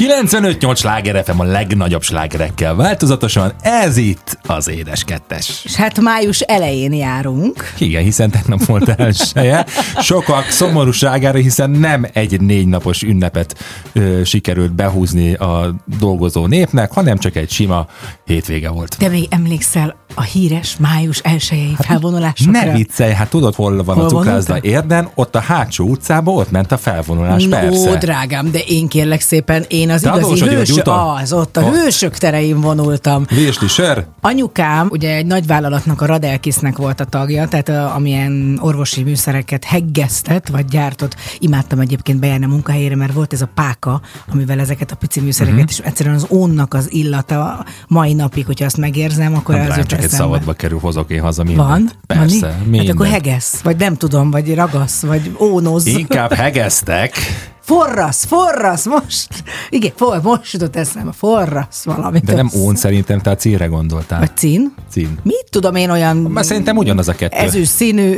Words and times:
95-8 0.00 0.76
sláger 0.76 1.24
FM 1.24 1.38
a 1.38 1.44
legnagyobb 1.44 2.02
slágerekkel 2.02 2.74
változatosan, 2.74 3.52
ez 3.62 3.96
itt 3.96 4.38
az 4.42 4.68
Édes 4.68 5.04
Kettes. 5.04 5.60
És 5.64 5.74
hát 5.74 6.00
május 6.00 6.40
elején 6.40 6.92
járunk. 6.92 7.72
Igen, 7.78 8.02
hiszen 8.02 8.30
tegnap 8.30 8.64
volt 8.64 8.88
elsője. 8.88 9.66
Sokak 9.98 10.48
szomorúságára, 10.48 11.38
hiszen 11.38 11.70
nem 11.70 12.06
egy 12.12 12.40
négy 12.40 12.66
napos 12.66 13.02
ünnepet 13.02 13.58
ö, 13.92 14.24
sikerült 14.24 14.72
behúzni 14.72 15.34
a 15.34 15.74
dolgozó 15.98 16.46
népnek, 16.46 16.92
hanem 16.92 17.18
csak 17.18 17.36
egy 17.36 17.50
sima 17.50 17.86
hétvége 18.24 18.68
volt. 18.68 18.96
De 18.98 19.08
még 19.08 19.26
emlékszel 19.30 19.96
a 20.14 20.22
híres 20.22 20.76
május 20.76 21.18
elsőjei 21.18 21.74
hát 21.76 21.86
felvonulásokra? 21.86 22.64
Ne 22.64 22.72
viccelj, 22.72 23.12
hát 23.12 23.28
tudod, 23.28 23.54
hol 23.54 23.84
van 23.84 23.96
hol 23.96 24.04
a 24.04 24.08
cukrászda 24.08 24.58
érden? 24.60 25.08
Ott 25.14 25.34
a 25.34 25.40
hátsó 25.40 25.84
utcában, 25.84 26.36
ott 26.36 26.50
ment 26.50 26.72
a 26.72 26.76
felvonulás, 26.76 27.44
no, 27.44 27.50
persze. 27.58 27.96
drágám, 27.96 28.50
de 28.50 28.58
én 28.58 28.88
kérlek 28.88 29.20
szépen, 29.20 29.64
én 29.68 29.89
az 29.90 30.00
Te 30.00 30.08
igazi 30.16 30.48
hős, 30.48 30.70
az, 30.70 31.32
ott 31.32 31.56
a 31.56 31.62
ott. 31.62 31.74
hősök 31.74 32.18
terein 32.18 32.60
vonultam. 32.60 33.24
Vésli 33.28 33.68
sör? 33.68 34.04
Anyukám, 34.20 34.88
ugye 34.90 35.14
egy 35.14 35.26
nagy 35.26 35.46
vállalatnak, 35.46 36.00
a 36.00 36.06
Radelkisznek 36.06 36.76
volt 36.76 37.00
a 37.00 37.04
tagja, 37.04 37.48
tehát 37.48 37.68
a, 37.68 37.94
amilyen 37.94 38.58
orvosi 38.62 39.02
műszereket 39.02 39.64
heggeztet, 39.64 40.48
vagy 40.48 40.64
gyártott. 40.64 41.16
Imádtam 41.38 41.78
egyébként 41.78 42.20
bejárni 42.20 42.44
a 42.44 42.48
munkahelyére, 42.48 42.96
mert 42.96 43.12
volt 43.12 43.32
ez 43.32 43.42
a 43.42 43.48
páka, 43.54 44.00
amivel 44.32 44.58
ezeket 44.60 44.90
a 44.90 44.96
pici 44.96 45.20
műszereket, 45.20 45.58
uh-huh. 45.58 45.78
és 45.78 45.78
egyszerűen 45.78 46.14
az 46.14 46.26
ónnak 46.30 46.74
az 46.74 46.92
illata 46.92 47.64
mai 47.88 48.12
napig, 48.12 48.46
hogyha 48.46 48.64
azt 48.64 48.76
megérzem, 48.76 49.34
akkor 49.34 49.54
hát, 49.54 49.78
az 49.78 49.86
csak 49.86 50.02
egy 50.02 50.08
szabadba 50.08 50.52
kerül, 50.52 50.78
hozok 50.78 51.10
én 51.10 51.20
haza 51.20 51.42
mindent. 51.42 51.68
Van? 51.68 51.90
Persze, 52.06 52.46
Van? 52.46 52.56
minden. 52.58 52.80
Hát 52.80 52.94
akkor 52.94 53.06
hegesz, 53.06 53.60
vagy 53.60 53.76
nem 53.76 53.96
tudom, 53.96 54.30
vagy 54.30 54.54
ragasz, 54.54 55.00
vagy 55.02 55.36
ónoz. 55.38 55.86
Inkább 55.86 56.32
hegeztek. 56.32 57.14
Forrasz, 57.70 58.24
forrasz, 58.24 58.86
most. 58.86 59.28
Igen, 59.68 59.92
for, 59.96 60.22
most 60.22 60.52
jutott 60.52 60.76
eszembe, 60.76 61.12
forrasz 61.12 61.84
valamit. 61.84 62.24
De 62.24 62.34
nem 62.34 62.50
ón 62.54 62.76
szerintem, 62.76 63.20
tehát 63.20 63.40
cínre 63.40 63.66
gondoltál. 63.66 64.18
Vagy 64.18 64.36
cín? 64.36 64.74
Cín. 64.90 65.18
Mit 65.22 65.46
tudom 65.50 65.74
én 65.74 65.90
olyan... 65.90 66.16
Mert 66.16 66.46
szerintem 66.46 66.76
ugyanaz 66.76 67.08
a 67.08 67.12
kettő. 67.12 67.36
Ezüst 67.36 67.70
színű 67.70 68.10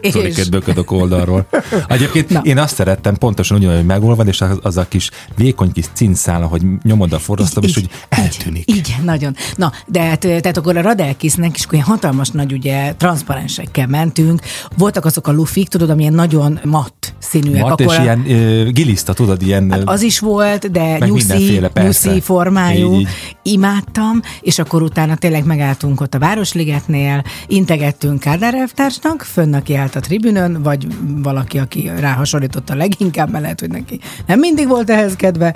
és... 0.00 0.12
Zoliket 0.12 0.50
böködök 0.50 0.90
oldalról. 0.90 1.46
Egyébként 1.88 2.28
Na. 2.28 2.40
én 2.42 2.58
azt 2.58 2.74
szerettem 2.74 3.16
pontosan 3.16 3.56
ugyanúgy, 3.56 3.76
hogy 3.76 3.86
megolvad, 3.86 4.26
és 4.26 4.40
az, 4.40 4.58
az 4.62 4.76
a 4.76 4.88
kis 4.88 5.10
vékony 5.36 5.72
kis 5.72 5.86
cínszála, 5.92 6.46
hogy 6.46 6.62
nyomod 6.82 7.12
a 7.12 7.18
forrasztóba, 7.18 7.66
és 7.66 7.76
úgy 7.76 7.90
eltűnik. 8.08 8.70
Így, 8.70 8.96
nagyon. 9.04 9.36
Na, 9.56 9.72
de 9.86 10.00
hát, 10.00 10.20
tehát 10.20 10.56
akkor 10.56 10.76
a 10.76 10.82
Radelkisznek 10.82 11.56
is 11.56 11.66
olyan 11.72 11.84
hatalmas 11.84 12.30
nagy, 12.30 12.52
ugye, 12.52 12.94
transzparensekkel 12.94 13.86
mentünk. 13.86 14.40
Voltak 14.76 15.04
azok 15.04 15.26
a 15.26 15.32
lufik, 15.32 15.68
tudod, 15.68 15.90
amilyen 15.90 16.12
nagyon 16.14 16.60
matt 16.64 17.14
színűek. 17.18 17.62
Matt 17.62 17.80
akkor 17.80 17.92
és 17.92 17.98
a... 17.98 18.02
ilyen 18.02 18.18
uh, 18.18 18.72
giliszta, 19.00 19.12
tudod, 19.12 19.42
ilyen... 19.42 19.70
Hát 19.70 19.82
az 19.84 20.02
is 20.02 20.18
volt, 20.18 20.70
de 20.70 20.98
nyuszi, 20.98 21.60
nyuszi 21.74 22.20
formájú. 22.20 22.94
Így, 22.94 23.00
így. 23.00 23.08
Imádtam, 23.42 24.20
és 24.40 24.58
akkor 24.58 24.82
utána 24.82 25.16
tényleg 25.16 25.44
megálltunk 25.44 26.00
ott 26.00 26.14
a 26.14 26.18
Városligetnél, 26.18 27.22
integettünk 27.46 28.20
Kádár 28.20 28.54
elvtársnak, 28.54 29.22
fönn, 29.22 29.54
aki 29.54 29.74
állt 29.74 29.96
a 29.96 30.00
tribünön, 30.00 30.62
vagy 30.62 30.86
valaki, 31.22 31.58
aki 31.58 31.90
ráhasonlította 31.98 32.74
leginkább, 32.74 33.30
mert 33.30 33.42
lehet, 33.42 33.60
hogy 33.60 33.70
neki 33.70 34.00
nem 34.26 34.38
mindig 34.38 34.68
volt 34.68 34.90
ehhez 34.90 35.16
kedve. 35.16 35.54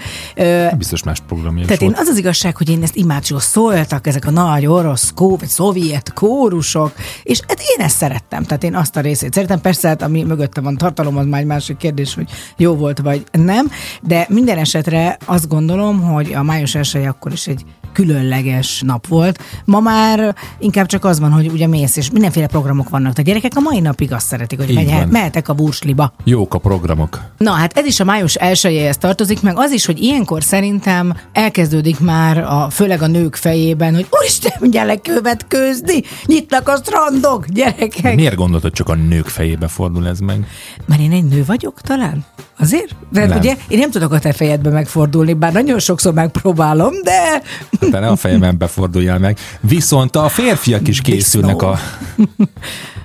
Biztos 0.76 1.02
más 1.02 1.18
programja 1.26 1.66
Tehát 1.66 1.82
én 1.82 1.94
az 1.96 2.08
az 2.08 2.18
igazság, 2.18 2.56
hogy 2.56 2.70
én 2.70 2.82
ezt 2.82 2.96
imádom, 2.96 3.38
szóltak 3.38 4.06
ezek 4.06 4.26
a 4.26 4.30
nagy 4.30 4.66
orosz, 4.66 5.12
kó, 5.14 5.36
vagy 5.36 5.48
szovjet 5.48 6.12
kórusok, 6.12 6.92
és 7.22 7.40
hát 7.48 7.60
én 7.76 7.84
ezt 7.84 7.96
szerettem, 7.96 8.42
tehát 8.42 8.64
én 8.64 8.74
azt 8.74 8.96
a 8.96 9.00
részét 9.00 9.32
szeretem. 9.32 9.60
Persze, 9.60 9.88
hát 9.88 10.02
ami 10.02 10.22
mögötte 10.22 10.60
van 10.60 10.76
tartalom, 10.76 11.16
az 11.16 11.26
már 11.26 11.40
egy 11.40 11.46
másik 11.46 11.76
kérdés, 11.76 12.14
hogy 12.14 12.28
jó 12.56 12.74
volt 12.74 12.98
vagy 12.98 13.24
nem, 13.38 13.70
de 14.02 14.26
minden 14.28 14.58
esetre 14.58 15.16
azt 15.24 15.48
gondolom, 15.48 16.00
hogy 16.02 16.32
a 16.32 16.42
május 16.42 16.74
1 16.74 16.94
akkor 16.94 17.32
is 17.32 17.46
egy 17.46 17.64
különleges 17.94 18.82
nap 18.86 19.06
volt. 19.06 19.38
Ma 19.64 19.80
már 19.80 20.34
inkább 20.58 20.86
csak 20.86 21.04
az 21.04 21.20
van, 21.20 21.32
hogy 21.32 21.46
ugye 21.46 21.66
mész, 21.66 21.96
és 21.96 22.10
mindenféle 22.10 22.46
programok 22.46 22.88
vannak. 22.88 23.18
A 23.18 23.22
gyerekek 23.22 23.52
a 23.54 23.60
mai 23.60 23.80
napig 23.80 24.12
azt 24.12 24.26
szeretik, 24.26 24.58
hogy 24.58 24.74
megy, 24.74 25.06
mehetek 25.08 25.48
a 25.48 25.52
bursliba. 25.52 26.12
Jók 26.24 26.54
a 26.54 26.58
programok. 26.58 27.20
Na 27.38 27.50
hát 27.50 27.78
ez 27.78 27.84
is 27.84 28.00
a 28.00 28.04
május 28.04 28.34
elsőjéhez 28.34 28.96
tartozik, 28.96 29.42
meg 29.42 29.58
az 29.58 29.70
is, 29.70 29.86
hogy 29.86 30.02
ilyenkor 30.02 30.42
szerintem 30.42 31.16
elkezdődik 31.32 32.00
már, 32.00 32.38
a, 32.38 32.70
főleg 32.70 33.02
a 33.02 33.06
nők 33.06 33.36
fejében, 33.36 33.94
hogy 33.94 34.06
úristen, 34.10 34.70
gyerek 34.70 35.00
követkőzni, 35.02 36.02
nyitnak 36.26 36.68
a 36.68 36.76
strandok, 36.76 37.46
gyerekek. 37.48 38.14
Miért 38.14 38.34
gondolod, 38.34 38.62
hogy 38.62 38.72
csak 38.72 38.88
a 38.88 38.94
nők 38.94 39.26
fejébe 39.26 39.68
fordul 39.68 40.08
ez 40.08 40.18
meg? 40.18 40.46
Mert 40.86 41.00
én 41.00 41.12
egy 41.12 41.24
nő 41.24 41.44
vagyok 41.44 41.80
talán? 41.80 42.24
Azért? 42.58 42.96
Mert 43.12 43.28
nem. 43.28 43.38
ugye 43.38 43.56
én 43.68 43.78
nem 43.78 43.90
tudok 43.90 44.12
a 44.12 44.18
te 44.18 44.32
fejedbe 44.32 44.70
megfordulni, 44.70 45.32
bár 45.32 45.52
nagyon 45.52 45.78
sokszor 45.78 46.12
megpróbálom, 46.12 46.92
de... 47.02 47.42
Te 47.90 47.98
ne 48.00 48.08
a 48.08 48.16
fejemben 48.16 48.58
beforduljál 48.58 49.18
meg. 49.18 49.38
Viszont 49.60 50.16
a 50.16 50.28
férfiak 50.28 50.88
is 50.88 51.00
készülnek 51.00 51.56
Disznó. 51.56 51.68
a... 51.68 51.78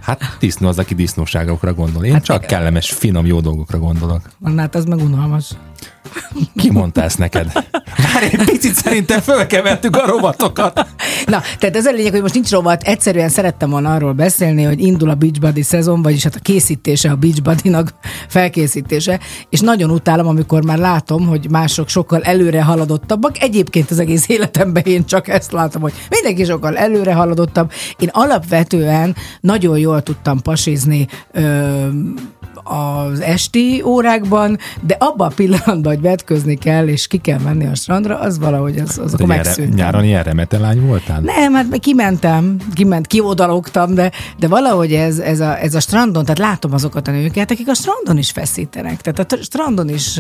Hát 0.02 0.38
disznó 0.40 0.68
az, 0.68 0.80
aki 0.80 0.96
disznóságokra 0.96 1.74
gondol. 1.74 2.04
Én 2.04 2.14
hát 2.14 2.24
csak 2.24 2.46
kellemes, 2.46 2.92
finom, 2.92 3.26
jó 3.26 3.40
dolgokra 3.40 3.80
gondolok. 3.80 4.22
Hát 4.58 4.76
az 4.76 4.86
meg 4.86 5.00
unalmas. 5.00 5.52
Ki 6.56 6.72
mondta 6.72 7.02
ezt 7.02 7.18
neked? 7.18 7.52
Már 8.14 8.24
egy 8.24 8.44
picit 8.46 8.74
szerintem 8.74 9.20
fölkevertük 9.20 9.96
a 9.96 10.06
rovatokat. 10.06 10.88
Na, 11.26 11.42
tehát 11.60 11.76
ez 11.76 11.86
a 11.86 11.92
lényeg, 11.92 12.12
hogy 12.12 12.22
most 12.22 12.34
nincs 12.34 12.52
rovat. 12.52 12.84
Egyszerűen 12.84 13.30
szerettem 13.30 13.70
volna 13.70 13.94
arról 13.94 14.14
beszélni, 14.14 14.64
hogy 14.64 14.82
indul 14.82 15.10
a 15.10 15.16
Beachbody 15.16 15.62
szezon, 15.62 16.02
vagyis 16.02 16.24
hát 16.24 16.36
a 16.36 16.40
készítése, 16.40 17.12
a 17.12 17.16
Beachbody-nak 17.16 17.94
felkészítése, 18.28 19.20
és 19.50 19.60
nagyon 19.60 19.90
utálom, 19.90 20.28
amikor 20.28 20.66
már 20.66 20.78
látom, 20.78 21.28
hogy 21.28 21.50
mások 21.50 21.90
sokkal 21.90 22.22
előre 22.22 22.64
haladottabbak. 22.64 23.42
Egyébként 23.42 23.92
az 23.92 24.00
egész 24.00 24.30
életemben 24.30 24.84
én 24.84 25.06
csak 25.06 25.28
ezt 25.28 25.52
látom, 25.52 25.82
hogy 25.82 25.94
mindenki 26.10 26.44
sokkal 26.44 26.78
előre 26.78 27.14
haladottabb. 27.14 27.72
Én 27.98 28.10
alapvetően 28.12 29.16
nagyon 29.42 29.78
jól 29.78 30.04
tudtam 30.04 30.42
pasizni 30.42 31.08
ö, 31.32 31.88
az 32.64 33.20
esti 33.20 33.82
órákban, 33.86 34.58
de 34.82 34.96
abban 35.00 35.28
a 35.28 35.34
pillanatban, 35.36 35.94
hogy 35.94 36.02
vetközni 36.02 36.56
kell, 36.56 36.88
és 36.88 37.08
ki 37.08 37.18
kell 37.18 37.40
menni 37.40 37.66
a 37.66 37.76
strandra, 37.76 38.20
az 38.20 38.40
valahogy 38.40 38.78
az, 38.78 38.98
az 38.98 39.14
akkor 39.14 39.28
megszűnt. 39.28 39.74
Nyáron 39.74 40.04
ilyen 40.04 40.24
remetelány 40.24 40.82
voltál? 40.82 41.22
Nem, 41.22 41.54
hát 41.54 41.80
kimentem, 41.80 42.58
kiment, 42.74 43.08
kiodalogtam, 43.08 43.94
de, 43.94 44.12
de 44.40 44.48
valahogy 44.48 44.94
ez, 44.94 45.20
ez, 45.20 45.40
a, 45.40 45.60
ez 45.60 45.76
a 45.76 45.80
strandon, 45.80 46.24
tehát 46.24 46.40
látom 46.40 46.74
azokat 46.74 47.08
a 47.08 47.12
nőket, 47.12 47.52
akik 47.52 47.68
a 47.68 47.74
strandon 47.74 48.18
is 48.18 48.32
feszítenek. 48.32 49.02
Tehát 49.02 49.32
a 49.32 49.38
strandon 49.42 49.90
is 49.90 50.20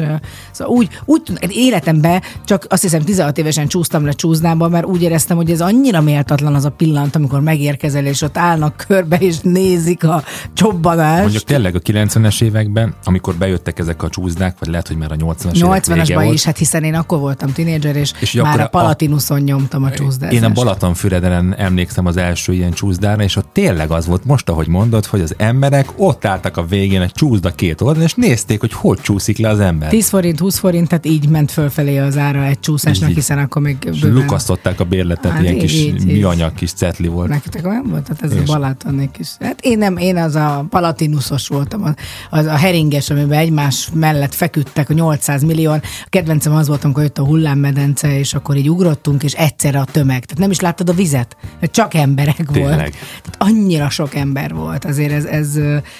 szóval 0.51 0.75
úgy, 0.75 0.89
úgy 1.05 1.21
életemben 1.49 2.21
csak 2.45 2.65
azt 2.69 2.81
hiszem 2.81 3.01
16 3.01 3.37
évesen 3.37 3.67
csúsztam 3.67 4.05
le 4.05 4.11
csúsznába, 4.11 4.67
mert 4.67 4.85
úgy 4.85 5.01
éreztem, 5.01 5.37
hogy 5.37 5.51
ez 5.51 5.61
annyira 5.61 6.01
méltatlan 6.01 6.55
az 6.55 6.65
a 6.65 6.69
pillanat, 6.69 7.15
amikor 7.15 7.41
megérkezel, 7.41 8.05
és 8.05 8.21
ott 8.21 8.37
állnak 8.37 8.85
körbe, 8.87 9.17
és 9.17 9.35
nézik 9.41 10.03
a 10.03 10.23
csobbanást. 10.53 11.21
Mondjuk 11.21 11.43
tényleg 11.43 11.75
a 11.75 11.79
90-es 11.79 12.28
80-as 12.29 12.41
években, 12.41 12.93
amikor 13.03 13.35
bejöttek 13.35 13.79
ezek 13.79 14.03
a 14.03 14.09
csúszdák, 14.09 14.55
vagy 14.59 14.69
lehet, 14.69 14.87
hogy 14.87 14.97
már 14.97 15.11
a 15.11 15.15
80-as 15.15 15.81
80-asban 15.85 16.29
is, 16.33 16.43
hát 16.43 16.57
hiszen 16.57 16.83
én 16.83 16.93
akkor 16.93 17.19
voltam 17.19 17.53
tinédzser, 17.53 17.95
és, 17.95 18.11
és 18.19 18.33
már 18.33 18.59
a 18.59 18.67
Palatinuson 18.67 19.37
a, 19.37 19.39
nyomtam 19.39 19.83
a 19.83 19.91
csúszdázást. 19.91 20.37
Én 20.37 20.43
a 20.43 20.49
Balatonfüreden 20.49 21.55
emlékszem 21.55 22.05
az 22.05 22.17
első 22.17 22.53
ilyen 22.53 22.71
csúszdára, 22.71 23.23
és 23.23 23.35
ott 23.35 23.49
tényleg 23.53 23.91
az 23.91 24.05
volt 24.05 24.25
most, 24.25 24.49
ahogy 24.49 24.67
mondod, 24.67 25.05
hogy 25.05 25.21
az 25.21 25.33
emberek 25.37 25.89
ott 25.95 26.25
álltak 26.25 26.57
a 26.57 26.65
végén 26.65 27.01
egy 27.01 27.11
csúszda 27.11 27.51
két 27.51 27.81
oldalon, 27.81 28.03
és 28.03 28.13
nézték, 28.13 28.59
hogy 28.59 28.73
hogy 28.73 28.99
csúszik 29.01 29.37
le 29.37 29.49
az 29.49 29.59
ember. 29.59 29.89
10 29.89 30.09
forint, 30.09 30.39
20 30.39 30.57
forint, 30.59 30.87
tehát 30.87 31.05
így 31.05 31.29
ment 31.29 31.51
fölfelé 31.51 31.97
az 31.97 32.17
ára 32.17 32.43
egy 32.43 32.59
csúszásnak, 32.59 33.09
így, 33.09 33.15
hiszen 33.15 33.37
akkor 33.37 33.61
még 33.61 33.77
bőven... 33.79 34.13
lukasztották 34.13 34.79
a 34.79 34.83
bérletet, 34.83 35.31
hát 35.31 35.41
ilyen 35.41 35.53
így, 35.53 35.61
kis 35.61 35.73
így, 35.73 36.05
műanyag 36.05 36.53
kis 36.53 36.71
cetli 36.71 37.07
volt. 37.07 37.29
Nektek 37.29 37.65
olyan 37.65 37.87
volt? 37.89 38.07
Hát 38.07 38.23
ez 38.23 38.33
és... 38.33 38.39
a 38.39 38.43
Balatonék 38.43 39.17
is. 39.19 39.29
Hát 39.39 39.61
én 39.61 39.77
nem, 39.77 39.97
én 39.97 40.17
az 40.17 40.35
a 40.35 40.65
Palatinusos 40.69 41.47
voltam, 41.47 41.95
az, 42.29 42.45
a 42.45 42.55
heringes, 42.55 43.09
amiben 43.09 43.39
egymás 43.39 43.89
mellett 43.93 44.33
feküdtek 44.33 44.89
a 44.89 44.93
800 44.93 45.43
millió. 45.43 45.71
A 45.71 45.81
kedvencem 46.09 46.55
az 46.55 46.67
volt, 46.67 46.83
amikor 46.83 47.03
jött 47.03 47.17
a 47.17 47.25
hullámmedence, 47.25 48.17
és 48.17 48.33
akkor 48.33 48.55
így 48.55 48.69
ugrottunk, 48.69 49.23
és 49.23 49.33
egyszerre 49.33 49.79
a 49.79 49.85
tömeg. 49.85 50.25
Tehát 50.25 50.37
nem 50.37 50.51
is 50.51 50.59
láttad 50.59 50.89
a 50.89 50.93
vizet, 50.93 51.37
mert 51.59 51.71
csak 51.71 51.93
emberek 51.93 52.35
Tényleg. 52.35 52.63
volt. 52.63 52.91
Tehát 53.21 53.35
annyira 53.37 53.89
sok 53.89 54.15
ember 54.15 54.53
volt. 54.53 54.85
Azért 54.85 55.11
ez, 55.11 55.25
ez 55.25 55.59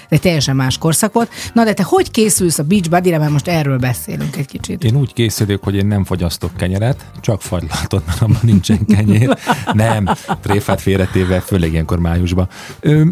egy 0.10 0.22
teljesen 0.22 0.56
más 0.56 0.78
korszak 0.78 1.14
volt. 1.14 1.30
Na 1.54 1.64
de 1.64 1.74
te 1.74 1.84
hogy 1.84 2.12
készülsz 2.12 2.60
a 2.60 2.64
body 2.64 3.10
mert 3.10 3.32
most 3.32 3.48
erről 3.48 3.78
beszélünk 3.78 4.36
egy 4.36 4.48
kicsit. 4.48 4.84
Én 4.84 4.96
úgy 4.96 5.14
készülök, 5.14 5.64
hogy 5.64 5.76
én 5.76 5.86
nem 5.86 6.04
fogyasztok 6.04 6.52
kenyeret, 6.58 7.06
csak 7.22 7.42
fagylaltot, 7.42 8.06
mert 8.06 8.22
abban 8.22 8.40
nincsen 8.42 8.86
kenyér. 8.86 9.38
nem, 9.74 10.06
tréfát 10.42 10.82
félretéve, 10.82 11.40
főleg 11.40 11.72
ilyenkor 11.72 12.00
májusban. 12.00 12.48
Ö, 12.80 13.04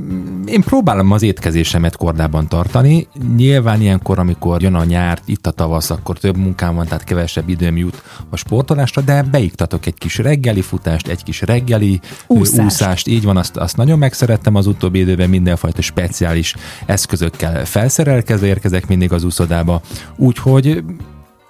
én 0.46 0.62
próbálom 0.62 1.12
az 1.12 1.22
étkezésemet 1.22 1.96
kordában 1.96 2.48
tartani, 2.48 2.87
sportolni. 2.88 3.36
Nyilván 3.36 3.82
ilyenkor, 3.82 4.20
amikor 4.20 4.62
jön 4.62 4.74
a 4.76 4.84
nyár, 4.84 5.20
itt 5.26 5.48
a 5.48 5.52
tavasz, 5.52 5.90
akkor 5.90 6.18
több 6.18 6.38
munkám 6.38 6.76
van, 6.76 6.86
tehát 6.86 7.04
kevesebb 7.04 7.50
időm 7.50 7.78
jut 7.78 8.04
a 8.30 8.36
sportolásra, 8.36 9.02
de 9.02 9.24
beiktatok 9.24 9.86
egy 9.86 9.98
kis 9.98 10.18
reggeli 10.18 10.62
futást, 10.62 11.08
egy 11.08 11.24
kis 11.24 11.42
reggeli 11.42 12.00
Úszást. 12.28 12.66
úszást. 12.66 13.08
Így 13.08 13.24
van, 13.24 13.38
azt, 13.38 13.58
azt 13.58 13.78
nagyon 13.78 13.98
megszerettem 13.98 14.56
az 14.56 14.68
utóbbi 14.68 15.00
időben, 15.00 15.30
mindenfajta 15.30 15.82
speciális 15.82 16.56
eszközökkel 16.86 17.66
felszerelkezve 17.66 18.48
érkezek 18.48 18.88
mindig 18.88 19.12
az 19.12 19.24
úszodába. 19.24 19.82
Úgyhogy 20.16 20.84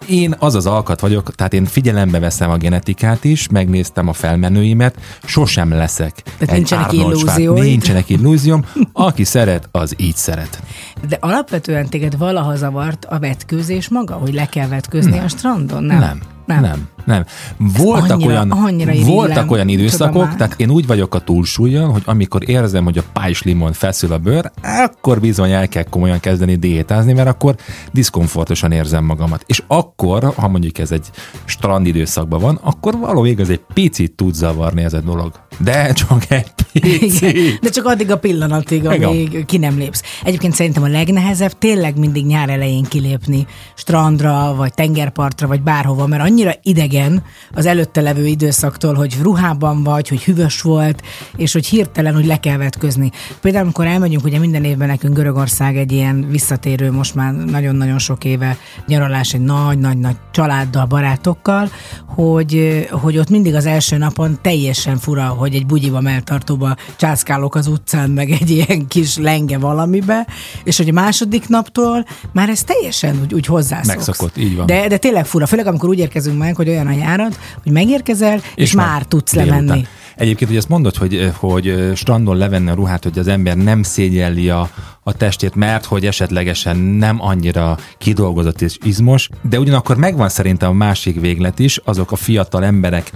én 0.08 0.36
az 0.40 0.56
az 0.56 0.66
alkat 0.66 1.00
vagyok, 1.00 1.36
tehát 1.36 1.54
én 1.54 1.66
figyelembe 1.66 2.20
veszem 2.20 2.50
a 2.50 2.58
genetikát 2.58 3.24
is, 3.24 3.48
megnéztem 3.48 4.08
a 4.08 4.14
felmenőimet, 4.14 4.96
sosem 5.24 5.72
leszek 5.72 6.24
egy 6.40 6.52
nincsenek 6.52 6.92
illúzióid? 6.94 7.64
Nincsenek 7.64 8.10
illúzióm. 8.10 8.66
Aki 8.94 9.24
szeret, 9.24 9.70
az 9.72 9.94
így 9.98 10.16
szeret. 10.16 10.62
De 11.08 11.18
alapvetően 11.20 11.90
téged 11.90 12.18
valaha 12.18 12.56
zavart 12.56 13.06
a 13.06 13.20
vetkőzés 13.20 13.90
maga, 13.90 14.14
hogy 14.14 14.34
le 14.34 14.46
kell 14.46 14.68
vetközni 14.68 15.12
Nem. 15.12 15.24
a 15.24 15.28
strandon? 15.28 15.84
Nem. 15.84 16.00
Nem. 16.00 16.20
Nem. 16.48 16.62
Nem. 16.62 16.88
nem. 17.06 17.26
Voltak 17.58 18.12
annyira- 18.12 18.30
olyan, 18.32 18.52
annyira 18.52 18.94
voltak 19.06 19.52
olyan 19.52 19.68
időszakok, 19.68 20.36
tehát 20.36 20.54
én 20.58 20.70
úgy 20.70 20.88
vagyok 20.88 21.16
a 21.16 21.20
túlsúlyon, 21.20 21.92
hogy 21.92 22.02
amikor 22.06 22.50
érzem, 22.50 22.84
hogy 22.84 22.98
a 22.98 23.04
pájslimon 23.14 23.74
feszül 23.74 24.12
a 24.14 24.18
bőr, 24.18 24.52
akkor 24.62 25.20
bizony 25.20 25.52
el 25.52 25.68
kell 25.68 25.84
komolyan 25.84 26.20
kezdeni 26.20 26.56
diétázni, 26.56 27.14
mert 27.14 27.28
akkor 27.28 27.56
diszkomfortosan 27.92 28.72
érzem 28.72 29.04
magamat. 29.06 29.44
És 29.46 29.64
akkor, 29.68 30.34
ha 30.36 30.48
mondjuk 30.48 30.78
ez 30.78 30.92
egy 30.92 31.08
strand 31.46 31.88
időszakban 31.88 32.40
van, 32.40 32.60
akkor 32.64 32.98
való 32.98 33.26
igaz, 33.26 33.50
egy 33.50 33.62
picit 33.74 34.12
tud 34.16 34.34
zavarni 34.34 34.84
ez 34.84 34.94
a 34.94 35.00
dolog. 35.00 35.32
De 35.60 35.94
csak 35.94 36.24
egy 36.30 36.52
Igen, 36.72 37.00
picit. 37.00 37.60
de 37.62 37.70
csak 37.70 37.86
addig 37.86 38.12
a 38.12 38.18
pillanatig, 38.18 38.84
Igen. 38.84 39.04
amíg 39.04 39.46
ki 39.46 39.58
nem 39.58 39.78
lépsz. 39.78 40.02
Egyébként 40.24 40.54
szerintem 40.54 40.84
a 40.84 40.88
legnehezebb 40.88 41.52
tényleg 41.58 41.98
mindig 41.98 42.26
nyár 42.26 42.50
elején 42.50 42.84
kilépni 42.84 43.46
strandra, 43.76 44.54
vagy 44.56 44.74
tengerpartra, 44.74 45.48
vagy 45.48 45.62
bárhova, 45.62 46.08
mert 46.08 46.22
annyira 46.38 46.56
idegen 46.62 47.24
az 47.54 47.66
előtte 47.66 48.02
levő 48.02 48.26
időszaktól, 48.26 48.94
hogy 48.94 49.18
ruhában 49.22 49.84
vagy, 49.84 50.08
hogy 50.08 50.24
hűvös 50.24 50.62
volt, 50.62 51.02
és 51.36 51.54
hogy 51.54 51.66
hirtelen, 51.66 52.14
hogy 52.14 52.26
le 52.26 52.40
kell 52.40 52.58
vetközni. 52.58 53.12
Például, 53.42 53.64
amikor 53.64 53.86
elmegyünk, 53.86 54.24
ugye 54.24 54.40
minden 54.40 54.64
évben 54.64 54.88
nekünk 54.88 55.16
Görögország 55.16 55.78
egy 55.78 55.92
ilyen 55.92 56.28
visszatérő, 56.30 56.92
most 56.92 57.16
már 57.16 57.34
nagyon-nagyon 57.34 58.00
sok 58.00 58.24
éve 58.24 58.58
nyaralás 58.88 59.34
egy 59.34 59.42
nagy-nagy-nagy 59.42 60.16
családdal, 60.32 60.86
barátokkal, 60.86 61.70
hogy, 62.06 62.86
hogy 62.92 63.18
ott 63.18 63.30
mindig 63.30 63.56
az 63.56 63.66
első 63.66 63.98
napon 63.98 64.40
teljesen 64.42 64.98
fura, 64.98 65.26
hogy 65.26 65.56
egy 65.56 65.66
bugyiba 65.66 66.02
melltartóba 66.02 66.76
császkálok 66.96 67.56
az 67.56 67.68
utcán, 67.68 68.10
meg 68.10 68.30
egy 68.30 68.50
ilyen 68.50 68.88
kis 68.88 69.18
lenge 69.18 69.58
valamibe, 69.58 70.28
és 70.64 70.78
hogy 70.78 70.90
a 70.90 70.94
második 70.94 71.48
naptól 71.48 72.06
már 72.32 72.50
ez 72.50 72.64
teljesen 72.64 73.20
úgy, 73.22 73.34
úgy 73.34 73.46
hozzászoksz. 73.46 73.88
Megszokott, 73.88 74.38
így 74.38 74.56
van. 74.56 74.66
De, 74.66 74.88
de 74.88 74.98
tényleg 74.98 75.26
fura, 75.26 75.46
főleg 75.46 75.68
amikor 75.68 75.90
úgy 75.90 76.00
érkezünk 76.00 76.27
meg, 76.36 76.56
hogy 76.56 76.70
olyan 76.70 76.88
a 76.88 76.92
járat, 76.92 77.40
hogy 77.64 77.72
megérkezel, 77.72 78.36
és, 78.36 78.44
és 78.56 78.72
már 78.72 79.04
tudsz 79.04 79.34
délután. 79.34 79.66
lemenni. 79.66 79.88
Egyébként, 80.18 80.50
hogy 80.50 80.60
ezt 80.60 80.70
mondod, 80.70 80.96
hogy, 80.96 81.32
hogy 81.38 81.92
strandon 81.96 82.38
levenni 82.38 82.70
a 82.70 82.74
ruhát, 82.74 83.04
hogy 83.04 83.20
az 83.20 83.28
ember 83.28 83.58
nem 83.58 83.84
szégyelli 83.84 84.50
a, 84.50 84.70
a 85.04 85.14
testét, 85.14 85.56
mert 85.56 85.86
hogy 85.86 86.06
esetlegesen 86.06 86.78
nem 86.78 87.22
annyira 87.22 87.78
kidolgozott 87.98 88.62
és 88.62 88.78
izmos, 88.84 89.30
de 89.42 89.60
ugyanakkor 89.60 89.98
megvan 89.98 90.30
szerintem 90.30 90.70
a 90.70 90.74
másik 90.74 91.20
véglet 91.20 91.60
is, 91.60 91.80
azok 91.84 92.12
a 92.12 92.16
fiatal 92.16 92.64
emberek, 92.64 93.12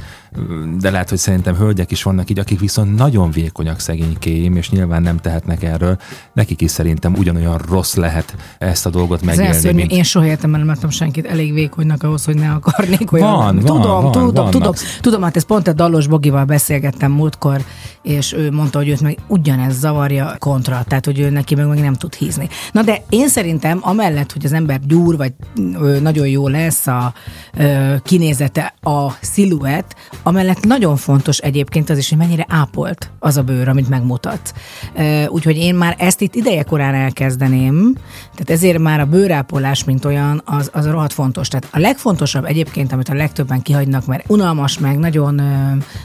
de 0.80 0.92
lehet, 0.92 1.10
hogy 1.10 1.18
szerintem 1.18 1.56
hölgyek 1.56 1.92
is 1.92 2.04
vannak 2.04 2.30
így, 2.30 2.40
akik 2.40 2.60
viszont 2.60 2.96
nagyon 2.96 3.32
vékonyak 3.32 3.80
szegénykéim, 3.80 4.56
és 4.56 4.70
nyilván 4.70 5.02
nem 5.02 5.18
tehetnek 5.18 5.64
erről, 5.64 5.98
nekik 6.34 6.62
is 6.62 6.72
szerintem 6.72 7.14
ugyanolyan 7.14 7.58
rossz 7.70 7.96
lehet 7.96 8.36
ezt 8.58 8.86
a 8.86 8.90
dolgot 8.90 9.20
Ez 9.20 9.26
megélni, 9.26 9.60
szörnyű, 9.60 9.78
mint 9.78 9.92
én 9.92 10.04
soha 10.04 10.26
életemben 10.26 10.60
nem 10.60 10.70
láttam 10.70 10.90
senkit 10.90 11.26
elég 11.26 11.54
vékonynak 11.54 12.04
ahhoz, 12.04 12.26
hogy 12.26 12.36
ne 12.36 12.50
akarnék 12.52 13.12
olyan. 13.12 13.28
Van, 13.28 13.56
van, 13.56 13.66
tudom, 13.66 14.02
van, 14.02 14.12
tudom, 14.12 14.34
vannak. 14.34 14.52
tudom, 14.52 14.74
tudom, 15.02 15.22
hát 15.22 15.36
ez 15.36 15.44
pont 15.44 15.68
a 15.68 15.74
Dallos 15.74 16.08
Bogival 16.08 16.46
beszélgettem 16.92 17.12
múltkor, 17.12 17.62
és 18.02 18.34
ő 18.34 18.52
mondta, 18.52 18.78
hogy 18.78 18.90
őt 18.90 19.02
meg 19.02 19.18
ugyanez 19.28 19.80
zavarja 19.80 20.36
kontra, 20.40 20.84
tehát 20.88 21.06
hogy 21.06 21.20
ő 21.20 21.30
neki 21.30 21.56
meg, 21.56 21.68
meg 21.68 21.80
nem 21.80 21.94
tud 21.94 22.14
hízni. 22.14 22.50
Na 22.72 22.82
de 22.82 23.04
én 23.10 23.28
szerintem 23.28 23.80
amellett, 23.82 24.32
hogy 24.32 24.46
az 24.46 24.54
ember 24.54 24.80
gyúr, 24.86 25.18
vagy 25.18 25.34
nagyon 26.02 26.28
jó 26.28 26.48
lesz 26.48 26.88
a 26.88 27.14
ö, 27.54 27.96
kinézete, 28.04 28.74
a 28.82 29.12
sziluett, 29.22 29.96
amellett 30.24 30.66
nagyon 30.66 30.96
fontos 30.96 31.38
egyébként 31.38 31.90
az 31.90 31.98
is, 31.98 32.10
hogy 32.10 32.18
mennyire 32.18 32.46
ápolt 32.50 33.12
az 33.20 33.38
a 33.38 33.42
bőr, 33.42 33.68
amit 33.68 33.90
megmutat. 33.90 34.54
Ö, 34.96 35.26
Úgyhogy 35.26 35.58
én 35.58 35.76
már 35.76 35.96
ezt 36.00 36.22
itt 36.22 36.36
idejekorán 36.36 36.94
elkezdeném, 36.94 37.94
tehát 38.32 38.50
ezért 38.50 38.80
már 38.80 39.00
a 39.00 39.06
bőrápolás, 39.06 39.84
mint 39.84 40.06
olyan, 40.06 40.42
az, 40.46 40.70
az 40.74 40.88
rohadt 40.88 41.14
fontos. 41.14 41.48
Tehát 41.48 41.68
a 41.72 41.80
legfontosabb 41.80 42.46
egyébként, 42.46 42.92
amit 42.92 43.10
a 43.10 43.14
legtöbben 43.14 43.62
kihagynak, 43.62 44.06
mert 44.06 44.30
unalmas 44.30 44.80
meg, 44.80 44.98
nagyon, 44.98 45.42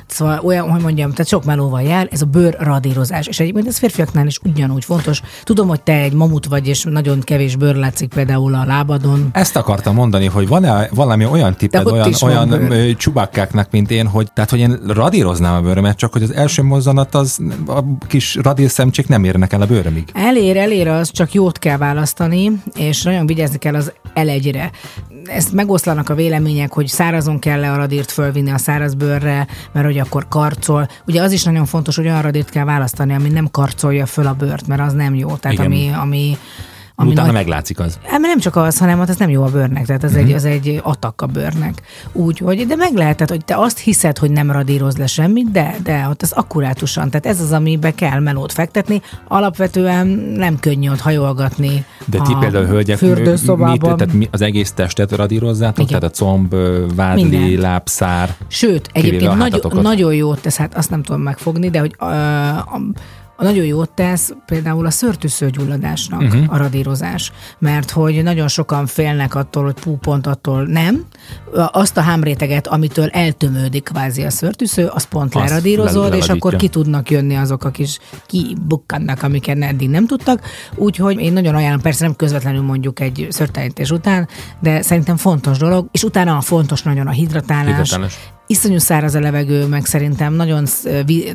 szóval 0.06 0.38
olyan, 0.38 0.68
hogy 0.76 0.84
mondjam, 0.84 1.10
tehát 1.10 1.28
sok 1.28 1.44
melóval 1.44 1.82
jár, 1.82 2.08
ez 2.10 2.22
a 2.22 2.24
bőr 2.24 2.56
radírozás. 2.58 3.26
És 3.26 3.40
egyébként 3.40 3.66
ez 3.66 3.78
férfiaknál 3.78 4.26
is 4.26 4.38
ugyanúgy 4.44 4.84
fontos. 4.84 5.22
Tudom, 5.42 5.68
hogy 5.68 5.80
te 5.80 5.92
egy 5.92 6.12
mamut 6.12 6.46
vagy, 6.46 6.66
és 6.66 6.84
nagyon 6.90 7.20
kevés 7.20 7.56
bőr 7.56 7.74
látszik 7.74 8.08
például 8.08 8.54
a 8.54 8.64
lábadon. 8.64 9.28
Ezt 9.32 9.56
akartam 9.56 9.94
mondani, 9.94 10.26
hogy 10.26 10.48
van-e 10.48 10.88
valami 10.94 11.26
olyan 11.26 11.54
tipped, 11.54 11.86
olyan, 11.86 12.12
olyan 12.22 12.96
csubakkáknak, 12.96 13.70
mint 13.70 13.90
én, 13.90 14.06
hogy, 14.06 14.32
tehát, 14.32 14.50
hogy 14.50 14.58
én 14.58 14.78
radíroznám 14.86 15.54
a 15.54 15.60
bőrömet, 15.60 15.96
csak 15.96 16.12
hogy 16.12 16.22
az 16.22 16.34
első 16.34 16.62
mozzanat 16.62 17.14
az 17.14 17.38
a 17.66 17.80
kis 18.06 18.34
radírszemcsék 18.34 19.08
nem 19.08 19.24
érnek 19.24 19.52
el 19.52 19.60
a 19.60 19.66
bőrömig. 19.66 20.08
Elér, 20.12 20.56
elér 20.56 20.88
az, 20.88 21.10
csak 21.10 21.32
jót 21.32 21.58
kell 21.58 21.76
választani, 21.76 22.62
és 22.74 23.02
nagyon 23.02 23.26
vigyázni 23.26 23.58
kell 23.58 23.74
az 23.74 23.92
elegyre. 24.16 24.70
Ezt 25.24 25.52
megoszlanak 25.52 26.08
a 26.08 26.14
vélemények, 26.14 26.72
hogy 26.72 26.86
szárazon 26.86 27.38
kell 27.38 27.60
le 27.60 27.72
a 27.72 27.76
radírt 27.76 28.10
fölvinni 28.10 28.50
a 28.50 28.58
száraz 28.58 28.94
bőrre, 28.94 29.46
mert 29.72 29.86
hogy 29.86 29.98
akkor 29.98 30.28
karcol. 30.28 30.88
Ugye 31.06 31.22
az 31.22 31.32
is 31.32 31.42
nagyon 31.42 31.66
fontos, 31.66 31.96
hogy 31.96 32.06
olyan 32.06 32.22
radírt 32.22 32.50
kell 32.50 32.64
választani, 32.64 33.14
ami 33.14 33.28
nem 33.28 33.50
karcolja 33.50 34.06
föl 34.06 34.26
a 34.26 34.32
bőrt, 34.32 34.66
mert 34.66 34.80
az 34.80 34.92
nem 34.92 35.14
jó. 35.14 35.36
Tehát 35.36 35.58
Igen. 35.58 35.66
ami, 35.66 35.90
ami 36.00 36.36
ami 36.98 37.10
Utána 37.10 37.26
nagy, 37.26 37.36
meglátszik 37.36 37.78
az. 37.78 37.98
Hát, 38.04 38.20
nem 38.20 38.38
csak 38.38 38.56
az, 38.56 38.78
hanem 38.78 38.98
hát 38.98 39.08
ez 39.08 39.16
nem 39.16 39.28
jó 39.30 39.42
a 39.42 39.48
bőrnek, 39.50 39.86
tehát 39.86 40.04
ez, 40.04 40.10
Mhm. 40.10 40.20
uh-huh. 40.20 40.30
egy, 40.30 40.36
az 40.36 40.44
egy 40.44 40.80
atak 40.82 41.22
a 41.22 41.26
bőrnek. 41.26 41.82
Úgyhogy, 42.12 42.66
de 42.66 42.76
meg 42.76 42.94
lehet, 42.94 43.14
tehát, 43.16 43.30
hogy 43.30 43.44
te 43.44 43.56
azt 43.56 43.78
hiszed, 43.78 44.18
hogy 44.18 44.30
nem 44.30 44.50
radíroz 44.50 44.96
le 44.96 45.06
semmit, 45.06 45.50
de, 45.50 45.76
de 45.82 46.06
ott 46.10 46.22
az 46.22 46.32
akkurátusan, 46.32 47.10
tehát 47.10 47.26
ez 47.26 47.40
az, 47.40 47.52
amibe 47.52 47.94
kell 47.94 48.20
melót 48.20 48.52
fektetni. 48.52 49.02
Alapvetően 49.28 50.06
nem 50.36 50.58
könnyű 50.58 50.90
ott 50.90 51.00
hajolgatni 51.00 51.84
De 52.04 52.18
ti 52.20 52.32
a 52.32 52.38
például 52.38 52.64
hölgyek, 52.66 52.96
fürdőszobában. 52.96 53.70
mit, 53.70 53.80
tehát 53.80 54.12
mi, 54.12 54.28
az 54.30 54.40
egész 54.40 54.72
testet 54.72 55.12
radírozzátok? 55.12 55.88
Igen. 55.88 56.00
Tehát 56.00 56.14
a 56.14 56.18
comb, 56.18 56.52
ö, 56.52 56.84
vádli, 56.94 57.22
Mindent. 57.22 57.60
lábszár. 57.60 58.34
Sőt, 58.48 58.88
egyébként 58.92 59.30
a 59.64 59.80
nagyon, 59.80 60.14
jót 60.14 60.40
tesz, 60.40 60.56
hát 60.56 60.76
azt 60.76 60.90
nem 60.90 61.02
tudom 61.02 61.20
megfogni, 61.20 61.70
de 61.70 61.78
hogy 61.78 61.94
a, 61.98 62.04
a 63.36 63.42
nagyon 63.44 63.64
jót 63.64 63.90
tesz 63.90 64.32
például 64.46 64.86
a 64.86 64.90
szőrtűszőgyulladásnak 64.90 66.20
Mhm. 66.20 66.28
uh-huh. 66.38 66.52
a 66.54 66.56
radírozás, 66.56 67.32
mert 67.58 67.90
hogy 67.90 68.22
nagyon 68.22 68.48
sokan 68.48 68.86
félnek 68.86 69.34
attól, 69.34 69.64
hogy 69.64 69.74
pú, 69.80 69.96
pont 69.96 70.26
attól 70.26 70.64
nem. 70.66 71.04
Azt 71.72 71.96
a 71.96 72.00
hámréteget, 72.00 72.66
amitől 72.66 73.08
eltömődik 73.08 73.82
kvázi 73.84 74.22
a 74.22 74.30
szőrtűsző, 74.30 74.86
azt 74.86 75.08
pont 75.08 75.34
Azt 75.34 75.48
leradírozod, 75.48 76.10
le- 76.10 76.16
és 76.16 76.28
akkor 76.28 76.56
ki 76.56 76.68
tudnak 76.68 77.10
jönni 77.10 77.34
azok 77.34 77.64
a 77.64 77.70
kis 77.70 77.98
kibukkannak, 78.26 79.22
amiket 79.22 79.62
eddig 79.62 79.88
nem 79.90 80.06
tudtak. 80.06 80.40
Úgyhogy 80.74 81.20
én 81.20 81.32
nagyon 81.32 81.54
ajánlom, 81.54 81.80
persze 81.80 82.04
nem 82.04 82.16
közvetlenül 82.16 82.62
mondjuk 82.62 83.00
egy 83.00 83.26
szőrtelenítés 83.30 83.90
után, 83.90 84.28
de 84.60 84.82
szerintem 84.82 85.16
fontos 85.16 85.58
dolog, 85.58 85.88
és 85.92 86.02
utána 86.02 86.40
fontos 86.40 86.82
nagyon 86.82 87.06
a 87.06 87.10
hidratálás, 87.10 87.66
Hidratálás. 87.66 88.18
iszonyú 88.46 88.78
száraz 88.78 89.14
a 89.14 89.20
levegő, 89.20 89.66
meg 89.66 89.84
szerintem 89.84 90.34
nagyon 90.34 90.64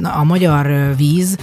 a 0.01 0.23
magyar 0.23 0.95
víz 0.95 1.37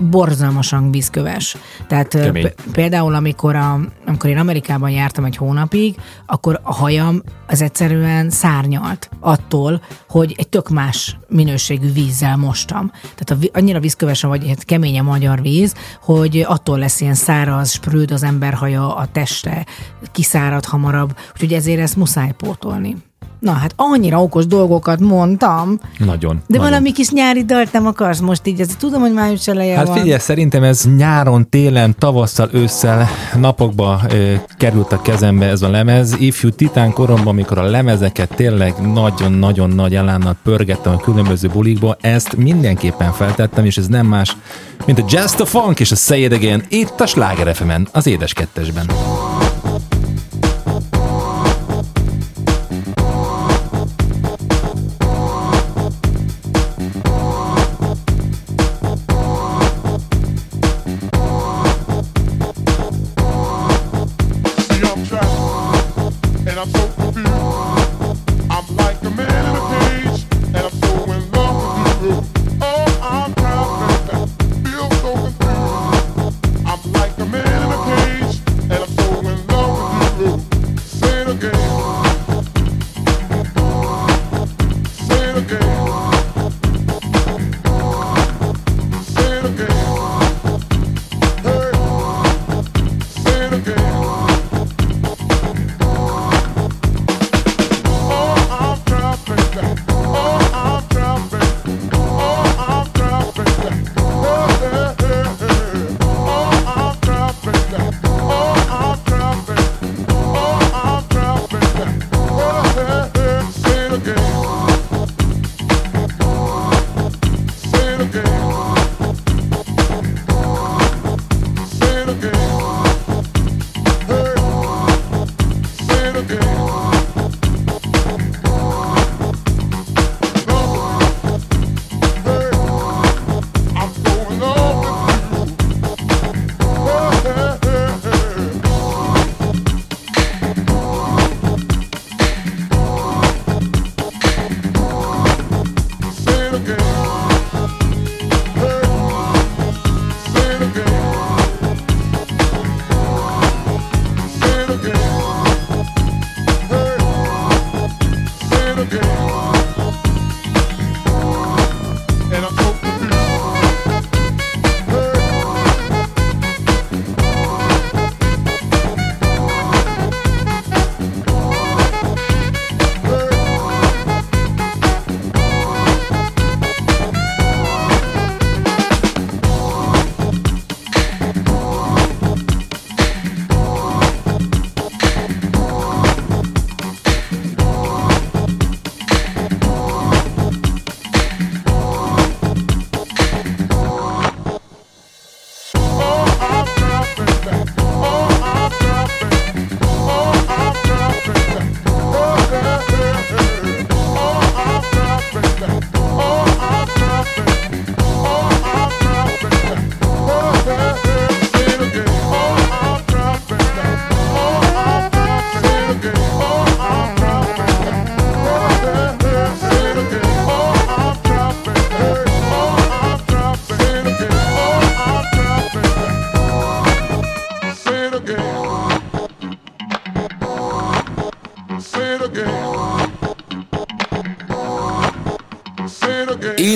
borzalmasan 0.00 0.90
vízköves. 0.90 1.56
Tehát 1.88 2.08
Kemény. 2.08 2.52
például, 2.72 3.14
amikor, 3.14 3.56
a, 3.56 3.80
amikor 4.06 4.30
én 4.30 4.38
Amerikában 4.38 4.90
jártam 4.90 5.24
egy 5.24 5.36
hónapig, 5.36 5.96
akkor 6.26 6.60
a 6.62 6.72
hajam 6.72 7.22
az 7.46 7.62
egyszerűen 7.62 8.30
szárnyalt 8.30 9.08
attól, 9.20 9.80
hogy 10.08 10.34
egy 10.36 10.48
tök 10.48 10.68
más 10.68 11.16
minőségű 11.28 11.92
vízzel 11.92 12.36
mostam. 12.36 12.90
Tehát 12.90 13.30
a, 13.30 13.34
vi- 13.34 13.50
annyira 13.54 13.80
vízköves, 13.80 14.22
vagy 14.22 14.48
hát 14.48 14.64
kemény 14.64 14.98
a 14.98 15.02
magyar 15.02 15.42
víz, 15.42 15.74
hogy 16.02 16.44
attól 16.48 16.78
lesz 16.78 17.00
ilyen 17.00 17.14
száraz, 17.14 17.70
sprőd 17.70 18.10
az 18.10 18.22
ember 18.22 18.54
haja, 18.54 18.96
a 18.96 19.06
teste, 19.12 19.66
kiszárad 20.12 20.64
hamarabb, 20.64 21.16
úgyhogy 21.32 21.52
ezért 21.52 21.80
ezt 21.80 21.96
muszáj 21.96 22.32
pótolni. 22.36 22.96
Na 23.46 23.52
hát 23.52 23.72
annyira 23.76 24.22
okos 24.22 24.46
dolgokat 24.46 25.00
mondtam, 25.00 25.78
Nagyon. 25.98 26.34
de 26.36 26.42
nagyon. 26.46 26.64
valami 26.70 26.92
kis 26.92 27.10
nyári 27.10 27.44
dalt 27.44 27.72
nem 27.72 27.86
akarsz 27.86 28.20
most 28.20 28.46
így, 28.46 28.60
ez 28.60 28.68
tudom, 28.78 29.00
hogy 29.00 29.12
május 29.12 29.48
eleje 29.48 29.76
Hát 29.76 29.86
van. 29.86 29.96
figyelj, 29.96 30.18
szerintem 30.18 30.62
ez 30.62 30.84
nyáron, 30.96 31.48
télen, 31.48 31.94
tavasszal, 31.98 32.48
ősszel, 32.52 33.08
napokba 33.38 34.00
ö, 34.10 34.32
került 34.56 34.92
a 34.92 35.02
kezembe 35.02 35.46
ez 35.46 35.62
a 35.62 35.68
lemez. 35.68 36.14
Ifjú 36.18 36.50
titán 36.50 36.92
koromban, 36.92 37.26
amikor 37.26 37.58
a 37.58 37.62
lemezeket 37.62 38.34
tényleg 38.34 38.74
nagyon-nagyon 38.92 39.70
nagy 39.70 39.94
elánnal 39.94 40.36
pörgettem 40.42 40.92
a 40.92 40.96
különböző 41.00 41.48
bulikba, 41.48 41.96
ezt 42.00 42.36
mindenképpen 42.36 43.12
feltettem, 43.12 43.64
és 43.64 43.76
ez 43.76 43.86
nem 43.86 44.06
más, 44.06 44.36
mint 44.86 44.98
a 44.98 45.04
Jazz 45.08 45.32
the 45.32 45.44
Funk 45.44 45.80
és 45.80 45.90
a 45.90 45.96
Say 45.96 46.22
It 46.22 46.32
Again, 46.32 46.62
itt 46.68 47.00
a 47.00 47.06
Sláger 47.06 47.56
az 47.92 48.06
édes 48.06 48.32
kettesben. 48.32 48.86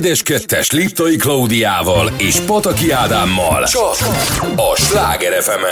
Édes 0.01 0.23
kettes 0.23 0.71
Liptai 0.71 1.17
Klaudiával 1.17 2.13
és 2.17 2.41
Pataki 2.41 2.91
Ádámmal. 2.91 3.65
Csak 3.65 3.97
a 4.57 4.77
Sláger 4.77 5.43
fm 5.43 5.65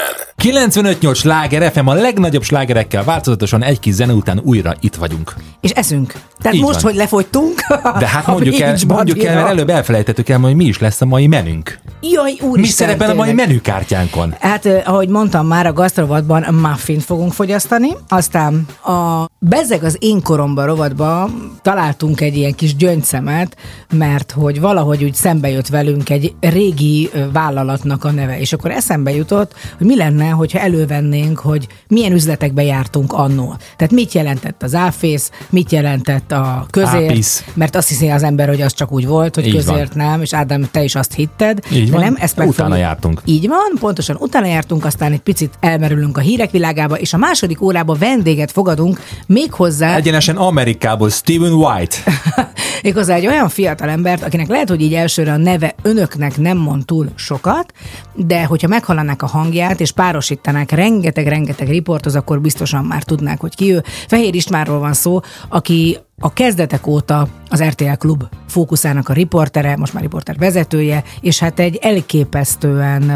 95-8 0.42 1.14
sláger 1.16 1.72
FM, 1.72 1.86
a 1.86 1.94
legnagyobb 1.94 2.42
slágerekkel 2.42 3.04
változatosan 3.04 3.62
egy 3.62 3.80
kis 3.80 3.94
zene 3.94 4.12
után 4.12 4.40
újra 4.44 4.74
itt 4.80 4.94
vagyunk. 4.94 5.34
És 5.60 5.70
eszünk. 5.70 6.12
Tehát 6.48 6.62
Így 6.62 6.66
most, 6.66 6.80
van. 6.80 6.90
hogy 6.90 7.00
lefogytunk. 7.00 7.60
De 7.98 8.06
hát 8.06 8.26
mondjuk 8.36 8.60
el, 8.60 8.76
mondjuk 8.86 9.24
el, 9.24 9.34
mert 9.34 9.48
előbb 9.48 9.68
elfelejtettük 9.68 10.28
el, 10.28 10.38
hogy 10.38 10.54
mi 10.54 10.64
is 10.64 10.78
lesz 10.78 11.00
a 11.00 11.04
mai 11.04 11.26
menünk. 11.26 11.78
Jaj, 12.00 12.32
úristen. 12.32 12.60
Mi 12.60 12.66
szerepel 12.66 13.10
a 13.10 13.14
mai 13.14 13.32
menükártyánkon? 13.32 14.34
Hát, 14.40 14.66
ahogy 14.84 15.08
mondtam 15.08 15.46
már, 15.46 15.66
a 15.66 15.72
gasztrovatban 15.72 16.54
muffin 16.54 17.00
fogunk 17.00 17.32
fogyasztani, 17.32 17.88
aztán 18.08 18.66
a 18.84 19.26
Bezeg 19.40 19.84
az 19.84 19.96
én 19.98 20.22
koromban 20.22 20.66
rovatban 20.66 21.52
találtunk 21.62 22.20
egy 22.20 22.36
ilyen 22.36 22.54
kis 22.54 22.76
gyöngyszemet, 22.76 23.56
mert 23.92 24.32
hogy 24.32 24.60
valahogy 24.60 25.04
úgy 25.04 25.14
szembe 25.14 25.50
jött 25.50 25.66
velünk 25.68 26.10
egy 26.10 26.34
régi 26.40 27.10
vállalatnak 27.32 28.04
a 28.04 28.10
neve, 28.10 28.40
és 28.40 28.52
akkor 28.52 28.70
eszembe 28.70 29.14
jutott, 29.14 29.54
hogy 29.78 29.86
mi 29.86 29.96
lenne, 29.96 30.28
hogyha 30.28 30.58
elővennénk, 30.58 31.38
hogy 31.38 31.66
milyen 31.88 32.12
üzletekbe 32.12 32.62
jártunk 32.62 33.12
annó. 33.12 33.56
Tehát 33.76 33.92
mit 33.92 34.12
jelentett 34.12 34.62
az 34.62 34.74
áfész, 34.74 35.30
mit 35.50 35.72
jelentett 35.72 36.32
a 36.40 36.66
közért, 36.70 37.10
Ápisz. 37.10 37.44
mert 37.54 37.76
azt 37.76 37.88
hiszi 37.88 38.08
az 38.08 38.22
ember, 38.22 38.48
hogy 38.48 38.60
az 38.60 38.72
csak 38.72 38.92
úgy 38.92 39.06
volt, 39.06 39.34
hogy 39.34 39.46
Így 39.46 39.52
van. 39.52 39.64
közért 39.64 39.94
nem, 39.94 40.22
és 40.22 40.34
Ádám, 40.34 40.68
te 40.70 40.82
is 40.82 40.94
azt 40.94 41.14
hitted, 41.14 41.58
Így 41.72 41.84
de 41.86 41.92
van. 41.92 42.00
nem, 42.00 42.16
ezt 42.20 42.36
meg 42.36 42.48
Utána 42.48 42.68
fogjuk- 42.68 42.86
jártunk. 42.86 43.20
így 43.24 43.48
van, 43.48 43.78
pontosan 43.80 44.16
utána 44.20 44.46
jártunk, 44.46 44.84
aztán 44.84 45.12
egy 45.12 45.20
picit 45.20 45.54
elmerülünk 45.60 46.16
a 46.16 46.20
hírek 46.20 46.50
világába, 46.50 46.98
és 46.98 47.12
a 47.12 47.16
második 47.16 47.60
órába 47.62 47.94
vendéget 47.94 48.50
fogadunk, 48.52 49.00
méghozzá, 49.26 49.94
Egyenesen 49.96 50.36
Amerikából 50.36 51.10
Stephen 51.10 51.52
White. 51.52 51.96
méghozzá 52.82 53.14
egy 53.14 53.26
olyan 53.26 53.48
fiatal 53.48 53.88
embert, 53.88 54.22
akinek 54.22 54.48
lehet, 54.48 54.68
hogy 54.68 54.80
így 54.80 54.94
elsőre 54.94 55.32
a 55.32 55.36
neve 55.36 55.74
önöknek 55.82 56.36
nem 56.36 56.56
mond 56.56 56.84
túl 56.84 57.08
sokat, 57.14 57.72
de 58.14 58.44
hogyha 58.44 58.68
meghallanák 58.68 59.22
a 59.22 59.26
hangját, 59.26 59.80
és 59.80 59.92
párosítanák 59.92 60.70
rengeteg-rengeteg 60.70 61.68
riporthoz, 61.68 62.16
akkor 62.16 62.40
biztosan 62.40 62.84
már 62.84 63.02
tudnák, 63.02 63.40
hogy 63.40 63.54
ki 63.54 63.72
ő. 63.74 63.84
Fehér 64.08 64.34
Istvánról 64.34 64.78
van 64.78 64.92
szó, 64.92 65.20
aki 65.48 65.98
a 66.20 66.32
kezdetek 66.32 66.86
óta 66.86 67.28
az 67.48 67.62
RTL 67.62 67.92
Klub 67.98 68.24
fókuszának 68.48 69.08
a 69.08 69.12
riportere, 69.12 69.76
most 69.76 69.92
már 69.92 70.02
riporter 70.02 70.36
vezetője, 70.36 71.02
és 71.20 71.38
hát 71.38 71.58
egy 71.60 71.76
elképesztően 71.76 73.12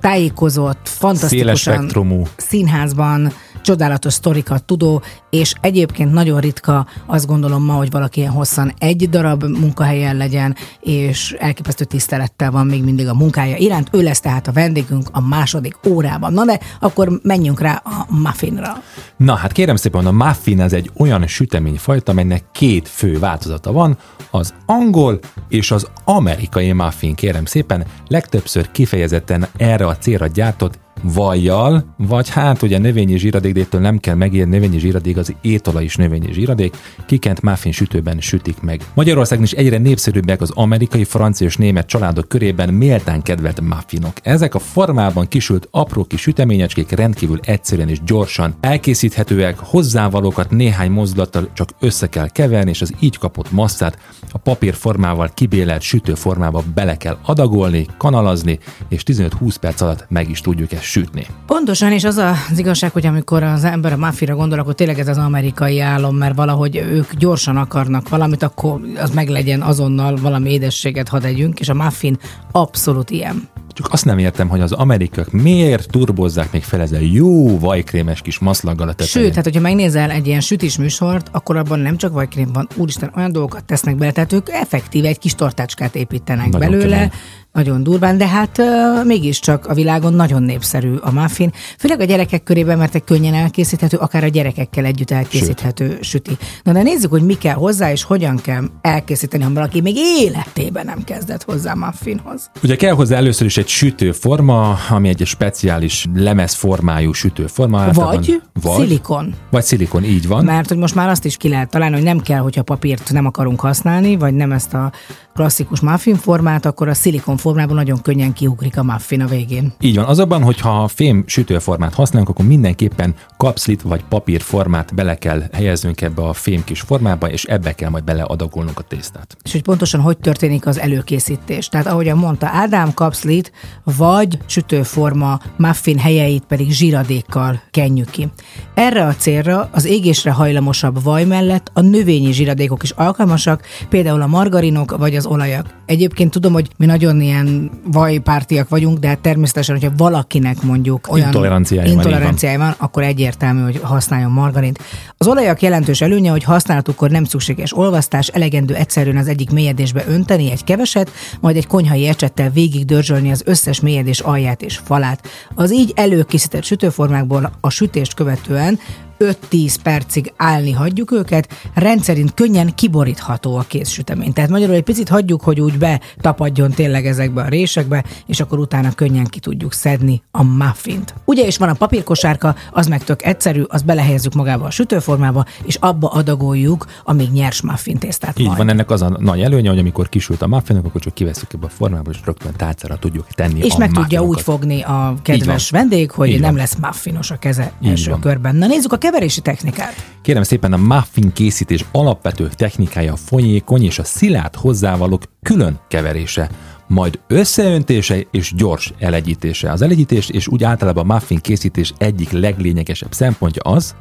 tájékozott, 0.00 0.88
fantasztikusan 0.88 1.90
színházban 2.36 3.32
csodálatos 3.68 4.12
sztorikat 4.12 4.64
tudó, 4.64 5.02
és 5.30 5.54
egyébként 5.60 6.12
nagyon 6.12 6.40
ritka, 6.40 6.86
azt 7.06 7.26
gondolom 7.26 7.64
ma, 7.64 7.72
hogy 7.72 7.90
valaki 7.90 8.20
ilyen 8.20 8.32
hosszan 8.32 8.72
egy 8.78 9.08
darab 9.08 9.44
munkahelyen 9.44 10.16
legyen, 10.16 10.56
és 10.80 11.36
elképesztő 11.38 11.84
tisztelettel 11.84 12.50
van 12.50 12.66
még 12.66 12.84
mindig 12.84 13.08
a 13.08 13.14
munkája 13.14 13.56
iránt. 13.56 13.88
Ő 13.92 14.02
lesz 14.02 14.20
tehát 14.20 14.48
a 14.48 14.52
vendégünk 14.52 15.08
a 15.12 15.20
második 15.20 15.76
órában. 15.88 16.32
Na 16.32 16.44
de 16.44 16.60
akkor 16.80 17.20
menjünk 17.22 17.60
rá 17.60 17.82
a 17.84 18.06
muffinra. 18.08 18.82
Na 19.16 19.34
hát 19.34 19.52
kérem 19.52 19.76
szépen, 19.76 20.06
a 20.06 20.12
muffin 20.12 20.60
ez 20.60 20.72
egy 20.72 20.90
olyan 20.96 21.26
süteményfajta, 21.26 22.12
amelynek 22.12 22.44
két 22.52 22.88
fő 22.88 23.18
változata 23.18 23.72
van, 23.72 23.98
az 24.30 24.54
angol 24.66 25.18
és 25.48 25.70
az 25.70 25.86
amerikai 26.04 26.72
muffin, 26.72 27.14
kérem 27.14 27.44
szépen, 27.44 27.84
legtöbbször 28.06 28.70
kifejezetten 28.70 29.46
erre 29.56 29.86
a 29.86 29.96
célra 29.96 30.26
gyártott 30.26 30.78
vajjal, 31.02 31.94
vagy 31.96 32.28
hát 32.28 32.62
ugye 32.62 32.78
növényi 32.78 33.18
zsíradék, 33.18 33.54
de 33.54 33.60
ettől 33.60 33.80
nem 33.80 33.98
kell 33.98 34.14
megírni, 34.14 34.50
növényi 34.50 34.78
zsíradék, 34.78 35.16
az 35.16 35.34
étola 35.40 35.80
is 35.80 35.96
növényi 35.96 36.32
zsíradék, 36.32 36.76
kikent 37.06 37.42
muffin 37.42 37.72
sütőben 37.72 38.20
sütik 38.20 38.60
meg. 38.60 38.80
Magyarországon 38.94 39.44
is 39.44 39.52
egyre 39.52 39.78
népszerűbbek 39.78 40.40
az 40.40 40.50
amerikai, 40.54 41.04
francia 41.04 41.46
és 41.46 41.56
német 41.56 41.86
családok 41.86 42.28
körében 42.28 42.74
méltán 42.74 43.22
kedvelt 43.22 43.60
muffinok. 43.60 44.12
Ezek 44.22 44.54
a 44.54 44.58
formában 44.58 45.28
kisült 45.28 45.68
apró 45.70 46.04
kis 46.04 46.20
süteményecskék 46.20 46.90
rendkívül 46.90 47.40
egyszerűen 47.42 47.88
és 47.88 48.02
gyorsan 48.04 48.54
elkészíthetőek, 48.60 49.58
hozzávalókat 49.58 50.50
néhány 50.50 50.90
mozdulattal 50.90 51.48
csak 51.52 51.68
össze 51.80 52.08
kell 52.08 52.28
keverni, 52.28 52.70
és 52.70 52.82
az 52.82 52.92
így 53.00 53.18
kapott 53.18 53.50
masszát 53.50 53.98
a 54.32 54.38
papír 54.38 54.74
formával 54.74 55.30
kibélelt 55.34 55.82
sütő 55.82 56.14
formába 56.14 56.62
bele 56.74 56.96
kell 56.96 57.18
adagolni, 57.22 57.86
kanalazni, 57.96 58.58
és 58.88 59.02
15-20 59.06 59.56
perc 59.60 59.80
alatt 59.80 60.06
meg 60.08 60.30
is 60.30 60.40
tudjuk 60.40 60.72
ezt 60.72 60.82
sütni. 60.88 61.26
Pontosan, 61.46 61.92
és 61.92 62.04
az 62.04 62.16
az 62.16 62.58
igazság, 62.58 62.92
hogy 62.92 63.06
amikor 63.06 63.42
az 63.42 63.64
ember 63.64 63.92
a 63.92 63.96
mafira 63.96 64.34
gondol, 64.34 64.58
akkor 64.58 64.74
tényleg 64.74 64.98
ez 64.98 65.08
az 65.08 65.18
amerikai 65.18 65.80
álom, 65.80 66.16
mert 66.16 66.34
valahogy 66.34 66.76
ők 66.76 67.14
gyorsan 67.14 67.56
akarnak 67.56 68.08
valamit, 68.08 68.42
akkor 68.42 68.80
az 68.96 69.10
meglegyen 69.10 69.62
azonnal 69.62 70.16
valami 70.16 70.50
édességet 70.50 71.08
hadd 71.08 71.24
együnk, 71.24 71.60
és 71.60 71.68
a 71.68 71.74
muffin 71.74 72.18
abszolút 72.52 73.10
ilyen. 73.10 73.48
Csak 73.72 73.92
azt 73.92 74.04
nem 74.04 74.18
értem, 74.18 74.48
hogy 74.48 74.60
az 74.60 74.72
amerikaiak 74.72 75.30
miért 75.30 75.90
turbozzák 75.90 76.52
még 76.52 76.62
fel 76.62 76.80
ezzel 76.80 77.02
jó 77.02 77.58
vajkrémes 77.58 78.22
kis 78.22 78.38
maszlaggal 78.38 78.88
a 78.88 78.92
tetején. 78.92 79.26
Sőt, 79.26 79.34
hát 79.34 79.44
hogyha 79.44 79.60
megnézel 79.60 80.10
egy 80.10 80.26
ilyen 80.26 80.40
sütis 80.40 80.78
műsort, 80.78 81.28
akkor 81.32 81.56
abban 81.56 81.78
nem 81.78 81.96
csak 81.96 82.12
vajkrém 82.12 82.52
van, 82.52 82.68
úristen, 82.76 83.12
olyan 83.16 83.32
dolgokat 83.32 83.64
tesznek 83.64 83.96
bele, 83.96 84.12
tehát 84.12 84.32
ők 84.32 84.48
effektíve 84.48 85.08
egy 85.08 85.18
kis 85.18 85.34
tortácskát 85.34 85.94
építenek 85.94 86.50
Nagyon 86.50 86.70
belőle, 86.70 86.96
kemény. 86.96 87.10
Nagyon 87.58 87.82
durván, 87.82 88.18
de 88.18 88.26
hát 88.26 88.58
uh, 88.58 89.04
mégiscsak 89.04 89.66
a 89.66 89.74
világon 89.74 90.12
nagyon 90.12 90.42
népszerű 90.42 90.94
a 90.94 91.12
muffin, 91.12 91.52
főleg 91.78 92.00
a 92.00 92.04
gyerekek 92.04 92.42
körében, 92.42 92.78
mert 92.78 92.94
egy 92.94 93.04
könnyen 93.04 93.34
elkészíthető, 93.34 93.96
akár 93.96 94.24
a 94.24 94.28
gyerekekkel 94.28 94.84
együtt 94.84 95.10
elkészíthető 95.10 95.88
Sőt. 95.88 96.04
süti. 96.04 96.36
Na 96.62 96.72
de 96.72 96.82
nézzük, 96.82 97.10
hogy 97.10 97.22
mi 97.22 97.34
kell 97.34 97.54
hozzá, 97.54 97.90
és 97.90 98.02
hogyan 98.02 98.36
kell 98.36 98.64
elkészíteni, 98.80 99.42
ha 99.42 99.52
valaki 99.52 99.80
még 99.80 99.96
életében 99.96 100.84
nem 100.84 101.04
kezdett 101.04 101.42
hozzá 101.42 101.74
muffinhoz. 101.74 102.50
Ugye 102.62 102.76
kell 102.76 102.92
hozzá 102.92 103.16
először 103.16 103.46
is 103.46 103.56
egy 103.56 103.68
sütőforma, 103.68 104.78
ami 104.90 105.08
egy 105.08 105.22
speciális 105.24 106.06
lemezformájú 106.14 107.12
sütőforma. 107.12 107.92
Vagy, 107.92 108.42
vagy 108.62 108.76
szilikon. 108.76 109.34
Vagy 109.50 109.64
szilikon, 109.64 110.04
így 110.04 110.28
van. 110.28 110.44
Mert 110.44 110.68
hogy 110.68 110.78
most 110.78 110.94
már 110.94 111.08
azt 111.08 111.24
is 111.24 111.36
ki 111.36 111.48
lehet 111.48 111.70
találni, 111.70 111.94
hogy 111.94 112.04
nem 112.04 112.20
kell, 112.20 112.40
hogyha 112.40 112.62
papírt 112.62 113.12
nem 113.12 113.26
akarunk 113.26 113.60
használni, 113.60 114.16
vagy 114.16 114.34
nem 114.34 114.52
ezt 114.52 114.74
a 114.74 114.92
klasszikus 115.38 115.80
muffin 115.80 116.14
formát, 116.14 116.66
akkor 116.66 116.88
a 116.88 116.94
szilikon 116.94 117.36
formában 117.36 117.76
nagyon 117.76 118.02
könnyen 118.02 118.32
kiugrik 118.32 118.78
a 118.78 118.82
muffin 118.82 119.20
a 119.20 119.26
végén. 119.26 119.72
Így 119.80 119.96
van. 119.96 120.04
Azonban, 120.04 120.42
hogyha 120.42 120.82
a 120.82 120.88
fém 120.88 121.24
sütőformát 121.26 121.94
használunk, 121.94 122.28
akkor 122.28 122.46
mindenképpen 122.46 123.14
kapszlit 123.36 123.82
vagy 123.82 124.04
papírformát 124.08 124.94
bele 124.94 125.14
kell 125.14 125.42
helyeznünk 125.52 126.00
ebbe 126.00 126.22
a 126.22 126.32
fém 126.32 126.64
kis 126.64 126.80
formába, 126.80 127.30
és 127.30 127.44
ebbe 127.44 127.72
kell 127.72 127.90
majd 127.90 128.04
beleadagolnunk 128.04 128.78
a 128.78 128.82
tésztát. 128.82 129.36
És 129.42 129.52
hogy 129.52 129.62
pontosan 129.62 130.00
hogy 130.00 130.18
történik 130.18 130.66
az 130.66 130.78
előkészítés. 130.78 131.68
Tehát 131.68 131.86
ahogyan 131.86 132.18
mondta 132.18 132.46
Ádám, 132.52 132.94
kapszlit 132.94 133.52
vagy 133.84 134.38
sütőforma 134.46 135.40
muffin 135.56 135.98
helyeit 135.98 136.44
pedig 136.44 136.70
zsíradékkal 136.70 137.60
kenjük 137.70 138.10
ki. 138.10 138.28
Erre 138.74 139.06
a 139.06 139.14
célra 139.14 139.68
az 139.72 139.84
égésre 139.84 140.30
hajlamosabb 140.30 141.02
vaj 141.02 141.24
mellett 141.24 141.70
a 141.74 141.80
növényi 141.80 142.32
zsíradékok 142.32 142.82
is 142.82 142.90
alkalmasak, 142.90 143.66
például 143.88 144.22
a 144.22 144.26
margarinok 144.26 144.96
vagy 144.96 145.16
az 145.16 145.26
olajak. 145.28 145.66
Egyébként 145.86 146.30
tudom, 146.30 146.52
hogy 146.52 146.68
mi 146.76 146.86
nagyon 146.86 147.20
ilyen 147.20 147.70
vajpártiak 147.84 148.68
vagyunk, 148.68 148.98
de 148.98 149.08
hát 149.08 149.18
természetesen, 149.18 149.78
hogyha 149.78 149.96
valakinek 149.96 150.62
mondjuk 150.62 151.12
olyan 151.12 151.26
Intoleranciája 151.26 151.88
így 151.88 151.94
van. 151.94 152.04
intoleranciája 152.04 152.58
van, 152.58 152.74
akkor 152.76 153.02
egyértelmű, 153.02 153.62
hogy 153.62 153.80
használjon 153.82 154.30
margarint. 154.30 154.78
Az 155.16 155.26
olajak 155.26 155.62
jelentős 155.62 156.00
előnye, 156.00 156.30
hogy 156.30 156.44
használatukkor 156.44 157.10
nem 157.10 157.24
szükséges 157.24 157.76
olvasztás, 157.76 158.28
elegendő 158.28 158.74
egyszerűen 158.74 159.16
az 159.16 159.28
egyik 159.28 159.50
mélyedésbe 159.50 160.04
önteni 160.08 160.50
egy 160.50 160.64
keveset, 160.64 161.10
majd 161.40 161.56
egy 161.56 161.66
konyhai 161.66 162.06
ecsettel 162.06 162.50
végig 162.50 162.84
dörzsölni 162.84 163.30
az 163.30 163.42
összes 163.46 163.80
mélyedés 163.80 164.20
alját 164.20 164.62
és 164.62 164.80
falát. 164.84 165.28
Az 165.54 165.72
így 165.72 165.92
előkészített 165.94 166.64
sütőformákból 166.64 167.52
a 167.60 167.70
sütést 167.70 168.14
követően 168.14 168.78
5-10 169.18 169.74
percig 169.82 170.32
állni 170.36 170.72
hagyjuk 170.72 171.12
őket, 171.12 171.48
rendszerint 171.74 172.34
könnyen 172.34 172.74
kiborítható 172.74 173.56
a 173.56 173.64
készsütemény. 173.68 174.32
Tehát 174.32 174.50
magyarul 174.50 174.74
egy 174.74 174.82
picit 174.82 175.08
hagyjuk, 175.08 175.42
hogy 175.42 175.60
úgy 175.60 175.78
betapadjon 175.78 176.70
tényleg 176.70 177.06
ezekbe 177.06 177.42
a 177.42 177.48
résekbe, 177.48 178.04
és 178.26 178.40
akkor 178.40 178.58
utána 178.58 178.92
könnyen 178.92 179.24
ki 179.24 179.38
tudjuk 179.40 179.72
szedni 179.72 180.22
a 180.30 180.42
muffint. 180.42 181.14
Ugye 181.24 181.46
is 181.46 181.56
van 181.56 181.68
a 181.68 181.72
papírkosárka, 181.74 182.54
az 182.72 182.86
meg 182.86 183.04
tök 183.04 183.24
egyszerű, 183.24 183.62
azt 183.62 183.84
belehelyezzük 183.84 184.34
magába 184.34 184.64
a 184.64 184.70
sütőformába, 184.70 185.44
és 185.64 185.74
abba 185.74 186.08
adagoljuk 186.08 186.86
a 187.04 187.12
még 187.12 187.30
nyers 187.30 187.60
muffin 187.62 187.98
tésztát 187.98 188.38
Így 188.38 188.46
majd. 188.46 188.58
van, 188.58 188.68
ennek 188.68 188.90
az 188.90 189.02
a 189.02 189.16
nagy 189.18 189.40
előnye, 189.40 189.68
hogy 189.68 189.78
amikor 189.78 190.08
kisült 190.08 190.42
a 190.42 190.46
muffinok, 190.46 190.84
akkor 190.84 191.00
csak 191.00 191.14
kiveszünk 191.14 191.52
ebbe 191.52 191.66
a 191.66 191.68
formába, 191.68 192.10
és 192.10 192.18
rögtön 192.24 192.52
tálcára 192.56 192.96
tudjuk 192.96 193.26
tenni 193.26 193.60
és 193.60 193.74
a 193.74 193.78
meg 193.78 193.90
tudja 193.92 194.20
úgy 194.20 194.26
muffinokat. 194.26 194.42
fogni 194.60 194.82
a 194.82 195.14
kedves 195.22 195.70
vendég, 195.70 196.10
hogy 196.10 196.40
nem 196.40 196.56
lesz 196.56 196.74
muffinos 196.80 197.30
a 197.30 197.36
keze 197.36 197.72
Így 197.82 197.88
első 197.90 198.10
van. 198.10 198.20
körben. 198.20 198.56
Na 198.56 198.66
nézzük 198.66 198.92
a 198.92 198.96
keverési 199.08 199.40
technikát. 199.40 199.94
Kérem 200.22 200.42
szépen, 200.42 200.72
a 200.72 200.76
muffin 200.76 201.32
készítés 201.32 201.84
alapvető 201.92 202.50
technikája 202.56 203.12
a 203.12 203.16
folyékony 203.16 203.84
és 203.84 203.98
a 203.98 204.04
szilárd 204.04 204.54
hozzávalók 204.54 205.22
külön 205.42 205.78
keverése, 205.88 206.50
majd 206.86 207.18
összeöntése 207.26 208.16
és 208.30 208.54
gyors 208.54 208.92
elegyítése. 208.98 209.72
Az 209.72 209.82
elegyítés 209.82 210.28
és 210.28 210.48
úgy 210.48 210.64
általában 210.64 211.10
a 211.10 211.12
muffin 211.12 211.38
készítés 211.38 211.92
egyik 211.98 212.30
leglényegesebb 212.30 213.12
szempontja 213.12 213.62
az, 213.62 213.94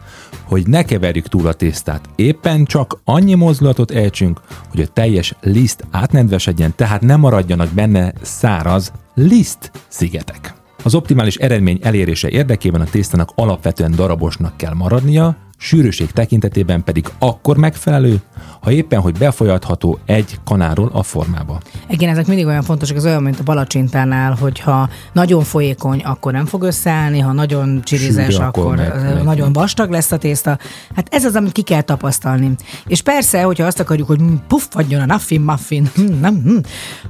hogy 0.44 0.68
ne 0.68 0.84
keverjük 0.84 1.28
túl 1.28 1.48
a 1.48 1.54
tésztát. 1.54 2.10
Éppen 2.16 2.66
csak 2.66 3.00
annyi 3.04 3.34
mozdulatot 3.34 3.92
ejtsünk, 3.92 4.42
hogy 4.70 4.82
a 4.82 4.88
teljes 4.88 5.34
liszt 5.42 5.86
átnedvesedjen, 5.92 6.74
tehát 6.76 7.02
ne 7.02 7.16
maradjanak 7.16 7.70
benne 7.70 8.14
száraz 8.22 8.92
liszt 9.14 9.72
szigetek. 9.88 10.57
Az 10.84 10.96
optimális 10.96 11.36
eredmény 11.36 11.80
elérése 11.82 12.30
érdekében 12.30 12.82
a 12.82 12.86
tésztának 12.86 13.32
alapvetően 13.36 13.96
darabosnak 13.96 14.58
kell 14.58 14.74
maradnia, 14.74 15.36
sűrűség 15.58 16.12
tekintetében 16.12 16.84
pedig 16.84 17.08
akkor 17.20 17.58
megfelelő, 17.58 18.22
ha 18.62 18.72
éppen, 18.72 19.00
hogy 19.00 19.18
befolyatható 19.18 20.00
egy 20.06 20.40
kanáról 20.44 20.90
a 20.94 21.04
formába. 21.04 21.60
Igen, 21.90 22.10
ezek 22.10 22.28
mindig 22.28 22.46
olyan 22.46 22.64
fontosak, 22.64 22.98
ez 22.98 23.06
olyan, 23.06 23.24
mint 23.24 23.40
a 23.40 23.44
palacsintánál, 23.44 24.38
hogyha 24.40 24.90
nagyon 25.14 25.44
folyékony, 25.44 26.02
akkor 26.04 26.32
nem 26.32 26.46
fog 26.46 26.64
összeállni, 26.64 27.20
ha 27.20 27.32
nagyon 27.32 27.82
csirizes, 27.84 28.34
Sűrű, 28.34 28.44
akkor 28.44 28.66
akkor, 28.66 28.76
meg- 28.76 29.14
meg, 29.14 29.24
nagyon 29.24 29.54
vastag 29.54 29.90
lesz 29.90 30.12
a 30.12 30.18
tészta. 30.18 30.58
Hát 30.96 31.08
ez 31.14 31.26
az, 31.26 31.36
amit 31.36 31.52
ki 31.52 31.62
kell 31.62 31.82
tapasztalni. 31.82 32.56
És 32.88 33.02
persze, 33.02 33.42
hogyha 33.42 33.66
azt 33.66 33.80
akarjuk, 33.80 34.08
hogy 34.08 34.20
hm, 34.20 34.34
puffadjon 34.48 35.02
a 35.10 35.14
muffin, 35.14 35.42
muffin, 35.42 35.90
hm, 35.96 36.20
nem, 36.20 36.42
hm, 36.44 36.58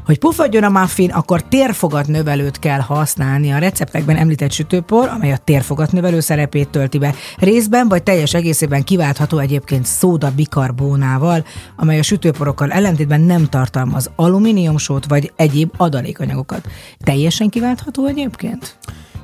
hogy 0.05 0.19
puffadjon 0.19 0.63
a 0.63 0.69
muffin, 0.69 1.12
akkor 1.12 1.43
térfogat 1.43 2.07
növelőt 2.07 2.60
kell 2.60 2.79
használni. 2.79 3.51
A 3.51 3.57
receptekben 3.57 4.15
említett 4.15 4.51
sütőpor, 4.51 5.07
amely 5.07 5.31
a 5.31 5.38
térfogat 5.38 5.91
növelő 5.91 6.19
szerepét 6.19 6.69
tölti 6.69 6.97
be. 6.97 7.13
Részben 7.38 7.88
vagy 7.88 8.03
teljes 8.03 8.33
egészében 8.38 8.84
kiváltható 8.84 9.38
egyébként 9.38 9.86
szóda 9.86 10.32
bikarbónával, 10.36 11.45
amely 11.76 12.00
a 12.00 12.04
sütőporokkal 12.04 12.71
ellentétben 12.71 13.21
nem 13.21 13.45
tartalmaz 13.45 14.12
alumíniumsót 14.15 15.06
vagy 15.06 15.32
egyéb 15.36 15.73
adalékanyagokat. 15.78 16.67
Teljesen 17.04 17.50
kiváltható 17.50 18.06
egyébként? 18.06 18.78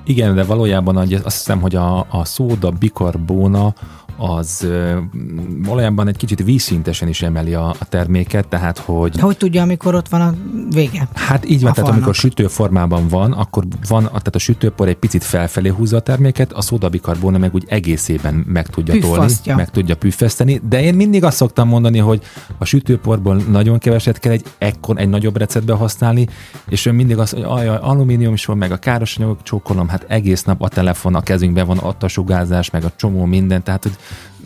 Igen, 0.06 0.36
de 0.36 0.44
valójában 0.44 0.98
azt 0.98 1.22
hiszem, 1.24 1.62
hogy 1.62 1.76
a, 1.76 2.00
a 2.10 2.26
szóda 2.26 2.72
bikarbóna 2.72 3.74
az 4.18 4.68
valójában 5.64 6.08
egy 6.08 6.18
kicsit 6.18 6.44
vízszintesen 6.44 7.08
is 7.08 7.22
emeli 7.22 7.54
a, 7.54 7.70
a 7.70 7.86
terméket, 7.90 8.48
tehát 8.48 8.78
hogy 8.78 9.20
Hogy 9.20 9.38
tudja, 9.38 9.62
amikor 9.62 9.96
ott 9.96 10.08
van 10.08 10.22
a 10.22 10.34
vége? 10.70 11.08
Hát 11.14 11.50
így 11.50 11.62
van, 11.62 11.72
A 11.72 11.74
tehát 11.74 11.76
falnak. 11.76 11.94
amikor 11.96 12.16
sütő 12.16 12.48
formában 12.48 13.08
van, 13.08 13.32
akkor 13.32 13.64
van, 13.88 14.04
tehát 14.04 14.36
a 14.36 14.40
sütőpor 14.40 14.88
egy 14.88 14.96
picit 14.96 15.24
felfelé 15.24 15.70
húzza 15.70 15.98
a 15.98 16.00
terméket, 16.00 16.52
a 16.54 16.62
szódabikarbóna 16.62 17.38
meg 17.38 17.54
úgy 17.54 17.66
egészében 17.68 18.34
meg 18.48 18.68
tudja 18.68 18.94
Püffasztja. 18.94 19.44
tolni, 19.44 19.60
meg 19.62 19.70
tudja 19.70 19.96
püffeszteni, 19.96 20.62
de 20.70 20.82
én 20.84 20.94
mindig 20.94 21.24
azt 21.24 21.38
szoktam 21.38 21.68
mondani, 21.68 21.98
hogy 21.98 22.22
a 22.58 22.66
sütőporból 22.66 23.36
nagyon 23.36 23.78
keveset 23.78 24.20
kell 24.20 24.32
egy 24.32 24.44
ekkor 24.58 24.98
egy 25.00 25.10
nagyobb 25.10 25.38
receptbe 25.38 25.74
használni, 25.74 26.28
és 26.70 26.86
ön 26.86 26.96
mindig 26.96 27.18
azt, 27.18 27.34
hogy 27.34 27.44
ajaj, 27.44 27.78
alumínium 27.82 28.34
is 28.34 28.46
van, 28.46 28.58
meg 28.58 28.72
a 28.72 28.78
káros 28.78 29.18
anyagok 29.18 29.44
csókolom, 29.44 29.88
hát 29.88 30.06
egész 30.08 30.44
nap 30.44 30.62
a 30.62 30.68
telefon, 30.68 31.16
a 31.16 31.22
kezünkben 31.22 31.66
van 31.68 31.78
ott 31.78 32.04
a 32.04 32.08
sugárzás, 32.08 32.70
meg 32.70 32.84
a 32.84 32.92
csomó 32.96 33.26
minden, 33.26 33.64
tehát 33.64 33.84
hogy 33.84 33.96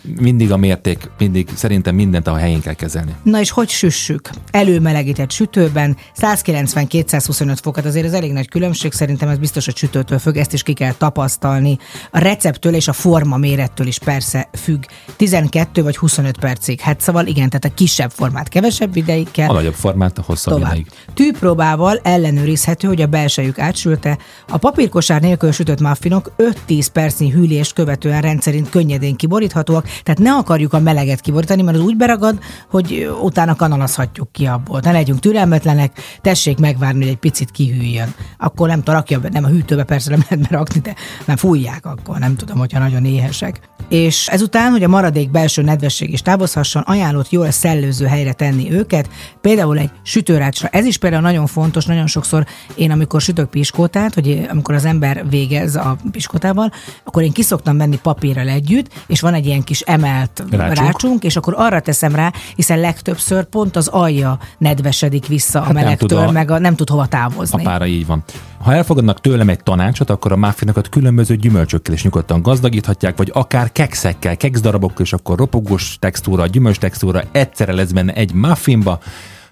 mindig 0.02 0.52
a 0.52 0.56
mérték, 0.56 1.10
mindig 1.18 1.48
szerintem 1.54 1.94
mindent 1.94 2.26
a 2.26 2.36
helyén 2.36 2.60
kell 2.60 2.74
kezelni. 2.74 3.14
Na 3.22 3.40
és 3.40 3.50
hogy 3.50 3.68
süssük? 3.68 4.30
Előmelegített 4.50 5.30
sütőben 5.30 5.96
190-225 6.20 7.56
fokat, 7.62 7.84
azért 7.84 8.06
ez 8.06 8.12
elég 8.12 8.32
nagy 8.32 8.48
különbség, 8.48 8.92
szerintem 8.92 9.28
ez 9.28 9.38
biztos, 9.38 9.64
hogy 9.64 9.76
sütőtől 9.76 10.18
függ, 10.18 10.36
ezt 10.36 10.52
is 10.52 10.62
ki 10.62 10.72
kell 10.72 10.92
tapasztalni. 10.92 11.78
A 12.10 12.18
receptől 12.18 12.74
és 12.74 12.88
a 12.88 12.92
forma 12.92 13.36
mérettől 13.36 13.86
is 13.86 13.98
persze 13.98 14.48
függ. 14.52 14.84
12 15.16 15.82
vagy 15.82 15.96
25 15.96 16.38
percig. 16.38 16.80
Hát 16.80 17.00
szóval 17.00 17.26
igen, 17.26 17.48
tehát 17.48 17.64
a 17.64 17.74
kisebb 17.74 18.10
formát 18.10 18.48
kevesebb 18.48 18.96
ideig 18.96 19.30
kell. 19.30 19.48
A 19.48 19.52
nagyobb 19.52 19.74
formát 19.74 20.18
a 20.18 20.22
hosszabb 20.26 20.54
Tovább. 20.54 20.72
ideig. 20.72 20.86
Tűpróbával 21.14 22.00
ellenőrizhető, 22.02 22.88
hogy 22.88 23.02
a 23.02 23.06
belsejük 23.06 23.58
átsülte. 23.58 24.18
A 24.48 24.56
papírkosár 24.56 25.20
nélkül 25.20 25.52
sütött 25.52 25.80
muffinok 25.80 26.32
5-10 26.68 26.86
percnyi 26.92 27.30
hűlést 27.30 27.72
követően 27.72 28.20
rendszerint 28.20 28.68
könnyedén 28.68 29.16
kiboríthatóak, 29.16 29.87
tehát 30.02 30.20
ne 30.20 30.34
akarjuk 30.34 30.72
a 30.72 30.78
meleget 30.78 31.20
kiborítani, 31.20 31.62
mert 31.62 31.76
az 31.76 31.82
úgy 31.82 31.96
beragad, 31.96 32.38
hogy 32.70 33.10
utána 33.22 33.54
kanalazhatjuk 33.54 34.32
ki 34.32 34.46
abból. 34.46 34.80
Ne 34.82 34.92
legyünk 34.92 35.20
türelmetlenek, 35.20 36.00
tessék 36.20 36.58
megvárni, 36.58 37.00
hogy 37.00 37.08
egy 37.08 37.16
picit 37.16 37.50
kihűljön. 37.50 38.14
Akkor 38.38 38.68
nem 38.68 38.82
rakja 38.84 39.20
nem 39.32 39.44
a 39.44 39.48
hűtőbe 39.48 39.84
persze 39.84 40.10
nem 40.10 40.24
lehet 40.28 40.48
berakni, 40.48 40.80
de 40.80 40.94
nem 41.24 41.36
fújják 41.36 41.86
akkor, 41.86 42.18
nem 42.18 42.36
tudom, 42.36 42.58
hogyha 42.58 42.78
nagyon 42.78 43.04
éhesek. 43.04 43.60
És 43.88 44.26
ezután, 44.26 44.70
hogy 44.70 44.82
a 44.82 44.88
maradék 44.88 45.30
belső 45.30 45.62
nedvesség 45.62 46.12
is 46.12 46.22
távozhasson, 46.22 46.82
ajánlott 46.82 47.30
jól 47.30 47.50
szellőző 47.50 48.06
helyre 48.06 48.32
tenni 48.32 48.72
őket, 48.72 49.08
például 49.40 49.78
egy 49.78 49.90
sütőrácsra. 50.02 50.68
Ez 50.68 50.84
is 50.84 50.98
például 50.98 51.22
nagyon 51.22 51.46
fontos, 51.46 51.84
nagyon 51.84 52.06
sokszor 52.06 52.46
én, 52.74 52.90
amikor 52.90 53.20
sütök 53.20 53.50
piskótát, 53.50 54.14
hogy 54.14 54.46
amikor 54.50 54.74
az 54.74 54.84
ember 54.84 55.28
végez 55.28 55.76
a 55.76 55.96
piskótával, 56.10 56.72
akkor 57.04 57.22
én 57.22 57.32
kiszoktam 57.32 57.76
menni 57.76 57.98
papírral 58.02 58.48
együtt, 58.48 59.04
és 59.06 59.20
van 59.20 59.34
egy 59.34 59.46
ilyen 59.46 59.62
kis 59.62 59.77
emelt 59.80 60.42
Rácsunk. 60.50 60.76
rácsunk, 60.78 61.22
és 61.24 61.36
akkor 61.36 61.54
arra 61.56 61.80
teszem 61.80 62.14
rá, 62.14 62.32
hiszen 62.56 62.80
legtöbbször 62.80 63.44
pont 63.44 63.76
az 63.76 63.86
alja 63.88 64.38
nedvesedik 64.58 65.26
vissza 65.26 65.58
a 65.58 65.62
Hát 65.62 65.72
nem 65.72 65.82
melegtől, 65.82 66.18
a- 66.18 66.30
meg 66.30 66.50
a, 66.50 66.58
nem 66.58 66.74
tud 66.74 66.88
hova 66.90 67.02
A 67.02 67.06
távozni. 67.06 67.62
pára 67.62 67.86
így 67.86 68.06
van. 68.06 68.22
Ha 68.62 68.72
elfogadnak 68.74 69.20
tőlem 69.20 69.48
egy 69.48 69.62
tanácsot, 69.62 70.10
akkor 70.10 70.32
a 70.32 70.36
muffinokat 70.36 70.88
különböző 70.88 71.36
gyümölcsökkel 71.36 71.94
is 71.94 72.02
nyugodtan 72.02 72.42
gazdagíthatják, 72.42 73.16
vagy 73.16 73.30
akár 73.34 73.72
kekszekkel, 73.72 74.36
kekszdarabokkal, 74.36 75.04
és 75.04 75.12
akkor 75.12 75.38
ropogós 75.38 75.96
textúra, 76.00 76.46
gyümölcs 76.46 76.78
textúra 76.78 77.22
egyszerre 77.32 77.72
lesz 77.72 77.90
benne 77.90 78.12
egy 78.12 78.32
muffinba, 78.32 78.98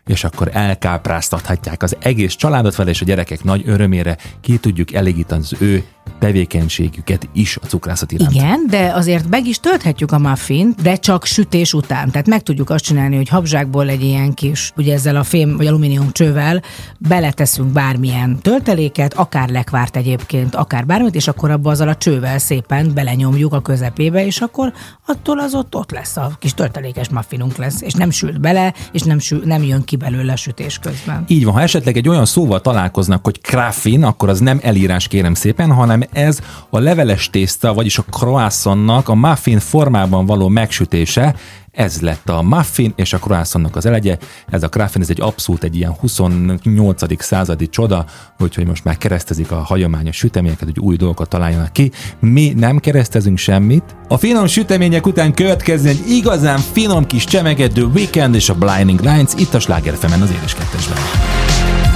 és 0.06 0.24
akkor 0.24 0.50
elkápráztathatják 0.52 1.82
az 1.82 1.96
egész 1.98 2.34
családot 2.34 2.76
vele, 2.76 2.90
és 2.90 3.00
a 3.00 3.04
gyerekek 3.04 3.44
nagy 3.44 3.62
örömére 3.66 4.16
ki 4.40 4.56
tudjuk 4.56 4.92
elégíteni 4.92 5.42
az 5.42 5.54
ő 5.58 5.84
tevékenységüket 6.18 7.28
is 7.32 7.56
a 7.62 7.66
cukrászat 7.66 8.12
iránt. 8.12 8.34
Igen, 8.34 8.66
de 8.68 8.92
azért 8.94 9.28
meg 9.28 9.46
is 9.46 9.60
tölthetjük 9.60 10.12
a 10.12 10.18
muffint, 10.18 10.82
de 10.82 10.96
csak 10.96 11.24
sütés 11.24 11.72
után. 11.72 12.10
Tehát 12.10 12.26
meg 12.26 12.42
tudjuk 12.42 12.70
azt 12.70 12.84
csinálni, 12.84 13.16
hogy 13.16 13.28
habzsákból 13.28 13.88
egy 13.88 14.02
ilyen 14.02 14.34
kis, 14.34 14.72
ugye 14.76 14.94
ezzel 14.94 15.16
a 15.16 15.22
fém 15.22 15.56
vagy 15.56 15.66
alumínium 15.66 16.12
csővel 16.12 16.62
beleteszünk 16.98 17.72
bármilyen 17.72 18.38
tölteléket, 18.38 19.14
akár 19.14 19.48
lekvárt 19.48 19.96
egyébként, 19.96 20.54
akár 20.54 20.86
bármit, 20.86 21.14
és 21.14 21.28
akkor 21.28 21.50
abba 21.50 21.70
azzal 21.70 21.88
a 21.88 21.96
csővel 21.96 22.38
szépen 22.38 22.94
belenyomjuk 22.94 23.52
a 23.52 23.60
közepébe, 23.60 24.26
és 24.26 24.40
akkor 24.40 24.72
attól 25.06 25.40
az 25.40 25.54
ott, 25.54 25.74
ott 25.74 25.90
lesz 25.90 26.16
a 26.16 26.30
kis 26.38 26.54
töltelékes 26.54 27.08
muffinunk 27.08 27.56
lesz, 27.56 27.80
és 27.80 27.92
nem 27.92 28.10
sült 28.10 28.40
bele, 28.40 28.74
és 28.92 29.02
nem, 29.02 29.18
sül, 29.18 29.42
nem 29.44 29.62
jön 29.62 29.84
ki 29.84 29.95
belőle 29.96 30.32
a 30.32 30.36
sütés 30.36 30.78
közben. 30.78 31.24
Így 31.28 31.44
van, 31.44 31.54
ha 31.54 31.60
esetleg 31.60 31.96
egy 31.96 32.08
olyan 32.08 32.24
szóval 32.24 32.60
találkoznak, 32.60 33.24
hogy 33.24 33.40
kraffin, 33.40 34.04
akkor 34.04 34.28
az 34.28 34.40
nem 34.40 34.58
elírás 34.62 35.08
kérem 35.08 35.34
szépen, 35.34 35.72
hanem 35.72 36.02
ez 36.12 36.40
a 36.70 36.78
leveles 36.78 37.30
tészta, 37.30 37.74
vagyis 37.74 37.98
a 37.98 38.04
croissantnak 38.10 39.08
a 39.08 39.14
muffin 39.14 39.58
formában 39.58 40.26
való 40.26 40.48
megsütése, 40.48 41.34
ez 41.76 42.00
lett 42.00 42.28
a 42.28 42.42
muffin 42.42 42.92
és 42.96 43.12
a 43.12 43.18
croissantnak 43.18 43.76
az 43.76 43.86
elegye. 43.86 44.18
Ez 44.48 44.62
a 44.62 44.68
kraffin, 44.68 45.02
ez 45.02 45.10
egy 45.10 45.20
abszolút 45.20 45.64
egy 45.64 45.76
ilyen 45.76 45.92
28. 45.92 47.22
századi 47.22 47.68
csoda, 47.68 48.04
úgyhogy 48.38 48.66
most 48.66 48.84
már 48.84 48.96
keresztezik 48.96 49.50
a 49.50 49.56
hagyományos 49.56 50.16
süteményeket, 50.16 50.64
hogy 50.64 50.78
új 50.78 50.96
dolgokat 50.96 51.28
találjanak 51.28 51.72
ki. 51.72 51.90
Mi 52.20 52.52
nem 52.56 52.78
keresztezünk 52.78 53.38
semmit. 53.38 53.96
A 54.08 54.16
finom 54.16 54.46
sütemények 54.46 55.06
után 55.06 55.34
következzen 55.34 55.90
egy 55.90 56.10
igazán 56.10 56.58
finom 56.58 57.06
kis 57.06 57.24
csemegedő 57.24 57.84
Weekend 57.84 58.34
és 58.34 58.48
a 58.48 58.54
Blinding 58.54 59.00
Lights 59.00 59.32
itt 59.36 59.54
a 59.54 59.60
Sláger 59.60 59.94
az 60.02 60.30
édes 60.30 60.54
kettesben. 60.54 61.95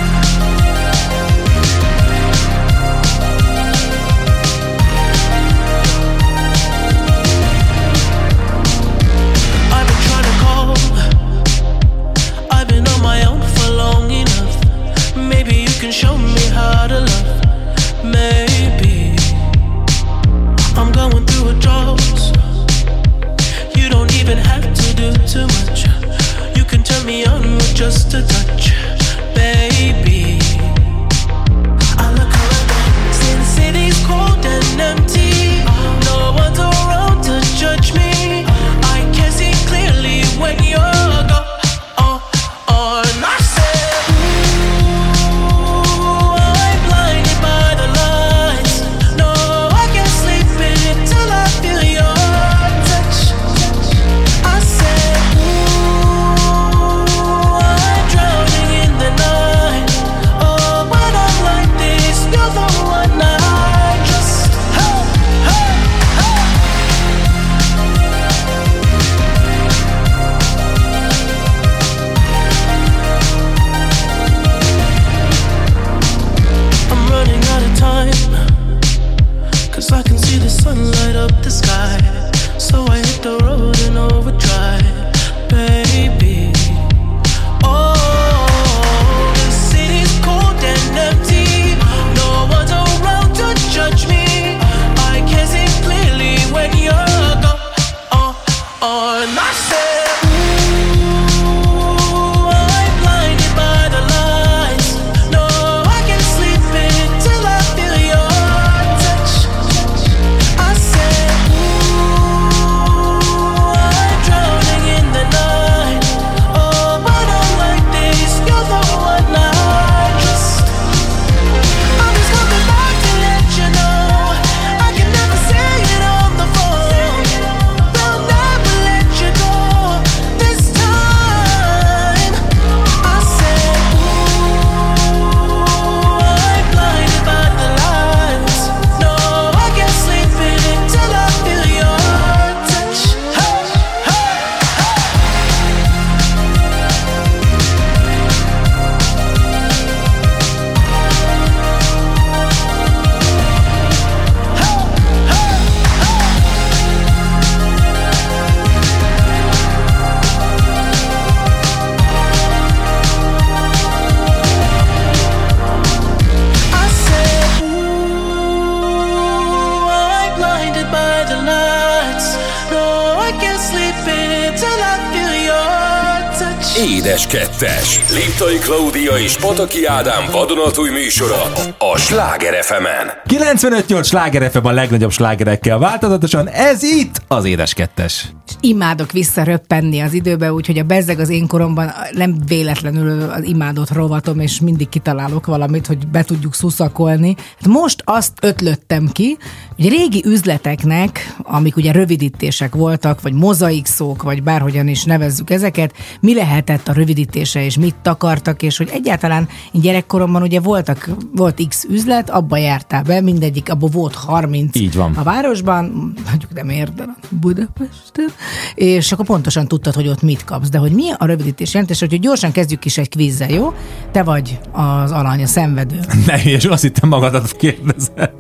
És 179.31 179.37
Pataki 179.37 179.85
Ádám 179.85 180.25
vadonatúj 180.33 180.91
műsora 180.91 181.43
a 181.79 181.99
Sláger 181.99 182.65
fm 182.65 182.85
95-8 183.29 184.05
sláger 184.05 184.51
FM 184.51 184.67
a 184.67 184.71
legnagyobb 184.71 185.11
slágerekkel 185.11 185.79
változatosan, 185.79 186.49
ez 186.49 186.83
itt 186.83 187.23
az 187.29 187.45
Édes 187.45 187.75
Kettes. 187.75 188.25
Imádok 188.63 189.13
visszaröppenni 189.13 190.01
az 190.01 190.13
időbe, 190.13 190.53
úgyhogy 190.53 190.79
a 190.79 190.83
bezzeg 190.83 191.19
az 191.19 191.29
én 191.29 191.47
koromban 191.47 191.91
nem 192.13 192.37
véletlenül 192.47 193.31
az 193.31 193.43
imádott 193.43 193.91
rovatom, 193.91 194.41
és 194.41 194.61
mindig 194.61 194.89
kitalálok 194.89 195.47
valamit, 195.47 195.87
hogy 195.87 196.09
be 196.09 196.23
tudjuk 196.23 196.55
szuszakolni. 196.55 197.35
Hát 197.37 197.67
most 197.67 198.03
azt 198.05 198.33
ötlöttem 198.41 199.09
ki, 199.13 199.37
hogy 199.77 199.89
régi 199.89 200.23
üzleteknek, 200.27 201.37
amik 201.43 201.77
ugye 201.77 201.93
rövidítések 201.93 202.75
voltak, 202.75 203.21
vagy 203.21 203.33
mozaik 203.33 203.87
szók, 203.87 204.23
vagy 204.23 204.43
bárhogyan 204.43 204.89
is 204.89 205.05
nevezzük 205.05 205.51
ezeket, 205.51 205.95
mi 206.21 206.35
lehetett 206.35 206.89
a 206.89 206.93
rövidítése, 206.93 207.65
és 207.65 207.79
mit 207.79 207.95
takartak, 208.03 208.63
és 208.63 208.77
hogy 208.77 208.89
egyáltalán 208.93 209.49
én 209.73 209.81
gyerekkoromban 209.81 210.43
ugye 210.43 210.61
voltak, 210.61 211.11
volt 211.35 211.63
X 211.69 211.85
üzlet, 211.85 212.31
abba 212.31 212.57
jártál 212.57 213.03
be, 213.03 213.21
mindegyik, 213.21 213.71
abban 213.71 213.91
volt 213.93 214.15
30 214.15 214.77
Így 214.77 214.95
van. 214.95 215.15
a 215.15 215.23
városban, 215.23 216.15
mondjuk 216.29 216.53
nem 216.53 216.69
érden, 216.69 217.17
Budapesten, 217.29 218.29
és 218.75 219.13
akkor 219.13 219.27
pontosan 219.27 219.69
tudtad, 219.69 219.95
hogy 219.95 220.09
ott 220.09 220.23
mit 220.23 220.45
kapsz. 220.45 220.69
De 220.69 220.79
hogy 220.79 220.93
mi 220.93 221.11
a 221.19 221.25
rövidítés 221.25 221.73
jelentés, 221.73 221.99
hogy 222.01 222.21
gyorsan 222.21 222.53
kezdjük 222.53 222.85
is 222.85 222.99
egy 222.99 223.09
kvízzel, 223.09 223.51
jó? 223.51 223.73
Te 224.13 224.23
vagy 224.23 224.59
az 224.73 225.11
alany, 225.11 225.43
a 225.43 225.47
szenvedő. 225.47 225.99
Ne, 226.27 226.43
és 226.43 226.65
azt 226.65 226.83
hittem 226.83 227.09
magadat 227.09 227.57
kérdezed. 227.57 228.31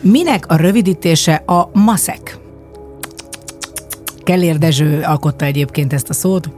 Minek 0.00 0.46
a 0.48 0.56
rövidítése 0.56 1.34
a 1.34 1.70
maszek? 1.72 2.38
Kellér 4.22 4.58
Dezső 4.58 5.02
alkotta 5.02 5.44
egyébként 5.44 5.92
ezt 5.92 6.08
a 6.08 6.12
szót. 6.12 6.50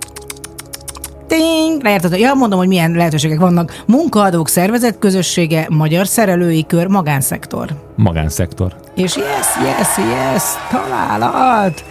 Ting! 1.27 1.83
Leérted? 1.83 2.19
Ja, 2.19 2.35
mondom, 2.35 2.59
hogy 2.59 2.69
milyen 2.69 2.93
lehetőségek 2.93 3.39
vannak. 3.39 3.83
Munkaadók 3.87 4.49
szervezet 4.49 4.99
közössége, 4.99 5.67
magyar 5.71 6.07
szerelői 6.07 6.67
kör, 6.67 6.87
magánszektor. 6.87 7.69
Magánszektor. 7.97 8.77
És 8.95 9.17
yes, 9.17 9.47
yes, 9.63 9.97
yes, 9.97 10.43
találat! 10.71 11.85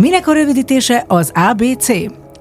Minek 0.00 0.28
a 0.28 0.32
rövidítése 0.32 1.04
az 1.06 1.32
ABC? 1.34 1.88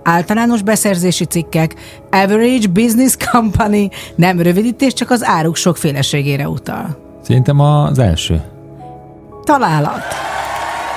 Általános 0.03 0.61
beszerzési 0.61 1.25
cikkek, 1.25 1.75
Average 2.11 2.67
Business 2.67 3.15
Company, 3.31 3.89
nem 4.15 4.41
rövidítés, 4.41 4.93
csak 4.93 5.09
az 5.09 5.25
áruk 5.25 5.55
sokféleségére 5.55 6.47
utal. 6.47 6.97
Szerintem 7.23 7.59
az 7.59 7.99
első. 7.99 8.41
Találat. 9.43 10.03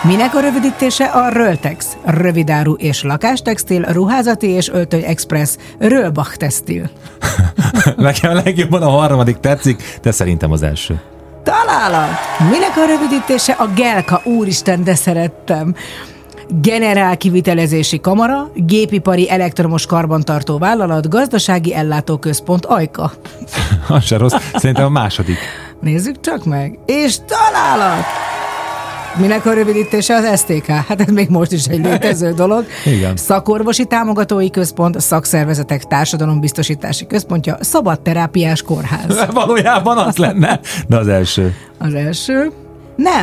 Minek 0.02 0.34
a 0.34 0.40
rövidítése 0.40 1.04
a 1.04 1.28
Röltex? 1.28 1.96
Rövidáru 2.04 2.72
és 2.72 3.02
lakástextil, 3.02 3.82
ruházati 3.82 4.48
és 4.48 4.68
öltöny 4.68 5.04
express, 5.04 5.56
Rölbach 5.78 6.36
textil. 6.36 6.90
Nekem 7.96 8.34
legjobban 8.34 8.82
a 8.82 8.90
harmadik 8.90 9.36
tetszik, 9.36 9.98
de 10.02 10.10
szerintem 10.10 10.52
az 10.52 10.62
első. 10.62 11.00
Találat! 11.42 12.10
Minek 12.50 12.76
a 12.76 12.84
rövidítése 12.86 13.52
a 13.52 13.66
GELKA? 13.74 14.20
Úristen, 14.24 14.84
de 14.84 14.94
szerettem. 14.94 15.74
Generál 16.60 17.16
kivitelezési 17.16 18.00
kamara, 18.00 18.50
gépipari 18.54 19.30
elektromos 19.30 19.86
karbantartó 19.86 20.58
vállalat, 20.58 21.08
gazdasági 21.08 21.74
ellátóközpont, 21.74 22.66
ajka. 22.66 23.12
Az 23.88 24.04
se 24.04 24.16
rossz. 24.16 24.34
Szerintem 24.54 24.84
a 24.84 24.88
második. 24.88 25.36
Nézzük 25.80 26.20
csak 26.20 26.44
meg. 26.44 26.78
És 26.86 27.16
találat! 27.26 28.04
Minek 29.16 29.46
a 29.46 29.52
rövidítése 29.52 30.14
az 30.14 30.40
STK? 30.40 30.66
Hát 30.66 31.00
ez 31.00 31.08
még 31.08 31.28
most 31.28 31.52
is 31.52 31.64
egy 31.64 31.84
létező 31.84 32.32
dolog. 32.42 32.64
Igen. 32.84 33.16
Szakorvosi 33.16 33.84
Támogatói 33.84 34.50
Központ, 34.50 35.00
Szakszervezetek 35.00 35.84
Társadalombiztosítási 35.84 37.06
Központja, 37.06 37.56
Szabadterápiás 37.60 38.62
Kórház. 38.62 39.26
Valójában 39.32 39.98
az 39.98 40.16
lenne, 40.16 40.60
de 40.88 40.96
az 40.96 41.08
első. 41.08 41.54
Az 41.78 41.94
első. 41.94 42.52
Nem. 42.96 43.22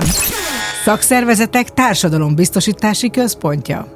Szakszervezetek 0.83 1.69
Társadalombiztosítási 1.69 3.09
Központja. 3.09 3.87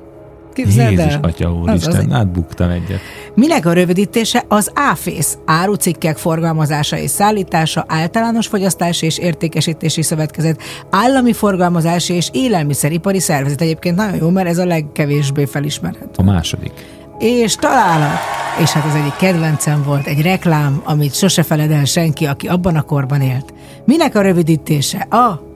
Képzeld 0.53 0.91
Jézus, 0.91 1.13
el. 1.13 1.19
Atya 1.21 1.53
úristen, 1.53 2.11
átbuktam 2.11 2.69
egyet. 2.69 2.99
Minek 3.35 3.65
a 3.65 3.73
rövidítése 3.73 4.43
az 4.47 4.71
áfész, 4.73 5.37
árucikkek 5.45 6.17
forgalmazása 6.17 6.97
és 6.97 7.09
szállítása, 7.09 7.85
általános 7.87 8.47
fogyasztási 8.47 9.05
és 9.05 9.17
értékesítési 9.17 10.01
szövetkezet, 10.01 10.61
állami 10.89 11.33
forgalmazási 11.33 12.13
és 12.13 12.29
élelmiszeripari 12.31 13.19
szervezet. 13.19 13.61
Egyébként 13.61 13.95
nagyon 13.95 14.15
jó, 14.15 14.29
mert 14.29 14.47
ez 14.47 14.57
a 14.57 14.65
legkevésbé 14.65 15.45
felismerhető. 15.45 16.11
A 16.15 16.23
második. 16.23 16.71
És 17.19 17.55
találat. 17.55 18.19
És 18.61 18.71
hát 18.71 18.85
az 18.85 18.95
egyik 18.95 19.15
kedvencem 19.15 19.83
volt 19.83 20.07
egy 20.07 20.21
reklám, 20.21 20.81
amit 20.83 21.15
sose 21.15 21.43
feled 21.43 21.71
el 21.71 21.85
senki, 21.85 22.25
aki 22.25 22.47
abban 22.47 22.75
a 22.75 22.81
korban 22.81 23.21
élt. 23.21 23.53
Minek 23.85 24.15
a 24.15 24.21
rövidítése? 24.21 24.97
A 25.09 25.51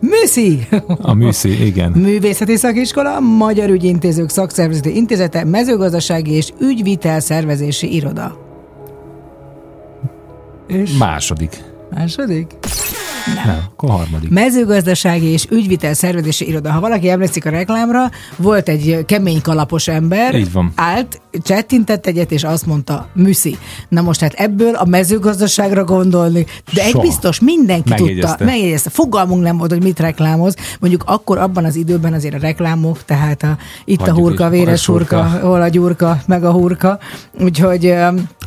MÜSZI! 0.00 0.66
A 0.86 1.14
műszi, 1.14 1.66
igen. 1.66 1.90
Művészeti 1.90 2.56
Szakiskola, 2.56 3.20
Magyar 3.20 3.70
Ügyintézők 3.70 4.28
Szakszervezeti 4.28 4.96
Intézete, 4.96 5.44
Mezőgazdasági 5.44 6.32
és 6.32 6.52
Ügyvitel 6.60 7.20
Szervezési 7.20 7.94
Iroda. 7.94 8.36
És 10.66 10.96
Második. 10.98 11.64
második? 11.90 12.46
Nem, 13.34 13.58
akkor 13.72 13.90
harmadik. 13.90 14.30
Mezőgazdasági 14.30 15.26
és 15.26 15.46
ügyvitel 15.50 15.94
szervezési 15.94 16.48
iroda. 16.48 16.70
Ha 16.70 16.80
valaki 16.80 17.08
emlékszik 17.08 17.46
a 17.46 17.50
reklámra, 17.50 18.10
volt 18.36 18.68
egy 18.68 19.04
kemény 19.06 19.40
kalapos 19.42 19.88
ember, 19.88 20.34
Így 20.34 20.52
van. 20.52 20.72
állt, 20.74 21.20
csettintett 21.42 22.06
egyet, 22.06 22.30
és 22.32 22.44
azt 22.44 22.66
mondta, 22.66 23.08
műszi. 23.12 23.56
Na 23.88 24.00
most 24.00 24.20
hát 24.20 24.32
ebből 24.32 24.74
a 24.74 24.84
mezőgazdaságra 24.84 25.84
gondolni, 25.84 26.46
de 26.74 26.82
egy 26.82 26.90
Soha. 26.90 27.02
biztos 27.02 27.40
mindenki 27.40 27.88
Megjegyezte. 27.88 28.28
tudta, 28.28 28.44
megjegyezte. 28.44 28.90
Fogalmunk 28.90 29.42
nem 29.42 29.56
volt, 29.56 29.70
hogy 29.72 29.82
mit 29.82 30.00
reklámoz. 30.00 30.54
Mondjuk 30.80 31.02
akkor 31.06 31.38
abban 31.38 31.64
az 31.64 31.76
időben 31.76 32.12
azért 32.12 32.34
a 32.34 32.38
reklámok, 32.38 33.04
tehát 33.04 33.42
a, 33.42 33.56
itt 33.84 33.98
Hagyjuk 33.98 34.16
a 34.16 34.20
hurka, 34.20 34.48
véres 34.48 34.86
hurka. 34.86 35.22
hurka, 35.24 35.46
hol 35.46 35.62
a 35.62 35.68
gyurka, 35.68 36.18
meg 36.26 36.44
a 36.44 36.50
hurka. 36.52 36.98
Úgyhogy 37.40 37.94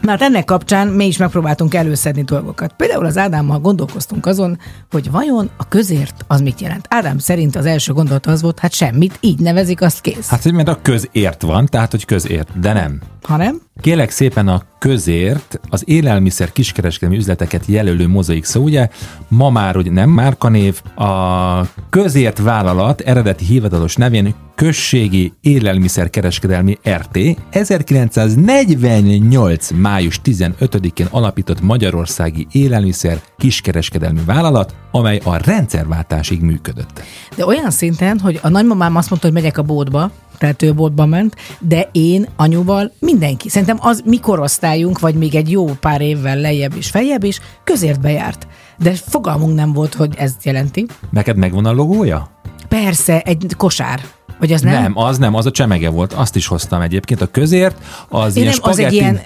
na 0.01 0.09
hát 0.09 0.21
ennek 0.21 0.45
kapcsán 0.45 0.87
mi 0.87 1.05
is 1.05 1.17
megpróbáltunk 1.17 1.73
előszedni 1.73 2.21
dolgokat. 2.23 2.73
Például 2.77 3.05
az 3.05 3.17
Ádámmal 3.17 3.59
gondolkoztunk 3.59 4.25
azon, 4.25 4.59
hogy 4.91 5.11
vajon 5.11 5.49
a 5.57 5.67
közért 5.67 6.25
az 6.27 6.41
mit 6.41 6.61
jelent. 6.61 6.85
Ádám 6.89 7.17
szerint 7.17 7.55
az 7.55 7.65
első 7.65 7.93
gondolat 7.93 8.25
az 8.25 8.41
volt, 8.41 8.59
hát 8.59 8.73
semmit, 8.73 9.17
így 9.19 9.39
nevezik, 9.39 9.81
azt 9.81 10.01
kész. 10.01 10.27
Hát, 10.27 10.51
mert 10.51 10.67
a 10.67 10.79
közért 10.81 11.41
van, 11.41 11.65
tehát, 11.65 11.91
hogy 11.91 12.05
közért, 12.05 12.59
de 12.59 12.73
nem. 12.73 13.01
Ha 13.21 13.37
nem? 13.37 13.61
Kélek 13.81 14.09
szépen 14.09 14.47
a 14.47 14.61
közért 14.79 15.59
az 15.69 15.83
élelmiszer 15.85 16.51
kiskereskedelmi 16.51 17.17
üzleteket 17.17 17.65
jelölő 17.65 18.07
mozaik 18.07 18.45
szó, 18.45 18.61
ugye 18.61 18.89
ma 19.27 19.49
már 19.49 19.75
hogy 19.75 19.91
nem 19.91 20.09
márkanév, 20.09 20.81
a 20.95 21.61
közért 21.89 22.39
vállalat 22.39 23.01
eredeti 23.01 23.45
hivatalos 23.45 23.95
nevén 23.95 24.33
Községi 24.55 25.33
Élelmiszerkereskedelmi 25.41 26.77
RT 26.89 27.19
1948. 27.49 29.71
május 29.71 30.21
15-én 30.23 31.07
alapított 31.11 31.61
Magyarországi 31.61 32.47
Élelmiszer 32.51 33.21
Kiskereskedelmi 33.37 34.21
Vállalat, 34.25 34.75
amely 34.91 35.21
a 35.23 35.37
rendszerváltásig 35.37 36.41
működött. 36.41 37.03
De 37.35 37.45
olyan 37.45 37.71
szinten, 37.71 38.19
hogy 38.19 38.39
a 38.41 38.49
nagymamám 38.49 38.95
azt 38.95 39.09
mondta, 39.09 39.27
hogy 39.27 39.37
megyek 39.37 39.57
a 39.57 39.63
bótba, 39.63 40.11
tehát 40.39 40.61
ő 40.61 40.73
bótba 40.73 41.05
ment, 41.05 41.35
de 41.59 41.89
én 41.91 42.27
anyuval 42.35 42.91
mindenki. 42.99 43.49
Szerintem 43.49 43.77
az 43.81 44.01
mi 44.05 44.19
korosztályunk, 44.19 44.99
vagy 44.99 45.15
még 45.15 45.35
egy 45.35 45.51
jó 45.51 45.65
pár 45.65 46.01
évvel 46.01 46.37
lejjebb 46.37 46.75
is, 46.75 46.89
feljebb 46.89 47.23
is, 47.23 47.39
közért 47.63 48.01
bejárt. 48.01 48.47
De 48.77 48.93
fogalmunk 48.93 49.55
nem 49.55 49.73
volt, 49.73 49.93
hogy 49.93 50.15
ez 50.17 50.35
jelenti. 50.43 50.85
Neked 51.09 51.37
megvan 51.37 51.65
a 51.65 51.71
logója? 51.71 52.29
Persze, 52.67 53.21
egy 53.21 53.53
kosár. 53.57 54.01
Vagy 54.39 54.51
az 54.51 54.61
nem? 54.61 54.81
Nem, 54.81 54.97
az 54.97 55.17
nem, 55.17 55.35
az 55.35 55.45
a 55.45 55.51
csemege 55.51 55.89
volt. 55.89 56.13
Azt 56.13 56.35
is 56.35 56.47
hoztam 56.47 56.81
egyébként. 56.81 57.21
A 57.21 57.27
közért 57.31 57.75
az 58.09 58.35
Én 58.35 58.43
ilyen 58.43 58.55
nem, 58.61 58.71
az 58.71 58.79
egy 58.79 58.85
spagetti- 58.85 58.95
ilyen 58.95 59.21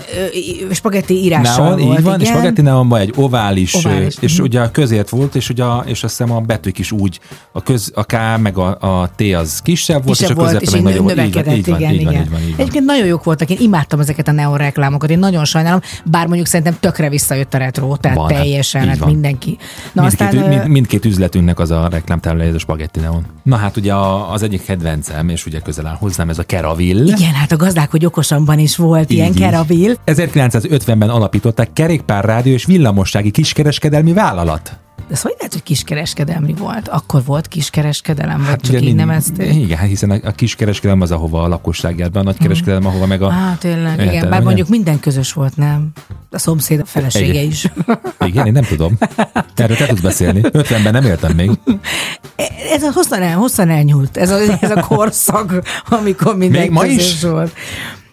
ö, 0.69 0.73
spagetti 0.73 1.23
írással 1.23 1.65
Neon, 1.65 1.85
volt. 1.85 1.97
így 1.97 2.03
van, 2.03 2.19
igen. 2.19 2.33
spagetti 2.33 2.61
neonban 2.61 2.99
egy 2.99 3.13
ovális, 3.15 3.73
Ovális, 3.73 4.15
és 4.19 4.33
mhm. 4.33 4.43
ugye 4.43 4.61
a 4.61 4.71
közért 4.71 5.09
volt, 5.09 5.35
és, 5.35 5.49
ugye 5.49 5.65
és 5.85 6.03
azt 6.03 6.17
hiszem 6.17 6.35
a 6.35 6.39
betűk 6.39 6.79
is 6.79 6.91
úgy, 6.91 7.19
a, 7.51 7.63
köz, 7.63 7.91
a 7.95 8.03
K 8.03 8.15
meg 8.37 8.57
a, 8.57 8.77
a 8.79 9.09
T 9.15 9.21
az 9.21 9.59
kisebb 9.61 10.05
volt, 10.05 10.17
Kisebb 10.17 10.39
és 10.39 10.53
a 10.53 10.57
és 10.57 10.69
meg 10.69 10.81
nagyobb 10.81 11.03
volt. 11.03 11.17
Így 11.17 11.33
van, 11.33 11.55
így 11.55 11.69
van, 11.69 11.79
igen, 11.79 11.93
így 11.93 12.03
van, 12.03 12.09
igen. 12.09 12.23
így 12.23 12.29
van, 12.29 12.39
így 12.39 12.49
van. 12.49 12.59
Egyébként 12.59 12.85
nagyon 12.85 13.05
jók 13.05 13.23
voltak, 13.23 13.49
én 13.49 13.57
imádtam 13.59 13.99
ezeket 13.99 14.27
a 14.27 14.31
neon 14.31 14.57
reklámokat, 14.57 15.09
én 15.09 15.19
nagyon 15.19 15.45
sajnálom, 15.45 15.81
bár 16.05 16.25
mondjuk 16.27 16.47
szerintem 16.47 16.77
tökre 16.79 17.09
visszajött 17.09 17.53
a 17.53 17.57
retro, 17.57 17.95
tehát 17.95 18.17
Van, 18.17 18.29
hát, 18.29 18.37
teljesen, 18.37 18.87
hát 18.87 19.05
mindenki. 19.05 19.57
Na 19.93 20.01
mindkét, 20.01 20.27
aztán, 20.27 20.69
mindkét 20.69 21.05
üzletünknek 21.05 21.59
az 21.59 21.71
a 21.71 21.87
reklámtáblája, 21.91 22.49
ez 22.49 22.55
a 22.55 22.59
spagetti 22.59 22.99
neon. 22.99 23.25
Na 23.43 23.55
hát 23.55 23.77
ugye 23.77 23.93
az 24.31 24.43
egyik 24.43 24.61
kedvencem, 25.03 25.29
és 25.29 25.45
ugye 25.45 25.59
közel 25.59 25.87
áll 25.87 25.95
hozzám, 25.95 26.29
ez 26.29 26.37
a 26.37 26.43
Keravil. 26.43 27.07
igen, 27.07 27.33
hát 27.33 27.51
a 27.51 27.55
gazdák, 27.55 27.91
hogy 27.91 28.05
okosanban 28.05 28.59
is 28.59 28.75
volt 28.77 29.11
Így, 29.11 29.17
ilyen 29.17 29.27
így. 29.31 29.39
keravil. 29.39 29.97
1950-ben 30.05 31.09
alapították 31.09 31.73
kerékpárrádió 31.73 32.53
és 32.53 32.65
villamossági 32.65 33.31
kiskereskedelmi 33.31 34.13
vállalat. 34.13 34.77
De 35.07 35.15
szóval 35.15 35.33
lehet, 35.37 35.53
hogy 35.53 35.63
kiskereskedelmi 35.63 36.53
volt. 36.57 36.87
Akkor 36.87 37.23
volt 37.25 37.47
kiskereskedelem, 37.47 38.37
vagy 38.49 38.59
csak 38.59 38.69
ugye 38.69 38.77
így 38.77 38.83
mind- 38.83 38.95
nevezték? 38.97 39.55
Igen, 39.55 39.77
hát 39.77 39.87
hiszen 39.87 40.09
a, 40.11 40.17
a 40.23 40.31
kiskereskedelem 40.31 41.01
az, 41.01 41.11
ahova 41.11 41.43
a 41.43 41.47
lakosság 41.47 41.97
jár 41.97 42.11
be, 42.11 42.19
a 42.19 42.23
nagykereskedelem, 42.23 42.85
ahova 42.85 43.05
meg 43.05 43.21
a... 43.21 43.31
Á, 43.31 43.55
tényleg, 43.59 43.99
Érted, 43.99 44.13
igen. 44.13 44.29
Bár 44.29 44.41
mondjuk 44.41 44.67
minden 44.67 44.99
közös 44.99 45.33
volt, 45.33 45.57
nem? 45.57 45.91
A 46.31 46.37
szomszéd 46.39 46.79
a 46.79 46.85
felesége 46.85 47.39
Egy- 47.39 47.47
is. 47.47 47.67
Igen, 48.25 48.45
én 48.45 48.51
nem 48.51 48.63
tudom. 48.63 48.97
Erről 49.55 49.77
te 49.77 49.85
tudsz 49.85 50.01
beszélni. 50.01 50.41
50-ben 50.63 50.91
nem 50.93 51.03
éltem 51.05 51.35
még. 51.35 51.51
Ez 52.73 52.83
a 52.83 52.91
hosszan, 52.91 53.21
el, 53.21 53.35
hosszan 53.35 53.69
elnyúlt, 53.69 54.17
ez 54.17 54.29
a, 54.29 54.39
ez 54.61 54.71
a 54.71 54.79
korszak, 54.79 55.61
amikor 55.99 56.37
minden 56.37 56.61
Még 56.61 56.71
ma 56.71 56.85
is? 56.85 57.21
volt. 57.21 57.51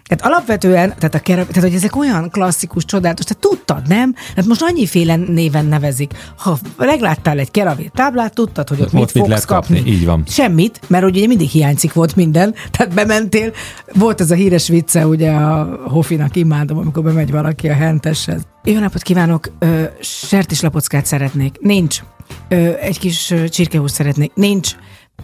Tehát 0.07 0.35
alapvetően, 0.35 0.95
tehát, 0.99 1.15
a 1.15 1.19
kere, 1.19 1.45
tehát 1.45 1.63
hogy 1.63 1.75
ezek 1.75 1.97
olyan 1.97 2.31
klasszikus, 2.31 2.85
csodálatos, 2.85 3.25
tehát 3.25 3.43
tudtad, 3.43 3.89
nem? 3.89 4.15
Hát 4.37 4.47
most 4.47 4.63
annyiféle 4.63 5.17
néven 5.17 5.67
nevezik. 5.67 6.13
Ha 6.37 6.59
megláttál 6.79 7.39
egy 7.39 7.51
keravé 7.51 7.91
táblát, 7.95 8.35
tudtad, 8.35 8.69
hogy 8.69 8.81
ott, 8.81 8.87
Ott 8.87 8.93
mit 8.93 9.15
mit 9.15 9.27
fogsz 9.27 9.45
kapni, 9.45 9.77
kapni. 9.77 9.91
így 9.91 10.05
van. 10.05 10.23
Semmit, 10.27 10.81
mert 10.87 11.05
ugye 11.05 11.27
mindig 11.27 11.49
hiányzik 11.49 11.93
volt 11.93 12.17
minden. 12.17 12.55
Tehát 12.71 12.95
bementél, 12.95 13.53
volt 13.95 14.21
ez 14.21 14.31
a 14.31 14.35
híres 14.35 14.69
vicce, 14.69 15.07
ugye 15.07 15.31
a 15.31 15.79
Hofinak 15.89 16.37
imádom, 16.37 16.79
amikor 16.79 17.03
bemegy 17.03 17.31
valaki 17.31 17.69
a 17.69 17.75
henteshez. 17.75 18.41
Jó 18.65 18.79
napot 18.79 19.03
kívánok, 19.03 19.51
ö, 19.59 19.83
sertéslapockát 20.01 21.07
szeretnék. 21.07 21.57
Nincs. 21.61 22.01
Ö, 22.49 22.73
egy 22.81 22.99
kis 22.99 23.31
ö, 23.31 23.49
csirkehúst 23.49 23.95
szeretnék. 23.95 24.33
Nincs. 24.35 24.71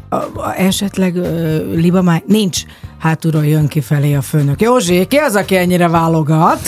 A, 0.09 0.17
a, 0.17 0.55
esetleg 0.57 1.17
ö, 1.17 1.57
libamáj? 1.75 2.23
Nincs. 2.27 2.63
Hátulról 2.99 3.47
jön 3.47 3.67
kifelé 3.67 4.15
a 4.15 4.23
főnök. 4.23 4.61
Józsi, 4.61 5.07
ki 5.07 5.17
az, 5.17 5.35
aki 5.35 5.57
ennyire 5.57 5.89
válogat? 5.89 6.61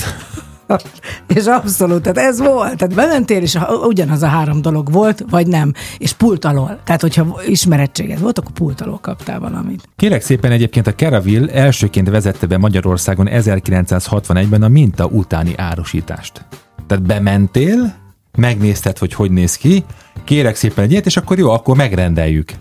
és 1.36 1.44
abszolút, 1.46 2.02
tehát 2.02 2.30
ez 2.30 2.38
volt. 2.38 2.76
Tehát 2.76 2.94
bementél, 2.94 3.42
és 3.42 3.58
ugyanaz 3.86 4.22
a 4.22 4.26
három 4.26 4.62
dolog 4.62 4.92
volt, 4.92 5.24
vagy 5.30 5.46
nem. 5.46 5.72
És 5.98 6.12
pult 6.12 6.44
alól. 6.44 6.80
Tehát, 6.84 7.00
hogyha 7.00 7.40
ismerettséged 7.46 8.20
volt, 8.20 8.38
akkor 8.38 8.52
pult 8.52 8.80
alól 8.80 8.98
kaptál 8.98 9.40
valamit. 9.40 9.88
Kérek 9.96 10.22
szépen 10.22 10.52
egyébként 10.52 10.86
a 10.86 10.94
Caraville 10.94 11.52
elsőként 11.52 12.08
vezette 12.08 12.46
be 12.46 12.58
Magyarországon 12.58 13.28
1961-ben 13.30 14.62
a 14.62 14.68
minta 14.68 15.06
utáni 15.06 15.54
árusítást. 15.56 16.44
Tehát 16.86 17.04
bementél, 17.06 17.94
megnézted, 18.38 18.98
hogy 18.98 19.12
hogy 19.14 19.30
néz 19.30 19.56
ki, 19.56 19.84
kérek 20.24 20.56
szépen 20.56 20.84
egy 20.84 20.90
ilyet, 20.90 21.06
és 21.06 21.16
akkor 21.16 21.38
jó, 21.38 21.50
akkor 21.50 21.76
megrendeljük. 21.76 22.52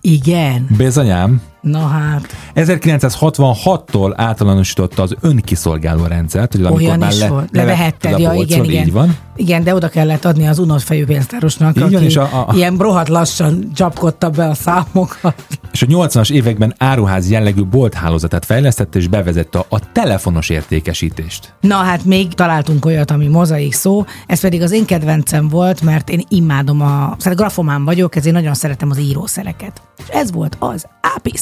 Igen. 0.00 0.66
Bizonyám. 0.76 1.42
Na 1.60 1.86
hát, 1.86 2.36
1966-tól 2.54 4.12
általánosította 4.16 5.02
az 5.02 5.14
önkiszolgáló 5.20 6.04
rendszert, 6.04 6.52
hogy 6.52 6.64
amikor 6.64 6.82
olyan 6.82 6.98
már 6.98 7.12
le, 7.12 7.28
volt. 7.28 7.48
Levehetted, 7.52 8.18
ja, 8.18 8.30
polcról, 8.30 8.64
igen, 8.64 8.64
igen. 8.64 8.86
Így 8.86 8.92
van. 8.92 9.16
Igen, 9.36 9.64
de 9.64 9.74
oda 9.74 9.88
kellett 9.88 10.24
adni 10.24 10.46
az 10.46 10.58
unott 10.58 10.82
fejű 10.82 11.04
pénztárosnak, 11.04 11.76
Így 11.76 11.82
aki 11.82 12.04
és 12.04 12.16
a- 12.16 12.46
a- 12.48 12.54
ilyen 12.54 12.76
brohat 12.76 13.08
lassan 13.08 13.70
csapkodta 13.74 14.30
be 14.30 14.48
a 14.48 14.54
számokat. 14.54 15.34
És 15.72 15.82
a 15.82 15.86
80-as 15.86 16.30
években 16.30 16.74
áruház 16.78 17.30
jellegű 17.30 17.64
bolthálózatát 17.64 18.44
fejlesztette 18.44 18.98
és 18.98 19.08
bevezette 19.08 19.58
a, 19.58 19.66
a 19.68 19.92
telefonos 19.92 20.48
értékesítést. 20.48 21.54
Na 21.60 21.76
hát 21.76 22.04
még 22.04 22.34
találtunk 22.34 22.84
olyat, 22.84 23.10
ami 23.10 23.26
mozaik 23.26 23.72
szó, 23.72 24.04
ez 24.26 24.40
pedig 24.40 24.62
az 24.62 24.70
én 24.70 24.84
kedvencem 24.84 25.48
volt, 25.48 25.80
mert 25.82 26.10
én 26.10 26.24
imádom 26.28 26.80
a, 26.80 27.14
szóval 27.18 27.34
grafomán 27.34 27.84
vagyok, 27.84 28.16
ezért 28.16 28.34
nagyon 28.34 28.54
szeretem 28.54 28.90
az 28.90 28.98
írószereket. 28.98 29.82
És 29.98 30.04
ez 30.08 30.32
volt 30.32 30.56
az 30.58 30.86
Apis. 31.16 31.40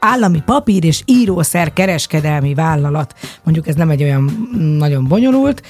Állami 0.00 0.42
papír 0.44 0.84
és 0.84 1.02
írószer 1.04 1.72
kereskedelmi 1.72 2.54
vállalat. 2.54 3.14
Mondjuk 3.42 3.68
ez 3.68 3.74
nem 3.74 3.90
egy 3.90 4.02
olyan 4.02 4.22
mm, 4.22 4.76
nagyon 4.76 5.08
bonyolult. 5.08 5.62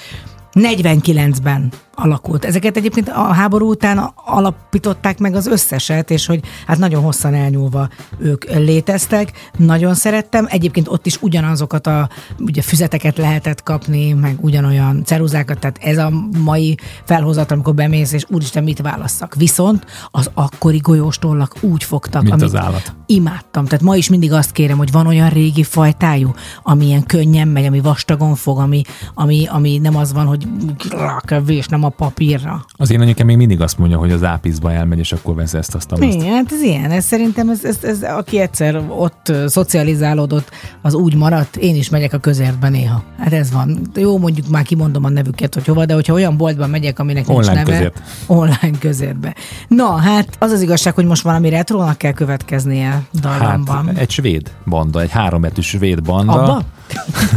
49-ben 0.53 1.71
alakult. 2.01 2.45
Ezeket 2.45 2.77
egyébként 2.77 3.09
a 3.09 3.21
háború 3.33 3.69
után 3.69 4.11
alapították 4.25 5.19
meg 5.19 5.35
az 5.35 5.47
összeset, 5.47 6.11
és 6.11 6.25
hogy 6.25 6.39
hát 6.67 6.77
nagyon 6.77 7.03
hosszan 7.03 7.33
elnyúlva 7.33 7.89
ők 8.19 8.43
léteztek. 8.53 9.49
Nagyon 9.57 9.93
szerettem. 9.93 10.45
Egyébként 10.49 10.87
ott 10.87 11.05
is 11.05 11.21
ugyanazokat 11.21 11.87
a 11.87 12.09
ugye 12.39 12.61
füzeteket 12.61 13.17
lehetett 13.17 13.63
kapni, 13.63 14.13
meg 14.13 14.37
ugyanolyan 14.39 15.03
ceruzákat, 15.03 15.59
tehát 15.59 15.77
ez 15.81 15.97
a 15.97 16.11
mai 16.43 16.77
felhozat, 17.03 17.51
amikor 17.51 17.73
bemész, 17.73 18.11
és 18.11 18.25
úristen, 18.29 18.63
mit 18.63 18.81
válasszak. 18.81 19.35
Viszont 19.35 19.85
az 20.11 20.29
akkori 20.33 20.77
golyóstollak 20.77 21.55
úgy 21.61 21.83
fogtak, 21.83 22.21
Mint 22.21 22.33
amit 22.33 22.45
az 22.45 22.55
állat. 22.55 22.93
imádtam. 23.05 23.65
Tehát 23.65 23.83
ma 23.83 23.95
is 23.95 24.09
mindig 24.09 24.33
azt 24.33 24.51
kérem, 24.51 24.77
hogy 24.77 24.91
van 24.91 25.07
olyan 25.07 25.29
régi 25.29 25.63
fajtájú, 25.63 26.33
ami 26.63 26.85
ilyen 26.85 27.03
könnyen 27.03 27.47
megy, 27.47 27.65
ami 27.65 27.79
vastagon 27.79 28.35
fog, 28.35 28.59
ami, 28.59 28.81
ami, 29.13 29.47
ami 29.47 29.77
nem 29.77 29.95
az 29.95 30.13
van, 30.13 30.25
hogy 30.25 30.47
rá 30.89 31.21
kell 31.25 31.41
vésnem 31.41 31.83
a 31.83 31.89
papírra. 31.97 32.65
Az 32.71 32.91
én 32.91 33.01
anyukám 33.01 33.25
még 33.25 33.37
mindig 33.37 33.61
azt 33.61 33.77
mondja, 33.77 33.97
hogy 33.97 34.11
az 34.11 34.23
ápizba 34.23 34.71
elmegy, 34.71 34.99
és 34.99 35.11
akkor 35.11 35.35
vesz 35.35 35.53
ezt, 35.53 35.75
azt, 35.75 35.91
azt. 35.91 36.03
Igen, 36.03 36.33
hát 36.33 36.51
ez 36.51 36.61
ilyen. 36.61 36.91
Ez 36.91 37.05
szerintem, 37.05 37.49
ez, 37.49 37.65
ez, 37.65 37.77
ez, 37.83 38.03
aki 38.03 38.39
egyszer 38.39 38.81
ott 38.87 39.33
szocializálódott, 39.47 40.49
az 40.81 40.93
úgy 40.93 41.15
maradt. 41.15 41.55
Én 41.55 41.75
is 41.75 41.89
megyek 41.89 42.13
a 42.13 42.17
közértbe 42.17 42.69
néha. 42.69 43.03
Hát 43.19 43.33
ez 43.33 43.51
van. 43.51 43.81
Jó, 43.95 44.17
mondjuk 44.17 44.47
már 44.47 44.63
kimondom 44.63 45.03
a 45.03 45.09
nevüket, 45.09 45.53
hogy 45.53 45.65
hova, 45.65 45.85
de 45.85 45.93
hogyha 45.93 46.13
olyan 46.13 46.37
boltban 46.37 46.69
megyek, 46.69 46.99
aminek 46.99 47.27
nincs 47.27 47.39
Online 47.39 47.63
neve. 47.63 47.71
közért. 47.71 48.01
Online 48.27 48.77
közértbe. 48.79 49.35
Na, 49.67 49.95
hát 49.95 50.27
az 50.39 50.51
az 50.51 50.61
igazság, 50.61 50.93
hogy 50.93 51.05
most 51.05 51.23
valami 51.23 51.49
retrónak 51.49 51.97
kell 51.97 52.13
következnie 52.13 53.01
dallamban. 53.21 53.85
Hát, 53.85 53.97
egy 53.97 54.09
svéd 54.09 54.51
banda, 54.65 55.01
egy 55.01 55.11
hárombetű 55.11 55.61
svéd 55.61 56.03
banda. 56.03 56.33
Abba? 56.33 56.63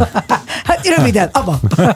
hát 0.69 0.87
röviden, 0.97 1.31
abba. 1.33 1.61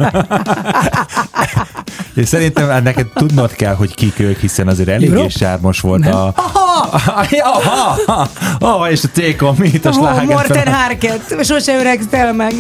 És 2.14 2.29
szerintem 2.29 2.68
hát 2.68 2.83
neked 2.83 3.07
tudnod 3.14 3.53
kell, 3.53 3.75
hogy 3.75 3.94
kik 3.94 4.18
ők, 4.18 4.40
hiszen 4.40 4.68
azért 4.68 4.88
eléggé 4.88 5.29
sármos 5.29 5.81
volt 5.81 6.01
Nem. 6.01 6.14
a... 6.14 6.33
Aha! 6.37 6.88
Aha! 7.40 8.29
Aha! 8.59 8.90
És 8.90 9.05
a 9.05 9.09
tékom, 9.12 9.57
mit 9.59 9.85
a 9.85 9.88
Oh, 9.88 9.94
sláger? 9.94 10.25
Morten 10.25 10.73
Harket, 10.73 11.44
sose 11.44 11.79
öregsztel 11.79 12.33
meg. 12.33 12.53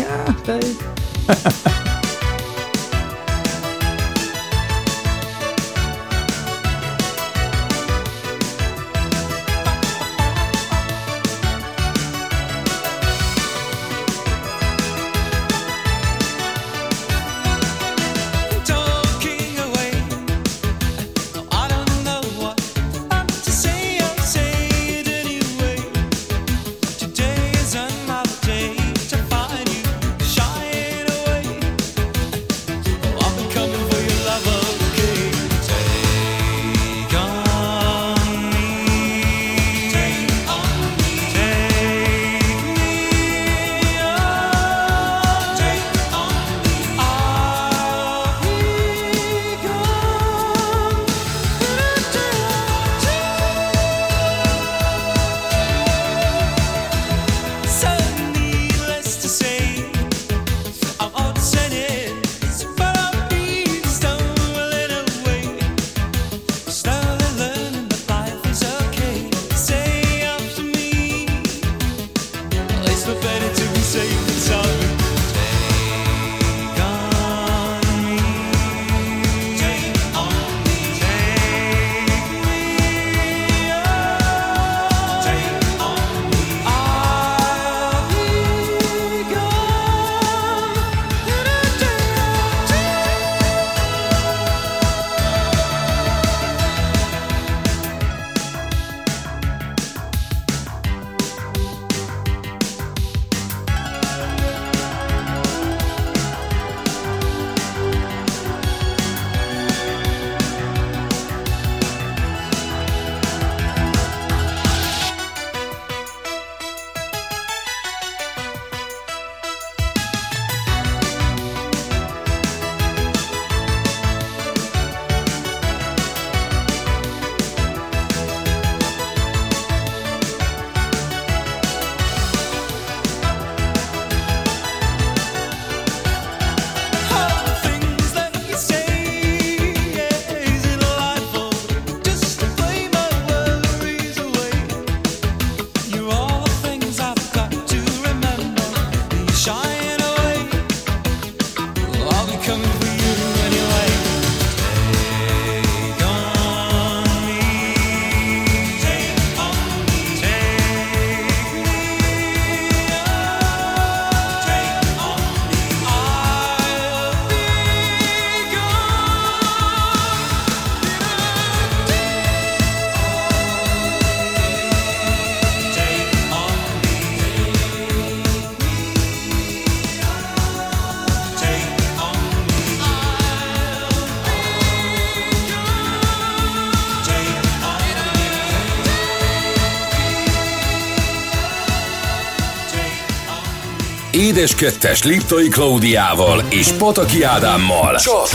Édes 194.28 194.54
Kettes 194.54 195.02
Liptai 195.02 195.48
Klaudiával 195.48 196.42
és 196.48 196.68
Pataki 196.68 197.22
Ádámmal. 197.22 197.96
Csak 197.96 198.28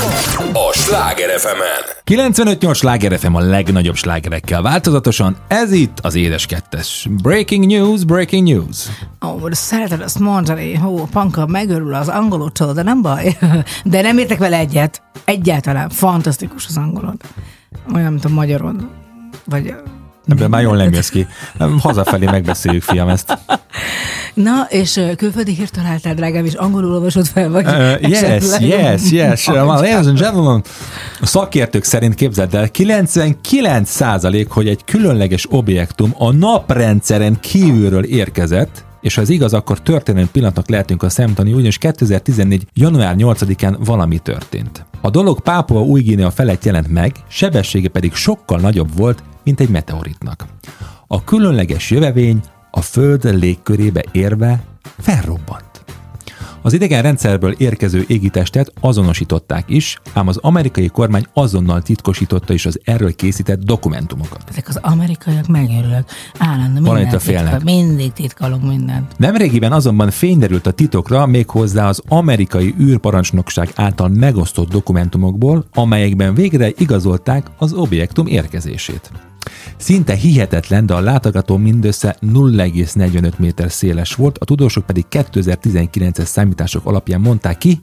a 0.54 0.74
Sláger 0.74 1.39
fm 1.39 1.62
95-8 2.06 2.76
sláger 2.76 3.20
FM 3.20 3.34
a 3.34 3.39
legnagyobb 3.39 3.96
slágerekkel 3.96 4.62
változatosan, 4.62 5.38
ez 5.48 5.72
itt 5.72 6.00
az 6.02 6.16
Édes 6.16 6.46
Kettes. 6.46 7.08
Breaking 7.22 7.66
news, 7.66 8.04
breaking 8.04 8.48
news. 8.48 8.88
Ó, 9.26 9.48
de 9.48 9.56
szereted 9.56 10.02
azt 10.02 10.20
mondani, 10.20 10.76
hó, 10.76 10.98
a 10.98 11.08
panka 11.12 11.46
megörül 11.46 11.94
az 11.94 12.08
angolotól, 12.08 12.74
de 12.74 12.84
nem 12.84 13.02
baj. 13.02 13.38
De 13.84 14.02
nem 14.02 14.18
értek 14.18 14.38
vele 14.38 14.58
egyet. 14.58 15.02
Egyáltalán. 15.26 15.89
Fantasztikus 15.89 16.66
az 16.68 16.78
angolod. 16.78 17.22
Olyan, 17.94 18.12
mint 18.12 18.26
a 18.26 18.30
magyarod. 18.30 18.88
Vagy 19.46 19.74
Ebben 20.28 20.50
már 20.50 20.62
jól 20.62 20.78
nem 20.78 20.94
jössz 20.94 21.10
ki. 21.10 21.28
Hazafelé 21.80 22.26
megbeszéljük, 22.26 22.84
fiam, 22.84 23.10
ezt. 23.10 23.38
Na, 24.34 24.66
és 24.70 25.02
külföldi 25.18 25.54
hírt 25.54 25.72
találtál, 25.72 26.14
drágám, 26.14 26.46
és 26.46 26.54
angolul 26.54 26.94
olvasod 26.94 27.26
fel, 27.26 27.50
vagy 27.50 27.66
Uh, 27.66 28.10
yes, 28.10 28.60
yes, 28.60 29.12
yes. 29.12 29.48
Uh, 29.48 29.56
ladies 29.56 30.06
and 30.06 30.20
gentlemen, 30.20 30.64
a 31.22 31.26
szakértők 31.26 31.84
szerint 31.84 32.16
képzeld 32.16 32.56
el, 32.56 32.70
99 32.70 33.90
százalék, 33.90 34.50
hogy 34.50 34.68
egy 34.68 34.84
különleges 34.86 35.48
objektum 35.50 36.14
a 36.18 36.32
naprendszeren 36.32 37.40
kívülről 37.40 38.04
érkezett, 38.04 38.86
és 39.04 39.16
ha 39.16 39.22
ez 39.22 39.30
igaz, 39.30 39.54
akkor 39.54 39.82
történelmi 39.82 40.30
pillanatnak 40.32 40.70
lehetünk 40.70 41.04
a 41.04 41.10
szemtani, 41.10 41.54
ugyanis 41.54 41.78
2014. 41.78 42.68
január 42.74 43.16
8-án 43.18 43.76
valami 43.86 44.20
történt. 44.20 44.86
A 45.01 45.10
dolog 45.10 45.41
Pápua 45.41 45.82
új 45.82 46.01
Guinea 46.01 46.32
felett 46.32 46.64
jelent 46.64 46.88
meg, 46.88 47.16
sebessége 47.28 47.89
pedig 47.89 48.14
sokkal 48.14 48.60
nagyobb 48.60 48.95
volt, 48.95 49.24
mint 49.43 49.60
egy 49.60 49.70
meteoritnak. 49.70 50.45
A 51.08 51.24
különleges 51.24 51.91
jövevény 51.91 52.41
a 52.72 52.82
Föld 52.82 53.39
légkörébe 53.39 54.04
érve 54.12 54.64
felrobbant. 54.97 55.73
Az 56.66 56.74
idegen 56.74 57.01
rendszerből 57.01 57.51
érkező 57.51 58.03
égitestet 58.07 58.72
azonosították 58.80 59.64
is, 59.68 59.99
ám 60.14 60.28
az 60.28 60.38
amerikai 60.38 60.88
kormány 60.88 61.26
azonnal 61.34 61.82
titkosította 61.82 62.53
is 62.53 62.66
az 62.66 62.80
erről 62.84 63.16
készített 63.16 63.59
dokumentumokat. 63.64 64.43
Ezek 64.49 64.68
az 64.68 64.80
amerikaiak 64.82 65.47
megörülök. 65.47 66.03
Állandóan 66.38 66.95
mindent 66.95 67.22
félnek. 67.22 67.53
titkol, 67.53 67.74
mindig 67.74 68.14
titkolunk 68.14 68.68
mindent. 68.68 69.18
Nemrégiben 69.18 69.72
azonban 69.72 70.11
fényderült 70.11 70.68
a 70.68 70.72
titokra 70.72 71.26
méghozzá 71.26 71.88
az 71.88 72.01
amerikai 72.07 72.76
űrparancsnokság 72.80 73.72
által 73.76 74.07
megosztott 74.07 74.70
dokumentumokból, 74.70 75.66
amelyekben 75.74 76.34
végre 76.34 76.70
igazolták 76.78 77.47
az 77.57 77.74
objektum 77.74 78.28
érkezését. 78.28 79.11
Szinte 79.78 80.14
hihetetlen, 80.14 80.86
de 80.86 80.94
a 80.94 81.00
látogató 81.00 81.58
mindössze 81.58 82.16
0,45 82.22 83.38
méter 83.38 83.72
széles 83.72 84.16
volt, 84.16 84.38
a 84.38 84.46
tudósok 84.46 84.86
pedig 84.86 85.06
2019-es 85.12 86.26
számítások 86.26 86.86
alapján 86.86 87.22
mondták 87.22 87.58
ki, 87.58 87.82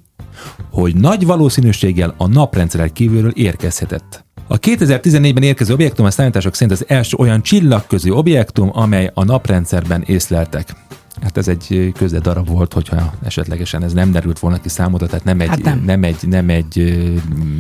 hogy 0.71 0.95
nagy 0.95 1.27
valószínűséggel 1.27 2.15
a 2.17 2.27
naprendszeren 2.27 2.93
kívülről 2.93 3.31
érkezhetett. 3.31 4.25
A 4.49 4.59
2014-ben 4.59 5.43
érkező 5.43 5.73
objektum 5.73 6.05
a 6.05 6.11
számítások 6.11 6.55
szerint 6.55 6.81
az 6.81 6.85
első 6.89 7.17
olyan 7.17 7.43
csillagközi 7.43 8.11
objektum, 8.11 8.71
amely 8.73 9.11
a 9.15 9.25
naprendszerben 9.25 10.03
észleltek. 10.07 10.75
Hát 11.23 11.37
ez 11.37 11.49
egy 11.49 11.93
darab 12.23 12.49
volt, 12.49 12.73
hogyha 12.73 13.13
esetlegesen 13.23 13.83
ez 13.83 13.93
nem 13.93 14.13
derült 14.13 14.39
volna 14.39 14.61
ki 14.61 14.69
számodra, 14.69 15.07
tehát 15.07 15.25
nem 15.25 15.41
egy, 15.41 15.49
Hát 15.49 15.63
nem. 15.63 15.77
nem. 15.77 15.85
Nem, 15.85 16.05
egy, 16.05 16.29
nem 16.29 16.49
egy 16.49 17.01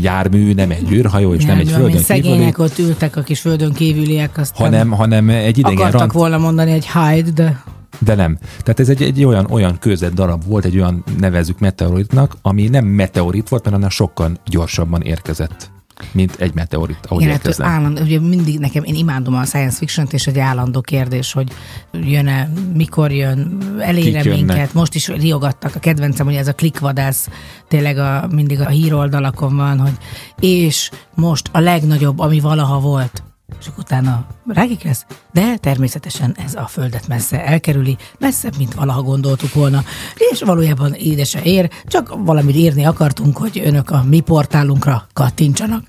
jármű, 0.00 0.54
nem 0.54 0.70
egy 0.70 0.92
űrhajó, 0.92 1.34
és 1.34 1.44
nem, 1.44 1.58
egy 1.58 1.68
olyan, 1.68 1.80
földön 1.80 2.00
kívüli, 2.00 2.22
szegények 2.22 2.58
ott 2.58 2.78
ültek, 2.78 3.16
a 3.16 3.22
kis 3.22 3.40
földön 3.40 3.72
kívüliek, 3.72 4.38
aztán 4.38 4.66
hanem, 4.66 4.90
hanem 4.90 5.28
egy 5.28 5.58
idegen 5.58 5.78
akartak 5.78 6.00
rand, 6.00 6.12
volna 6.12 6.38
mondani 6.38 6.72
egy 6.72 6.88
hide, 6.88 7.30
de 7.30 7.62
de 7.98 8.14
nem. 8.14 8.38
Tehát 8.62 8.80
ez 8.80 8.88
egy, 8.88 9.02
egy 9.02 9.24
olyan, 9.24 9.46
olyan 9.50 9.78
kőzet 9.78 10.14
darab 10.14 10.44
volt, 10.46 10.64
egy 10.64 10.76
olyan 10.76 11.04
nevezük 11.18 11.58
meteoritnak, 11.58 12.36
ami 12.42 12.68
nem 12.68 12.84
meteorit 12.84 13.48
volt, 13.48 13.64
mert 13.64 13.76
annál 13.76 13.88
sokkal 13.90 14.32
gyorsabban 14.46 15.02
érkezett, 15.02 15.70
mint 16.12 16.36
egy 16.38 16.54
meteorit, 16.54 17.06
ahogy 17.08 17.22
Igen, 17.22 17.40
hát 17.42 17.60
állandó, 17.60 18.02
ugye 18.02 18.20
mindig 18.20 18.58
nekem, 18.58 18.84
én 18.84 18.94
imádom 18.94 19.34
a 19.34 19.44
science 19.44 19.76
fiction 19.76 20.06
és 20.10 20.26
egy 20.26 20.38
állandó 20.38 20.80
kérdés, 20.80 21.32
hogy 21.32 21.52
jön-e, 21.92 22.50
mikor 22.74 23.12
jön, 23.12 23.58
elére 23.80 24.24
minket. 24.24 24.74
Most 24.74 24.94
is 24.94 25.08
riogattak, 25.08 25.74
a 25.74 25.78
kedvencem, 25.78 26.26
hogy 26.26 26.34
ez 26.34 26.48
a 26.48 26.54
klikvadász 26.54 27.28
tényleg 27.68 27.98
a, 27.98 28.28
mindig 28.30 28.60
a 28.60 28.68
híroldalakon 28.68 29.56
van, 29.56 29.78
hogy 29.78 29.94
és 30.40 30.90
most 31.14 31.48
a 31.52 31.58
legnagyobb, 31.58 32.18
ami 32.18 32.40
valaha 32.40 32.80
volt. 32.80 33.22
És 33.60 33.66
akkor 33.66 33.84
utána 33.84 34.26
rákik 34.46 34.82
lesz? 34.82 35.06
De 35.32 35.56
természetesen 35.56 36.36
ez 36.44 36.54
a 36.54 36.66
földet 36.66 37.08
messze 37.08 37.44
elkerüli, 37.44 37.96
messzebb, 38.18 38.56
mint 38.58 38.74
valaha 38.74 39.02
gondoltuk 39.02 39.52
volna. 39.52 39.84
És 40.16 40.42
valójában 40.42 40.94
ide 40.94 41.24
se 41.24 41.42
ér, 41.42 41.70
csak 41.86 42.14
valamit 42.24 42.56
írni 42.56 42.84
akartunk, 42.84 43.36
hogy 43.36 43.60
önök 43.64 43.90
a 43.90 44.04
mi 44.08 44.20
portálunkra 44.20 45.06
kattintsanak. 45.12 45.84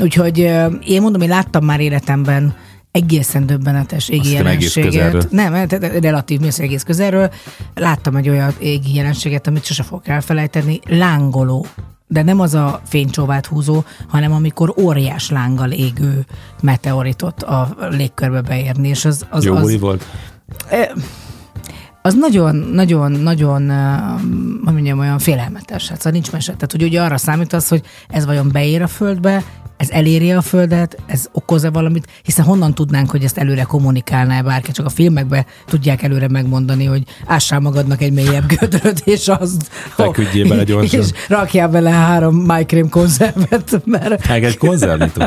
Úgyhogy 0.00 0.38
én 0.84 1.00
mondom, 1.00 1.20
én 1.20 1.28
láttam 1.28 1.64
már 1.64 1.80
életemben 1.80 2.54
egészen 2.90 3.46
döbbenetes 3.46 4.08
égi 4.08 4.20
közelről. 4.20 4.46
jelenséget. 4.46 5.30
Nem, 5.30 5.68
tehát 5.68 6.02
relatív 6.02 6.40
mész 6.40 6.58
egész 6.58 6.82
közelről. 6.82 7.32
Láttam 7.74 8.16
egy 8.16 8.28
olyan 8.28 8.54
égi 8.58 8.94
jelenséget, 8.94 9.46
amit 9.46 9.64
sose 9.64 9.82
fogok 9.82 10.08
elfelejteni. 10.08 10.80
Lángoló. 10.88 11.66
De 12.08 12.22
nem 12.22 12.40
az 12.40 12.54
a 12.54 12.80
fénycsóvát 12.84 13.46
húzó, 13.46 13.84
hanem 14.08 14.32
amikor 14.32 14.74
óriás 14.78 15.30
lánggal 15.30 15.70
égő 15.70 16.26
meteoritot 16.62 17.42
a 17.42 17.76
légkörbe 17.90 18.40
beérni. 18.40 18.88
És 18.88 19.04
az, 19.04 19.26
az, 19.30 19.44
Jó 19.44 19.54
az, 19.54 19.80
volt? 19.80 20.04
az 22.02 22.14
nagyon, 22.14 22.56
nagyon, 22.56 23.12
nagyon, 23.12 23.70
hogy 24.64 24.72
mondjam, 24.72 24.98
olyan 24.98 25.18
félelmetes. 25.18 25.88
Hát 25.88 25.96
szóval 25.96 26.12
nincs 26.12 26.32
mese. 26.32 26.52
Tehát, 26.52 26.72
hogy 26.72 26.82
ugye 26.82 27.02
arra 27.02 27.16
számítasz, 27.16 27.68
hogy 27.68 27.82
ez 28.08 28.26
vajon 28.26 28.48
beér 28.52 28.82
a 28.82 28.86
földbe, 28.86 29.44
ez 29.76 29.90
eléri 29.90 30.32
a 30.32 30.40
földet, 30.40 30.96
ez 31.06 31.28
okoz-e 31.32 31.70
valamit, 31.70 32.06
hiszen 32.22 32.44
honnan 32.44 32.74
tudnánk, 32.74 33.10
hogy 33.10 33.24
ezt 33.24 33.38
előre 33.38 33.62
kommunikálná 33.62 34.42
bárki, 34.42 34.72
csak 34.72 34.86
a 34.86 34.88
filmekbe 34.88 35.46
tudják 35.66 36.02
előre 36.02 36.28
megmondani, 36.28 36.84
hogy 36.84 37.02
ássál 37.26 37.60
magadnak 37.60 38.02
egy 38.02 38.12
mélyebb 38.12 38.46
gödröt, 38.58 39.00
és 39.04 39.28
azt... 39.28 39.70
Feküdjél 39.70 40.48
bele 40.48 40.64
gyorsan. 40.72 41.00
És 41.00 41.08
rakjál 41.28 41.68
bele 41.68 41.90
három 41.90 42.36
májkrém 42.36 42.88
konzervet, 42.88 43.80
mert 43.84 44.28
Meg 44.28 44.44
egy 44.44 44.58
konzervnyitó. 44.58 45.24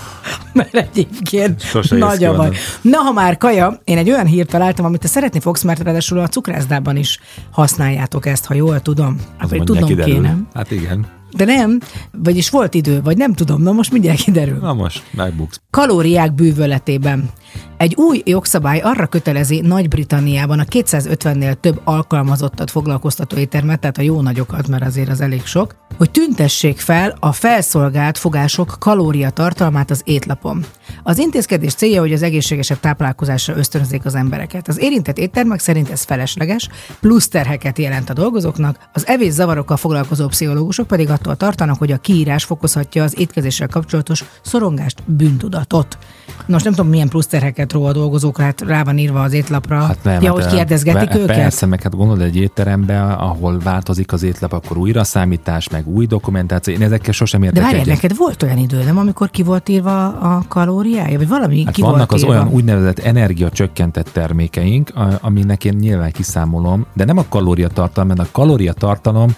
mert 0.52 0.74
egyébként 0.74 1.60
Sose 1.60 1.96
nagy 1.96 2.24
a 2.24 2.34
baj. 2.34 2.50
Na, 2.82 2.98
ha 2.98 3.12
már 3.12 3.36
kaja, 3.36 3.80
én 3.84 3.98
egy 3.98 4.10
olyan 4.10 4.26
hírt 4.26 4.48
találtam, 4.48 4.84
amit 4.84 5.00
te 5.00 5.08
szeretni 5.08 5.40
fogsz, 5.40 5.62
mert 5.62 5.82
ráadásul 5.82 6.18
a 6.18 6.28
cukrászdában 6.28 6.96
is 6.96 7.20
használjátok 7.50 8.26
ezt, 8.26 8.44
ha 8.46 8.54
jól 8.54 8.80
tudom. 8.80 9.20
Majd 9.50 9.64
tudom 9.64 9.88
kiderül. 9.88 10.14
kéne. 10.14 10.36
Hát 10.54 10.70
igen. 10.70 11.15
De 11.30 11.44
nem, 11.44 11.80
vagyis 12.22 12.50
volt 12.50 12.74
idő, 12.74 13.02
vagy 13.02 13.16
nem 13.16 13.32
tudom, 13.32 13.62
na 13.62 13.72
most 13.72 13.92
mindjárt 13.92 14.22
kiderül. 14.22 14.58
Na 14.58 14.74
most, 14.74 15.02
megbuksz. 15.10 15.60
Kalóriák 15.70 16.34
bűvöletében. 16.34 17.30
Egy 17.76 17.94
új 17.94 18.22
jogszabály 18.24 18.80
arra 18.80 19.06
kötelezi 19.06 19.60
Nagy-Britanniában 19.60 20.58
a 20.58 20.64
250-nél 20.64 21.54
több 21.60 21.80
alkalmazottat 21.84 22.70
foglalkoztató 22.70 23.36
éttermet, 23.36 23.80
tehát 23.80 23.98
a 23.98 24.02
jó 24.02 24.20
nagyokat, 24.20 24.68
mert 24.68 24.84
azért 24.84 25.08
az 25.08 25.20
elég 25.20 25.44
sok, 25.44 25.74
hogy 25.96 26.10
tüntessék 26.10 26.78
fel 26.78 27.16
a 27.20 27.32
felszolgált 27.32 28.18
fogások 28.18 28.76
kalóriatartalmát 28.78 29.90
az 29.90 30.02
étlapon. 30.04 30.64
Az 31.02 31.18
intézkedés 31.18 31.74
célja, 31.74 32.00
hogy 32.00 32.12
az 32.12 32.22
egészségesebb 32.22 32.80
táplálkozásra 32.80 33.56
ösztönözzék 33.56 34.04
az 34.04 34.14
embereket. 34.14 34.68
Az 34.68 34.78
érintett 34.80 35.18
éttermek 35.18 35.60
szerint 35.60 35.90
ez 35.90 36.02
felesleges, 36.02 36.68
plusz 37.00 37.28
terheket 37.28 37.78
jelent 37.78 38.10
a 38.10 38.12
dolgozóknak, 38.12 38.78
az 38.92 39.06
evés 39.06 39.32
zavarokkal 39.32 39.76
foglalkozó 39.76 40.26
pszichológusok 40.26 40.86
pedig 40.86 41.10
attól 41.16 41.36
tartanak, 41.36 41.78
hogy 41.78 41.92
a 41.92 41.96
kiírás 41.96 42.44
fokozhatja 42.44 43.02
az 43.02 43.18
étkezéssel 43.18 43.68
kapcsolatos 43.68 44.24
szorongást, 44.42 45.02
bűntudatot. 45.06 45.98
Nos, 46.46 46.62
nem 46.62 46.72
tudom, 46.72 46.90
milyen 46.90 47.08
plusz 47.08 47.26
terheket 47.26 47.72
ró 47.72 47.84
a 47.84 47.92
dolgozókra, 47.92 48.44
hát 48.44 48.60
rá 48.60 48.82
van 48.84 48.98
írva 48.98 49.22
az 49.22 49.32
étlapra. 49.32 49.80
Hát 49.80 49.98
nem, 50.02 50.22
ja, 50.22 50.34
hát, 50.34 50.34
hogy 50.34 50.44
eh, 50.52 50.56
kérdezgetik 50.56 51.08
pe- 51.08 51.18
őket? 51.18 51.36
Persze, 51.36 51.66
meg 51.66 51.82
hát 51.82 51.96
gondolod 51.96 52.20
egy 52.22 52.36
étterembe, 52.36 53.02
ahol 53.02 53.58
változik 53.58 54.12
az 54.12 54.22
étlap, 54.22 54.52
akkor 54.52 54.76
újra 54.76 55.04
számítás, 55.04 55.68
meg 55.68 55.88
új 55.88 56.06
dokumentáció. 56.06 56.74
Én 56.74 56.82
ezekkel 56.82 57.12
sosem 57.12 57.40
De 57.40 57.46
értek 57.46 57.62
várjál, 57.62 57.80
egyet. 57.80 57.94
neked 57.94 58.16
volt 58.16 58.42
olyan 58.42 58.58
idő, 58.58 58.82
nem, 58.84 58.98
amikor 58.98 59.30
ki 59.30 59.42
volt 59.42 59.68
írva 59.68 60.06
a 60.06 60.42
kalóriája, 60.48 61.18
vagy 61.18 61.28
valami 61.28 61.64
Hát 61.64 61.74
ki 61.74 61.80
vannak 61.82 61.96
volt 61.96 62.12
az 62.12 62.20
írva? 62.20 62.32
olyan 62.32 62.48
úgynevezett 62.48 62.98
energiacsökkentett 62.98 64.08
termékeink, 64.12 64.92
aminek 65.20 65.64
én 65.64 65.74
nyilván 65.80 66.12
kiszámolom, 66.12 66.86
de 66.94 67.04
nem 67.04 67.18
a 67.18 67.24
kalóriatartalom, 67.28 68.08
mert 68.08 68.20
a 68.20 68.26
kalóriatartalom 68.32 69.34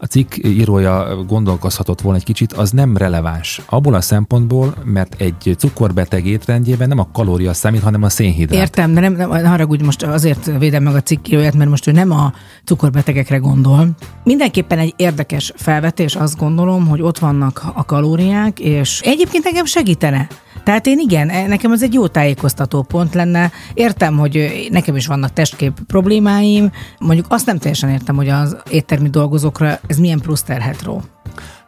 a 0.00 0.06
cikk 0.06 0.34
írója 0.44 1.24
gondolkozhatott 1.26 2.00
volna 2.00 2.18
egy 2.18 2.24
kicsit, 2.24 2.52
az 2.52 2.70
nem 2.70 2.96
releváns. 2.96 3.60
Abból 3.66 3.94
a 3.94 4.00
szempontból, 4.00 4.74
mert 4.84 5.20
egy 5.20 5.54
cukorbeteg 5.58 6.26
étrendjében 6.26 6.88
nem 6.88 6.98
a 6.98 7.08
kalória 7.12 7.52
számít, 7.52 7.82
hanem 7.82 8.02
a 8.02 8.08
szénhidrát. 8.08 8.60
Értem, 8.60 8.94
de 8.94 9.00
nem, 9.00 9.12
nem 9.12 9.30
ne 9.30 9.48
haragudj, 9.48 9.84
most 9.84 10.02
azért 10.02 10.58
védem 10.58 10.82
meg 10.82 10.94
a 10.94 11.00
cikkíróját, 11.00 11.54
mert 11.54 11.70
most 11.70 11.86
ő 11.86 11.92
nem 11.92 12.10
a 12.10 12.32
cukorbetegekre 12.64 13.36
gondol. 13.36 13.88
Mindenképpen 14.24 14.78
egy 14.78 14.94
érdekes 14.96 15.52
felvetés, 15.56 16.16
azt 16.16 16.38
gondolom, 16.38 16.86
hogy 16.86 17.00
ott 17.00 17.18
vannak 17.18 17.62
a 17.74 17.84
kalóriák, 17.84 18.60
és 18.60 19.00
egyébként 19.00 19.46
engem 19.46 19.64
segítene. 19.64 20.26
Tehát 20.62 20.86
én 20.86 20.98
igen, 20.98 21.28
e- 21.28 21.46
nekem 21.46 21.72
ez 21.72 21.82
egy 21.82 21.94
jó 21.94 22.06
tájékoztató 22.06 22.82
pont 22.82 23.14
lenne. 23.14 23.50
Értem, 23.74 24.18
hogy 24.18 24.66
nekem 24.70 24.96
is 24.96 25.06
vannak 25.06 25.32
testkép 25.32 25.72
problémáim, 25.86 26.70
mondjuk 26.98 27.26
azt 27.28 27.46
nem 27.46 27.58
teljesen 27.58 27.90
értem, 27.90 28.16
hogy 28.16 28.28
az 28.28 28.56
éttermi 28.70 29.10
dolgozókra 29.10 29.78
ez 29.86 29.98
milyen 29.98 30.20
plusz 30.20 30.42
terhet 30.42 30.82
ró. 30.82 31.02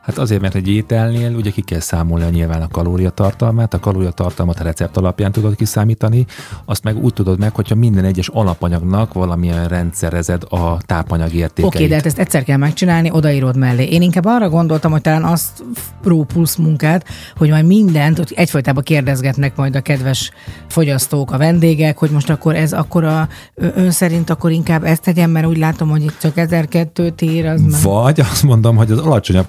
Hát 0.01 0.19
azért, 0.19 0.41
mert 0.41 0.55
egy 0.55 0.69
ételnél 0.69 1.35
ugye 1.35 1.51
ki 1.51 1.61
kell 1.61 1.81
számolni 1.81 2.25
a 2.25 2.29
nyilván 2.29 2.63
a 2.63 2.69
kalóriatartalmát, 2.69 3.75
a 3.75 3.79
kalóriatartalmat 3.79 4.61
a 4.61 4.63
recept 4.63 4.97
alapján 4.97 5.33
tudod 5.33 5.57
kiszámítani, 5.57 6.27
azt 6.65 6.85
meg 6.85 6.97
úgy 6.97 7.13
tudod 7.13 7.39
meg, 7.39 7.55
hogyha 7.55 7.75
minden 7.75 8.05
egyes 8.05 8.29
alapanyagnak 8.29 9.13
valamilyen 9.13 9.69
rendszerezed 9.69 10.43
a 10.49 10.79
tápanyag 10.87 11.33
értékeit. 11.33 11.75
Oké, 11.75 11.87
de 11.87 11.95
hát 11.95 12.07
ezt 12.07 12.19
egyszer 12.19 12.45
kell 12.45 12.57
megcsinálni, 12.57 13.11
odaírod 13.11 13.57
mellé. 13.57 13.85
Én 13.85 14.03
inkább 14.03 14.25
arra 14.25 14.49
gondoltam, 14.49 14.91
hogy 14.91 15.01
talán 15.01 15.25
azt 15.25 15.65
pró 16.03 16.25
plusz 16.25 16.57
munkát, 16.57 17.07
hogy 17.37 17.51
majd 17.51 17.67
mindent, 17.67 18.17
hogy 18.17 18.33
egyfolytában 18.37 18.83
kérdezgetnek 18.83 19.57
majd 19.57 19.77
a 19.77 19.81
kedves 19.81 20.31
fogyasztók, 20.69 21.33
a 21.33 21.39
vendégek, 21.39 21.99
hogy 21.99 22.11
most 22.11 22.31
akkor 22.31 22.55
ez 22.55 22.73
akkor 22.73 23.05
a, 23.05 23.29
ön 23.55 23.91
szerint 23.91 24.31
akkor 24.31 24.51
inkább 24.51 24.85
ezt 24.85 25.03
tegyem, 25.03 25.31
mert 25.31 25.47
úgy 25.47 25.59
látom, 25.59 25.89
hogy 25.89 26.03
itt 26.03 26.19
csak 26.21 26.37
1002 26.37 27.15
ír, 27.21 27.47
az. 27.47 27.83
Vagy 27.83 28.21
azt 28.21 28.43
mondom, 28.43 28.77
hogy 28.77 28.91
az 28.91 28.99
alacsonyabb 28.99 29.49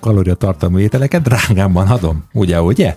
kalóriatartalmú 0.51 0.77
ételeket 0.79 1.21
drágábban 1.21 1.87
adom. 1.87 2.23
Ugye, 2.33 2.61
ugye? 2.61 2.95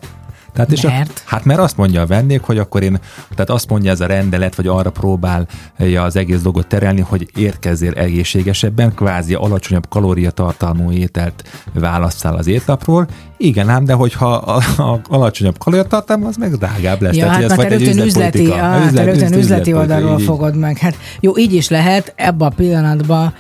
Tehát 0.53 0.73
és 0.73 0.81
Mert? 0.81 1.11
A, 1.17 1.23
hát 1.27 1.45
mert 1.45 1.59
azt 1.61 1.77
mondja 1.77 2.01
a 2.01 2.07
vendég, 2.07 2.41
hogy 2.43 2.59
akkor 2.59 2.83
én, 2.83 2.99
tehát 3.31 3.51
azt 3.51 3.69
mondja 3.69 3.91
ez 3.91 4.01
a 4.01 4.07
rendelet, 4.07 4.55
vagy 4.55 4.67
arra 4.67 4.91
próbálja 4.91 6.03
az 6.03 6.17
egész 6.17 6.41
dolgot 6.41 6.67
terelni, 6.67 7.01
hogy 7.01 7.29
érkezzél 7.37 7.93
egészségesebben, 7.93 8.95
kvázi 8.95 9.35
alacsonyabb 9.35 9.89
kalóriatartalmú 9.89 10.91
ételt 10.93 11.45
válasszál 11.73 12.35
az 12.37 12.47
étlapról. 12.47 13.07
Igen 13.37 13.69
ám, 13.69 13.85
de 13.85 13.93
hogyha 13.93 14.33
a, 14.35 14.57
a 14.83 15.01
alacsonyabb 15.09 15.59
kalóriatartalmú, 15.59 16.27
az 16.27 16.37
meg 16.37 16.57
drágább 16.57 17.03
lesz. 17.03 17.17
Ja, 17.17 17.25
Tehát, 17.27 17.51
hát 17.51 17.61
egy 17.63 17.85
rögtön 17.85 18.05
üzleti, 18.05 18.39
te 18.39 18.55
Üzlet- 18.55 18.87
üzlet- 18.87 19.15
üzleti 19.15 19.39
üzletpolitika, 19.39 19.79
oldalról 19.79 20.19
így. 20.19 20.25
fogod 20.25 20.57
meg. 20.57 20.79
Hát 20.79 20.97
jó, 21.21 21.39
így 21.39 21.53
is 21.55 21.69
lehet, 21.69 22.13
ebben 22.17 22.49
a 22.49 22.51
pillanatban 22.51 23.35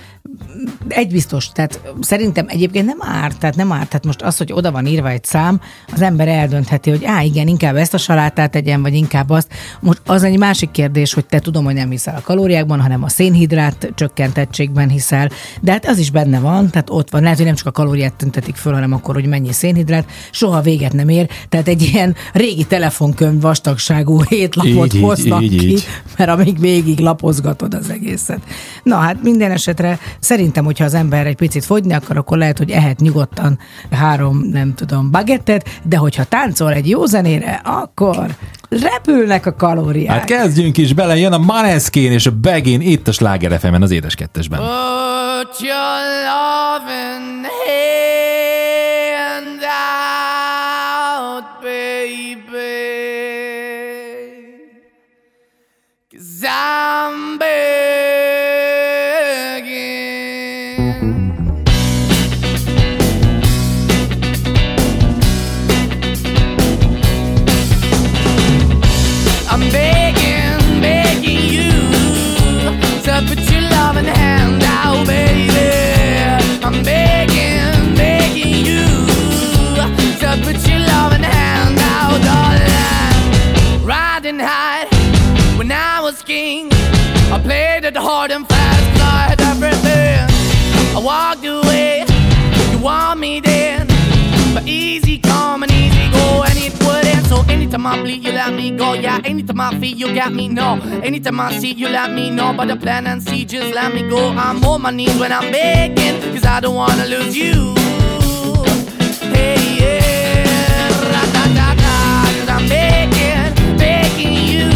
egy 0.88 1.12
biztos, 1.12 1.48
tehát 1.48 1.80
szerintem 2.00 2.46
egyébként 2.48 2.86
nem 2.86 2.98
árt, 3.00 3.38
tehát 3.38 3.56
nem 3.56 3.72
árt, 3.72 3.88
tehát 3.88 4.04
most 4.04 4.22
az, 4.22 4.36
hogy 4.36 4.52
oda 4.52 4.72
van 4.72 4.86
írva 4.86 5.08
egy 5.08 5.24
szám, 5.24 5.60
az 5.92 6.00
ember 6.00 6.28
eldöntheti, 6.28 6.90
hogy 6.90 7.04
á, 7.04 7.22
igen, 7.22 7.48
inkább 7.48 7.76
ezt 7.76 7.94
a 7.94 7.98
salátát 7.98 8.50
tegyen, 8.50 8.82
vagy 8.82 8.94
inkább 8.94 9.30
azt. 9.30 9.48
Most 9.80 10.00
az 10.06 10.22
egy 10.22 10.38
másik 10.38 10.70
kérdés, 10.70 11.14
hogy 11.14 11.26
te 11.26 11.38
tudom, 11.38 11.64
hogy 11.64 11.74
nem 11.74 11.90
hiszel 11.90 12.16
a 12.16 12.20
kalóriákban, 12.20 12.80
hanem 12.80 13.02
a 13.02 13.08
szénhidrát 13.08 13.92
csökkentettségben 13.94 14.88
hiszel, 14.88 15.30
de 15.60 15.72
hát 15.72 15.86
az 15.86 15.98
is 15.98 16.10
benne 16.10 16.40
van, 16.40 16.70
tehát 16.70 16.90
ott 16.90 17.10
van, 17.10 17.22
lehet, 17.22 17.36
hogy 17.36 17.46
nem 17.46 17.54
csak 17.54 17.66
a 17.66 17.70
kalóriát 17.70 18.14
tüntetik 18.14 18.56
föl, 18.56 18.72
hanem 18.72 18.92
akkor, 18.92 19.14
hogy 19.14 19.26
mennyi 19.26 19.52
szénhidrát, 19.52 20.10
soha 20.30 20.60
véget 20.60 20.92
nem 20.92 21.08
ér, 21.08 21.28
tehát 21.48 21.68
egy 21.68 21.82
ilyen 21.82 22.14
régi 22.32 22.64
telefonkönyv 22.64 23.40
vastagságú 23.40 24.22
hétlapot 24.22 24.94
így, 24.94 25.02
hoznak 25.02 25.42
így, 25.42 25.58
ki, 25.58 25.70
így. 25.70 25.84
mert 26.16 26.30
amíg 26.30 26.60
végig 26.60 26.98
lapozgatod 26.98 27.74
az 27.74 27.90
egészet. 27.90 28.40
Na 28.82 28.96
hát 28.96 29.22
minden 29.22 29.50
esetre 29.50 29.98
szerintem, 30.18 30.64
hogyha 30.64 30.84
az 30.84 30.94
ember 30.94 31.26
egy 31.26 31.36
picit 31.36 31.64
fogyni 31.64 31.92
akar, 31.92 32.16
akkor 32.16 32.38
lehet, 32.38 32.58
hogy 32.58 32.70
ehet 32.70 33.00
nyugodtan 33.00 33.58
három, 33.90 34.38
nem 34.38 34.74
tudom, 34.74 35.10
bagettet, 35.10 35.80
de 35.82 35.96
hogyha 35.96 36.24
táncol 36.24 36.72
egy 36.72 36.88
jó 36.88 37.04
zenére, 37.04 37.60
akkor 37.64 38.26
repülnek 38.68 39.46
a 39.46 39.54
kalóriák. 39.54 40.18
Hát 40.18 40.24
kezdjünk 40.24 40.76
is 40.76 40.92
bele, 40.92 41.16
jön 41.16 41.32
a 41.32 41.38
Maneskin 41.38 42.12
és 42.12 42.26
a 42.26 42.30
Begin 42.30 42.80
itt 42.80 43.08
a 43.08 43.12
Sláger 43.12 43.60
az 43.80 43.90
édes 43.90 44.14
kettesben. 44.14 44.58
Put 44.58 45.60
your 45.60 46.14
I 97.94 98.02
bleed, 98.02 98.24
you 98.24 98.32
let 98.32 98.52
me 98.52 98.72
go. 98.72 98.94
Yeah, 98.94 99.20
anytime 99.24 99.60
I 99.60 99.78
feel, 99.78 99.96
you 99.96 100.12
got 100.12 100.32
me. 100.34 100.48
No, 100.48 100.80
anytime 101.04 101.38
I 101.38 101.56
see, 101.58 101.72
you 101.74 101.88
let 101.88 102.10
me 102.10 102.28
know. 102.28 102.52
But 102.52 102.66
the 102.66 102.76
plan 102.76 103.06
and 103.06 103.22
see, 103.22 103.44
just 103.44 103.72
let 103.72 103.94
me 103.94 104.02
go. 104.08 104.30
I'm 104.30 104.64
on 104.64 104.82
my 104.82 104.90
knees 104.90 105.16
when 105.16 105.30
I'm 105.30 105.52
begging, 105.52 106.20
cause 106.34 106.44
I 106.44 106.58
don't 106.58 106.74
wanna 106.74 107.06
lose 107.06 107.36
you. 107.36 107.72
Hey, 109.30 109.78
yeah, 109.78 110.88
ra-da-da-da, 111.12 112.24
cause 112.40 112.48
I'm 112.48 112.68
begging, 112.68 113.78
begging 113.78 114.34
you. 114.52 114.70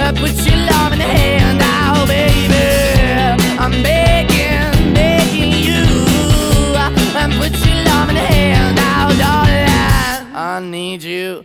Uh, 0.00 0.12
put 0.16 0.32
your 0.46 0.56
love 0.64 0.92
in 0.94 0.98
the 0.98 1.04
hand 1.04 1.60
out, 1.60 2.08
baby. 2.08 3.58
I'm 3.60 3.82
begging, 3.82 4.94
begging 4.94 5.52
you. 5.52 5.84
Uh, 6.74 6.90
and 7.20 7.32
put 7.34 7.52
your 7.66 7.84
love 7.84 8.08
in 8.08 8.14
the 8.14 8.22
hand 8.22 8.78
out, 8.78 9.12
darling. 9.18 10.34
I 10.34 10.60
need 10.60 11.02
you 11.02 11.44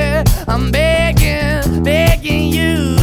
begging 2.21 2.53
you 2.53 2.95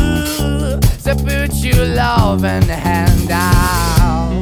to 1.02 1.14
put 1.14 1.52
your 1.62 1.86
love 1.86 2.44
and 2.44 2.64
hand 2.64 3.30
out. 3.30 4.32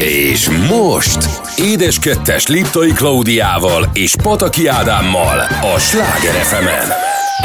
És 0.00 0.48
most 0.68 1.28
Édes 1.56 1.98
Kettes 1.98 2.46
Liptai 2.46 2.92
Klaudiával 2.92 3.90
és 3.92 4.16
Pataki 4.22 4.66
Ádámmal 4.66 5.38
a 5.74 5.78
Sláger 5.78 6.32
fm 6.32 6.66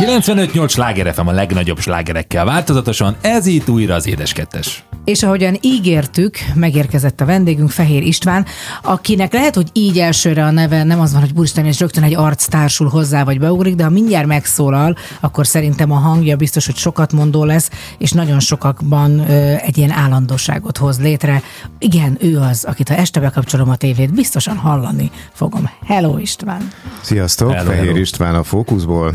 95-8 0.03 0.69
Sláger 0.69 1.13
FM 1.13 1.27
a 1.27 1.31
legnagyobb 1.31 1.79
slágerekkel 1.79 2.45
változatosan, 2.45 3.17
ez 3.21 3.45
itt 3.45 3.69
újra 3.69 3.95
az 3.95 4.07
Édes 4.07 4.33
Kettes. 4.33 4.83
És 5.07 5.23
ahogyan 5.23 5.57
ígértük, 5.61 6.37
megérkezett 6.53 7.21
a 7.21 7.25
vendégünk, 7.25 7.69
Fehér 7.69 8.03
István, 8.03 8.45
akinek 8.81 9.33
lehet, 9.33 9.55
hogy 9.55 9.69
így 9.73 9.99
elsőre 9.99 10.43
a 10.45 10.51
neve 10.51 10.83
nem 10.83 10.99
az 10.99 11.11
van, 11.11 11.21
hogy 11.21 11.31
Úristen, 11.35 11.65
és 11.65 11.79
rögtön 11.79 12.03
egy 12.03 12.15
arc 12.15 12.45
társul 12.45 12.87
hozzá, 12.87 13.23
vagy 13.23 13.39
beugrik, 13.39 13.75
de 13.75 13.83
ha 13.83 13.89
mindjárt 13.89 14.27
megszólal, 14.27 14.97
akkor 15.19 15.47
szerintem 15.47 15.91
a 15.91 15.95
hangja 15.95 16.35
biztos, 16.35 16.65
hogy 16.65 16.75
sokat 16.75 17.13
mondó 17.13 17.43
lesz, 17.43 17.69
és 17.97 18.11
nagyon 18.11 18.39
sokakban 18.39 19.19
ö, 19.19 19.55
egy 19.55 19.77
ilyen 19.77 19.91
állandóságot 19.91 20.77
hoz 20.77 20.99
létre. 20.99 21.41
Igen, 21.79 22.17
ő 22.21 22.37
az, 22.37 22.63
akit 22.63 22.89
ha 22.89 22.95
este 22.95 23.19
bekapcsolom 23.19 23.69
a 23.69 23.75
tévét, 23.75 24.13
biztosan 24.13 24.57
hallani 24.57 25.11
fogom. 25.33 25.69
Hello 25.85 26.17
István! 26.17 26.71
Sziasztok, 27.01 27.51
Hello, 27.51 27.69
Fehér 27.69 27.85
hello. 27.85 27.97
István 27.97 28.35
a 28.35 28.43
Fókuszból. 28.43 29.11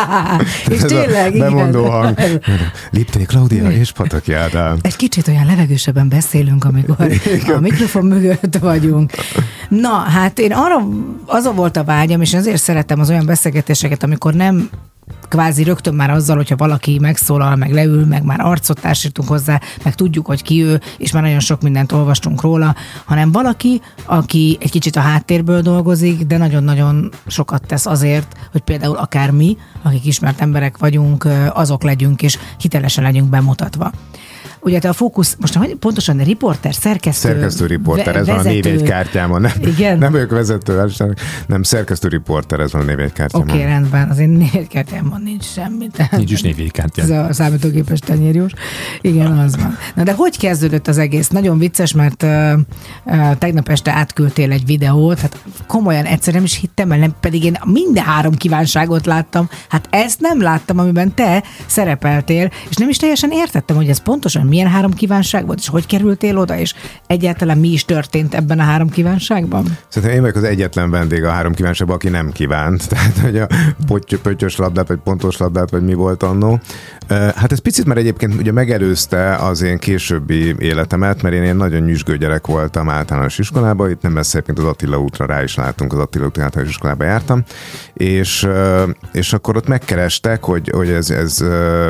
és 0.70 0.80
tényleg, 0.80 1.34
a 1.34 1.38
bemondó 1.38 1.80
igen. 1.80 1.90
hang. 1.90 2.18
Liptai 2.90 3.24
Klaudia 3.24 3.70
és 3.70 3.92
Pataki 3.92 4.32
Ádám. 4.32 4.78
Egy 4.82 4.96
kicsit 4.96 5.18
olyan 5.28 5.46
levegősebben 5.46 6.08
beszélünk, 6.08 6.64
amikor 6.64 6.96
a 7.56 7.60
mikrofon 7.60 8.04
mögött 8.04 8.56
vagyunk. 8.56 9.12
Na, 9.68 9.98
hát 9.98 10.38
én 10.38 10.52
arra, 10.52 10.88
az 11.26 11.50
volt 11.54 11.76
a 11.76 11.84
vágyam, 11.84 12.20
és 12.20 12.34
azért 12.34 12.62
szeretem 12.62 13.00
az 13.00 13.10
olyan 13.10 13.26
beszélgetéseket, 13.26 14.02
amikor 14.02 14.34
nem 14.34 14.70
kvázi 15.28 15.62
rögtön 15.62 15.94
már 15.94 16.10
azzal, 16.10 16.36
hogyha 16.36 16.56
valaki 16.56 16.98
megszólal, 16.98 17.56
meg 17.56 17.72
leül, 17.72 18.06
meg 18.06 18.24
már 18.24 18.40
arcot 18.40 18.80
társítunk 18.80 19.28
hozzá, 19.28 19.60
meg 19.82 19.94
tudjuk, 19.94 20.26
hogy 20.26 20.42
ki 20.42 20.62
ő, 20.62 20.80
és 20.98 21.12
már 21.12 21.22
nagyon 21.22 21.40
sok 21.40 21.62
mindent 21.62 21.92
olvastunk 21.92 22.40
róla, 22.40 22.74
hanem 23.04 23.32
valaki, 23.32 23.80
aki 24.04 24.58
egy 24.60 24.70
kicsit 24.70 24.96
a 24.96 25.00
háttérből 25.00 25.60
dolgozik, 25.60 26.26
de 26.26 26.36
nagyon-nagyon 26.36 27.10
sokat 27.26 27.66
tesz 27.66 27.86
azért, 27.86 28.36
hogy 28.52 28.60
például 28.60 28.96
akár 28.96 29.30
mi, 29.30 29.56
akik 29.82 30.06
ismert 30.06 30.40
emberek 30.40 30.78
vagyunk, 30.78 31.28
azok 31.52 31.82
legyünk, 31.82 32.22
és 32.22 32.38
hitelesen 32.58 33.04
legyünk 33.04 33.28
bemutatva. 33.28 33.92
Ugye 34.62 34.78
te 34.78 34.88
a 34.88 34.92
fókusz, 34.92 35.36
most 35.40 35.54
hogy 35.54 35.74
pontosan 35.74 36.18
riporter, 36.18 36.74
szerkesztő. 36.74 37.28
Szerkesztő 37.28 37.66
riporter, 37.66 38.16
ez 38.16 38.26
van 38.26 38.38
a 38.38 38.42
vezető. 38.42 38.60
névjegykártyámon. 38.60 39.40
Nem, 39.40 39.52
Igen? 39.60 39.98
nem 39.98 40.14
ők 40.14 40.30
vezető, 40.30 40.84
nem 41.46 41.62
szerkesztő 41.62 42.08
riporter, 42.08 42.60
ez 42.60 42.72
van 42.72 42.82
a 42.82 42.84
névjegykártyámon. 42.84 43.48
Oké, 43.48 43.58
okay, 43.58 43.72
rendben, 43.72 44.08
az 44.08 44.18
én 44.18 44.28
névkártyámon 44.28 45.22
nincs 45.22 45.44
semmi. 45.44 45.86
Tehát 45.92 46.16
Nincs 46.16 46.32
is 46.32 46.42
névjegykártya. 46.42 47.02
Ez 47.02 47.10
a 47.10 47.32
számítógépes 47.32 47.98
tenyérjós. 47.98 48.52
Igen, 49.00 49.38
az 49.38 49.56
van. 49.56 49.76
Na 49.94 50.02
de 50.02 50.12
hogy 50.12 50.38
kezdődött 50.38 50.88
az 50.88 50.98
egész? 50.98 51.28
Nagyon 51.28 51.58
vicces, 51.58 51.92
mert 51.92 52.22
uh, 52.22 52.52
uh, 53.04 53.36
tegnap 53.38 53.68
este 53.68 53.92
átküldtél 53.92 54.52
egy 54.52 54.66
videót, 54.66 55.20
hát 55.20 55.44
komolyan 55.66 56.04
egyszer 56.04 56.34
nem 56.34 56.44
is 56.44 56.58
hittem 56.58 56.92
el, 56.92 56.98
nem, 56.98 57.14
pedig 57.20 57.44
én 57.44 57.58
minden 57.64 58.04
három 58.04 58.34
kívánságot 58.34 59.06
láttam. 59.06 59.48
Hát 59.68 59.88
ezt 59.90 60.20
nem 60.20 60.42
láttam, 60.42 60.78
amiben 60.78 61.14
te 61.14 61.42
szerepeltél, 61.66 62.50
és 62.68 62.76
nem 62.76 62.88
is 62.88 62.96
teljesen 62.96 63.30
értettem, 63.30 63.76
hogy 63.76 63.88
ez 63.88 64.02
pontosan 64.02 64.46
milyen 64.50 64.68
három 64.68 64.92
kívánság 64.92 65.46
volt, 65.46 65.58
és 65.58 65.68
hogy 65.68 65.86
kerültél 65.86 66.38
oda, 66.38 66.58
és 66.58 66.74
egyáltalán 67.06 67.58
mi 67.58 67.68
is 67.68 67.84
történt 67.84 68.34
ebben 68.34 68.58
a 68.58 68.62
három 68.62 68.88
kívánságban? 68.88 69.78
Szerintem 69.88 70.16
én 70.16 70.22
vagyok 70.22 70.36
az 70.36 70.44
egyetlen 70.44 70.90
vendég 70.90 71.24
a 71.24 71.30
három 71.30 71.54
kívánságban, 71.54 71.96
aki 71.96 72.08
nem 72.08 72.30
kívánt. 72.32 72.88
Tehát, 72.90 73.18
hogy 73.18 73.38
a 73.38 73.46
potty- 73.86 74.20
pöttyös 74.22 74.56
labdát, 74.56 74.88
vagy 74.88 74.98
pontos 75.04 75.36
labdát, 75.36 75.70
vagy 75.70 75.82
mi 75.82 75.94
volt 75.94 76.22
annó. 76.22 76.60
Hát 77.08 77.52
ez 77.52 77.58
picit 77.58 77.84
már 77.84 77.96
egyébként 77.96 78.34
ugye 78.34 78.52
megelőzte 78.52 79.34
az 79.34 79.62
én 79.62 79.78
későbbi 79.78 80.54
életemet, 80.58 81.22
mert 81.22 81.34
én 81.34 81.42
ilyen 81.42 81.56
nagyon 81.56 81.82
nyüzsgő 81.82 82.16
gyerek 82.16 82.46
voltam 82.46 82.88
általános 82.88 83.38
iskolában, 83.38 83.90
itt 83.90 84.02
nem 84.02 84.12
messze 84.12 84.38
egyébként 84.38 84.58
az 84.58 84.64
Attila 84.64 85.00
útra 85.00 85.26
rá 85.26 85.42
is 85.42 85.54
látunk, 85.54 85.92
az 85.92 85.98
Attila 85.98 86.26
úti 86.26 86.40
általános 86.40 86.72
iskolába 86.72 87.04
jártam, 87.04 87.42
és, 87.94 88.48
és 89.12 89.32
akkor 89.32 89.56
ott 89.56 89.66
megkerestek, 89.66 90.44
hogy, 90.44 90.70
hogy, 90.74 90.88
ez, 90.88 91.10
ez, 91.10 91.44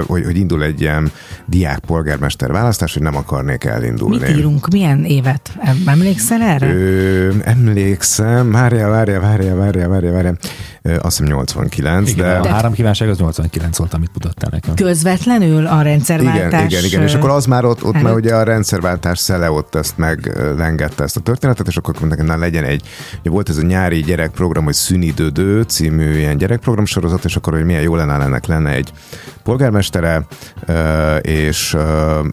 hogy, 0.06 0.24
hogy 0.24 0.36
indul 0.36 0.62
egy 0.62 0.80
ilyen 0.80 1.12
diák 1.46 1.78
polgármester 1.78 2.49
választás, 2.52 2.92
hogy 2.92 3.02
nem 3.02 3.16
akarnék 3.16 3.64
elindulni. 3.64 4.18
Mit 4.18 4.36
írunk? 4.36 4.68
Milyen 4.68 5.04
évet? 5.04 5.58
Emlékszel 5.86 6.42
erre? 6.42 6.74
Ö, 6.74 7.30
emlékszem, 7.44 8.50
várjál, 8.50 8.90
várjál, 8.90 9.20
várjál, 9.20 9.56
várjál, 9.56 9.88
várjál, 9.88 10.12
várjál. 10.12 10.36
Azt 10.82 11.18
hiszem 11.18 11.26
89, 11.26 12.10
Igen, 12.10 12.42
de... 12.42 12.48
a 12.48 12.52
három 12.52 12.72
kívánság 12.72 13.08
az 13.08 13.18
89 13.18 13.78
volt, 13.78 13.94
amit 13.94 14.10
mutattál 14.12 14.50
nekem. 14.52 14.74
Közvetlenül 14.74 15.66
a 15.66 15.82
rendszerváltás? 15.82 16.46
Igen, 16.46 16.64
igen, 16.64 16.84
igen, 16.84 17.02
és 17.02 17.14
akkor 17.14 17.30
az 17.30 17.46
már 17.46 17.64
ott, 17.64 17.84
ott 17.84 17.92
már 17.92 18.04
előtt? 18.04 18.18
ugye 18.18 18.34
a 18.34 18.42
rendszerváltás 18.42 19.18
szele 19.18 19.50
ott 19.50 19.74
ezt 19.74 19.98
meglengette 19.98 21.02
ezt 21.02 21.16
a 21.16 21.20
történetet, 21.20 21.66
és 21.66 21.76
akkor 21.76 21.94
hogy 22.00 22.24
na 22.24 22.36
legyen 22.36 22.64
egy, 22.64 22.82
ugye 23.20 23.30
volt 23.30 23.48
ez 23.48 23.56
a 23.56 23.62
nyári 23.62 24.00
gyerekprogram, 24.02 24.64
hogy 24.64 24.74
Szünidődő 24.74 25.62
című 25.62 26.16
ilyen 26.16 26.36
gyerekprogram 26.36 26.84
sorozat, 26.84 27.24
és 27.24 27.36
akkor, 27.36 27.52
hogy 27.52 27.64
milyen 27.64 27.82
jó 27.82 27.94
lenne 27.94 28.12
ennek 28.12 28.46
lenne 28.46 28.70
egy 28.70 28.92
polgármestere, 29.42 30.26
és, 31.20 31.76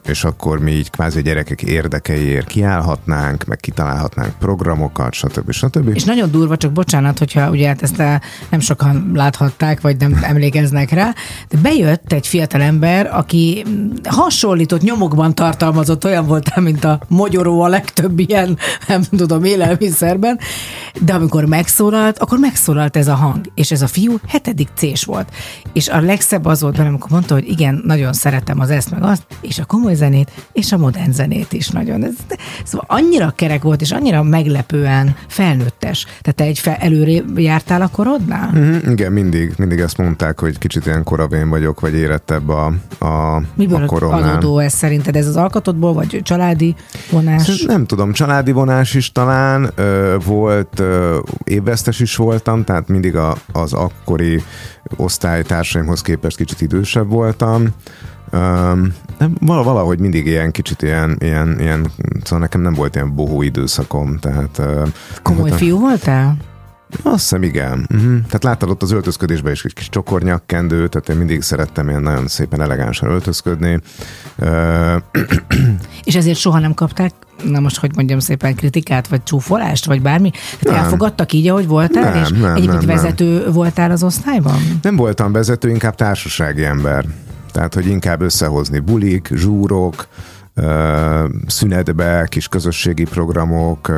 és 0.07 0.23
akkor 0.23 0.59
mi 0.59 0.71
így 0.71 0.89
kvázi 0.89 1.21
gyerekek 1.21 1.61
érdekeiért 1.61 2.47
kiállhatnánk, 2.47 3.45
meg 3.45 3.57
kitalálhatnánk 3.57 4.37
programokat, 4.39 5.13
stb. 5.13 5.51
stb. 5.51 5.95
És 5.95 6.03
nagyon 6.03 6.31
durva, 6.31 6.57
csak 6.57 6.71
bocsánat, 6.71 7.17
hogyha 7.17 7.49
ugye 7.49 7.67
hát 7.67 7.81
ezt 7.81 7.99
eh, 7.99 8.19
nem 8.49 8.59
sokan 8.59 9.11
láthatták, 9.13 9.81
vagy 9.81 9.97
nem 9.97 10.19
emlékeznek 10.21 10.91
rá, 10.91 11.13
de 11.49 11.57
bejött 11.61 12.11
egy 12.11 12.27
fiatal 12.27 12.61
ember, 12.61 13.09
aki 13.13 13.65
hasonlított 14.03 14.81
nyomokban 14.81 15.35
tartalmazott, 15.35 16.05
olyan 16.05 16.25
voltál, 16.25 16.63
mint 16.63 16.83
a 16.83 16.99
mogyoró 17.07 17.61
a 17.61 17.67
legtöbb 17.67 18.19
ilyen, 18.19 18.57
nem 18.87 19.01
tudom, 19.01 19.43
élelmiszerben, 19.43 20.39
de 21.01 21.13
amikor 21.13 21.45
megszólalt, 21.45 22.19
akkor 22.19 22.37
megszólalt 22.37 22.97
ez 22.97 23.07
a 23.07 23.15
hang, 23.15 23.51
és 23.55 23.71
ez 23.71 23.81
a 23.81 23.87
fiú 23.87 24.19
hetedik 24.27 24.69
C-s 24.75 25.03
volt. 25.03 25.31
És 25.73 25.87
a 25.87 26.01
legszebb 26.01 26.45
az 26.45 26.61
volt 26.61 26.75
benne, 26.75 26.87
amikor 26.87 27.11
mondta, 27.11 27.33
hogy 27.33 27.47
igen, 27.47 27.81
nagyon 27.85 28.13
szeretem 28.13 28.59
az 28.59 28.69
ezt 28.69 28.91
meg 28.91 29.03
azt, 29.03 29.23
és 29.41 29.59
a 29.59 29.65
komoly 29.65 29.95
zenét, 29.97 30.31
és 30.53 30.71
a 30.71 30.77
modern 30.77 31.11
zenét 31.11 31.53
is 31.53 31.67
nagyon. 31.69 32.03
Ez, 32.03 32.13
szóval 32.63 32.85
annyira 32.89 33.33
kerek 33.35 33.61
volt, 33.63 33.81
és 33.81 33.91
annyira 33.91 34.23
meglepően 34.23 35.15
felnőttes. 35.27 36.03
Tehát 36.03 36.35
te 36.35 36.43
egy 36.43 36.59
fel, 36.59 36.75
előre 36.75 37.21
jártál 37.35 37.81
a 37.81 37.87
korodnál? 37.87 38.49
Mhm, 38.53 38.89
Igen, 38.89 39.11
mindig, 39.11 39.53
mindig 39.57 39.79
ezt 39.79 39.97
mondták, 39.97 40.39
hogy 40.39 40.57
kicsit 40.57 40.85
ilyen 40.85 41.03
korabén 41.03 41.49
vagyok, 41.49 41.79
vagy 41.79 41.93
érettebb 41.93 42.49
a, 42.49 42.65
a, 42.99 43.41
Miből 43.55 43.83
a 43.83 43.85
koromnál. 43.85 44.29
adódó 44.37 44.59
ez 44.59 44.73
szerinted? 44.73 45.15
Ez 45.15 45.27
az 45.27 45.35
alkatodból, 45.35 45.93
vagy 45.93 46.19
családi 46.23 46.75
vonás? 47.11 47.41
Szerintem 47.41 47.75
Nem 47.75 47.85
tudom, 47.85 48.11
családi 48.11 48.51
vonás 48.51 48.93
is 48.93 49.11
talán, 49.11 49.69
ö, 49.75 50.15
volt, 50.25 50.79
ö, 50.79 51.19
évvesztes 51.43 51.99
is 51.99 52.15
voltam, 52.15 52.63
tehát 52.63 52.87
mindig 52.87 53.15
a, 53.15 53.35
az 53.51 53.73
akkori 53.73 54.43
osztálytársaimhoz 54.95 56.01
képest 56.01 56.37
kicsit 56.37 56.61
idősebb 56.61 57.09
voltam. 57.09 57.67
Um, 58.33 58.93
vala, 59.39 59.63
valahogy 59.63 59.99
mindig 59.99 60.25
ilyen 60.25 60.51
kicsit 60.51 60.81
ilyen, 60.81 61.15
ilyen, 61.19 61.59
ilyen, 61.59 61.87
szóval 62.23 62.39
nekem 62.39 62.61
nem 62.61 62.73
volt 62.73 62.95
ilyen 62.95 63.15
bohó 63.15 63.41
időszakom, 63.41 64.17
tehát... 64.19 64.57
ö, 64.59 64.83
Komoly 65.21 65.39
voltam- 65.41 65.59
fiú 65.59 65.79
voltál? 65.79 66.37
Azt 67.03 67.19
hiszem, 67.21 67.43
igen. 67.43 67.87
Uh-huh. 67.93 68.15
Tehát 68.25 68.43
láttad 68.43 68.69
ott 68.69 68.81
az 68.81 68.91
öltözködésben 68.91 69.51
is 69.51 69.63
egy 69.63 69.73
kis 69.73 69.89
csokornyakkendő, 69.89 70.87
tehát 70.87 71.09
én 71.09 71.15
mindig 71.15 71.41
szerettem 71.41 71.89
ilyen 71.89 72.01
nagyon 72.01 72.27
szépen 72.27 72.61
elegánsan 72.61 73.09
öltözködni. 73.09 73.79
Uh, 74.37 74.95
És 76.03 76.15
ezért 76.15 76.37
soha 76.37 76.59
nem 76.59 76.73
kapták, 76.73 77.11
na 77.43 77.59
most 77.59 77.77
hogy 77.79 77.95
mondjam 77.95 78.19
szépen, 78.19 78.55
kritikát, 78.55 79.07
vagy 79.07 79.23
csúfolást, 79.23 79.85
vagy 79.85 80.01
bármi? 80.01 80.29
Tehát 80.29 80.63
Nem. 80.63 80.75
elfogadtak 80.75 81.33
így, 81.33 81.47
ahogy 81.47 81.67
voltál, 81.67 82.13
Nem, 82.13 82.23
és 82.23 82.29
nem, 82.29 82.43
egyébként 82.55 82.67
nem, 82.67 82.85
nem. 82.85 82.95
vezető 82.95 83.51
voltál 83.51 83.91
az 83.91 84.03
osztályban? 84.03 84.57
Nem 84.81 84.95
voltam 84.95 85.31
vezető, 85.31 85.69
inkább 85.69 85.95
társasági 85.95 86.63
ember. 86.63 87.05
Tehát, 87.57 87.73
hogy 87.73 87.87
inkább 87.87 88.21
összehozni 88.21 88.79
bulik, 88.79 89.29
zsúrok, 89.33 90.07
szünetbe, 91.47 92.27
kis 92.29 92.47
közösségi 92.47 93.03
programok, 93.03 93.91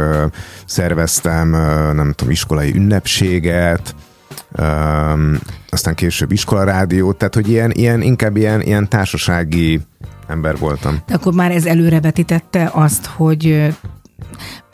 szerveztem, 0.66 1.49
nem 1.95 2.14
tudom, 2.16 2.34
iskolai 2.34 2.76
ünnepséget, 2.76 3.95
aztán 5.70 5.95
később 5.95 6.32
iskolarádiót, 6.32 7.18
tehát, 7.18 7.34
hogy 7.34 7.49
ilyen, 7.49 7.72
ilyen 7.72 8.01
inkább 8.01 8.38
ilyen, 8.38 8.62
ilyen 8.62 8.89
társasági 8.89 9.82
ember 10.28 10.57
voltam. 10.57 10.97
De 11.07 11.14
akkor 11.14 11.34
már 11.34 11.51
ez 11.51 11.66
előrevetítette 11.66 12.70
azt, 12.74 13.05
hogy 13.05 13.74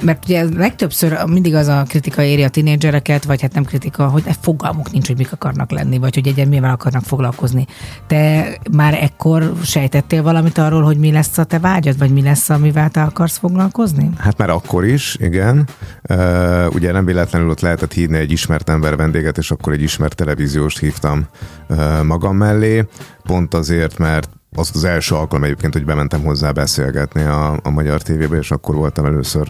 mert 0.04 0.24
ugye 0.24 0.44
legtöbbször 0.56 1.24
mindig 1.28 1.56
az 1.56 1.68
a 1.68 1.84
kritika 1.88 2.22
éri 2.22 2.44
a 2.44 2.50
tinédzsereket, 2.50 3.24
vagy 3.24 3.42
hát 3.42 3.54
nem 3.54 3.64
kritika, 3.64 4.08
hogy 4.08 4.24
fogalmuk 4.42 4.92
nincs, 4.92 5.08
hogy 5.08 5.18
mik 5.18 5.32
akarnak 5.32 5.72
lenni, 5.72 5.98
vagy 5.98 6.16
hogy 6.16 6.28
egyen 6.28 6.48
mivel 6.48 6.70
akarnak 6.72 7.04
foglalkozni. 7.04 7.66
Te 8.08 8.48
már 8.72 8.94
ekkor 8.94 9.54
sejtettél 9.64 10.24
valamit 10.24 10.58
arról, 10.58 10.82
hogy 10.82 10.98
mi 10.98 11.12
lesz 11.12 11.38
a 11.38 11.44
te 11.44 11.60
vágyad, 11.60 11.98
vagy 11.98 12.12
mi 12.12 12.22
lesz, 12.22 12.50
amivel 12.50 12.90
te 12.90 13.02
akarsz 13.02 13.38
foglalkozni? 13.38 14.10
Hát 14.18 14.38
már 14.38 14.50
akkor 14.50 14.86
is, 14.86 15.16
igen. 15.20 15.68
Uh, 16.10 16.66
ugye 16.74 16.92
nem 16.92 17.06
véletlenül 17.06 17.50
ott 17.50 17.60
lehetett 17.60 17.94
hívni 17.94 18.18
egy 18.18 18.32
ismert 18.32 18.70
ember 18.70 18.96
vendéget, 18.96 19.38
és 19.38 19.52
akkor 19.52 19.74
egy 19.74 19.82
ismert 19.82 20.16
televízióst 20.16 20.80
hívtam 20.80 21.26
uh, 21.70 22.04
magam 22.04 22.36
mellé, 22.36 22.86
pont 23.24 23.54
azért, 23.54 23.98
mert 23.98 24.30
az 24.56 24.72
az 24.74 24.84
első 24.84 25.16
alkalom 25.16 25.44
egyébként, 25.44 25.74
hogy 25.74 25.86
bementem 25.86 26.24
hozzá 26.24 26.52
beszélgetni 26.52 27.24
a, 27.24 27.60
a 27.64 27.70
magyar 27.70 28.02
tévébe, 28.02 28.38
és 28.38 28.52
akkor 28.52 28.76
voltam 28.76 29.06
először 29.06 29.48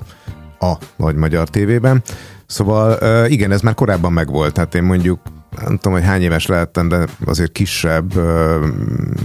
a 0.60 0.74
nagy 0.96 1.16
magyar 1.16 1.50
tévében. 1.50 2.04
Szóval 2.46 2.98
igen, 3.28 3.52
ez 3.52 3.62
már 3.62 3.74
korábban 3.74 4.14
megvolt, 4.14 4.54
tehát 4.54 4.76
én 4.76 4.84
mondjuk 4.84 5.20
nem 5.62 5.78
tudom, 5.78 5.94
hogy 5.94 6.08
hány 6.08 6.22
éves 6.22 6.46
lehettem, 6.46 6.88
de 6.88 7.06
azért 7.26 7.52
kisebb 7.52 8.20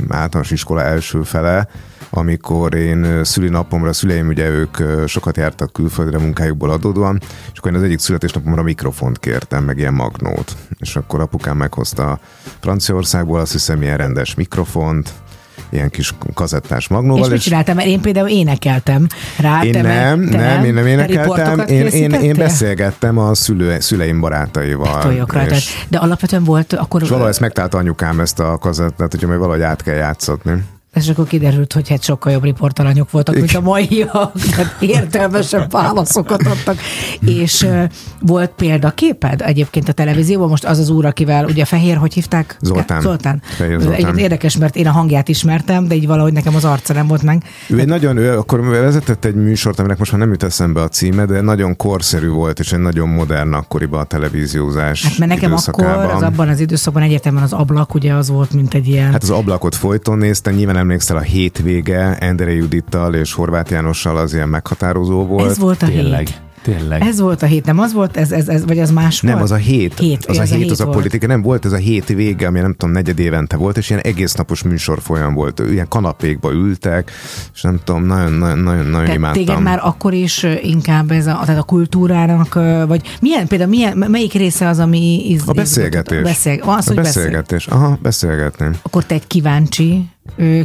általános 0.08 0.50
iskola 0.50 0.82
első 0.82 1.22
fele, 1.22 1.68
amikor 2.10 2.74
én 2.74 3.24
szülinapomra, 3.24 3.92
szüleim 3.92 4.28
ugye 4.28 4.48
ők 4.48 4.76
sokat 5.06 5.36
jártak 5.36 5.72
külföldre 5.72 6.18
munkájukból 6.18 6.70
adódóan, 6.70 7.20
és 7.52 7.58
akkor 7.58 7.70
én 7.70 7.76
az 7.76 7.82
egyik 7.82 7.98
születésnapomra 7.98 8.62
mikrofont 8.62 9.18
kértem, 9.18 9.64
meg 9.64 9.78
ilyen 9.78 9.94
magnót. 9.94 10.56
És 10.78 10.96
akkor 10.96 11.20
apukám 11.20 11.56
meghozta 11.56 12.18
Franciaországból, 12.60 13.40
azt 13.40 13.52
hiszem 13.52 13.82
ilyen 13.82 13.96
rendes 13.96 14.34
mikrofont, 14.34 15.12
ilyen 15.70 15.90
kis 15.90 16.14
kazettás 16.34 16.78
És 16.82 16.88
magnóval. 16.88 17.28
mit 17.28 17.40
csináltam? 17.40 17.76
Mert 17.76 17.88
én 17.88 18.00
például 18.00 18.28
énekeltem 18.28 19.06
rá. 19.38 19.62
Én 19.62 19.72
te 19.72 19.82
nem, 19.82 20.28
te 20.28 20.36
nem, 20.36 20.64
én 20.64 20.74
nem 20.74 20.84
Te 20.84 20.90
énekeltem, 20.90 21.58
én, 21.58 21.86
én, 21.86 22.10
én 22.10 22.34
beszélgettem 22.36 23.18
a 23.18 23.34
szülő, 23.34 23.80
szüleim 23.80 24.20
barátaival. 24.20 25.12
És, 25.50 25.86
De 25.88 25.98
alapvetően 25.98 26.44
volt 26.44 26.72
akkor... 26.72 27.02
és 27.02 27.08
valahogy 27.08 27.30
ezt 27.30 27.40
megtalálta 27.40 27.78
anyukám 27.78 28.20
ezt 28.20 28.40
a 28.40 28.58
kazettát, 28.58 29.26
majd 29.26 29.38
valahogy 29.38 29.62
át 29.62 29.82
kell 29.82 29.94
játszatni. 29.94 30.64
És 30.94 31.08
akkor 31.08 31.26
kiderült, 31.26 31.72
hogy 31.72 31.88
hát 31.88 32.02
sokkal 32.02 32.32
jobb 32.32 32.42
riportalanyok 32.42 33.10
voltak, 33.10 33.34
mint 33.34 33.54
a 33.54 33.60
maiak, 33.60 34.32
tehát 34.50 34.76
értelmesebb 34.82 35.70
válaszokat 35.70 36.46
adtak. 36.46 36.76
És 37.20 37.62
uh, 37.62 37.84
volt 38.20 38.50
példaképed 38.50 39.42
egyébként 39.42 39.88
a 39.88 39.92
televízióban, 39.92 40.48
most 40.48 40.64
az 40.64 40.78
az 40.78 40.88
úr, 40.90 41.04
akivel 41.04 41.44
ugye 41.44 41.64
Fehér, 41.64 41.96
hogy 41.96 42.14
hívták? 42.14 42.56
Zoltán. 42.60 43.00
Zoltán. 43.00 43.42
Fehér 43.44 43.80
Zoltán. 43.80 44.18
Érdekes, 44.18 44.56
mert 44.56 44.76
én 44.76 44.86
a 44.86 44.90
hangját 44.90 45.28
ismertem, 45.28 45.88
de 45.88 45.94
így 45.94 46.06
valahogy 46.06 46.32
nekem 46.32 46.54
az 46.54 46.64
arca 46.64 46.92
nem 46.92 47.06
volt 47.06 47.22
meg. 47.22 47.42
Ő 47.68 47.78
egy 47.78 47.86
nagyon, 47.86 48.16
ő 48.16 48.38
akkor 48.38 48.60
vezetett 48.60 49.24
egy 49.24 49.34
műsort, 49.34 49.78
aminek 49.78 49.98
most 49.98 50.12
már 50.12 50.20
nem 50.20 50.30
jut 50.30 50.42
eszembe 50.42 50.82
a 50.82 50.88
címe, 50.88 51.24
de 51.24 51.40
nagyon 51.40 51.76
korszerű 51.76 52.28
volt, 52.28 52.58
és 52.58 52.72
egy 52.72 52.80
nagyon 52.80 53.08
modern 53.08 53.52
akkoriban 53.52 54.00
a 54.00 54.04
televíziózás 54.04 55.04
Hát 55.04 55.18
mert 55.18 55.30
nekem 55.30 55.52
akkor 55.66 55.84
az 55.86 56.22
abban 56.22 56.48
az 56.48 56.60
időszakban 56.60 57.02
egyértelműen 57.02 57.44
az 57.44 57.52
ablak, 57.52 57.94
ugye 57.94 58.12
az 58.12 58.28
volt, 58.28 58.52
mint 58.52 58.74
egy 58.74 58.88
ilyen... 58.88 59.12
Hát 59.12 59.22
az 59.22 59.30
ablakot 59.30 59.74
folyton 59.74 60.18
néztem, 60.18 60.54
nyilván 60.54 60.76
emlékszel 60.80 61.16
a 61.16 61.20
hétvége, 61.20 62.16
Endre 62.18 62.52
Judittal 62.52 63.14
és 63.14 63.32
Horváth 63.32 63.70
Jánossal 63.72 64.16
az 64.16 64.34
ilyen 64.34 64.48
meghatározó 64.48 65.26
volt. 65.26 65.50
ez 65.50 65.58
volt 65.58 65.82
a 65.82 65.86
Tényleg. 65.86 66.26
hét. 66.26 66.40
Tényleg. 66.62 67.02
Ez 67.02 67.20
volt 67.20 67.42
a 67.42 67.46
hét, 67.46 67.64
nem 67.64 67.78
az 67.78 67.92
volt? 67.92 68.16
Ez, 68.16 68.32
ez, 68.32 68.48
ez 68.48 68.64
vagy 68.66 68.78
az 68.78 68.90
más 68.90 69.20
Nem, 69.20 69.32
volt? 69.32 69.44
az 69.44 69.50
a 69.50 69.56
hét. 69.56 69.98
Hét, 69.98 70.24
az 70.26 70.38
a 70.38 70.40
ez 70.42 70.50
a 70.50 70.54
hét, 70.54 70.62
hét 70.62 70.70
az 70.70 70.80
a 70.80 70.84
volt. 70.84 70.96
politika. 70.96 71.26
Nem 71.26 71.42
volt 71.42 71.64
ez 71.64 71.72
a 71.72 71.76
hét 71.76 72.08
vége, 72.08 72.46
ami 72.46 72.60
nem 72.60 72.72
tudom, 72.72 72.94
negyed 72.94 73.18
évente 73.18 73.56
volt, 73.56 73.76
és 73.76 73.90
ilyen 73.90 74.02
egész 74.02 74.34
napos 74.34 74.62
műsor 74.62 74.98
folyam 75.02 75.34
volt. 75.34 75.62
Ilyen 75.70 75.88
kanapékba 75.88 76.52
ültek, 76.52 77.10
és 77.54 77.62
nem 77.62 77.80
tudom, 77.84 78.04
nagyon, 78.04 78.32
nagyon, 78.32 78.58
nagyon, 78.58 78.86
nagyon 78.86 79.14
imádtam. 79.14 79.44
téged 79.44 79.62
már 79.62 79.80
akkor 79.82 80.12
is 80.12 80.46
inkább 80.62 81.10
ez 81.10 81.26
a, 81.26 81.40
tehát 81.44 81.60
a 81.60 81.64
kultúrának, 81.64 82.54
vagy 82.86 83.16
milyen, 83.20 83.46
például 83.46 83.70
milyen, 83.70 83.96
melyik 84.08 84.32
része 84.32 84.68
az, 84.68 84.78
ami... 84.78 85.28
Iz, 85.30 85.42
A 85.46 85.52
beszélgetés. 85.52 86.22
Beszél, 86.22 86.60
az, 86.60 86.66
a 86.66 86.72
hogy 86.86 86.94
beszél. 86.96 87.02
beszélgetés. 87.02 87.66
Aha, 87.66 87.98
beszélgetni. 88.02 88.66
Akkor 88.82 89.04
te 89.04 89.14
egy 89.14 89.26
kíváncsi 89.26 90.04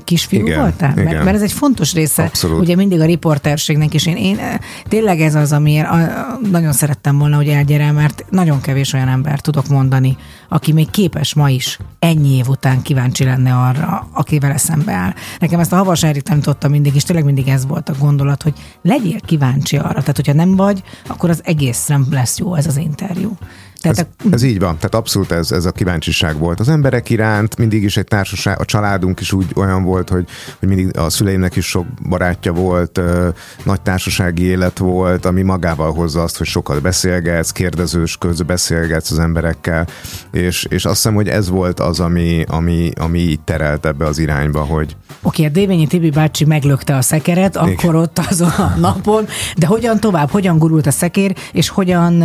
kisfiú 0.03 0.45
Igen, 0.45 0.59
voltál? 0.59 0.93
Mert, 0.95 1.09
igen. 1.09 1.23
mert 1.23 1.35
ez 1.35 1.41
egy 1.41 1.51
fontos 1.51 1.93
része, 1.93 2.23
Abszolút. 2.23 2.59
ugye 2.61 2.75
mindig 2.75 2.99
a 2.99 3.05
riporterségnek 3.05 3.93
is. 3.93 4.05
Én, 4.05 4.15
én 4.15 4.39
tényleg 4.87 5.21
ez 5.21 5.35
az, 5.35 5.51
amiért 5.51 5.87
a, 5.87 5.95
a, 5.95 6.39
nagyon 6.51 6.71
szerettem 6.71 7.17
volna, 7.17 7.35
hogy 7.35 7.47
elgyere, 7.47 7.91
mert 7.91 8.25
nagyon 8.29 8.61
kevés 8.61 8.93
olyan 8.93 9.07
ember 9.07 9.39
tudok 9.39 9.67
mondani, 9.67 10.17
aki 10.49 10.71
még 10.71 10.89
képes 10.89 11.33
ma 11.33 11.49
is 11.49 11.79
ennyi 11.99 12.35
év 12.35 12.47
után 12.47 12.81
kíváncsi 12.81 13.23
lenne 13.23 13.53
arra, 13.53 14.07
akivel 14.13 14.51
eszembe 14.51 14.93
áll. 14.93 15.13
Nekem 15.39 15.59
ezt 15.59 15.73
a 15.73 15.75
Havas 15.75 16.05
tanította 16.23 16.67
mindig, 16.67 16.95
és 16.95 17.03
tényleg 17.03 17.25
mindig 17.25 17.47
ez 17.47 17.65
volt 17.65 17.89
a 17.89 17.93
gondolat, 17.99 18.43
hogy 18.43 18.53
legyél 18.81 19.19
kíváncsi 19.19 19.77
arra. 19.77 19.99
Tehát, 19.99 20.15
hogyha 20.15 20.33
nem 20.33 20.55
vagy, 20.55 20.83
akkor 21.07 21.29
az 21.29 21.41
egész 21.43 21.85
nem 21.85 22.07
lesz 22.11 22.37
jó 22.37 22.55
ez 22.55 22.67
az 22.67 22.77
interjú. 22.77 23.37
Tehát 23.93 24.07
Ez, 24.19 24.25
a, 24.31 24.33
ez 24.33 24.43
így 24.43 24.59
van, 24.59 24.75
tehát 24.75 24.95
abszolút 24.95 25.31
ez, 25.31 25.51
ez 25.51 25.65
a 25.65 25.71
kíváncsiság 25.71 26.37
volt. 26.37 26.59
Az 26.59 26.69
emberek 26.69 27.09
iránt 27.09 27.57
mindig 27.57 27.83
is 27.83 27.97
egy 27.97 28.05
társaság, 28.05 28.59
a 28.59 28.65
családunk 28.65 29.19
is 29.19 29.31
úgy 29.31 29.45
olyan 29.55 29.83
volt, 29.83 30.09
hogy, 30.09 30.27
hogy 30.59 30.67
mindig 30.67 30.97
a 30.97 31.09
szüleimnek 31.09 31.55
is 31.55 31.65
sok 31.65 31.85
barátja 32.09 32.51
volt, 32.51 32.97
ö, 32.97 33.29
nagy 33.63 33.81
társasági 33.81 34.43
élet 34.43 34.77
volt, 34.77 35.25
ami 35.25 35.41
magával 35.41 35.93
hozza 35.93 36.23
azt, 36.23 36.37
hogy 36.37 36.47
sokat 36.47 36.81
beszélgetsz, 36.81 37.51
kérdezős 37.51 38.17
köz, 38.17 38.41
beszélgetsz 38.41 39.11
az 39.11 39.19
emberekkel, 39.19 39.87
és, 40.31 40.65
és 40.69 40.85
azt 40.85 40.95
hiszem, 40.95 41.13
hogy 41.13 41.27
ez 41.27 41.49
volt 41.49 41.79
az, 41.79 41.99
ami, 41.99 42.43
ami, 42.47 42.91
ami 42.99 43.19
így 43.19 43.39
terelt 43.39 43.85
ebbe 43.85 44.05
az 44.05 44.19
irányba, 44.19 44.59
hogy 44.59 44.95
Oké, 45.21 45.45
a 45.45 45.49
Dévényi 45.49 45.87
Tibi 45.87 46.09
bácsi 46.09 46.45
meglökte 46.45 46.95
a 46.95 47.01
szekeret, 47.01 47.55
Igen. 47.55 47.67
akkor 47.67 47.95
ott 47.95 48.19
azon 48.29 48.49
a 48.49 48.73
napon, 48.79 49.25
de 49.57 49.65
hogyan 49.65 49.99
tovább, 49.99 50.29
hogyan 50.29 50.57
gurult 50.57 50.85
a 50.85 50.91
szekér, 50.91 51.35
és 51.51 51.69
hogyan 51.69 52.21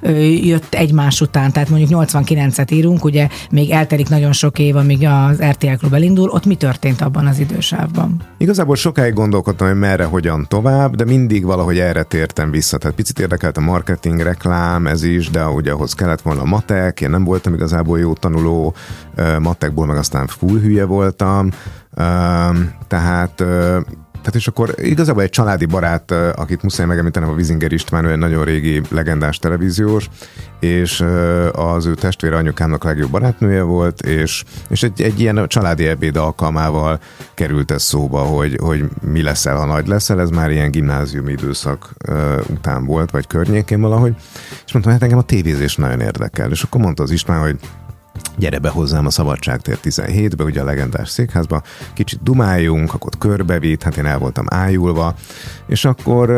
ö, 0.00 0.10
jött 0.20 0.74
egymás 0.92 1.20
után, 1.20 1.52
tehát 1.52 1.68
mondjuk 1.68 2.00
89-et 2.02 2.72
írunk, 2.72 3.04
ugye 3.04 3.28
még 3.50 3.70
eltelik 3.70 4.08
nagyon 4.08 4.32
sok 4.32 4.58
év, 4.58 4.76
amíg 4.76 5.06
az 5.06 5.42
RTL 5.42 5.74
klub 5.78 5.94
elindul, 5.94 6.28
ott 6.28 6.44
mi 6.44 6.54
történt 6.54 7.00
abban 7.00 7.26
az 7.26 7.38
idősávban? 7.38 8.16
Igazából 8.36 8.76
sokáig 8.76 9.12
gondolkodtam, 9.12 9.68
hogy 9.68 9.78
merre, 9.78 10.04
hogyan 10.04 10.46
tovább, 10.48 10.96
de 10.96 11.04
mindig 11.04 11.44
valahogy 11.44 11.78
erre 11.78 12.02
tértem 12.02 12.50
vissza. 12.50 12.78
Tehát 12.78 12.96
picit 12.96 13.18
érdekelt 13.18 13.56
a 13.56 13.60
marketing, 13.60 14.20
reklám, 14.20 14.86
ez 14.86 15.02
is, 15.02 15.30
de 15.30 15.46
ugye 15.46 15.72
ahhoz 15.72 15.94
kellett 15.94 16.20
volna 16.20 16.44
matek, 16.44 17.00
én 17.00 17.10
nem 17.10 17.24
voltam 17.24 17.54
igazából 17.54 17.98
jó 17.98 18.12
tanuló, 18.12 18.74
matekból 19.38 19.86
meg 19.86 19.96
aztán 19.96 20.26
full 20.26 20.58
hülye 20.60 20.84
voltam, 20.84 21.50
tehát 22.88 23.44
tehát 24.22 24.34
és 24.34 24.46
akkor 24.46 24.74
igazából 24.76 25.22
egy 25.22 25.30
családi 25.30 25.64
barát, 25.64 26.10
akit 26.10 26.62
muszáj 26.62 26.86
megemlítenem, 26.86 27.28
a 27.28 27.34
Vizinger 27.34 27.72
István, 27.72 28.04
ő 28.04 28.10
egy 28.10 28.18
nagyon 28.18 28.44
régi 28.44 28.80
legendás 28.90 29.38
televíziós, 29.38 30.08
és 30.60 31.04
az 31.52 31.86
ő 31.86 31.94
testvére 31.94 32.36
anyukámnak 32.36 32.84
legjobb 32.84 33.10
barátnője 33.10 33.62
volt, 33.62 34.00
és, 34.00 34.44
és 34.68 34.82
egy, 34.82 35.02
egy 35.02 35.20
ilyen 35.20 35.46
családi 35.46 35.86
ebéd 35.86 36.16
alkalmával 36.16 37.00
került 37.34 37.70
ez 37.70 37.82
szóba, 37.82 38.18
hogy, 38.18 38.58
hogy 38.60 38.84
mi 39.00 39.22
leszel, 39.22 39.56
ha 39.56 39.64
nagy 39.64 39.86
leszel, 39.86 40.20
ez 40.20 40.30
már 40.30 40.50
ilyen 40.50 40.70
gimnáziumi 40.70 41.32
időszak 41.32 41.94
után 42.48 42.84
volt, 42.84 43.10
vagy 43.10 43.26
környékén 43.26 43.80
valahogy, 43.80 44.14
és 44.66 44.72
mondtam, 44.72 44.94
hát 44.94 45.02
engem 45.02 45.18
a 45.18 45.22
tévézés 45.22 45.76
nagyon 45.76 46.00
érdekel, 46.00 46.50
és 46.50 46.62
akkor 46.62 46.80
mondta 46.80 47.02
az 47.02 47.10
István, 47.10 47.40
hogy 47.40 47.58
gyere 48.36 48.58
be 48.58 48.68
hozzám 48.68 49.06
a 49.06 49.10
Szabadságtér 49.10 49.78
17-be, 49.82 50.44
ugye 50.44 50.60
a 50.60 50.64
legendás 50.64 51.08
székházba, 51.08 51.62
kicsit 51.94 52.22
dumáljunk, 52.22 52.94
akkor 52.94 53.12
körbevitt, 53.18 53.82
hát 53.82 53.96
én 53.96 54.06
el 54.06 54.18
voltam 54.18 54.44
ájulva, 54.48 55.14
és 55.66 55.84
akkor 55.84 56.30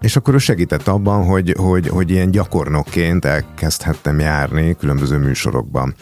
és 0.00 0.16
akkor 0.16 0.34
ő 0.34 0.38
segített 0.38 0.88
abban, 0.88 1.24
hogy, 1.24 1.54
hogy, 1.58 1.88
hogy 1.88 2.10
ilyen 2.10 2.30
gyakornokként 2.30 3.24
elkezdhettem 3.24 4.18
járni 4.18 4.76
különböző 4.76 5.18
műsorokban, 5.18 5.94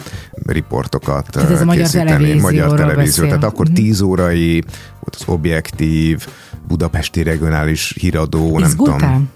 riportokat 0.47 1.31
Tehát 1.31 1.51
ez 1.51 1.61
a 1.61 1.65
magyar 1.65 1.89
televízióról 1.89 2.41
magyar 2.41 2.75
televízió. 2.75 3.25
Tehát 3.25 3.45
akkor 3.45 3.67
Mhm. 3.67 3.75
10 3.75 4.01
órai 4.01 4.63
volt 5.01 5.15
az 5.15 5.23
objektív, 5.27 6.27
budapesti 6.69 7.23
regionális 7.23 7.97
híradó, 8.01 8.59
nem 8.59 8.71
tudom. 8.77 9.31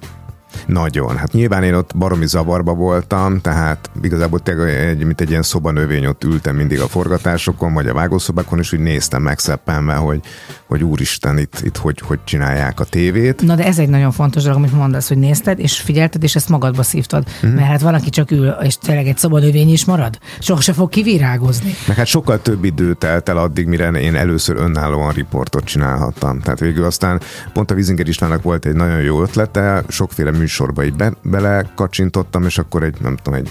Nagyon. 0.66 1.16
Hát 1.16 1.32
nyilván 1.32 1.62
én 1.62 1.74
ott 1.74 1.96
baromi 1.96 2.26
zavarba 2.26 2.74
voltam, 2.74 3.40
tehát 3.40 3.90
igazából 4.02 4.40
egy, 4.66 5.04
mint 5.04 5.20
egy 5.20 5.30
ilyen 5.30 5.42
szobanövény 5.42 6.06
ott 6.06 6.24
ültem 6.24 6.56
mindig 6.56 6.80
a 6.80 6.88
forgatásokon, 6.88 7.72
vagy 7.74 7.86
a 7.86 7.94
vágószobákon, 7.94 8.58
és 8.58 8.72
úgy 8.72 8.80
néztem 8.80 9.22
megszeppenve, 9.22 9.94
hogy, 9.94 10.20
hogy 10.66 10.84
úristen, 10.84 11.38
itt, 11.38 11.60
itt 11.62 11.76
hogy, 11.76 12.00
hogy 12.04 12.18
csinálják 12.24 12.80
a 12.80 12.84
tévét. 12.84 13.42
Na 13.42 13.54
de 13.54 13.64
ez 13.64 13.78
egy 13.78 13.88
nagyon 13.88 14.12
fontos 14.12 14.42
dolog, 14.42 14.58
amit 14.58 14.72
mondasz, 14.72 15.08
hogy 15.08 15.18
nézted, 15.18 15.58
és 15.58 15.80
figyelted, 15.80 16.22
és 16.22 16.34
ezt 16.34 16.48
magadba 16.48 16.82
szívtad. 16.82 17.24
Mhm. 17.42 17.52
Mm. 17.52 17.54
Mert 17.54 17.68
hát 17.68 17.80
valaki 17.80 18.10
csak 18.10 18.30
ül, 18.30 18.48
és 18.48 18.78
tényleg 18.78 19.06
egy 19.06 19.18
szabadövény 19.18 19.72
is 19.72 19.84
marad. 19.84 20.18
Soha 20.38 20.60
se 20.60 20.72
fog 20.72 20.88
kivirágozni. 20.88 21.74
Meg 21.86 21.96
hát 21.96 22.06
sokkal 22.06 22.42
több 22.42 22.64
idő 22.64 22.94
telt 22.94 23.28
el 23.28 23.36
addig, 23.38 23.66
mire 23.66 23.88
én 23.88 24.14
először 24.14 24.56
önállóan 24.56 25.12
riportot 25.12 25.64
csinálhattam. 25.64 26.40
Tehát 26.40 26.60
végül 26.60 26.84
aztán 26.84 27.20
pont 27.52 27.70
a 27.70 27.74
Vizinger 27.74 28.08
Istvánnak 28.08 28.42
volt 28.42 28.66
egy 28.66 28.74
nagyon 28.74 29.00
jó 29.00 29.22
ötlete, 29.22 29.82
sokféle 29.88 30.30
műsorba 30.44 30.84
így 30.84 30.94
be, 30.94 31.12
belekacsintottam, 31.22 32.44
és 32.44 32.58
akkor 32.58 32.82
egy, 32.82 32.96
nem 33.00 33.16
tudom, 33.16 33.40
egy 33.40 33.50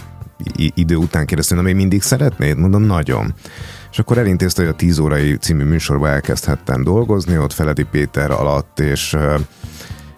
idő 0.76 0.96
után 0.96 1.26
kérdeztem, 1.26 1.58
na 1.58 1.64
még 1.64 1.76
mindig 1.76 2.02
szeretnéd? 2.02 2.58
Mondom, 2.58 2.82
nagyon. 2.82 3.34
És 3.92 4.00
akkor 4.00 4.18
elintézte, 4.18 4.62
hogy 4.62 4.72
a 4.72 4.76
10 4.76 5.00
órai 5.00 5.36
című 5.38 5.64
műsorba 5.64 6.10
elkezdhettem 6.10 6.84
dolgozni, 6.84 7.38
ott 7.38 7.54
Feledi 7.54 7.84
Péter 7.84 8.32
alatt, 8.32 8.80
és 8.80 9.18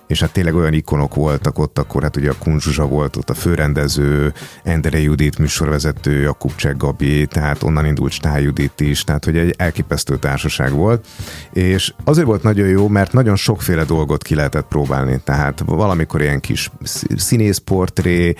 és 0.07 0.19
hát 0.19 0.31
tényleg 0.31 0.55
olyan 0.55 0.73
ikonok 0.73 1.15
voltak 1.15 1.59
ott, 1.59 1.79
akkor 1.79 2.03
hát 2.03 2.15
ugye 2.15 2.29
a 2.29 2.35
Kun 2.39 2.59
Zsuzsa 2.59 2.85
volt 2.85 3.15
ott 3.15 3.29
a 3.29 3.33
főrendező, 3.33 4.33
Endre 4.63 4.99
Judit 4.99 5.37
műsorvezető, 5.37 6.21
Jakub 6.21 6.55
Cseh 6.55 6.77
Gabi, 6.77 7.25
tehát 7.25 7.63
onnan 7.63 7.85
indult 7.85 8.11
Stály 8.11 8.43
Judit 8.43 8.79
is, 8.79 9.03
tehát 9.03 9.25
hogy 9.25 9.37
egy 9.37 9.53
elképesztő 9.57 10.17
társaság 10.17 10.71
volt, 10.71 11.05
és 11.53 11.93
azért 12.03 12.27
volt 12.27 12.43
nagyon 12.43 12.67
jó, 12.67 12.87
mert 12.87 13.13
nagyon 13.13 13.35
sokféle 13.35 13.83
dolgot 13.83 14.23
ki 14.23 14.35
lehetett 14.35 14.67
próbálni, 14.67 15.19
tehát 15.23 15.63
valamikor 15.65 16.21
ilyen 16.21 16.39
kis 16.39 16.71
sz- 16.83 17.19
színészportré, 17.19 18.35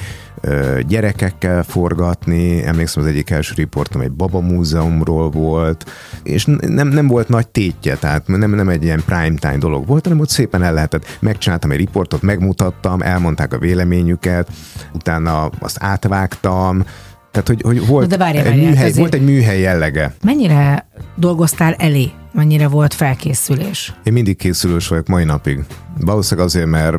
gyerekekkel 0.88 1.64
forgatni, 1.64 2.64
emlékszem 2.64 3.04
az 3.04 3.10
egyik 3.10 3.30
első 3.30 3.54
riportom 3.56 4.02
egy 4.02 4.12
baba 4.12 4.39
múzeumról 4.39 5.30
volt, 5.30 5.91
és 6.24 6.46
nem, 6.46 6.88
nem 6.88 7.08
volt 7.08 7.28
nagy 7.30 7.48
tétje, 7.48 7.96
tehát 7.96 8.28
nem, 8.28 8.52
nem 8.52 8.70
egy 8.70 8.84
ilyen 8.84 9.04
prime 9.06 9.38
time 9.39 9.58
dolog 9.58 9.88
volt, 9.88 10.04
hanem 10.04 10.20
ott 10.20 10.30
szépen 10.30 10.64
el 10.64 10.74
lehetett 10.74 11.02
megcsinálni 11.02 11.43
csináltam 11.46 11.72
egy 11.72 11.78
riportot, 11.78 12.22
megmutattam, 12.22 13.02
elmondták 13.02 13.54
a 13.54 13.58
véleményüket, 13.58 14.50
utána 14.93 15.46
azt 15.46 15.78
átvágtam, 15.80 16.84
tehát, 17.32 17.48
hogy, 17.48 17.62
hogy 17.62 17.88
volt, 17.88 18.10
de 18.10 18.18
várjál, 18.18 18.43
egy 18.43 18.50
várjál, 18.50 18.70
műhely, 18.70 18.84
azért- 18.84 19.00
volt 19.00 19.14
egy 19.14 19.24
műhely 19.24 19.60
jellege. 19.60 20.14
Mennyire 20.24 20.88
dolgoztál 21.16 21.74
elé? 21.74 22.12
Mennyire 22.32 22.68
volt 22.68 22.93
felkészülés? 22.93 23.93
Én 24.04 24.14
mindig 24.14 24.38
készülős 24.38 24.88
vagyok 24.88 25.08
mai 25.08 25.24
napig. 25.24 25.64
Valószínűleg 26.00 26.48
azért, 26.48 26.66
mert 26.66 26.98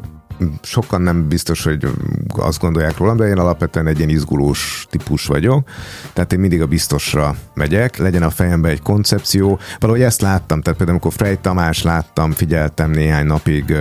sokan 0.63 1.01
nem 1.01 1.29
biztos, 1.29 1.65
hogy 1.65 1.89
azt 2.29 2.61
gondolják 2.61 2.97
rólam, 2.97 3.17
de 3.17 3.27
én 3.27 3.39
alapvetően 3.39 3.87
egy 3.87 3.99
ilyen 3.99 4.09
izgulós 4.09 4.87
típus 4.91 5.27
vagyok. 5.27 5.69
Tehát 6.13 6.33
én 6.33 6.39
mindig 6.39 6.63
a 6.63 6.67
biztosra 6.67 7.37
megyek, 7.55 7.97
legyen 7.97 8.23
a 8.23 8.31
fejemben 8.31 8.71
egy 8.71 8.83
koncepció. 8.83 9.59
Valahogy 9.79 10.03
ezt 10.03 10.21
láttam, 10.21 10.61
tehát 10.61 10.79
például 10.79 10.99
amikor 10.99 11.13
Frey 11.13 11.37
Tamás 11.41 11.83
láttam, 11.83 12.33
figyeltem 12.33 12.91
néhány 12.91 13.27
napig 13.27 13.75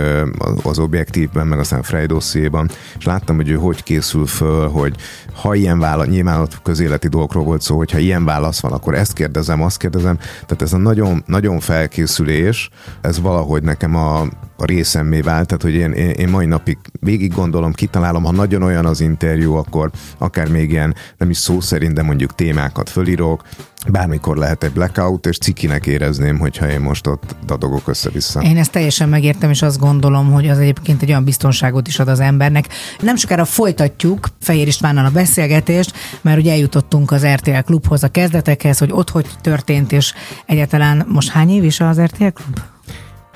az 0.62 0.78
objektívben, 0.78 1.46
meg 1.46 1.58
aztán 1.58 1.82
Frey 1.82 2.06
dossziéban, 2.06 2.70
és 2.98 3.04
láttam, 3.04 3.36
hogy 3.36 3.48
ő 3.48 3.54
hogy 3.54 3.82
készül 3.82 4.26
föl, 4.26 4.68
hogy 4.68 4.96
ha 5.34 5.54
ilyen 5.54 5.78
válasz, 5.78 6.06
nyilván 6.06 6.40
ott 6.40 6.62
közéleti 6.62 7.08
dolgokról 7.08 7.44
volt 7.44 7.62
szó, 7.62 7.76
hogy 7.76 7.90
ha 7.90 7.98
ilyen 7.98 8.24
válasz 8.24 8.60
van, 8.60 8.72
akkor 8.72 8.94
ezt 8.94 9.12
kérdezem, 9.12 9.62
azt 9.62 9.78
kérdezem. 9.78 10.16
Tehát 10.16 10.62
ez 10.62 10.72
a 10.72 10.76
nagyon, 10.76 11.22
nagyon 11.26 11.60
felkészülés, 11.60 12.70
ez 13.00 13.20
valahogy 13.20 13.62
nekem 13.62 13.96
a 13.96 14.26
részemmé 14.58 15.20
vált, 15.20 15.46
tehát 15.46 15.62
hogy 15.62 15.74
én, 15.74 15.92
én, 15.92 16.10
én 16.10 16.28
mai 16.28 16.46
napig 16.46 16.78
végig 17.00 17.34
gondolom, 17.34 17.72
kitalálom, 17.72 18.24
ha 18.24 18.32
nagyon 18.32 18.62
olyan 18.62 18.86
az 18.86 19.00
interjú, 19.00 19.54
akkor 19.54 19.90
akár 20.18 20.48
még 20.48 20.70
ilyen, 20.70 20.94
nem 21.18 21.30
is 21.30 21.36
szó 21.36 21.60
szerint, 21.60 21.92
de 21.92 22.02
mondjuk 22.02 22.34
témákat 22.34 22.90
fölírok, 22.90 23.42
bármikor 23.88 24.36
lehet 24.36 24.64
egy 24.64 24.72
blackout, 24.72 25.26
és 25.26 25.38
cikinek 25.38 25.86
érezném, 25.86 26.38
hogyha 26.38 26.70
én 26.70 26.80
most 26.80 27.06
ott 27.06 27.36
dadogok 27.46 27.88
össze-vissza. 27.88 28.40
Én 28.40 28.56
ezt 28.56 28.70
teljesen 28.70 29.08
megértem, 29.08 29.50
és 29.50 29.62
azt 29.62 29.78
gondolom, 29.78 30.32
hogy 30.32 30.48
az 30.48 30.58
egyébként 30.58 31.02
egy 31.02 31.08
olyan 31.08 31.24
biztonságot 31.24 31.88
is 31.88 31.98
ad 31.98 32.08
az 32.08 32.20
embernek. 32.20 32.68
Nem 33.00 33.16
sokára 33.16 33.44
folytatjuk 33.44 34.28
Fehér 34.40 34.66
Istvánnal 34.66 35.04
a 35.04 35.10
beszélgetést, 35.10 35.92
mert 36.20 36.38
ugye 36.38 36.50
eljutottunk 36.50 37.10
az 37.10 37.26
RTL 37.26 37.58
klubhoz 37.64 38.02
a 38.02 38.08
kezdetekhez, 38.08 38.78
hogy 38.78 38.92
ott 38.92 39.10
hogy 39.10 39.26
történt, 39.40 39.92
és 39.92 40.14
egyáltalán 40.46 41.06
most 41.08 41.30
hány 41.30 41.50
év 41.50 41.64
is 41.64 41.80
az 41.80 42.00
RTL 42.00 42.26
klub? 42.26 42.60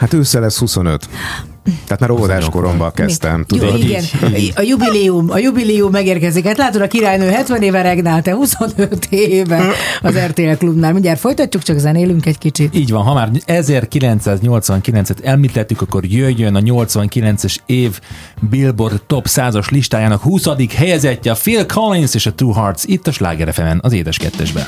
Hát 0.00 0.12
ősszel 0.12 0.40
lesz 0.40 0.58
25. 0.58 1.08
Tehát 1.84 2.00
már 2.00 2.10
óvodás 2.10 2.48
koromban 2.48 2.92
kezdtem, 2.92 3.44
tudod? 3.44 3.68
Jó, 3.68 3.76
igen, 3.76 4.04
a 4.54 4.62
jubileum, 4.62 5.30
a 5.30 5.38
jubileum 5.38 5.90
megérkezik. 5.90 6.46
Hát 6.46 6.56
látod, 6.56 6.80
a 6.80 6.86
királynő 6.86 7.28
70 7.28 7.62
éve 7.62 7.82
regnál, 7.82 8.22
te 8.22 8.32
25 8.32 9.06
éve 9.10 9.62
az 10.02 10.18
RTL 10.18 10.52
klubnál. 10.58 10.92
Mindjárt 10.92 11.20
folytatjuk, 11.20 11.62
csak 11.62 11.78
zenélünk 11.78 12.26
egy 12.26 12.38
kicsit. 12.38 12.74
Így 12.74 12.90
van, 12.90 13.02
ha 13.02 13.14
már 13.14 13.30
1989-et 13.46 15.24
említettük, 15.24 15.80
akkor 15.80 16.04
jöjjön 16.04 16.54
a 16.54 16.60
89-es 16.60 17.56
év 17.66 18.00
Billboard 18.50 19.02
Top 19.06 19.26
100-as 19.28 19.70
listájának 19.70 20.22
20. 20.22 20.46
helyezettje 20.74 21.32
a 21.32 21.34
Phil 21.34 21.66
Collins 21.66 22.14
és 22.14 22.26
a 22.26 22.32
Two 22.32 22.52
Hearts 22.52 22.82
itt 22.84 23.06
a 23.06 23.12
Sláger 23.12 23.78
az 23.80 23.92
édes 23.92 24.16
kettesben. 24.16 24.64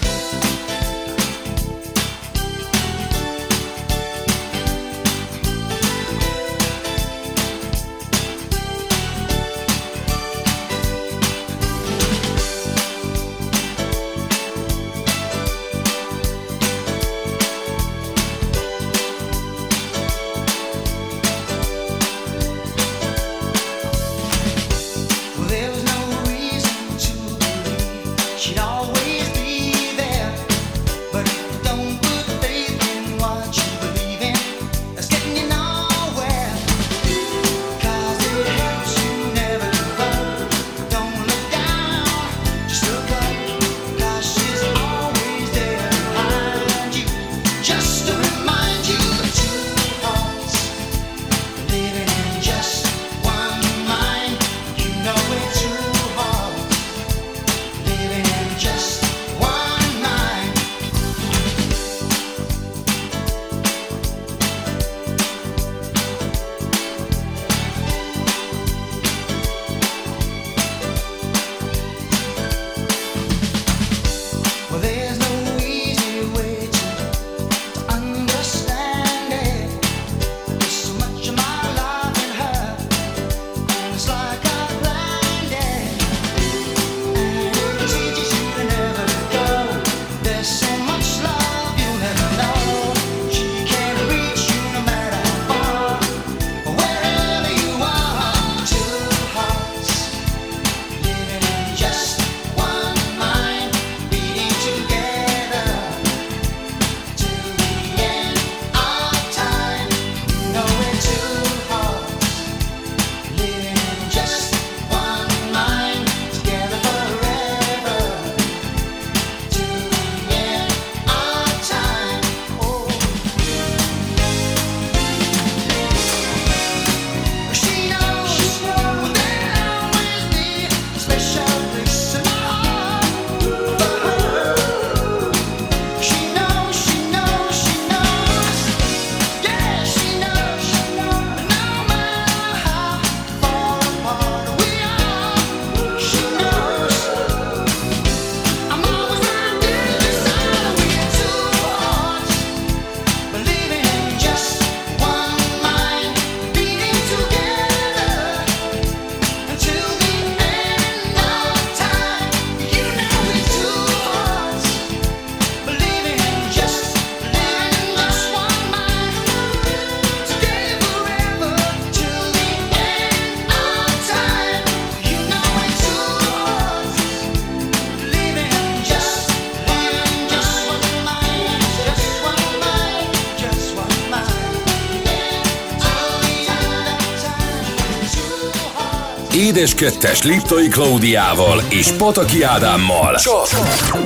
Édes 189.62 189.74
kettes 189.74 190.22
Liptai 190.22 190.68
Klaudiával 190.68 191.62
és 191.70 191.90
Pataki 191.90 192.42
Ádámmal. 192.42 193.14
Csak 193.16 193.46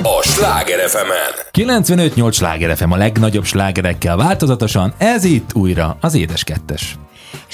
a 0.03 0.21
Sláger 0.21 0.89
FM-en. 0.89 1.67
95-8 1.75 2.33
sláger 2.33 2.77
FM 2.77 2.91
a 2.91 2.97
legnagyobb 2.97 3.45
slágerekkel 3.45 4.15
változatosan, 4.15 4.93
ez 4.97 5.23
itt 5.23 5.53
újra 5.53 5.97
az 6.01 6.15
édes 6.15 6.43
kettes. 6.43 6.97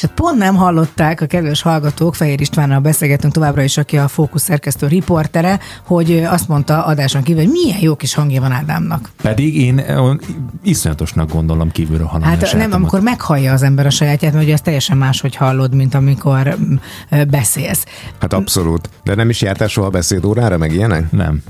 És 0.04 0.10
hát 0.10 0.18
pont 0.18 0.38
nem 0.38 0.56
hallották 0.56 1.22
a 1.22 1.26
kedves 1.26 1.62
hallgatók, 1.62 2.16
Fehér 2.16 2.42
Istvánnal 2.42 2.80
beszélgetünk 2.80 3.34
továbbra 3.34 3.62
is, 3.64 3.78
aki 3.78 3.98
a 3.98 4.08
Fókusz 4.08 4.44
szerkesztő 4.44 4.88
riportere, 4.88 5.60
hogy 5.86 6.24
azt 6.24 6.48
mondta 6.48 6.86
adáson 6.86 7.24
kívül, 7.24 7.44
hogy 7.44 7.52
milyen 7.52 7.80
jó 7.82 7.96
kis 7.96 8.14
hangja 8.14 8.42
van 8.42 8.52
Ádámnak. 8.52 9.12
Pedig 9.22 9.58
én 9.58 9.82
iszonyatosnak 10.64 11.32
gondolom 11.32 11.72
kívülről 11.72 12.06
hallani 12.06 12.26
a 12.26 12.30
Hát 12.30 12.40
nem, 12.40 12.50
sajátomat. 12.50 12.78
amikor 12.78 13.02
meghallja 13.02 13.54
az 13.54 13.64
ember 13.64 13.86
a 13.86 13.90
sajátját, 13.90 14.34
mert 14.34 14.44
ugye 14.44 14.54
ez 14.54 14.62
teljesen 14.62 14.98
máshogy 14.98 15.36
hallod, 15.36 15.76
mint 15.76 15.94
amikor 15.94 16.58
beszélsz. 17.30 17.86
Hát 18.20 18.34
abszolút. 18.34 18.90
De 19.04 19.16
nem 19.16 19.30
is 19.30 19.42
jártál 19.42 19.68
soha 19.68 19.90
beszédórára, 19.90 20.58
meg 20.58 20.74
ilyenek? 20.74 21.12
Nem. 21.12 21.44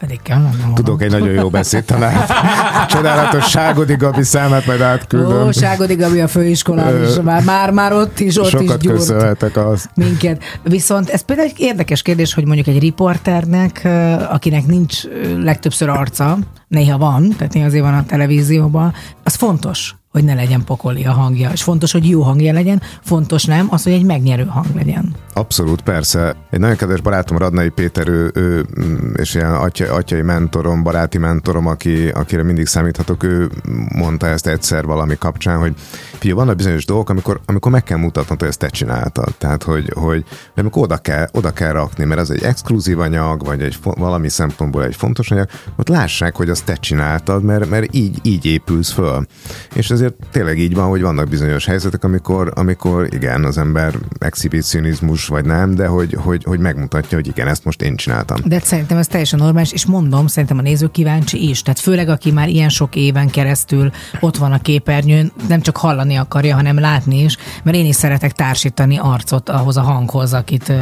Pedig 0.00 0.22
kell 0.22 0.38
mondanom. 0.38 0.74
Tudok 0.74 1.02
egy 1.02 1.10
nagyon 1.10 1.32
jó 1.32 1.48
beszédtanárt. 1.48 2.32
Csodálatos 2.92 3.48
Ságodi 3.48 3.94
Gabi 3.96 4.22
számát 4.22 4.66
majd 4.66 4.80
átküldöm. 4.80 5.46
Ó, 5.46 5.50
Ságodi 5.50 5.94
Gabi 5.94 6.20
a 6.20 6.28
főiskolán 6.28 7.04
is, 7.04 7.14
már, 7.22 7.42
már, 7.42 7.70
már 7.70 7.92
ott 7.92 8.20
is, 8.20 8.38
ott 8.38 8.48
Sokat 8.48 8.82
is 8.82 8.90
köszönhetek 8.90 9.56
az. 9.56 9.88
minket. 9.94 10.42
Viszont 10.62 11.08
ez 11.08 11.20
például 11.20 11.48
egy 11.48 11.60
érdekes 11.60 12.02
kérdés, 12.02 12.34
hogy 12.34 12.44
mondjuk 12.46 12.66
egy 12.66 12.78
riporternek, 12.78 13.88
akinek 14.30 14.66
nincs 14.66 15.02
legtöbbször 15.38 15.88
arca, 15.88 16.38
néha 16.68 16.98
van, 16.98 17.34
tehát 17.36 17.52
néha 17.52 17.66
azért 17.66 17.84
van 17.84 17.94
a 17.94 18.04
televízióban, 18.04 18.92
az 19.22 19.34
fontos, 19.34 19.94
hogy 20.16 20.24
ne 20.24 20.34
legyen 20.34 20.64
pokoli 20.64 21.04
a 21.04 21.12
hangja, 21.12 21.50
és 21.52 21.62
fontos, 21.62 21.92
hogy 21.92 22.08
jó 22.08 22.22
hangja 22.22 22.52
legyen, 22.52 22.82
fontos 23.02 23.44
nem 23.44 23.66
az, 23.70 23.82
hogy 23.82 23.92
egy 23.92 24.04
megnyerő 24.04 24.44
hang 24.44 24.66
legyen. 24.74 25.14
Abszolút, 25.34 25.82
persze. 25.82 26.36
Egy 26.50 26.60
nagyon 26.60 26.76
kedves 26.76 27.00
barátom, 27.00 27.38
Radnai 27.38 27.68
Péter, 27.68 28.08
ő, 28.08 28.30
ő 28.34 28.66
mm, 28.80 29.12
és 29.14 29.34
ilyen 29.34 29.54
atya, 29.54 29.94
atyai 29.94 30.22
mentorom, 30.22 30.82
baráti 30.82 31.18
mentorom, 31.18 31.66
aki, 31.66 32.08
akire 32.08 32.42
mindig 32.42 32.66
számíthatok, 32.66 33.22
ő 33.22 33.50
mondta 33.94 34.26
ezt 34.26 34.46
egyszer 34.46 34.84
valami 34.84 35.16
kapcsán, 35.18 35.58
hogy 35.58 35.74
figyelj, 36.18 36.38
vannak 36.38 36.56
bizonyos 36.56 36.84
dolgok, 36.84 37.10
amikor, 37.10 37.40
amikor 37.46 37.72
meg 37.72 37.82
kell 37.82 37.98
mutatnod, 37.98 38.38
hogy 38.38 38.48
ezt 38.48 38.58
te 38.58 38.68
csináltad. 38.68 39.34
Tehát, 39.38 39.62
hogy, 39.62 39.90
hogy, 39.94 40.24
amikor 40.56 40.82
oda 40.82 40.96
kell, 40.96 41.28
oda 41.32 41.50
kell 41.50 41.72
rakni, 41.72 42.04
mert 42.04 42.20
ez 42.20 42.30
egy 42.30 42.42
exkluzív 42.42 42.98
anyag, 42.98 43.44
vagy 43.44 43.62
egy 43.62 43.78
valami 43.82 44.28
szempontból 44.28 44.84
egy 44.84 44.96
fontos 44.96 45.30
anyag, 45.30 45.48
ott 45.76 45.88
lássák, 45.88 46.36
hogy 46.36 46.50
azt 46.50 46.64
te 46.64 46.74
csináltad, 46.74 47.42
mert, 47.42 47.68
mert 47.68 47.94
így, 47.94 48.18
így 48.22 48.44
épülsz 48.44 48.92
föl. 48.92 49.26
És 49.74 49.90
ezért 49.90 50.14
tényleg 50.30 50.58
így 50.58 50.74
van, 50.74 50.88
hogy 50.88 51.00
vannak 51.00 51.28
bizonyos 51.28 51.64
helyzetek, 51.66 52.04
amikor, 52.04 52.52
amikor 52.54 53.08
igen, 53.14 53.44
az 53.44 53.58
ember 53.58 53.94
exhibicionizmus 54.18 55.26
vagy 55.26 55.44
nem, 55.44 55.74
de 55.74 55.86
hogy, 55.86 56.16
hogy, 56.18 56.44
hogy 56.44 56.58
megmutatja, 56.58 57.16
hogy 57.16 57.26
igen, 57.26 57.48
ezt 57.48 57.64
most 57.64 57.82
én 57.82 57.96
csináltam. 57.96 58.40
De 58.44 58.60
szerintem 58.60 58.98
ez 58.98 59.06
teljesen 59.06 59.38
normális, 59.38 59.72
és 59.72 59.86
mondom, 59.86 60.26
szerintem 60.26 60.58
a 60.58 60.62
néző 60.62 60.86
kíváncsi 60.86 61.48
is. 61.48 61.62
Tehát 61.62 61.80
főleg, 61.80 62.08
aki 62.08 62.30
már 62.30 62.48
ilyen 62.48 62.68
sok 62.68 62.96
éven 62.96 63.30
keresztül 63.30 63.90
ott 64.20 64.36
van 64.36 64.52
a 64.52 64.58
képernyőn, 64.58 65.32
nem 65.48 65.60
csak 65.60 65.76
hallani 65.76 66.05
akarja, 66.14 66.54
hanem 66.54 66.78
látni 66.78 67.22
is, 67.22 67.36
mert 67.62 67.76
én 67.76 67.86
is 67.86 67.94
szeretek 67.94 68.32
társítani 68.32 68.98
arcot 68.98 69.48
ahhoz 69.48 69.76
a 69.76 69.80
hanghoz, 69.80 70.32
akit 70.32 70.72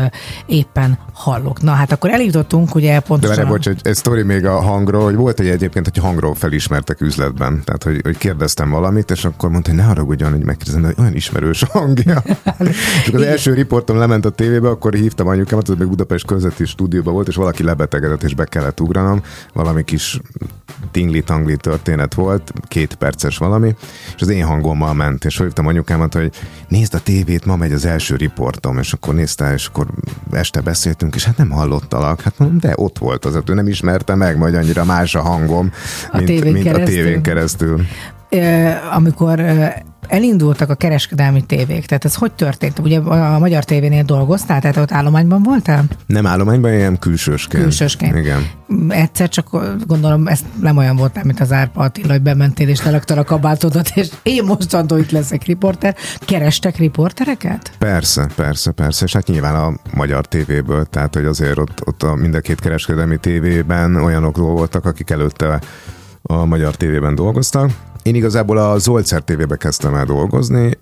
éppen 0.47 0.99
hallok. 1.13 1.63
Na 1.63 1.73
hát 1.73 1.93
akkor 1.93 2.11
eljutottunk, 2.11 2.75
ugye 2.75 2.93
De 2.93 3.01
pontosan... 3.01 3.37
várj, 3.37 3.49
bocs, 3.49 3.69
egy, 3.69 3.81
egy 3.83 3.95
sztori 3.95 4.23
még 4.23 4.47
a 4.47 4.61
hangról, 4.61 5.05
hogy 5.05 5.15
volt 5.15 5.41
egy 5.41 5.49
egyébként, 5.49 5.89
hogy 5.93 6.03
hangról 6.03 6.35
felismertek 6.35 7.01
üzletben. 7.01 7.63
Tehát, 7.65 7.83
hogy, 7.83 8.01
hogy 8.03 8.17
kérdeztem 8.17 8.71
valamit, 8.71 9.11
és 9.11 9.25
akkor 9.25 9.51
mondta, 9.51 9.71
hogy 9.71 9.79
ne 9.79 9.85
haragudjon, 9.85 10.31
hogy 10.31 10.45
megkérdezem, 10.45 10.83
de 10.83 10.95
olyan 10.99 11.15
ismerős 11.15 11.63
a 11.63 11.67
hangja. 11.73 12.23
és 13.07 13.11
az 13.13 13.23
első 13.23 13.55
riportom 13.55 13.97
lement 13.97 14.25
a 14.25 14.31
tévébe, 14.31 14.69
akkor 14.69 14.95
hívtam 14.95 15.29
anyukámat, 15.29 15.69
az 15.69 15.77
még 15.79 15.89
Budapest 15.89 16.27
közötti 16.27 16.65
stúdióban 16.65 17.13
volt, 17.13 17.29
és 17.29 17.35
valaki 17.35 17.63
lebetegedett, 17.63 18.23
és 18.23 18.35
be 18.35 18.45
kellett 18.45 18.81
ugranom. 18.81 19.23
Valami 19.53 19.85
kis 19.85 20.21
tingli-tangli 20.91 21.57
történet 21.57 22.15
volt, 22.15 22.53
két 22.69 22.95
perces 22.95 23.37
valami, 23.37 23.75
és 24.15 24.23
az 24.23 24.29
én 24.29 24.45
hangommal 24.45 24.95
ment, 24.95 25.14
és 25.23 25.39
hívtam 25.39 25.67
anyukámat, 25.67 26.15
hogy 26.15 26.31
nézd 26.69 26.95
a 26.95 27.01
tévét, 27.01 27.45
ma 27.45 27.57
megy 27.57 27.73
az 27.73 27.85
első 27.85 28.17
riportom, 28.17 28.79
és 28.79 28.93
akkor 28.93 29.15
nézte, 29.15 29.53
és 29.53 29.67
akkor 29.67 29.87
este 30.33 30.61
beszéltünk, 30.61 31.15
és 31.15 31.25
hát 31.25 31.37
nem 31.37 31.51
hallottalak. 31.51 32.21
Hát 32.21 32.39
mondom, 32.39 32.59
de 32.59 32.73
ott 32.77 32.99
volt 32.99 33.25
az, 33.25 33.39
ő 33.47 33.55
nem 33.55 33.69
ismerte 33.69 34.15
meg, 34.15 34.37
majd 34.39 34.55
annyira 34.55 34.85
más 34.85 35.15
a 35.15 35.21
hangom, 35.21 35.73
A 36.11 36.17
mint, 36.17 36.29
tévén 36.29 36.53
mint 36.53 36.77
a 36.77 36.83
tévén 36.83 37.23
keresztül. 37.23 37.87
Ö, 38.29 38.71
amikor 38.93 39.41
elindultak 40.09 40.71
a 40.71 40.75
kereskedelmi 40.75 41.43
tévék, 41.43 41.87
tehát 41.87 42.05
ez 42.05 42.15
hogy 42.15 42.33
történt? 42.33 42.79
Ugye 42.79 42.99
a 42.99 43.39
magyar 43.39 43.65
tévénél 43.65 44.03
dolgoztál, 44.03 44.61
tehát 44.61 44.77
ott 44.77 44.93
állományban 44.93 45.43
voltál? 45.43 45.85
Nem 46.07 46.27
állományban, 46.27 46.73
ilyen 46.73 46.99
külsősként. 46.99 47.63
Külsősként. 47.63 48.17
Igen. 48.17 48.47
Egyszer 48.89 49.29
csak 49.29 49.49
gondolom, 49.87 50.27
ez 50.27 50.41
nem 50.61 50.77
olyan 50.77 50.97
voltál, 50.97 51.25
mint 51.25 51.41
az 51.41 51.53
Árpa 51.53 51.81
Attila, 51.81 52.13
hogy 52.13 52.23
bementél 52.23 52.69
és 52.69 52.85
lelaktad 52.85 53.19
a 53.19 53.25
kabátodat, 53.25 53.91
és 53.95 54.09
én 54.23 54.45
mostantól 54.45 54.99
itt 54.99 55.11
leszek 55.11 55.45
riporter. 55.45 55.97
Kerestek 56.19 56.77
riportereket? 56.77 57.73
Persze, 57.79 58.29
persze, 58.35 58.71
persze, 58.71 59.05
és 59.05 59.13
hát 59.13 59.27
nyilván 59.27 59.55
a 59.55 59.73
magyar 59.95 60.27
tévéből, 60.27 60.85
tehát 60.85 61.15
hogy 61.15 61.25
azért 61.25 61.59
ott, 61.59 61.87
ott 61.87 62.03
a 62.03 62.15
mind 62.15 62.35
a 62.35 62.41
két 62.41 62.61
kereskedelmi 62.61 63.17
tévében 63.17 63.97
olyanok 63.97 64.37
voltak, 64.37 64.85
akik 64.85 65.11
előtte 65.11 65.61
a 66.23 66.45
magyar 66.45 66.77
tévében 66.77 67.15
dolgoztak. 67.15 67.71
Én 68.05 68.15
igazából 68.15 68.59
a 68.59 68.79
Zoldszer 68.79 69.23
tévébe 69.23 69.57
kezdtem 69.57 69.95
el 69.95 70.05
dolgozni. 70.05 70.79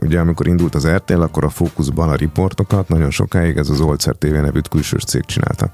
Ugye 0.00 0.18
amikor 0.18 0.46
indult 0.46 0.74
az 0.74 0.86
RTL, 0.86 1.20
akkor 1.20 1.44
a 1.44 1.48
fókuszban 1.48 2.08
a 2.08 2.14
riportokat 2.14 2.88
nagyon 2.88 3.10
sokáig 3.10 3.56
ez 3.56 3.68
a 3.68 3.74
Zoldszer 3.74 4.14
TV 4.14 4.26
nevű 4.26 4.60
külsős 4.70 5.04
cég 5.04 5.24
csinálta. 5.24 5.70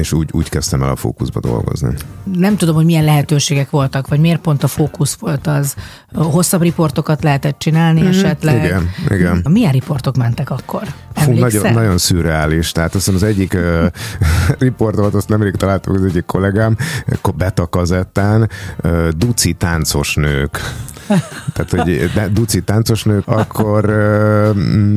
És 0.00 0.12
úgy, 0.12 0.28
úgy 0.32 0.48
kezdtem 0.48 0.82
el 0.82 0.90
a 0.90 0.96
fókuszba 0.96 1.40
dolgozni. 1.40 1.94
Nem 2.34 2.56
tudom, 2.56 2.74
hogy 2.74 2.84
milyen 2.84 3.04
lehetőségek 3.04 3.70
voltak, 3.70 4.08
vagy 4.08 4.20
miért 4.20 4.40
pont 4.40 4.62
a 4.62 4.66
fókusz 4.66 5.14
volt 5.14 5.46
az. 5.46 5.74
Hosszabb 6.12 6.62
riportokat 6.62 7.22
lehetett 7.22 7.58
csinálni 7.58 8.06
esetleg. 8.06 8.56
Mhm. 8.56 8.64
Igen, 8.64 8.90
igen. 9.08 9.44
Milyen 9.50 9.72
riportok 9.72 10.16
mentek 10.16 10.50
akkor? 10.50 10.82
Fú, 11.14 11.32
nagyon, 11.32 11.72
nagyon 11.72 11.98
szürreális. 11.98 12.72
Tehát 12.72 12.94
azt 12.94 13.08
az 13.08 13.22
egyik 13.22 13.54
uh, 13.54 13.86
riportomat, 14.58 15.14
azt 15.14 15.28
nemrég 15.28 15.54
találtam 15.54 15.94
az 15.94 16.04
egyik 16.04 16.24
kollégám, 16.24 16.76
akkor 17.12 17.34
beta 17.34 17.66
kazettán, 17.66 18.50
uh, 18.82 19.08
duci 19.08 19.52
táncos 19.52 20.14
nők. 20.14 20.60
Tehát, 21.52 21.70
hogy 21.70 22.10
duci 22.32 22.60
táncos 22.62 23.02
nők, 23.04 23.22
akkor 23.26 23.84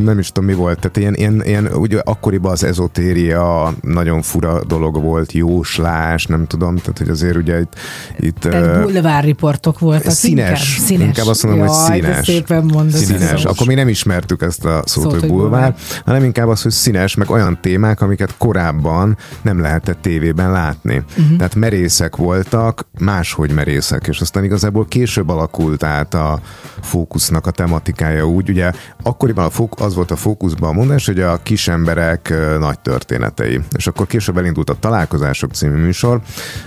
nem 0.04 0.20
is 0.20 0.32
tudom 0.32 0.50
mi 0.50 0.56
volt, 0.56 0.80
tehát 0.80 0.98
ilyen, 0.98 1.14
ilyen, 1.14 1.42
ilyen 1.46 1.66
ugye 1.74 2.00
akkoriban 2.04 2.52
az 2.52 2.64
ezotéria 2.64 3.74
nagyon 3.82 4.22
fura 4.22 4.64
dolog 4.64 5.02
volt, 5.02 5.32
jóslás, 5.32 6.26
nem 6.26 6.48
tudom, 6.48 6.76
tehát 6.76 6.98
hogy 6.98 7.10
azért 7.10 7.36
ugye 7.36 7.60
itt, 7.60 7.74
itt 8.20 8.40
Tehát 8.40 8.76
uh, 8.76 8.92
bulvár 8.92 9.24
riportok 9.24 9.80
voltak 9.80 10.12
Színes. 10.12 10.50
inkább? 10.50 10.88
Színes. 10.88 11.06
Inkább 11.08 11.28
azt 11.28 11.44
mondom, 11.44 11.68
hogy 11.68 11.78
Jaj, 11.90 12.00
de 12.00 12.08
színes. 12.08 12.26
szépen 12.26 12.64
mondod. 12.64 12.92
Színes. 12.92 13.46
Akkor 13.46 13.68
még 13.68 13.76
nem 13.76 13.88
ismertük 13.88 14.42
ezt 14.42 14.66
a 14.66 14.82
szót, 14.86 15.04
Szót, 15.04 15.12
hogy 15.12 15.20
hogy 15.20 15.30
bulvár, 15.30 15.50
bulvár. 15.50 15.76
hanem 16.06 16.24
inkább 16.24 16.48
az, 16.48 16.62
hogy 16.62 16.72
színes, 16.72 17.16
meg 17.16 17.30
olyan 17.30 17.58
témák, 17.62 18.02
amiket 18.02 18.36
korábban 18.38 19.18
nem 19.42 19.60
lehetett 19.62 20.02
tévében 20.02 20.52
látni. 20.52 21.04
Uh-huh. 21.18 21.38
Tehát 21.38 21.56
merészek 21.56 22.16
voltak, 22.16 22.86
máshogy 23.00 23.52
merészek, 23.52 24.08
és 24.08 24.20
aztán 24.20 24.44
igazából 24.44 24.86
később 24.88 25.30
alakult 25.30 25.84
át 25.84 26.03
a 26.12 26.40
fókusznak 26.82 27.48
a 27.48 27.52
tematikája 27.52 28.28
úgy, 28.28 28.50
ugye 28.50 28.72
akkoriban 29.04 29.46
a 29.46 29.50
fók, 29.50 29.80
az 29.80 29.96
volt 29.96 30.12
a 30.12 30.16
fókuszban 30.16 30.70
a 30.70 30.74
mondás, 30.74 31.06
hogy 31.06 31.20
a 31.20 31.40
kis 31.44 31.68
emberek 31.68 32.34
nagy 32.60 32.80
történetei. 32.80 33.60
És 33.76 33.88
akkor 33.88 34.08
később 34.08 34.38
elindult 34.38 34.70
a 34.70 34.76
Találkozások 34.80 35.54
című 35.54 35.76
műsor, 35.76 36.22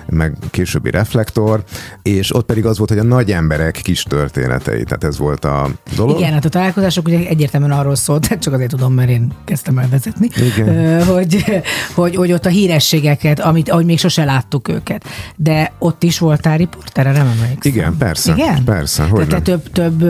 meg 0.09 0.37
későbbi 0.51 0.91
Reflektor, 0.91 1.65
és 2.03 2.35
ott 2.35 2.47
pedig 2.47 2.67
az 2.67 2.79
volt, 2.79 2.91
hogy 2.91 2.99
a 2.99 3.03
nagy 3.03 3.33
emberek 3.33 3.81
kis 3.83 4.03
történetei. 4.03 4.85
Tehát 4.85 5.05
ez 5.05 5.19
volt 5.19 5.45
a 5.45 5.69
dolog. 5.97 6.19
Igen, 6.19 6.33
hát 6.33 6.45
a 6.45 6.49
találkozások 6.49 7.07
ugye 7.07 7.27
egyértelműen 7.29 7.73
arról 7.73 7.95
szólt, 7.95 8.27
csak 8.43 8.53
azért 8.53 8.71
tudom, 8.71 8.93
mert 8.93 9.09
én 9.09 9.33
kezdtem 9.45 9.79
el 9.79 9.89
vezetni, 9.89 10.29
Igen. 10.57 11.05
Hogy, 11.05 11.63
hogy, 11.95 12.17
hogy 12.17 12.33
ott 12.33 12.47
a 12.47 12.49
hírességeket, 12.49 13.41
amit, 13.41 13.71
ahogy 13.71 13.85
még 13.85 13.99
sose 13.99 14.25
láttuk 14.25 14.69
őket. 14.69 15.05
De 15.37 15.73
ott 15.79 16.03
is 16.03 16.19
voltál 16.19 16.57
riportere, 16.57 17.13
nem 17.13 17.27
emlékszem. 17.27 17.73
Igen, 17.73 17.97
persze. 17.97 18.33
Igen? 18.33 18.65
Persze, 18.65 19.05
hogy 19.05 19.26
te 19.29 19.41
több, 19.41 19.63
több 19.73 20.03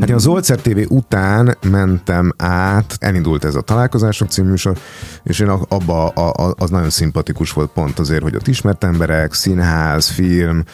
Hát 0.00 0.08
én 0.08 0.14
a 0.14 0.18
Zoldszer 0.18 0.60
TV 0.60 0.78
után 0.88 1.56
mentem 1.70 2.32
át, 2.36 2.96
elindult 3.00 3.44
ez 3.44 3.54
a 3.54 3.60
Találkozások 3.60 4.28
című 4.28 4.48
műsor, 4.48 4.76
és 5.22 5.38
én 5.38 5.48
abba 5.48 6.08
a, 6.08 6.46
a, 6.46 6.54
az 6.58 6.70
nagyon 6.70 6.90
szimpatikus 6.90 7.52
volt 7.52 7.70
pont 7.70 7.98
azért, 7.98 8.22
hogy 8.22 8.34
ott 8.34 8.46
ismert 8.46 8.84
emberek, 8.84 9.32
színház, 9.32 10.08
film, 10.08 10.64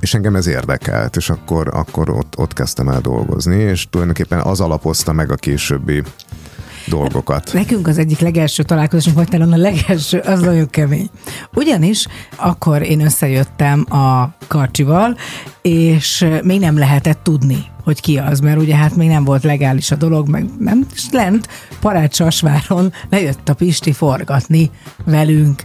és 0.00 0.14
engem 0.14 0.36
ez 0.36 0.46
érdekelt, 0.46 1.16
és 1.16 1.30
akkor, 1.30 1.68
akkor 1.72 2.10
ott, 2.10 2.38
ott 2.38 2.52
kezdtem 2.52 2.88
el 2.88 3.00
dolgozni, 3.00 3.56
és 3.56 3.86
tulajdonképpen 3.90 4.40
az 4.40 4.60
alapozta 4.60 5.12
meg 5.12 5.32
a 5.32 5.36
későbbi 5.36 6.02
dolgokat. 6.88 7.50
Nekünk 7.52 7.86
az 7.86 7.98
egyik 7.98 8.18
legelső 8.18 8.62
találkozásunk 8.62 9.16
volt 9.16 9.30
talán 9.30 9.52
a 9.52 9.56
legelső, 9.56 10.18
az 10.18 10.40
nagyon 10.40 10.70
kemény. 10.70 11.10
Ugyanis 11.54 12.06
akkor 12.36 12.82
én 12.82 13.00
összejöttem 13.00 13.86
a 13.88 14.36
Karcsival, 14.46 15.16
és 15.62 16.26
még 16.42 16.60
nem 16.60 16.78
lehetett 16.78 17.22
tudni, 17.22 17.64
hogy 17.84 18.00
ki 18.00 18.18
az, 18.18 18.40
mert 18.40 18.60
ugye 18.60 18.76
hát 18.76 18.96
még 18.96 19.08
nem 19.08 19.24
volt 19.24 19.42
legális 19.42 19.90
a 19.90 19.96
dolog, 19.96 20.28
meg 20.28 20.46
nem, 20.58 20.86
és 20.94 21.06
lent 21.10 21.48
Parácsasváron 21.80 22.92
lejött 23.10 23.48
a 23.48 23.54
Pisti 23.54 23.92
forgatni 23.92 24.70
velünk, 25.04 25.62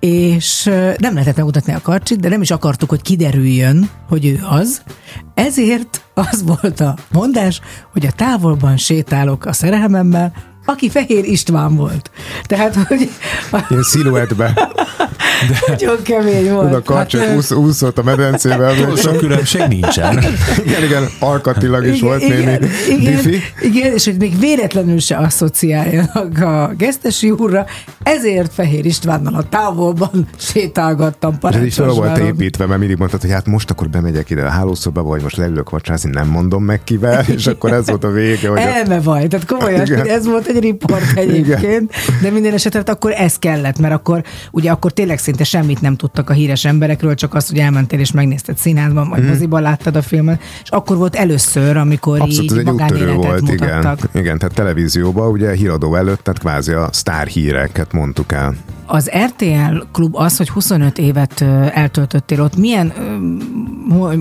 és 0.00 0.64
nem 0.98 1.12
lehetett 1.12 1.36
megmutatni 1.36 1.72
a 1.72 1.80
karcsit, 1.82 2.20
de 2.20 2.28
nem 2.28 2.42
is 2.42 2.50
akartuk, 2.50 2.88
hogy 2.88 3.02
kiderüljön, 3.02 3.90
hogy 4.08 4.26
ő 4.26 4.40
az. 4.48 4.82
Ezért 5.34 6.04
az 6.14 6.42
volt 6.42 6.80
a 6.80 6.96
mondás, 7.12 7.60
hogy 7.92 8.06
a 8.06 8.12
távolban 8.12 8.76
sétálok 8.76 9.44
a 9.44 9.52
szerelmemmel, 9.52 10.32
aki 10.64 10.90
Fehér 10.90 11.24
István 11.24 11.76
volt. 11.76 12.10
Tehát, 12.46 12.74
hogy 12.74 13.10
Ilyen 13.68 13.82
sziluettbe. 13.82 14.72
nagyon 15.68 16.02
kemény 16.02 16.52
volt. 16.52 16.66
Oda 16.66 16.82
karcsot 16.82 17.20
Hát, 17.20 17.36
úsz, 17.36 17.50
úszott 17.50 17.98
a 17.98 18.02
medencével. 18.02 18.74
Túl 18.74 18.96
sok 18.96 19.16
különbség 19.16 19.62
nincsen. 19.68 20.18
igen, 20.64 20.82
igen, 20.82 21.08
alkatilag 21.18 21.86
is 21.86 22.00
volt 22.00 22.22
igen, 22.22 22.38
némi 22.38 22.72
igen, 22.88 23.12
diffi. 23.14 23.40
igen, 23.60 23.92
és 23.92 24.04
hogy 24.04 24.16
még 24.16 24.38
véletlenül 24.38 24.98
se 24.98 25.16
asszociáljanak 25.16 26.38
a 26.38 26.72
gesztesi 26.78 27.30
úrra, 27.30 27.66
ezért 28.02 28.52
Fehér 28.54 28.84
Istvánnal 28.84 29.34
a 29.34 29.48
távolban 29.48 30.28
sétálgattam 30.38 31.38
És 31.50 31.56
ez 31.56 31.62
is 31.64 31.74
fel 31.74 31.88
volt 31.88 32.18
építve, 32.18 32.66
mert 32.66 32.78
mindig 32.78 32.96
mondtad, 32.98 33.20
hogy 33.20 33.30
hát 33.30 33.46
most 33.46 33.70
akkor 33.70 33.88
bemegyek 33.88 34.30
ide 34.30 34.42
a 34.42 34.48
hálószobába, 34.48 35.08
vagy 35.08 35.22
most 35.22 35.36
leülök 35.36 35.70
vacsázni, 35.70 36.10
nem 36.10 36.28
mondom 36.28 36.64
meg 36.64 36.84
kivel, 36.84 37.24
és 37.36 37.46
akkor 37.46 37.72
ez 37.72 37.88
volt 37.88 38.04
a 38.04 38.10
vége, 38.10 38.48
hogy 38.48 38.58
a, 38.58 38.60
Elme 38.60 39.00
vagy, 39.00 39.28
tehát 39.28 39.46
komolyan, 39.46 39.86
Igen. 39.86 40.06
ez 40.06 40.26
volt 40.26 40.46
egy 40.46 40.53
riport 40.58 41.16
egyébként, 41.16 41.92
de 42.22 42.30
minden 42.30 42.52
esetre 42.52 42.82
akkor 42.84 43.12
ez 43.16 43.38
kellett, 43.38 43.78
mert 43.78 43.94
akkor 43.94 44.24
ugye 44.50 44.70
akkor 44.70 44.92
tényleg 44.92 45.18
szinte 45.18 45.44
semmit 45.44 45.80
nem 45.80 45.96
tudtak 45.96 46.30
a 46.30 46.32
híres 46.32 46.64
emberekről, 46.64 47.14
csak 47.14 47.34
azt, 47.34 47.48
hogy 47.48 47.58
elmentél 47.58 47.98
és 47.98 48.12
megnézted 48.12 48.56
színházban, 48.56 49.08
vagy 49.08 49.26
moziban 49.26 49.62
láttad 49.62 49.96
a 49.96 50.02
filmet, 50.02 50.42
és 50.62 50.70
akkor 50.70 50.96
volt 50.96 51.14
először, 51.14 51.76
amikor. 51.76 52.20
Abszolút, 52.20 52.50
így 52.50 52.58
egy 52.58 52.64
magánéletet 52.64 53.14
volt, 53.14 53.48
igen. 53.48 53.98
Igen, 54.14 54.38
tehát 54.38 54.54
televízióban 54.54 55.30
ugye 55.30 55.52
híradó 55.52 55.94
előtt, 55.94 56.22
tehát 56.24 56.40
kvázi 56.40 56.72
a 56.72 56.88
sztár 56.92 57.26
híreket 57.26 57.92
mondtuk 57.92 58.32
el. 58.32 58.54
Az 58.86 59.10
RTL 59.24 59.76
klub 59.92 60.16
az, 60.16 60.36
hogy 60.36 60.48
25 60.48 60.98
évet 60.98 61.40
eltöltöttél 61.72 62.40
ott, 62.40 62.56
milyen, 62.56 62.92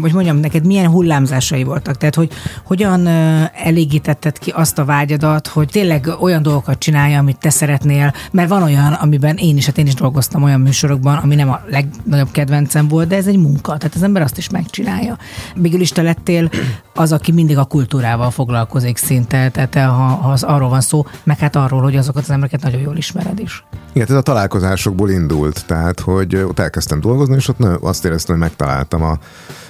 hogy 0.01 0.13
mondjam 0.13 0.37
neked, 0.37 0.65
milyen 0.65 0.89
hullámzásai 0.89 1.63
voltak? 1.63 1.97
Tehát, 1.97 2.15
hogy 2.15 2.31
hogyan 2.63 3.07
elégítetted 3.53 4.37
ki 4.37 4.49
azt 4.49 4.79
a 4.79 4.85
vágyadat, 4.85 5.47
hogy 5.47 5.67
tényleg 5.67 6.09
olyan 6.19 6.41
dolgokat 6.41 6.79
csinálja, 6.79 7.19
amit 7.19 7.37
te 7.37 7.49
szeretnél, 7.49 8.13
mert 8.31 8.49
van 8.49 8.63
olyan, 8.63 8.93
amiben 8.93 9.35
én 9.35 9.57
is, 9.57 9.65
hát 9.65 9.77
én 9.77 9.87
is 9.87 9.93
dolgoztam 9.93 10.43
olyan 10.43 10.61
műsorokban, 10.61 11.17
ami 11.17 11.35
nem 11.35 11.49
a 11.49 11.61
legnagyobb 11.69 12.31
kedvencem 12.31 12.87
volt, 12.87 13.07
de 13.07 13.15
ez 13.15 13.27
egy 13.27 13.37
munka, 13.37 13.77
tehát 13.77 13.95
az 13.95 14.03
ember 14.03 14.21
azt 14.21 14.37
is 14.37 14.49
megcsinálja. 14.49 15.17
Végül 15.55 15.81
is 15.81 15.89
te 15.89 16.01
lettél 16.01 16.49
az, 16.93 17.11
aki 17.11 17.31
mindig 17.31 17.57
a 17.57 17.65
kultúrával 17.65 18.31
foglalkozik 18.31 18.97
szinte, 18.97 19.49
tehát 19.49 19.69
te, 19.69 19.83
ha, 19.83 20.03
ha 20.03 20.31
az 20.31 20.43
arról 20.43 20.69
van 20.69 20.81
szó, 20.81 21.05
meg 21.23 21.39
hát 21.39 21.55
arról, 21.55 21.81
hogy 21.81 21.95
azokat 21.95 22.23
az 22.23 22.29
embereket 22.29 22.61
nagyon 22.61 22.81
jól 22.81 22.97
ismered 22.97 23.39
is. 23.39 23.63
Igen, 23.93 24.07
ez 24.07 24.15
a 24.15 24.21
találkozásokból 24.53 25.09
indult, 25.09 25.65
tehát 25.65 25.99
hogy 25.99 26.35
ott 26.35 26.59
elkezdtem 26.59 26.99
dolgozni, 26.99 27.35
és 27.35 27.47
ott 27.47 27.59
azt 27.81 28.05
éreztem, 28.05 28.35
hogy 28.35 28.43
megtaláltam 28.43 29.03
a, 29.03 29.17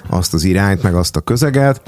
azt 0.10 0.34
az 0.34 0.44
irányt, 0.44 0.84
meg 0.84 0.96
azt 0.96 1.16
a 1.16 1.22
közeget. 1.22 1.82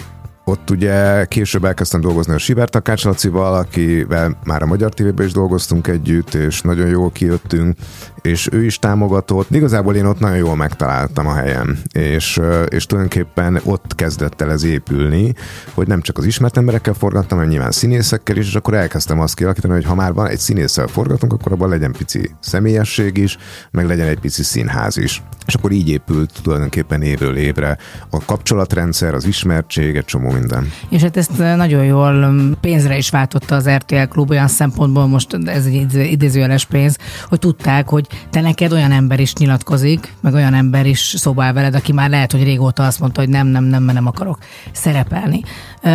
Ott 0.48 0.70
ugye 0.70 1.26
később 1.26 1.66
elkezdtem 1.66 2.02
dolgozni 2.02 2.34
a 2.34 2.38
Siber 2.38 2.70
Takács 2.70 3.04
Lacival, 3.04 3.56
akivel 3.56 4.38
már 4.44 4.62
a 4.62 4.66
Magyar 4.66 4.94
TV-ben 4.94 5.26
is 5.26 5.32
dolgoztunk 5.32 5.88
együtt, 5.88 6.34
és 6.34 6.62
nagyon 6.62 6.88
jól 6.88 7.12
kijöttünk, 7.12 7.78
és 8.22 8.50
ő 8.52 8.64
is 8.64 8.80
támogatott. 8.80 9.52
Igazából 9.52 9.96
én 9.96 10.06
ott 10.06 10.20
nagyon 10.20 10.38
jól 10.38 10.56
megtaláltam 10.56 11.28
a 11.28 11.34
helyem, 11.34 11.78
és, 11.92 12.42
és 12.68 12.86
tulajdonképpen 12.86 13.60
ott 13.64 13.96
kezdett 13.96 14.42
el 14.42 14.52
ez 14.52 14.64
épülni, 14.64 15.34
hogy 15.74 15.88
nem 15.88 16.02
csak 16.02 16.18
az 16.18 16.26
ismert 16.26 16.58
emberekkel 16.58 16.94
forgattam, 16.94 17.38
hanem 17.38 17.52
nyilván 17.52 17.72
színészekkel 17.72 18.38
is, 18.38 18.48
és 18.48 18.56
akkor 18.56 18.74
elkezdtem 18.74 19.20
azt 19.20 19.36
kialakítani, 19.36 19.74
hogy 19.74 19.86
ha 19.86 19.96
már 19.96 20.14
van 20.14 20.28
egy 20.28 20.40
színésszel 20.40 20.88
forgatunk, 20.88 21.34
akkor 21.34 21.52
abban 21.52 21.70
legyen 21.70 21.92
pici 21.92 22.32
személyesség 22.40 23.18
is, 23.18 23.38
meg 23.72 23.86
legyen 23.86 24.08
egy 24.08 24.20
pici 24.20 24.44
színház 24.44 24.98
is. 24.98 25.24
És 25.48 25.54
akkor 25.54 25.72
így 25.72 25.90
épült 25.90 26.40
tulajdonképpen 26.44 27.02
évről 27.02 27.36
évre 27.36 27.78
a 28.10 28.26
kapcsolatrendszer, 28.26 29.14
az 29.14 29.26
ismertség, 29.26 29.96
egy 29.96 30.06
csomó 30.06 30.35
minden. 30.40 30.72
És 30.90 31.02
hát 31.02 31.18
ezt 31.18 31.40
eh, 31.40 31.56
nagyon 31.56 31.86
jól 31.86 32.12
mm, 32.12 32.52
pénzre 32.62 32.98
is 32.98 33.10
váltotta 33.10 33.56
az 33.56 33.70
RTL 33.70 34.04
klub 34.10 34.30
olyan 34.30 34.48
szempontból, 34.48 35.08
most 35.08 35.34
ez 35.46 35.66
egy 35.66 35.74
idé- 35.74 36.12
idézőjeles 36.12 36.66
pénz, 36.66 36.98
hogy 37.30 37.40
tudták, 37.40 37.90
hogy 37.90 38.08
te 38.30 38.42
neked 38.42 38.72
olyan 38.72 38.92
ember 38.92 39.20
is 39.20 39.34
nyilatkozik, 39.34 40.14
meg 40.22 40.34
olyan 40.34 40.54
ember 40.54 40.86
is 40.86 41.00
szobál 41.00 41.54
veled, 41.54 41.76
aki 41.76 41.92
már 41.92 42.10
lehet, 42.10 42.32
hogy 42.32 42.44
régóta 42.44 42.86
azt 42.86 43.00
mondta, 43.00 43.20
hogy 43.20 43.30
nem, 43.30 43.48
nem, 43.48 43.64
nem, 43.64 43.84
mert 43.84 43.98
nem 43.98 44.08
akarok 44.08 44.38
szerepelni. 44.72 45.42
Ö, 45.82 45.90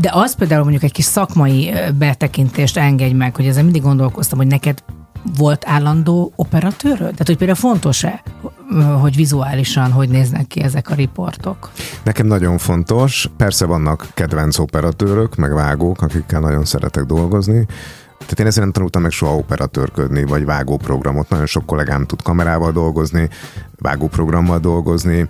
De 0.00 0.10
az 0.12 0.34
például 0.34 0.62
mondjuk 0.62 0.82
egy 0.82 0.92
kis 0.92 1.04
szakmai 1.04 1.72
ö, 1.72 1.90
betekintést 1.90 2.76
engedj 2.76 3.14
meg, 3.14 3.36
hogy 3.36 3.46
ezen 3.46 3.64
mindig 3.64 3.82
gondolkoztam, 3.82 4.38
hogy 4.38 4.46
neked 4.46 4.82
volt 5.36 5.62
állandó 5.66 6.32
operatőröd? 6.36 6.98
Tehát, 6.98 7.26
hogy 7.26 7.36
például 7.36 7.58
fontos-e, 7.58 8.22
hogy 9.00 9.16
vizuálisan 9.16 9.92
hogy 9.92 10.08
néznek 10.08 10.46
ki 10.46 10.62
ezek 10.62 10.90
a 10.90 10.94
riportok? 10.94 11.70
Nekem 12.02 12.26
nagyon 12.26 12.58
fontos, 12.58 13.30
persze 13.36 13.66
vannak 13.66 14.06
kedvenc 14.14 14.58
operatőrök, 14.58 15.36
meg 15.36 15.52
vágók, 15.52 16.02
akikkel 16.02 16.40
nagyon 16.40 16.64
szeretek 16.64 17.04
dolgozni, 17.04 17.66
tehát 18.18 18.40
én 18.40 18.46
ezért 18.46 18.64
nem 18.64 18.72
tanultam 18.72 19.02
meg 19.02 19.10
soha 19.10 19.36
operatőrködni, 19.36 20.24
vagy 20.24 20.44
vágóprogramot. 20.44 21.28
Nagyon 21.28 21.46
sok 21.46 21.66
kollégám 21.66 22.06
tud 22.06 22.22
kamerával 22.22 22.72
dolgozni, 22.72 23.28
vágóprogrammal 23.78 24.58
dolgozni. 24.58 25.26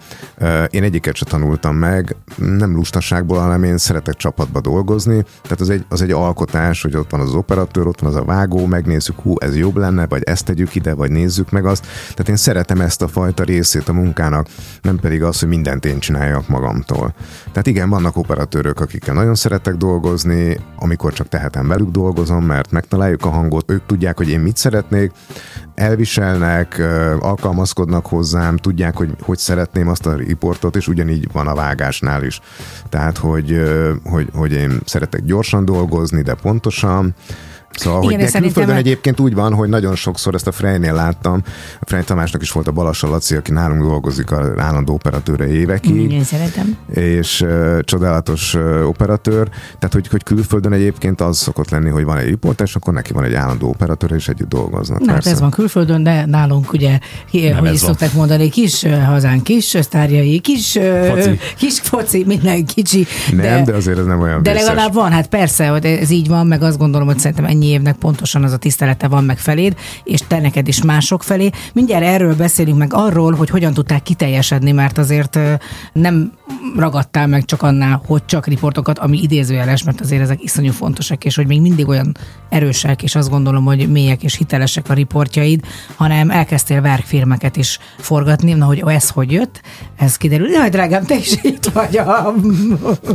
Én 0.70 0.82
egyiket 0.82 1.14
se 1.14 1.24
tanultam 1.24 1.76
meg, 1.76 2.16
nem 2.36 2.74
lustaságból, 2.74 3.38
hanem 3.38 3.62
én 3.62 3.78
szeretek 3.78 4.14
csapatba 4.14 4.60
dolgozni. 4.60 5.24
Tehát 5.42 5.60
az 5.60 5.70
egy, 5.70 5.84
az 5.88 6.02
egy 6.02 6.10
alkotás, 6.10 6.82
hogy 6.82 6.96
ott 6.96 7.10
van 7.10 7.20
az 7.20 7.34
operatőr, 7.34 7.86
ott 7.86 8.00
van 8.00 8.10
az 8.10 8.16
a 8.16 8.24
vágó, 8.24 8.66
megnézzük, 8.66 9.20
hú, 9.20 9.34
ez 9.38 9.56
jobb 9.56 9.76
lenne, 9.76 10.06
vagy 10.06 10.22
ezt 10.22 10.44
tegyük 10.44 10.74
ide, 10.74 10.94
vagy 10.94 11.10
nézzük 11.10 11.50
meg 11.50 11.66
azt. 11.66 11.86
Tehát 12.10 12.28
én 12.28 12.36
szeretem 12.36 12.80
ezt 12.80 13.02
a 13.02 13.08
fajta 13.08 13.42
részét 13.44 13.88
a 13.88 13.92
munkának, 13.92 14.46
nem 14.82 14.96
pedig 14.96 15.22
az, 15.22 15.38
hogy 15.40 15.48
mindent 15.48 15.84
én 15.84 15.98
csináljak 15.98 16.48
magamtól. 16.48 17.14
Tehát 17.52 17.66
igen, 17.66 17.90
vannak 17.90 18.16
operatőrök, 18.16 18.80
akikkel 18.80 19.14
nagyon 19.14 19.34
szeretek 19.34 19.74
dolgozni, 19.74 20.60
amikor 20.78 21.12
csak 21.12 21.28
tehetem 21.28 21.68
velük 21.68 21.90
dolgozom, 21.90 22.44
mert 22.44 22.70
megtaláljuk 22.70 23.24
a 23.24 23.30
hangot, 23.30 23.70
ők 23.70 23.86
tudják, 23.86 24.16
hogy 24.16 24.28
én 24.28 24.40
mit 24.40 24.56
szeretnék, 24.56 25.12
elviselnek, 25.74 26.82
alkalmazkodnak 27.20 28.06
hozzám, 28.38 28.56
tudják, 28.56 28.96
hogy 28.96 29.10
hogy 29.22 29.38
szeretném 29.38 29.88
azt 29.88 30.06
a 30.06 30.14
riportot, 30.14 30.76
és 30.76 30.88
ugyanígy 30.88 31.28
van 31.32 31.46
a 31.46 31.54
vágásnál 31.54 32.24
is. 32.24 32.40
Tehát, 32.88 33.18
hogy, 33.18 33.62
hogy, 34.04 34.28
hogy 34.34 34.52
én 34.52 34.80
szeretek 34.84 35.24
gyorsan 35.24 35.64
dolgozni, 35.64 36.22
de 36.22 36.34
pontosan, 36.34 37.14
Szóval, 37.78 38.02
Igen, 38.02 38.14
hogy 38.14 38.24
de 38.24 38.30
szerintem- 38.30 38.52
külföldön 38.52 38.76
egyébként 38.84 39.20
úgy 39.20 39.34
van, 39.34 39.54
hogy 39.54 39.68
nagyon 39.68 39.94
sokszor 39.94 40.34
ezt 40.34 40.46
a 40.46 40.52
Freynél 40.52 40.94
láttam. 40.94 41.42
A 41.80 41.84
Frey 41.86 42.02
Tamásnak 42.02 42.42
is 42.42 42.50
volt 42.52 42.66
a 42.68 42.72
Balassa 42.72 43.08
Laci, 43.08 43.34
aki 43.36 43.52
nálunk 43.52 43.82
dolgozik, 43.82 44.30
a 44.30 44.52
állandó 44.56 44.94
operatőre 44.94 45.48
évekig 45.48 46.12
Én 46.12 46.24
szeretem. 46.24 46.76
és 46.94 47.40
uh, 47.40 47.78
csodálatos 47.80 48.54
uh, 48.54 48.86
operatőr, 48.86 49.48
tehát 49.78 49.92
hogy, 49.92 50.08
hogy 50.08 50.22
külföldön 50.22 50.72
egyébként 50.72 51.20
az 51.20 51.36
szokott 51.38 51.70
lenni, 51.70 51.88
hogy 51.90 52.04
van 52.04 52.16
egy 52.16 52.28
riporter, 52.28 52.66
és 52.66 52.74
akkor 52.74 52.94
neki 52.94 53.12
van 53.12 53.24
egy 53.24 53.34
állandó 53.34 53.68
operatőr, 53.68 54.12
és 54.12 54.28
együtt 54.28 54.48
dolgoznak. 54.48 54.98
Na, 54.98 55.04
hát 55.04 55.14
persze. 55.14 55.30
ez 55.30 55.40
van 55.40 55.50
külföldön, 55.50 56.02
de 56.02 56.26
nálunk 56.26 56.72
ugye, 56.72 56.98
hi- 57.30 57.52
hogy 57.52 57.72
is 57.72 57.80
van. 57.80 57.88
szokták 57.90 58.12
mondani, 58.12 58.48
kis 58.48 58.86
hazánk, 59.06 59.42
kis 59.44 59.64
sztárjai, 59.80 60.38
kis 60.38 60.78
Foci. 61.08 61.38
kis 61.56 61.80
foci, 61.80 62.24
minden 62.26 62.64
kicsi. 62.66 63.06
Nem, 63.32 63.64
de 63.64 63.74
azért 63.74 63.98
ez 63.98 64.04
nem 64.06 64.20
olyan 64.20 64.42
De 64.42 64.52
vészes. 64.52 64.66
legalább 64.68 64.92
van, 64.94 65.10
hát 65.12 65.26
persze, 65.28 65.66
hogy 65.68 65.84
ez 65.84 66.10
így 66.10 66.28
van, 66.28 66.46
meg 66.46 66.62
azt 66.62 66.78
gondolom, 66.78 67.06
hogy 67.06 67.18
szerintem 67.18 67.44
ennyi 67.44 67.66
évnek 67.68 67.96
pontosan 67.96 68.44
az 68.44 68.52
a 68.52 68.56
tisztelete 68.56 69.08
van 69.08 69.24
meg 69.24 69.38
feléd, 69.38 69.76
és 70.04 70.20
te 70.26 70.40
neked 70.40 70.68
is 70.68 70.82
mások 70.82 71.22
felé. 71.22 71.50
Mindjárt 71.72 72.04
erről 72.04 72.36
beszélünk 72.36 72.78
meg 72.78 72.94
arról, 72.94 73.34
hogy 73.34 73.50
hogyan 73.50 73.74
tudták 73.74 74.02
kiteljesedni, 74.02 74.72
mert 74.72 74.98
azért 74.98 75.38
nem 75.92 76.32
ragadtál 76.76 77.26
meg 77.26 77.44
csak 77.44 77.62
annál, 77.62 78.02
hogy 78.06 78.24
csak 78.24 78.46
riportokat, 78.46 78.98
ami 78.98 79.18
idézőjeles, 79.22 79.82
mert 79.82 80.00
azért 80.00 80.22
ezek 80.22 80.42
iszonyú 80.42 80.72
fontosak, 80.72 81.24
és 81.24 81.36
hogy 81.36 81.46
még 81.46 81.60
mindig 81.60 81.88
olyan 81.88 82.16
erősek, 82.48 83.02
és 83.02 83.14
azt 83.14 83.30
gondolom, 83.30 83.64
hogy 83.64 83.90
mélyek 83.90 84.22
és 84.22 84.36
hitelesek 84.36 84.90
a 84.90 84.92
riportjaid, 84.92 85.64
hanem 85.96 86.30
elkezdtél 86.30 86.80
verkfilmeket 86.80 87.56
is 87.56 87.78
forgatni, 87.98 88.52
na 88.52 88.64
hogy 88.64 88.82
ez 88.86 89.08
hogy 89.08 89.32
jött, 89.32 89.60
ez 89.96 90.16
kiderül. 90.16 90.48
Jaj, 90.50 90.68
drágám, 90.68 91.04
te 91.04 91.16
is 91.16 91.36
itt 91.42 91.64
vagy 91.64 91.96
a 91.96 92.34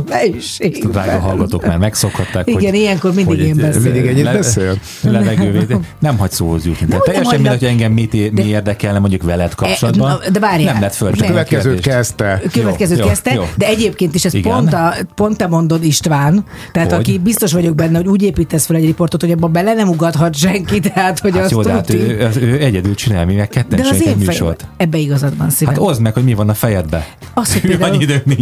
melyiségben. 0.08 0.90
Drága 0.90 1.20
hallgatók 1.20 1.66
már 1.66 1.78
megszokhatták, 1.78 2.48
Igen, 2.48 2.70
hogy, 2.70 2.80
ilyenkor 2.80 3.14
mindig 3.14 3.26
hogy 3.26 3.46
én 3.46 3.56
beszélek. 3.56 3.82
Mindig 3.82 4.06
ennyit 4.06 4.32
beszél? 4.44 4.78
Levegővé. 5.00 5.76
Nem 5.98 6.18
hagy 6.18 6.30
szóhoz 6.30 6.64
jutni. 6.66 6.86
Tehát 6.86 7.04
teljesen 7.04 7.40
mindegy, 7.40 7.58
hogy 7.58 7.68
engem 7.68 7.92
mit, 7.92 8.12
mi 8.12 8.28
de- 8.30 8.44
érdekelne 8.46 8.98
mondjuk 8.98 9.22
veled 9.22 9.54
kapcsolatban. 9.54 10.10
E, 10.10 10.14
na, 10.24 10.30
de 10.30 10.38
várjál. 10.38 10.72
Nem 10.72 10.82
lett 10.82 10.94
föl. 10.94 11.12
A 11.18 11.26
Következőt 11.26 11.80
kezdte. 11.80 12.42
Következőt 12.52 13.00
kezdte, 13.06 13.38
de 13.56 13.66
egyébként 13.66 14.14
is 14.14 14.24
ez 14.24 14.40
pont, 14.42 14.72
a, 14.72 14.94
pont 15.14 15.36
te 15.36 15.46
mondod 15.46 15.84
István, 15.84 16.44
tehát 16.72 16.90
Hogy? 16.90 16.98
aki 17.00 17.18
biztos 17.18 17.52
vagyok 17.52 17.74
benne, 17.74 17.96
hogy 17.96 18.06
úgy 18.06 18.22
építesz 18.22 18.66
fel 18.66 18.76
egy 18.76 18.84
riportot, 18.84 19.20
hogy 19.20 19.30
abban 19.30 19.52
bele 19.52 19.72
nem 19.74 19.88
ugathat 19.88 20.34
senki, 20.36 20.80
tehát 20.80 21.18
hogy 21.18 21.32
Hát 21.34 21.42
azt 21.42 21.50
jó, 21.50 21.62
de 21.62 21.72
hát 21.72 21.90
ő, 21.94 22.24
az- 22.24 22.36
ő 22.36 22.58
egyedül 22.60 22.94
csinál, 22.94 23.24
mi 23.26 23.34
meg 23.34 23.48
ketten 23.48 23.78
de 23.78 23.88
az 23.88 23.94
én 24.00 24.02
fej... 24.02 24.14
műsort. 24.26 24.66
Ebbe 24.76 24.98
igazad 24.98 25.36
van 25.36 25.50
szívem. 25.50 25.74
Hát 25.74 25.82
oszd 25.82 26.00
meg, 26.00 26.14
hogy 26.14 26.24
mi 26.24 26.34
van 26.34 26.48
a 26.48 26.54
fejedbe. 26.54 27.06
az, 27.34 27.52
hogy 27.52 27.60
például 27.70 27.98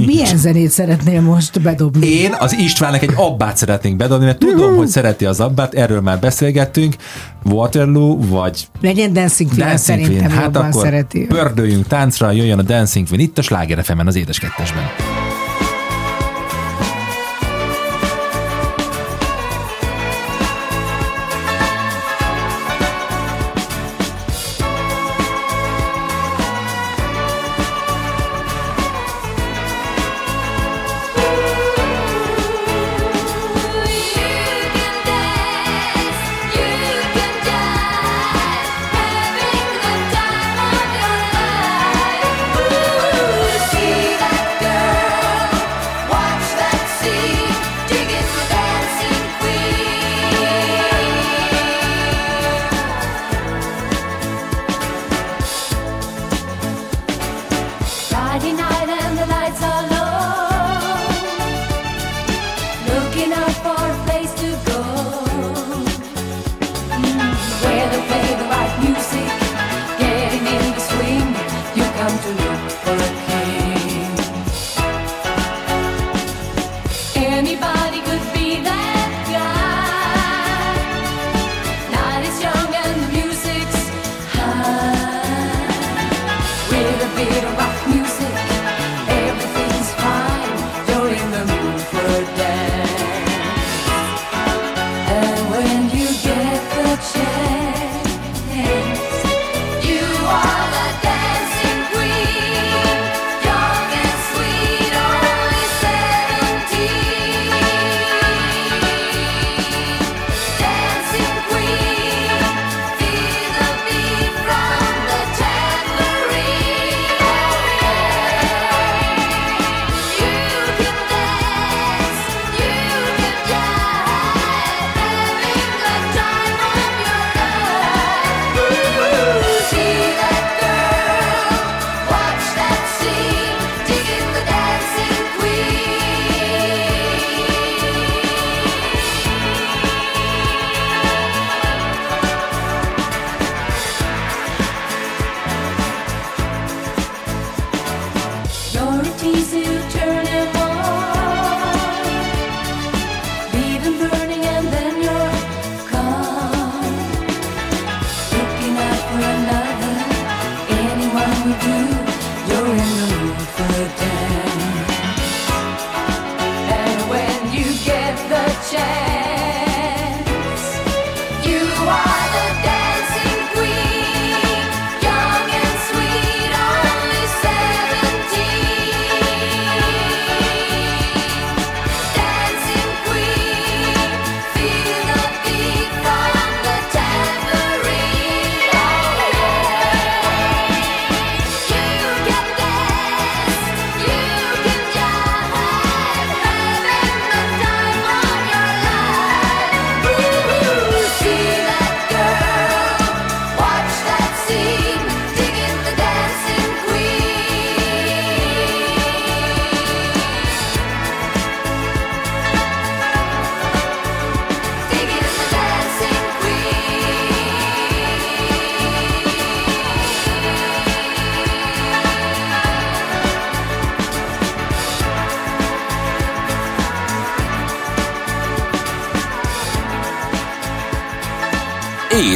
milyen 0.07 0.37
zenét 0.37 0.71
szeretnél 0.71 1.21
most 1.21 1.61
bedobni? 1.61 2.07
Én 2.07 2.35
az 2.39 2.55
Istvánnak 2.55 3.03
egy 3.03 3.13
abbát 3.17 3.57
szeretnénk 3.57 3.97
bedobni, 3.97 4.25
mert 4.25 4.39
tudom, 4.39 4.77
hogy 4.77 4.89
szereti 4.89 5.25
az 5.25 5.41
abbát, 5.41 5.75
erről 5.83 6.01
már 6.01 6.19
beszélgettünk, 6.19 6.97
Waterloo 7.45 8.17
vagy 8.19 8.69
Legyen 8.81 9.13
Dancing 9.13 9.51
Queen, 9.51 9.69
Dancing 9.69 9.99
szerintem 9.99 10.31
Queen. 10.31 10.43
Hát 10.43 10.57
akkor 10.57 10.83
szereti. 10.83 11.27
pördöljünk 11.27 11.87
táncra, 11.87 12.31
jöjjön 12.31 12.59
a 12.59 12.63
Dancing 12.63 13.07
Queen 13.07 13.23
itt 13.23 13.39
a 13.39 13.43
Sláger 13.43 13.85
az 14.07 14.17
édes 14.17 14.39
kettesben. 14.39 14.85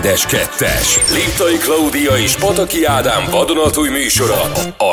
Édes 0.06 0.26
kettes. 0.26 0.98
Liptai 1.12 1.56
Klaudia 1.56 2.16
és 2.16 2.36
Pataki 2.36 2.84
Ádám 2.84 3.24
vadonatúj 3.30 3.88
műsora 3.88 4.42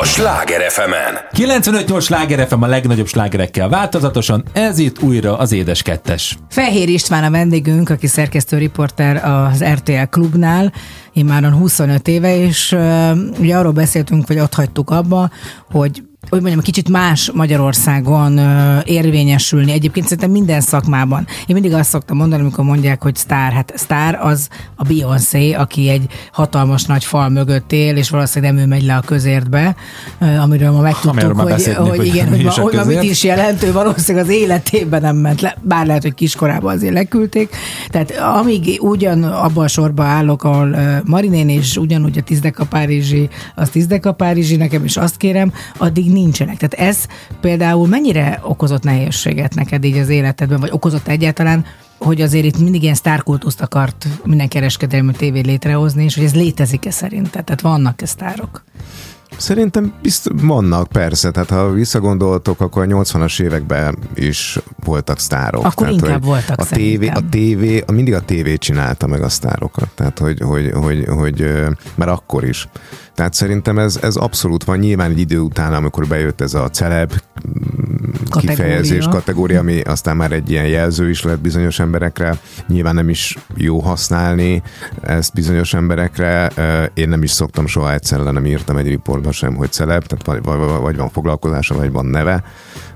a 0.00 0.04
Sláger 0.04 0.70
FM-en. 0.70 1.14
95-8 1.60 2.02
Sláger 2.02 2.48
FM 2.48 2.62
a 2.62 2.66
legnagyobb 2.66 3.06
slágerekkel 3.06 3.68
változatosan, 3.68 4.44
ez 4.52 4.78
itt 4.78 5.02
újra 5.02 5.38
az 5.38 5.52
édes 5.52 5.82
kettes. 5.82 6.38
Fehér 6.48 6.88
István 6.88 7.24
a 7.24 7.30
vendégünk, 7.30 7.90
aki 7.90 8.06
szerkesztő 8.06 8.58
riporter 8.58 9.24
az 9.24 9.64
RTL 9.64 10.04
klubnál, 10.10 10.72
immáron 11.12 11.52
25 11.52 12.08
éve, 12.08 12.36
és 12.36 12.72
uh, 12.72 13.10
ugye 13.38 13.56
arról 13.56 13.72
beszéltünk, 13.72 14.26
vagy 14.26 14.38
ott 14.38 14.54
hagytuk 14.54 14.90
abba, 14.90 15.30
hogy 15.70 16.02
hogy 16.28 16.40
mondjam, 16.40 16.62
kicsit 16.62 16.88
más 16.88 17.30
Magyarországon 17.34 18.38
ö, 18.38 18.78
érvényesülni. 18.84 19.72
Egyébként 19.72 20.04
szerintem 20.04 20.30
minden 20.30 20.60
szakmában. 20.60 21.26
Én 21.46 21.54
mindig 21.54 21.72
azt 21.72 21.90
szoktam 21.90 22.16
mondani, 22.16 22.42
amikor 22.42 22.64
mondják, 22.64 23.02
hogy 23.02 23.16
sztár. 23.16 23.52
Hát 23.52 23.72
sztár 23.76 24.18
az 24.22 24.48
a 24.76 24.84
Beyoncé, 24.84 25.52
aki 25.52 25.88
egy 25.88 26.06
hatalmas 26.32 26.84
nagy 26.84 27.04
fal 27.04 27.28
mögött 27.28 27.72
él, 27.72 27.96
és 27.96 28.10
valószínűleg 28.10 28.54
nem 28.54 28.64
ő 28.64 28.66
megy 28.66 28.84
le 28.84 28.96
a 28.96 29.00
közértbe, 29.00 29.76
ö, 30.20 30.36
amiről 30.36 30.70
ma 30.70 30.80
megtudtuk, 30.80 31.40
hogy, 31.40 31.74
hogy, 31.76 31.88
hogy 31.88 32.06
igen, 32.06 32.28
hogy, 32.28 32.42
ma, 32.42 32.50
hogy 32.50 32.74
ma 32.74 32.84
mit 32.84 33.02
is 33.02 33.24
jelent, 33.24 33.62
ő 33.62 33.72
valószínűleg 33.72 34.26
az 34.26 34.32
életében 34.32 35.00
nem 35.00 35.16
ment 35.16 35.40
le, 35.40 35.56
bár 35.62 35.86
lehet, 35.86 36.02
hogy 36.02 36.14
kiskorában 36.14 36.74
azért 36.74 36.92
leküldték. 36.92 37.56
Tehát 37.88 38.10
amíg 38.10 38.78
ugyan 38.80 39.22
abban 39.22 39.64
a 39.64 39.68
sorba 39.68 40.02
állok, 40.02 40.44
ahol 40.44 40.68
uh, 40.68 40.96
Marinén 41.04 41.48
és 41.48 41.76
ugyanúgy 41.76 42.18
a 42.18 42.22
Tizdeka 42.22 42.64
Párizsi, 42.64 43.28
az 43.54 43.68
Tizdeka 43.68 44.12
Párizsi, 44.12 44.56
nekem 44.56 44.84
is 44.84 44.96
azt 44.96 45.16
kérem, 45.16 45.52
addig 45.78 46.12
nincsenek. 46.14 46.56
Tehát 46.56 46.88
ez 46.88 47.06
például 47.40 47.88
mennyire 47.88 48.40
okozott 48.42 48.82
nehézséget 48.82 49.54
neked 49.54 49.84
így 49.84 49.96
az 49.96 50.08
életedben, 50.08 50.60
vagy 50.60 50.70
okozott 50.72 51.08
egyáltalán, 51.08 51.64
hogy 51.98 52.20
azért 52.20 52.44
itt 52.44 52.58
mindig 52.58 52.82
ilyen 52.82 52.94
sztárkultuszt 52.94 53.60
akart 53.60 54.06
minden 54.24 54.48
kereskedelmi 54.48 55.12
tévé 55.12 55.40
létrehozni, 55.40 56.04
és 56.04 56.14
hogy 56.14 56.24
ez 56.24 56.34
létezik-e 56.34 56.90
szerinted? 56.90 57.44
Tehát 57.44 57.60
vannak-e 57.60 58.06
sztárok? 58.06 58.64
Szerintem 59.36 59.92
bizt, 60.02 60.30
vannak, 60.34 60.88
persze. 60.88 61.30
Tehát 61.30 61.50
ha 61.50 61.70
visszagondoltok, 61.70 62.60
akkor 62.60 62.82
a 62.82 62.86
80-as 62.86 63.40
években 63.40 63.96
is 64.14 64.58
voltak 64.84 65.18
sztárok. 65.18 65.64
Akkor 65.64 65.86
tehát, 65.86 65.92
inkább 65.92 66.24
voltak 66.24 66.60
a 66.60 66.64
tévé, 66.64 67.06
szerintem. 67.06 67.24
a 67.24 67.28
tévé, 67.30 67.84
mindig 67.92 68.14
a 68.14 68.20
tévé 68.20 68.56
csinálta 68.56 69.06
meg 69.06 69.22
a 69.22 69.28
sztárokat. 69.28 69.88
Tehát, 69.94 70.18
hogy, 70.18 70.40
hogy, 70.40 70.72
hogy, 70.74 71.04
hogy 71.08 71.52
már 71.94 72.08
akkor 72.08 72.44
is. 72.44 72.68
Tehát 73.14 73.34
szerintem 73.34 73.78
ez, 73.78 73.98
ez 74.02 74.16
abszolút 74.16 74.64
van. 74.64 74.78
Nyilván 74.78 75.10
egy 75.10 75.18
idő 75.18 75.38
után, 75.38 75.74
amikor 75.74 76.06
bejött 76.06 76.40
ez 76.40 76.54
a 76.54 76.70
celeb 76.70 77.12
Kategória. 78.34 78.64
kifejezés, 78.64 79.06
kategória, 79.10 79.58
ami 79.58 79.80
aztán 79.80 80.16
már 80.16 80.32
egy 80.32 80.50
ilyen 80.50 80.66
jelző 80.66 81.10
is 81.10 81.22
lett 81.22 81.40
bizonyos 81.40 81.78
emberekre. 81.78 82.38
Nyilván 82.68 82.94
nem 82.94 83.08
is 83.08 83.36
jó 83.56 83.78
használni 83.78 84.62
ezt 85.00 85.32
bizonyos 85.34 85.74
emberekre. 85.74 86.50
Én 86.94 87.08
nem 87.08 87.22
is 87.22 87.30
szoktam 87.30 87.66
soha 87.66 87.92
egyszer 87.92 88.18
le 88.18 88.30
nem 88.30 88.46
írtam 88.46 88.76
egy 88.76 88.88
riportba 88.88 89.32
sem, 89.32 89.54
hogy 89.54 89.72
celeb, 89.72 90.06
tehát 90.06 90.42
vagy, 90.80 90.96
van 90.96 91.10
foglalkozása, 91.10 91.74
vagy 91.74 91.92
van 91.92 92.06
neve 92.06 92.44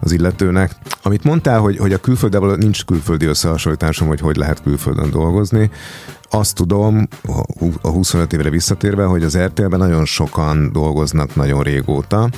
az 0.01 0.12
illetőnek. 0.12 0.70
Amit 1.02 1.24
mondtál, 1.24 1.60
hogy, 1.60 1.78
hogy 1.78 1.93
a 1.93 1.98
külfölddel 1.98 2.40
nincs 2.40 2.85
külföldi 2.85 3.27
összehasonlításom, 3.27 4.09
hogy 4.09 4.20
hogy 4.20 4.36
lehet 4.36 4.62
külföldön 4.62 5.10
dolgozni. 5.10 5.70
Azt 6.31 6.55
tudom, 6.55 7.09
a 7.81 7.89
25 7.89 8.32
évre 8.32 8.51
visszatérve, 8.51 9.05
hogy 9.05 9.23
az 9.23 9.39
RTL-ben 9.39 9.78
nagyon 9.78 10.05
sokan 10.05 10.73
dolgoznak 10.73 11.35
nagyon 11.35 11.62
régóta, 11.62 12.28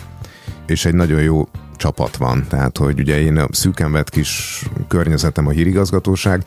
és 0.66 0.84
egy 0.84 0.94
nagyon 0.94 1.20
jó 1.20 1.48
csapat 1.80 2.16
van. 2.16 2.44
Tehát, 2.48 2.78
hogy 2.78 3.00
ugye 3.00 3.20
én 3.20 3.36
a 3.36 3.46
szűken 3.50 3.92
vett 3.92 4.10
kis 4.10 4.62
környezetem 4.88 5.46
a 5.46 5.50
hírigazgatóság, 5.50 6.42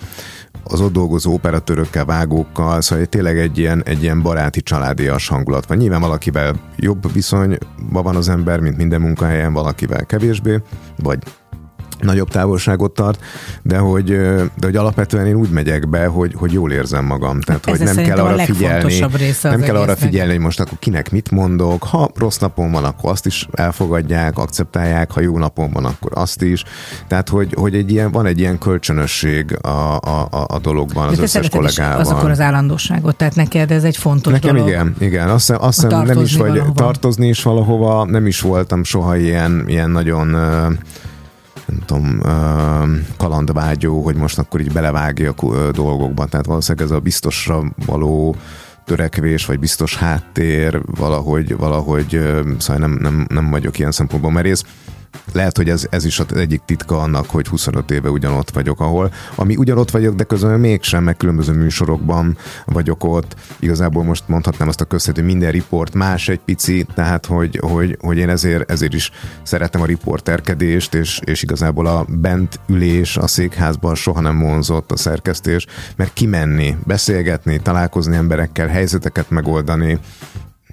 az 0.64 0.82
ott 0.82 0.94
dolgozó 0.94 1.34
operatőrökkel, 1.34 2.06
vágókkal, 2.06 2.82
szóval 2.82 3.06
tényleg 3.06 3.40
egy 3.40 3.58
ilyen, 3.58 3.84
egy 3.86 4.04
ilyen 4.04 4.22
baráti, 4.22 4.62
családias 4.62 5.28
hangulat 5.28 5.66
van. 5.66 5.78
Nyilván 5.78 6.02
valakivel 6.02 6.56
jobb 6.76 7.14
viszonyban 7.14 8.04
van 8.04 8.16
az 8.16 8.30
ember, 8.30 8.60
mint 8.60 8.78
minden 8.78 9.02
munkahelyen, 9.02 9.54
valakivel 9.54 10.06
kevésbé, 10.06 10.62
vagy 10.98 11.20
nagyobb 12.04 12.30
távolságot 12.30 12.92
tart, 12.92 13.20
de 13.62 13.78
hogy, 13.78 14.06
de 14.56 14.66
hogy 14.66 14.76
alapvetően 14.76 15.26
én 15.28 15.36
úgy 15.36 15.50
megyek 15.50 15.90
be, 15.90 16.06
hogy, 16.06 16.34
hogy 16.36 16.52
jól 16.52 16.72
érzem 16.72 17.06
magam. 17.06 17.42
Tehát, 17.42 17.68
Ez 17.68 17.78
hogy 17.78 17.96
nem 17.96 18.06
kell 18.06 18.18
arra 18.18 18.44
figyelni, 18.44 19.00
nem 19.42 19.62
kell 19.62 19.76
arra 19.76 19.96
figyelni, 19.96 20.32
hogy 20.32 20.42
most 20.42 20.60
akkor 20.60 20.80
kinek 20.80 21.12
mit 21.12 21.32
mondok. 21.32 21.84
Ha 21.84 22.12
rossz 22.16 22.38
napon 22.38 22.72
van, 22.72 22.84
akkor 22.84 23.12
azt 23.12 23.26
is 23.26 23.48
elfogadják, 23.54 24.38
akceptálják, 24.38 25.12
ha 25.12 25.22
jó 25.22 25.38
napon 25.38 25.72
van, 25.72 25.86
akkor 25.86 26.12
azt 26.16 26.42
is. 26.42 26.64
Tehát, 27.08 27.30
hogy, 27.30 27.54
hogy 27.58 27.76
egy 27.76 27.92
ilyen, 27.92 28.12
van 28.12 28.26
egy 28.26 28.40
ilyen 28.40 28.58
kölcsönösség 28.58 29.58
a, 29.62 29.98
a, 29.98 30.28
a, 30.48 30.60
dologban 30.60 31.08
az 31.08 31.16
De 31.16 31.22
összes 31.22 31.50
kollégával. 31.50 32.00
az 32.00 32.10
akkor 32.10 32.30
az 32.30 32.40
állandóságot, 32.40 33.16
tehát 33.16 33.36
neked 33.36 33.72
ez 33.72 33.84
egy 33.84 33.98
fontos 33.98 34.34
Nekem 34.34 34.56
dolog. 34.56 34.70
igen, 34.70 34.96
igen. 35.00 35.30
Azt 35.30 35.48
hiszem, 35.48 35.62
azt 35.62 35.82
hiszem 35.82 36.06
nem 36.06 36.22
is 36.22 36.36
vagy 36.36 36.50
valahova. 36.50 36.74
tartozni 36.74 37.28
is 37.28 37.44
valahova, 37.44 38.06
nem 38.06 38.28
is 38.28 38.42
voltam 38.42 38.84
soha 38.84 39.18
ilyen, 39.18 39.64
ilyen 39.68 39.90
nagyon 39.90 40.36
nem 41.74 41.84
tudom, 41.86 42.22
kalandvágyó, 43.18 44.02
hogy 44.04 44.16
most 44.16 44.40
akkor 44.40 44.60
így 44.60 44.72
belevágjak 44.72 45.44
ö, 45.44 45.70
dolgokba. 45.72 46.26
Tehát 46.26 46.46
valószínűleg 46.46 46.88
ez 46.88 46.96
a 46.96 47.00
biztosra 47.00 47.64
való 47.86 48.36
törekvés, 48.86 49.46
vagy 49.46 49.60
biztos 49.60 49.96
háttér, 49.98 50.82
valahogy, 50.86 51.58
valahogy 51.58 52.22
szóval 52.58 52.88
nem, 52.88 52.98
nem, 53.02 53.26
nem 53.30 53.50
vagyok 53.50 53.80
ilyen 53.80 53.92
szempontból 53.92 54.32
merész. 54.32 54.64
Lehet, 55.34 55.58
hogy 55.58 55.70
ez, 55.70 55.88
ez 55.90 56.06
is 56.06 56.20
az 56.20 56.36
egyik 56.36 56.62
titka 56.66 57.00
annak, 57.00 57.30
hogy 57.30 57.48
25 57.48 57.92
éve 57.92 58.10
ugyanott 58.10 58.50
vagyok, 58.50 58.80
ahol, 58.80 59.14
ami 59.36 59.56
ugyanott 59.56 59.92
vagyok, 59.92 60.16
de 60.16 60.24
közben 60.24 60.60
mégsem, 60.60 61.04
meg 61.04 61.18
különböző 61.18 61.54
műsorokban 61.54 62.38
vagyok 62.66 63.04
ott. 63.04 63.36
Igazából 63.60 64.04
most 64.04 64.24
mondhatnám 64.28 64.68
azt 64.68 64.82
a 64.82 64.86
köztet, 64.86 65.16
hogy 65.16 65.24
minden 65.24 65.52
riport 65.52 65.94
más 65.94 66.28
egy 66.28 66.40
pici, 66.40 66.86
tehát 66.96 67.26
hogy, 67.26 67.60
hogy, 67.62 67.98
hogy 68.02 68.18
én 68.18 68.30
ezért, 68.30 68.72
ezért 68.72 68.94
is 68.94 69.12
szeretem 69.44 69.82
a 69.82 69.86
riporterkedést, 69.86 70.94
és, 70.94 71.20
és 71.24 71.44
igazából 71.44 71.86
a 71.86 72.06
bent 72.10 72.60
ülés 72.68 73.18
a 73.18 73.28
székházban 73.28 73.96
soha 73.96 74.22
nem 74.22 74.40
vonzott 74.40 74.92
a 74.92 74.98
szerkesztés, 74.98 75.66
mert 75.96 76.14
kimenni, 76.14 76.78
beszélgetni, 76.86 77.60
találkozni 77.60 78.16
emberekkel, 78.16 78.68
helyzeteket 78.68 79.30
megoldani, 79.30 80.00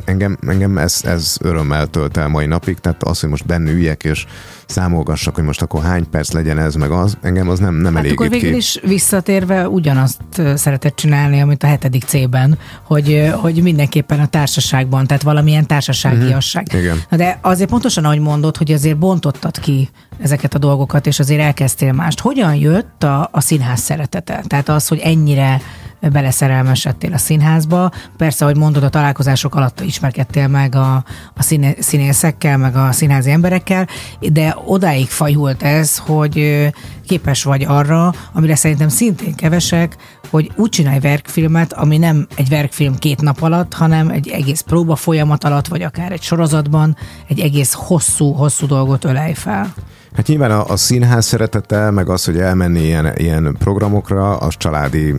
engem, 0.05 0.39
engem 0.47 0.79
ez, 0.79 1.01
ez 1.05 1.37
örömmel 1.41 1.87
tölt 1.87 2.17
el 2.17 2.29
mai 2.29 2.47
napig, 2.47 2.79
tehát 2.79 3.03
az, 3.03 3.21
hogy 3.21 3.29
most 3.31 3.47
benne 3.47 3.71
üljek 3.71 4.05
és 4.05 4.27
számolgassak, 4.67 5.35
hogy 5.35 5.45
most 5.45 5.63
akkor 5.63 5.83
hány 5.83 6.11
perc 6.11 6.33
legyen 6.33 6.59
ez, 6.59 6.75
meg 6.75 6.91
az, 6.91 7.17
engem 7.23 7.49
az 7.49 7.59
nem, 7.59 7.75
nem 7.75 7.95
Hát 7.95 8.05
akkor 8.05 8.27
elégít 8.27 8.41
végül 8.43 8.51
ki. 8.51 8.57
is 8.57 8.79
visszatérve 8.83 9.69
ugyanazt 9.69 10.21
szeretett 10.55 10.97
csinálni, 10.97 11.41
amit 11.41 11.63
a 11.63 11.67
hetedik 11.67 12.05
C-ben, 12.05 12.59
hogy, 12.83 13.31
hogy 13.33 13.63
mindenképpen 13.63 14.21
a 14.21 14.27
társaságban, 14.27 15.07
tehát 15.07 15.23
valamilyen 15.23 15.67
társaságiasság. 15.67 16.67
Mhm. 16.73 16.79
Igen. 16.83 17.01
Na 17.09 17.17
De 17.17 17.39
azért 17.43 17.71
pontosan, 17.71 18.05
ahogy 18.05 18.21
mondod, 18.21 18.57
hogy 18.57 18.73
azért 18.73 18.99
bontottad 18.99 19.59
ki 19.61 19.89
ezeket 20.23 20.55
a 20.55 20.59
dolgokat, 20.59 21.07
és 21.07 21.19
azért 21.19 21.41
elkezdtél 21.41 21.93
mást. 21.93 22.21
Hogyan 22.21 22.55
jött 22.55 23.05
a, 23.05 23.29
a 23.33 23.41
színház 23.41 23.81
szeretete? 23.81 24.43
Tehát 24.47 24.69
az, 24.69 24.89
hogy 24.89 24.99
ennyire 24.99 25.61
beleszerelmesedtél 26.01 27.13
a 27.13 27.19
színházba. 27.19 27.91
Persze, 28.17 28.45
ahogy 28.45 28.57
mondod, 28.57 28.83
a 28.83 28.89
találkozások 28.89 29.55
alatt 29.55 29.81
ismerkedtél 29.81 30.49
meg 30.49 30.75
a, 30.75 31.05
a 31.35 31.43
színe, 31.43 31.73
színészekkel, 31.79 32.57
meg 32.57 32.77
a 32.77 32.93
színházi 32.93 33.31
emberekkel, 33.31 33.89
de 34.21 34.57
odáig 34.65 35.09
fajult 35.09 35.63
ez, 35.63 35.99
hogy 35.99 36.69
képes 37.07 37.43
vagy 37.43 37.65
arra, 37.65 38.15
amire 38.33 38.55
szerintem 38.55 38.89
szintén 38.89 39.35
kevesek, 39.35 39.97
hogy 40.31 40.51
úgy 40.57 40.69
csinálj 40.69 40.99
verkfilmet, 40.99 41.73
ami 41.73 41.99
nem 41.99 42.27
egy 42.37 42.49
verkfilm 42.49 42.99
két 42.99 43.21
nap 43.21 43.43
alatt, 43.43 43.75
hanem 43.75 44.09
egy 44.09 44.29
egész 44.29 44.61
próba 44.61 44.97
folyamat 44.97 45.45
alatt, 45.45 45.67
vagy 45.67 45.83
akár 45.83 46.13
egy 46.13 46.23
sorozatban 46.23 46.97
egy 47.29 47.41
egész 47.41 47.73
hosszú-hosszú 47.73 48.67
dolgot 48.67 49.05
ölej 49.05 49.35
fel. 49.35 49.75
Hát 50.15 50.27
nyilván 50.27 50.51
a, 50.51 50.69
a 50.69 50.77
színház 50.77 51.27
szeretete, 51.27 51.91
meg 51.91 52.09
az, 52.09 52.25
hogy 52.25 52.39
elmenni 52.39 52.81
ilyen, 52.81 53.17
ilyen 53.17 53.57
programokra, 53.59 54.37
az 54.37 54.57
családi 54.57 55.15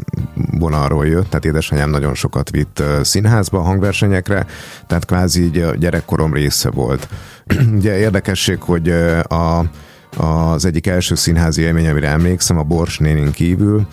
vonalról 0.51 1.07
jött, 1.07 1.30
tehát 1.30 1.45
édesanyám 1.45 1.89
nagyon 1.89 2.13
sokat 2.13 2.49
vitt 2.49 2.84
színházba, 3.01 3.61
hangversenyekre, 3.61 4.45
tehát 4.88 5.05
kvázi 5.05 5.43
így 5.43 5.57
a 5.57 5.76
gyerekkorom 5.76 6.34
része 6.34 6.69
volt. 6.69 7.07
Ugye 7.77 7.97
érdekesség, 7.97 8.61
hogy 8.61 8.89
a 9.23 9.63
az 10.17 10.65
egyik 10.65 10.88
első 10.88 11.15
színházi 11.15 11.61
élmény, 11.61 11.88
amire 11.88 12.09
emlékszem, 12.09 12.57
a 12.57 12.63
Bors 12.63 12.97
nénin 12.97 13.31
kívül, 13.31 13.88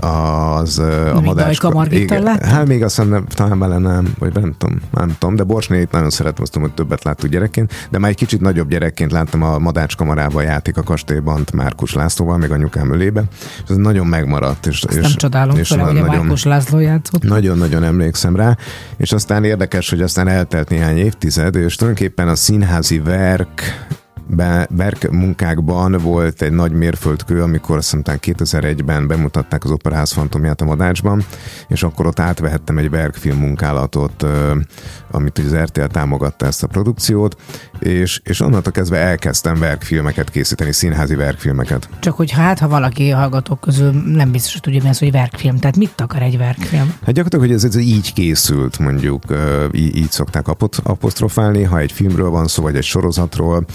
az 0.00 0.78
a 1.14 1.20
madás... 1.24 1.60
Igen? 1.88 2.26
Hát 2.26 2.66
még 2.66 2.82
azt 2.82 2.96
hiszem, 2.96 3.10
nem, 3.10 3.26
talán 3.26 3.58
bele 3.58 3.78
nem, 3.78 4.14
vagy 4.18 4.34
nem 4.34 4.54
tudom, 4.58 4.80
nem 4.90 5.16
tudom, 5.18 5.36
de 5.36 5.42
Bors 5.42 5.68
nénit 5.68 5.90
nagyon 5.90 6.10
szeretem, 6.10 6.42
azt 6.42 6.52
tudom, 6.52 6.68
hogy 6.68 6.76
többet 6.76 7.04
láttuk 7.04 7.30
gyerekként, 7.30 7.72
de 7.90 7.98
már 7.98 8.10
egy 8.10 8.16
kicsit 8.16 8.40
nagyobb 8.40 8.68
gyerekként 8.68 9.12
láttam 9.12 9.42
a 9.42 9.58
Madács 9.58 9.96
kamarában 9.96 10.42
játék 10.42 10.76
a 10.76 10.82
kastélyban 10.82 11.44
Márkus 11.52 11.94
Lászlóval, 11.94 12.36
még 12.36 12.50
anyukám 12.50 12.92
ölébe, 12.92 13.22
és 13.64 13.70
ez 13.70 13.76
nagyon 13.76 14.06
megmaradt. 14.06 14.66
És, 14.66 14.82
Azt 14.82 14.96
és, 14.96 15.02
nem 15.02 15.12
csodálom, 15.16 15.56
és 15.56 15.68
főleg, 15.68 15.86
hogy 15.86 15.96
a 15.96 16.00
nagyon, 16.00 16.16
Márkus 16.18 16.44
László 16.44 16.78
játszott. 16.78 17.22
nagyon-nagyon 17.22 17.84
emlékszem 17.84 18.36
rá, 18.36 18.56
és 18.96 19.12
aztán 19.12 19.44
érdekes, 19.44 19.90
hogy 19.90 20.00
aztán 20.00 20.28
eltelt 20.28 20.68
néhány 20.68 20.96
évtized, 20.96 21.54
és 21.54 21.76
tulajdonképpen 21.76 22.28
a 22.28 22.34
színházi 22.34 22.98
verk 22.98 23.62
be, 24.28 24.68
verk 24.70 25.10
munkákban 25.10 25.92
volt 25.92 26.42
egy 26.42 26.52
nagy 26.52 26.72
mérföldkő, 26.72 27.42
amikor 27.42 27.76
azt 27.76 27.84
hiszem 27.84 28.02
talán 28.02 28.20
2001-ben 28.22 29.06
bemutatták 29.06 29.64
az 29.64 29.70
Operaház 29.70 30.12
fantomját 30.12 30.60
a 30.60 30.64
Madácsban, 30.64 31.24
és 31.68 31.82
akkor 31.82 32.06
ott 32.06 32.20
átvehettem 32.20 32.78
egy 32.78 32.90
verkfilm 32.90 33.38
munkálatot, 33.38 34.22
ö, 34.22 34.56
amit 35.10 35.38
ugye 35.38 35.48
az 35.48 35.64
RTL 35.64 35.84
támogatta 35.84 36.46
ezt 36.46 36.62
a 36.62 36.66
produkciót, 36.66 37.36
és, 37.78 38.20
és 38.24 38.40
onnantól 38.40 38.72
kezdve 38.72 38.98
elkezdtem 38.98 39.58
verkfilmeket 39.58 40.30
készíteni, 40.30 40.72
színházi 40.72 41.14
verkfilmeket. 41.14 41.88
Csak 41.98 42.16
hogy 42.16 42.30
hát, 42.30 42.58
ha 42.58 42.68
valaki 42.68 43.10
hallgatók 43.10 43.60
közül 43.60 43.90
nem 43.90 44.30
biztos, 44.30 44.52
hogy 44.52 44.60
tudja, 44.60 44.82
mi 44.82 44.88
az, 44.88 44.98
hogy 44.98 45.10
verkfilm. 45.10 45.58
Tehát 45.58 45.76
mit 45.76 46.00
akar 46.00 46.22
egy 46.22 46.38
verkfilm? 46.38 46.86
Hát 46.86 47.14
gyakorlatilag, 47.14 47.44
hogy 47.44 47.54
ez, 47.54 47.64
ez 47.64 47.76
így 47.76 48.12
készült, 48.12 48.78
mondjuk, 48.78 49.22
ö, 49.26 49.66
í- 49.72 49.96
így 49.96 50.10
szokták 50.10 50.48
apostrofálni, 50.82 51.62
ha 51.62 51.78
egy 51.78 51.92
filmről 51.92 52.30
van 52.30 52.46
szó, 52.46 52.62
vagy 52.62 52.76
egy 52.76 52.84
sorozatról, 52.84 53.66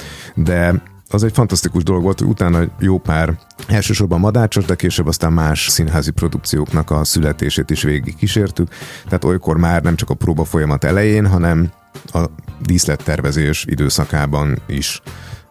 de 0.43 0.81
az 1.09 1.23
egy 1.23 1.33
fantasztikus 1.33 1.83
dolog 1.83 2.03
volt, 2.03 2.19
hogy 2.19 2.27
utána 2.27 2.59
jó 2.79 2.97
pár, 2.97 3.37
elsősorban 3.67 4.19
madácsos, 4.19 4.65
de 4.65 4.75
később 4.75 5.07
aztán 5.07 5.33
más 5.33 5.67
színházi 5.67 6.11
produkcióknak 6.11 6.91
a 6.91 7.03
születését 7.03 7.69
is 7.69 7.83
végig 7.83 8.15
kísértük. 8.15 8.69
Tehát 9.03 9.23
olykor 9.23 9.57
már 9.57 9.81
nem 9.81 9.95
csak 9.95 10.09
a 10.09 10.13
próba 10.13 10.43
folyamat 10.43 10.83
elején, 10.83 11.27
hanem 11.27 11.71
a 12.13 12.25
díszlettervezés 12.59 13.65
időszakában 13.69 14.61
is. 14.67 15.01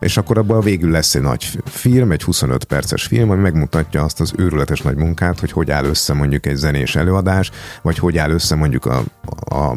És 0.03 0.17
akkor 0.17 0.39
abban 0.39 0.61
végül 0.61 0.91
lesz 0.91 1.15
egy 1.15 1.23
nagy 1.23 1.59
film, 1.65 2.11
egy 2.11 2.23
25 2.23 2.65
perces 2.65 3.05
film, 3.05 3.31
ami 3.31 3.41
megmutatja 3.41 4.03
azt 4.03 4.21
az 4.21 4.33
őrületes 4.37 4.81
nagy 4.81 4.97
munkát, 4.97 5.41
hogy 5.41 5.53
hogy 5.53 5.71
áll 5.71 5.85
össze 5.85 6.13
mondjuk 6.13 6.47
egy 6.47 6.57
zenés 6.57 6.97
előadás, 6.97 7.51
vagy 7.83 7.99
hogy 7.99 8.19
áll 8.19 8.31
össze 8.31 8.55
mondjuk 8.55 8.85
a, 8.85 9.03
a, 9.45 9.77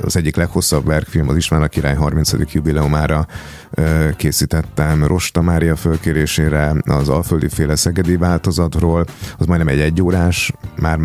az 0.00 0.16
egyik 0.16 0.36
leghosszabb 0.36 0.86
verkfilm, 0.86 1.28
az 1.28 1.36
István 1.36 1.62
a 1.62 1.66
király 1.66 1.94
30. 1.94 2.32
jubileumára 2.52 3.26
ö, 3.70 4.08
készítettem 4.16 5.04
Rosta 5.04 5.42
Mária 5.42 5.76
fölkérésére 5.76 6.74
az 6.84 7.08
Alföldi 7.08 7.48
féle 7.48 7.76
szegedi 7.76 8.16
változatról, 8.16 9.04
az 9.38 9.46
majdnem 9.46 9.68
egy 9.68 9.80
egyórás, 9.80 10.52
már 10.80 10.98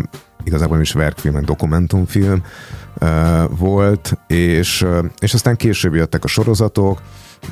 igazából 0.44 0.80
is 0.80 0.92
verkfilm, 0.92 1.36
egy 1.36 1.44
dokumentumfilm, 1.44 2.42
ö, 2.98 3.44
volt, 3.58 4.18
és, 4.26 4.82
ö, 4.82 5.04
és 5.18 5.34
aztán 5.34 5.56
később 5.56 5.94
jöttek 5.94 6.24
a 6.24 6.28
sorozatok, 6.28 7.00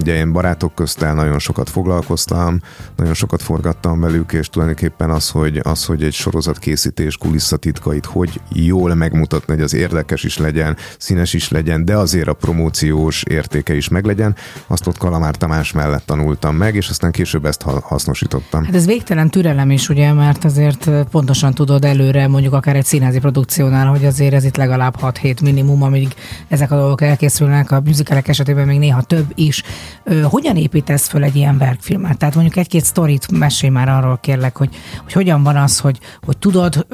Ugye 0.01 0.15
én 0.17 0.33
barátok 0.33 0.75
köztel 0.75 1.15
nagyon 1.15 1.39
sokat 1.39 1.71
foglalkoztam, 1.71 2.61
nagyon 2.97 3.15
sokat 3.15 3.43
forgattam 3.43 4.01
velük, 4.01 4.33
és 4.33 4.49
tulajdonképpen 4.49 5.11
az, 5.11 5.31
hogy, 5.31 5.61
az, 5.63 5.85
hogy 5.85 6.03
egy 6.03 6.13
sorozatkészítés 6.13 7.17
kulisszatitkait 7.17 8.07
hogy 8.07 8.41
jól 8.53 8.95
megmutatni, 8.95 9.55
hogy 9.55 9.63
az 9.63 9.75
érdekes 9.75 10.25
is 10.25 10.39
legyen, 10.39 10.77
színes 10.99 11.33
is 11.35 11.49
legyen, 11.49 11.85
de 11.85 11.97
azért 11.97 12.29
a 12.29 12.33
promóciós 12.33 13.23
értéke 13.23 13.75
is 13.75 13.89
meglegyen, 13.89 14.37
azt 14.67 14.87
ott 14.87 14.99
Kalamár 14.99 15.37
Tamás 15.37 15.73
mellett 15.73 16.07
tanultam 16.07 16.57
meg, 16.57 16.75
és 16.75 16.89
aztán 16.89 17.11
később 17.11 17.45
ezt 17.45 17.63
ha- 17.63 17.81
hasznosítottam. 17.81 18.65
Hát 18.65 18.75
ez 18.75 18.87
végtelen 18.87 19.31
türelem 19.31 19.71
is, 19.71 19.89
ugye, 19.89 20.13
mert 20.13 20.45
azért 20.45 20.91
pontosan 21.11 21.55
tudod 21.55 21.85
előre, 21.85 22.29
mondjuk 22.29 22.53
akár 22.53 22.77
egy 22.77 22.85
színházi 22.85 23.19
produkciónál, 23.19 23.87
hogy 23.87 24.05
azért 24.05 24.35
ez 24.35 24.45
itt 24.45 24.57
legalább 24.57 24.97
6-7 25.01 25.43
minimum, 25.43 25.83
amíg 25.83 26.15
ezek 26.49 26.71
a 26.71 26.77
dolgok 26.77 27.01
elkészülnek, 27.01 27.71
a 27.71 27.81
musicalek 27.85 28.29
esetében 28.29 28.67
még 28.67 28.79
néha 28.79 29.03
több 29.03 29.33
is. 29.35 29.63
Hogyan 30.23 30.57
építesz 30.57 31.09
föl 31.09 31.23
egy 31.23 31.37
ilyen 31.37 31.59
verkfilmet? 31.59 32.19
Tehát 32.19 32.35
mondjuk 32.35 32.57
egy-két 32.57 32.85
sztorit 32.85 33.31
mesélj 33.39 33.73
már 33.73 33.89
arról 33.89 34.19
kérlek, 34.21 34.57
hogy, 34.57 34.77
hogy 35.03 35.13
hogyan 35.13 35.43
van 35.43 35.57
az, 35.57 35.79
hogy, 35.79 35.99
hogy 36.23 36.39
tudod, 36.39 36.87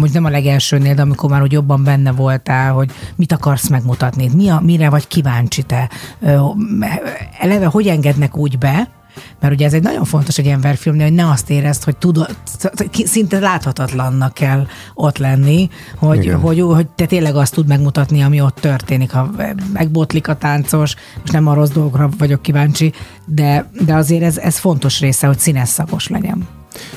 hogy 0.00 0.10
nem 0.12 0.24
a 0.24 0.28
legelsőnél, 0.28 0.94
de 0.94 1.02
amikor 1.02 1.30
már 1.30 1.42
úgy 1.42 1.52
jobban 1.52 1.84
benne 1.84 2.12
voltál, 2.12 2.72
hogy 2.72 2.90
mit 3.16 3.32
akarsz 3.32 3.68
megmutatni, 3.68 4.30
mi 4.34 4.48
a, 4.48 4.60
mire 4.60 4.90
vagy 4.90 5.08
kíváncsi 5.08 5.62
te, 5.62 5.90
eleve 7.38 7.66
hogy 7.66 7.86
engednek 7.86 8.36
úgy 8.36 8.58
be, 8.58 8.88
mert 9.40 9.54
ugye 9.54 9.66
ez 9.66 9.72
egy 9.72 9.82
nagyon 9.82 10.04
fontos 10.04 10.38
egy 10.38 10.44
ilyen 10.44 10.60
verkfilmnél, 10.60 11.06
hogy 11.06 11.14
ne 11.14 11.30
azt 11.30 11.50
érezd, 11.50 11.84
hogy 11.84 11.96
tudod, 11.96 12.36
szinte 13.04 13.38
láthatatlannak 13.38 14.34
kell 14.34 14.66
ott 14.94 15.18
lenni, 15.18 15.68
hogy, 15.96 16.24
Igen. 16.24 16.40
hogy, 16.40 16.60
hogy 16.60 16.86
te 16.86 17.06
tényleg 17.06 17.36
azt 17.36 17.54
tud 17.54 17.66
megmutatni, 17.66 18.22
ami 18.22 18.40
ott 18.40 18.58
történik. 18.60 19.10
Ha 19.10 19.30
megbotlik 19.72 20.28
a 20.28 20.36
táncos, 20.36 20.94
most 21.20 21.32
nem 21.32 21.46
a 21.46 21.54
rossz 21.54 21.70
dolgokra 21.70 22.08
vagyok 22.18 22.42
kíváncsi, 22.42 22.92
de, 23.26 23.70
de 23.84 23.94
azért 23.94 24.22
ez, 24.22 24.38
ez 24.38 24.58
fontos 24.58 25.00
része, 25.00 25.26
hogy 25.26 25.38
színes 25.38 25.68
szagos 25.68 26.08
legyen. 26.08 26.48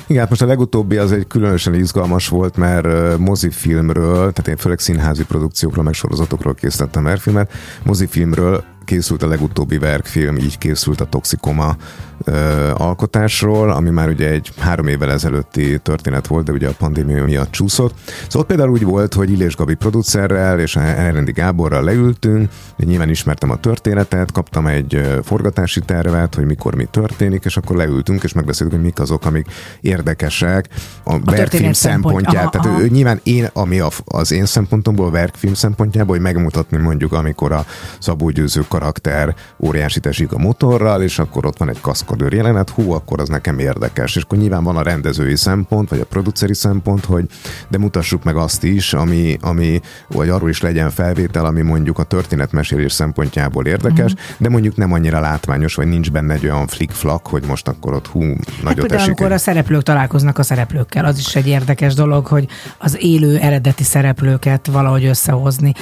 Igen, 0.06 0.20
hát 0.20 0.30
most 0.30 0.42
a 0.42 0.46
legutóbbi 0.46 0.96
az 0.96 1.12
egy 1.12 1.26
különösen 1.26 1.74
izgalmas 1.74 2.28
volt, 2.28 2.56
mert 2.56 3.18
mozifilmről, 3.18 4.32
tehát 4.32 4.48
én 4.48 4.56
főleg 4.56 4.78
színházi 4.78 5.24
produkciókról, 5.24 5.84
meg 5.84 5.94
sorozatokról 5.94 6.54
készítettem 6.54 7.02
verkfilmet, 7.02 7.52
mozifilmről 7.82 8.64
készült 8.84 9.22
a 9.22 9.26
legutóbbi 9.26 9.78
verkfilm, 9.78 10.36
így 10.36 10.58
készült 10.58 11.00
a 11.00 11.04
Toxikoma 11.04 11.76
ö, 12.24 12.70
alkotásról, 12.74 13.70
ami 13.70 13.90
már 13.90 14.08
ugye 14.08 14.30
egy 14.30 14.52
három 14.58 14.86
évvel 14.86 15.10
ezelőtti 15.10 15.78
történet 15.82 16.26
volt, 16.26 16.44
de 16.44 16.52
ugye 16.52 16.68
a 16.68 16.74
pandémia 16.78 17.24
miatt 17.24 17.50
csúszott. 17.50 17.94
Szóval 18.06 18.40
ott 18.40 18.46
például 18.46 18.70
úgy 18.70 18.84
volt, 18.84 19.14
hogy 19.14 19.30
Illés 19.30 19.56
Gabi 19.56 19.74
producerrel 19.74 20.60
és 20.60 20.76
a 20.76 20.80
Elrendi 20.80 21.32
Gáborral 21.32 21.82
leültünk, 21.82 22.50
nyilván 22.76 23.08
ismertem 23.08 23.50
a 23.50 23.56
történetet, 23.56 24.32
kaptam 24.32 24.66
egy 24.66 25.20
forgatási 25.24 25.80
tervet, 25.80 26.34
hogy 26.34 26.44
mikor 26.44 26.74
mi 26.74 26.88
történik, 26.90 27.44
és 27.44 27.56
akkor 27.56 27.76
leültünk, 27.76 28.22
és 28.22 28.32
megbeszéltük, 28.32 28.76
hogy 28.76 28.84
mik 28.84 29.00
azok, 29.00 29.26
amik 29.26 29.46
érdekesek 29.80 30.68
a, 31.04 31.10
verkfilm 31.10 31.36
történet 31.36 31.74
szempont- 31.74 32.14
szempontját. 32.14 32.42
aha, 32.42 32.50
Tehát 32.50 32.66
aha. 32.66 32.80
ő, 32.80 32.88
nyilván 32.88 33.20
én, 33.22 33.48
ami 33.52 33.78
a, 33.78 33.88
az 34.04 34.32
én 34.32 34.46
szempontomból, 34.46 35.10
verkfilm 35.10 35.54
szempontjából, 35.54 36.14
hogy 36.14 36.24
megmutatni 36.24 36.76
mondjuk, 36.76 37.12
amikor 37.12 37.52
a 37.52 37.64
Szabó 37.98 38.30
Győző 38.30 38.64
karakter 38.68 39.34
óriási 39.58 40.00
a 40.30 40.38
motorral, 40.38 41.02
és 41.02 41.18
akkor 41.18 41.46
ott 41.46 41.58
van 41.58 41.68
egy 41.68 41.80
kaszkadőr 42.08 42.32
jelenet, 42.32 42.70
hú, 42.70 42.92
akkor 42.92 43.20
az 43.20 43.28
nekem 43.28 43.58
érdekes. 43.58 44.16
És 44.16 44.22
akkor 44.22 44.38
nyilván 44.38 44.64
van 44.64 44.76
a 44.76 44.82
rendezői 44.82 45.36
szempont, 45.36 45.88
vagy 45.88 46.00
a 46.00 46.04
produceri 46.04 46.54
szempont, 46.54 47.04
hogy 47.04 47.26
de 47.68 47.78
mutassuk 47.78 48.24
meg 48.24 48.36
azt 48.36 48.64
is, 48.64 48.92
ami, 48.92 49.36
ami 49.40 49.80
vagy 50.08 50.28
arról 50.28 50.48
is 50.48 50.60
legyen 50.60 50.90
felvétel, 50.90 51.44
ami 51.44 51.62
mondjuk 51.62 51.98
a 51.98 52.02
történetmesélés 52.02 52.92
szempontjából 52.92 53.66
érdekes, 53.66 54.12
Mhm. 54.12 54.22
de 54.38 54.48
mondjuk 54.48 54.76
nem 54.76 54.92
annyira 54.92 55.20
látványos, 55.20 55.74
vagy 55.74 55.86
nincs 55.86 56.10
benne 56.10 56.34
egy 56.34 56.44
olyan 56.44 56.66
flick-flak, 56.66 57.26
hogy 57.26 57.44
most 57.46 57.68
akkor 57.68 57.94
ott 57.94 58.06
hú, 58.06 58.20
Hát 58.22 58.62
nagyot 58.62 58.78
például, 58.78 58.94
esik. 59.00 59.06
amikor 59.08 59.32
a 59.32 59.38
szereplők 59.38 59.82
találkoznak 59.82 60.38
a 60.38 60.42
szereplőkkel, 60.42 61.04
az 61.04 61.18
is 61.18 61.36
egy 61.36 61.46
érdekes 61.48 61.94
dolog, 61.94 62.26
hogy 62.26 62.48
az 62.78 62.96
élő 63.00 63.36
eredeti 63.38 63.82
szereplőket 63.84 64.66
valahogy 64.66 65.04
összehozni. 65.04 65.72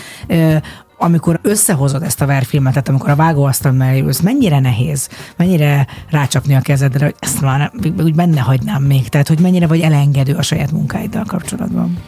Amikor 0.98 1.38
összehozod 1.42 2.02
ezt 2.02 2.20
a 2.20 2.26
verfilmet, 2.26 2.72
tehát 2.72 2.88
amikor 2.88 3.10
a 3.10 3.16
vágóasztal 3.16 3.72
mellé 3.72 4.00
ülsz, 4.00 4.20
mennyire 4.20 4.60
nehéz, 4.60 5.08
mennyire 5.36 5.86
rácsapni 6.10 6.54
a 6.54 6.60
kezedre, 6.60 7.04
hogy 7.04 7.14
ezt 7.18 7.40
már 7.40 7.72
úgy 7.98 8.14
benne 8.14 8.40
hagynám 8.40 8.82
még, 8.82 9.08
tehát 9.08 9.28
hogy 9.28 9.40
mennyire 9.40 9.66
vagy 9.66 9.80
elengedő 9.80 10.34
a 10.34 10.42
saját 10.42 10.72
munkáiddal 10.72 11.24
kapcsolatban. 11.26 11.98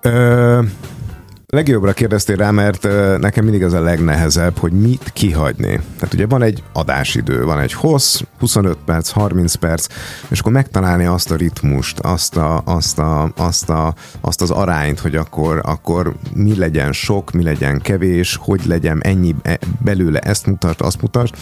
Ö, 0.00 0.62
legjobbra 1.54 1.92
kérdeztél 1.92 2.36
rá, 2.36 2.50
mert 2.50 2.88
nekem 3.18 3.44
mindig 3.44 3.64
az 3.64 3.72
a 3.72 3.80
legnehezebb, 3.80 4.58
hogy 4.58 4.72
mit 4.72 5.10
kihagyni. 5.12 5.80
Tehát 5.98 6.14
ugye 6.14 6.26
van 6.26 6.42
egy 6.42 6.62
adásidő, 6.72 7.44
van 7.44 7.60
egy 7.60 7.72
hossz, 7.72 8.20
25 8.38 8.76
perc, 8.84 9.10
30 9.10 9.54
perc, 9.54 9.86
és 10.28 10.40
akkor 10.40 10.52
megtalálni 10.52 11.04
azt 11.04 11.30
a 11.30 11.36
ritmust, 11.36 11.98
azt, 11.98 12.36
a, 12.36 12.62
azt, 12.64 12.98
a, 12.98 13.32
azt, 13.36 13.70
a, 13.70 13.94
azt 14.20 14.42
az 14.42 14.50
arányt, 14.50 15.00
hogy 15.00 15.16
akkor, 15.16 15.60
akkor 15.64 16.14
mi 16.34 16.56
legyen 16.56 16.92
sok, 16.92 17.30
mi 17.30 17.42
legyen 17.42 17.80
kevés, 17.80 18.36
hogy 18.40 18.60
legyen 18.66 19.00
ennyi 19.02 19.34
e- 19.42 19.58
belőle, 19.84 20.18
ezt 20.18 20.46
mutasd, 20.46 20.80
azt 20.80 21.02
mutasd. 21.02 21.34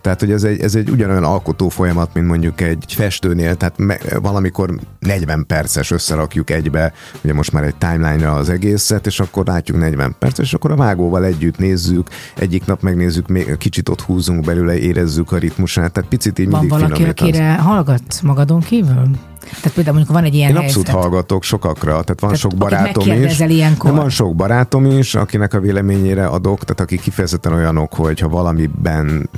Tehát, 0.00 0.20
hogy 0.20 0.30
ez 0.32 0.44
egy, 0.44 0.60
ez 0.60 0.74
egy 0.74 0.90
ugyanolyan 0.90 1.24
alkotó 1.24 1.68
folyamat, 1.68 2.14
mint 2.14 2.26
mondjuk 2.26 2.60
egy 2.60 2.84
festőnél, 2.88 3.54
tehát 3.56 3.78
me, 3.78 3.98
valamikor 4.20 4.74
40 4.98 5.46
perces 5.46 5.90
összerakjuk 5.90 6.50
egybe, 6.50 6.92
ugye 7.22 7.32
most 7.32 7.52
már 7.52 7.64
egy 7.64 7.76
timeline-ra 7.76 8.32
az 8.32 8.48
egészet, 8.48 9.06
és 9.06 9.20
akkor 9.20 9.44
látjuk 9.54 9.78
40 9.78 10.14
percet, 10.18 10.44
és 10.44 10.54
akkor 10.54 10.70
a 10.70 10.76
vágóval 10.76 11.24
együtt 11.24 11.58
nézzük, 11.58 12.08
egyik 12.36 12.66
nap 12.66 12.82
megnézzük, 12.82 13.28
még 13.28 13.56
kicsit 13.56 13.88
ott 13.88 14.00
húzunk 14.00 14.44
belőle, 14.44 14.78
érezzük 14.78 15.32
a 15.32 15.38
ritmusát, 15.38 15.92
tehát 15.92 16.08
picit 16.08 16.38
így 16.38 16.50
Van 16.50 16.60
mindig 16.60 16.78
valaki, 16.78 17.04
akire 17.04 17.54
hallgatsz 17.54 18.20
magadon 18.20 18.60
kívül? 18.60 19.10
Tehát 19.44 19.72
például 19.74 19.96
mondjuk 19.96 20.16
van 20.16 20.24
egy 20.24 20.34
ilyen 20.34 20.50
Én 20.50 20.56
abszolút 20.56 20.86
helyzet. 20.86 21.02
hallgatok 21.02 21.42
sokakra, 21.42 21.90
tehát 21.90 22.08
van 22.08 22.16
Tehát 22.16 22.36
sok 22.36 22.54
barátom 22.56 23.24
is. 23.24 23.38
ilyenkor? 23.40 23.90
De 23.90 23.96
van 23.96 24.08
sok 24.08 24.34
barátom 24.34 24.84
is, 24.84 25.14
akinek 25.14 25.54
a 25.54 25.60
véleményére 25.60 26.26
adok, 26.26 26.64
tehát 26.64 26.80
akik 26.80 27.00
kifejezetten 27.00 27.52
olyanok, 27.52 27.94
hogy 27.94 28.20
ha 28.20 28.28
valamiben 28.28 29.30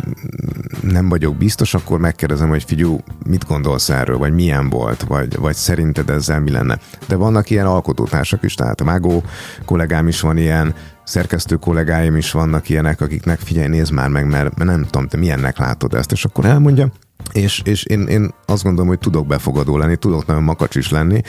nem 0.81 1.09
vagyok 1.09 1.37
biztos, 1.37 1.75
akkor 1.75 1.99
megkérdezem, 1.99 2.49
hogy 2.49 2.65
figyú, 2.65 2.99
mit 3.27 3.47
gondolsz 3.47 3.89
erről, 3.89 4.19
vagy 4.19 4.35
milyen 4.35 4.69
volt, 4.69 5.03
vagy, 5.03 5.37
vagy 5.39 5.55
szerinted 5.55 6.11
ezzel 6.11 6.41
mi 6.41 6.51
lenne. 6.51 6.79
De 7.09 7.17
vannak 7.17 7.51
ilyen 7.51 7.67
alkotótársak 7.67 8.43
is, 8.43 8.55
tehát 8.55 8.81
a 8.81 8.85
Mágó 8.85 9.23
kollégám 9.65 10.09
is 10.09 10.21
van 10.21 10.37
ilyen, 10.37 10.75
szerkesztő 11.05 11.57
kollégáim 11.57 12.17
is 12.17 12.31
vannak 12.33 12.69
ilyenek, 12.69 13.01
akiknek 13.01 13.39
figyelj, 13.39 13.69
nézd 13.69 13.93
már 13.93 14.09
meg, 14.09 14.27
mert, 14.27 14.59
mert 14.59 14.71
nem 14.71 14.85
tudom, 14.85 15.09
te 15.09 15.17
milyennek 15.17 15.59
látod 15.59 15.95
ezt, 15.95 16.13
és 16.13 16.25
akkor 16.25 16.45
elmondja, 16.45 16.89
és, 17.33 17.63
és 17.65 17.85
én, 17.85 18.01
én 18.01 18.31
azt 18.47 18.63
gondolom, 18.63 18.89
hogy 18.89 18.99
tudok 18.99 19.27
befogadó 19.27 19.77
lenni, 19.77 19.97
tudok 19.97 20.27
nagyon 20.27 20.43
makacs 20.43 20.75
is 20.75 20.91
lenni, 20.91 21.21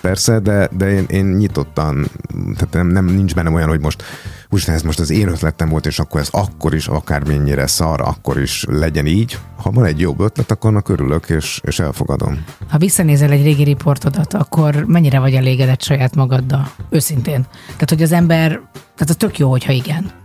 persze, 0.00 0.38
de, 0.38 0.68
de 0.76 0.90
én, 0.90 1.04
én 1.08 1.24
nyitottan, 1.24 2.06
tehát 2.54 2.72
nem, 2.72 2.86
nem 2.86 3.04
nincs 3.04 3.34
bennem 3.34 3.54
olyan, 3.54 3.68
hogy 3.68 3.80
most 3.80 4.02
úristen, 4.50 4.74
ez 4.74 4.82
most 4.82 5.00
az 5.00 5.10
én 5.10 5.28
ötletem 5.28 5.68
volt, 5.68 5.86
és 5.86 5.98
akkor 5.98 6.20
ez 6.20 6.28
akkor 6.30 6.74
is, 6.74 6.88
akármennyire 6.88 7.66
szar, 7.66 8.00
akkor 8.00 8.40
is 8.40 8.64
legyen 8.68 9.06
így. 9.06 9.38
Ha 9.56 9.70
van 9.70 9.84
egy 9.84 10.00
jobb 10.00 10.20
ötlet, 10.20 10.50
akkor 10.50 10.70
annak 10.70 10.88
örülök, 10.88 11.28
és, 11.28 11.60
és 11.64 11.78
elfogadom. 11.78 12.44
Ha 12.68 12.78
visszanézel 12.78 13.30
egy 13.30 13.42
régi 13.42 13.64
riportodat, 13.64 14.34
akkor 14.34 14.84
mennyire 14.86 15.18
vagy 15.18 15.34
elégedett 15.34 15.82
saját 15.82 16.14
magaddal? 16.14 16.70
Őszintén. 16.90 17.46
Tehát, 17.66 17.90
hogy 17.90 18.02
az 18.02 18.12
ember, 18.12 18.48
tehát 18.72 19.08
az 19.08 19.16
tök 19.16 19.38
jó, 19.38 19.50
hogyha 19.50 19.72
igen. 19.72 20.24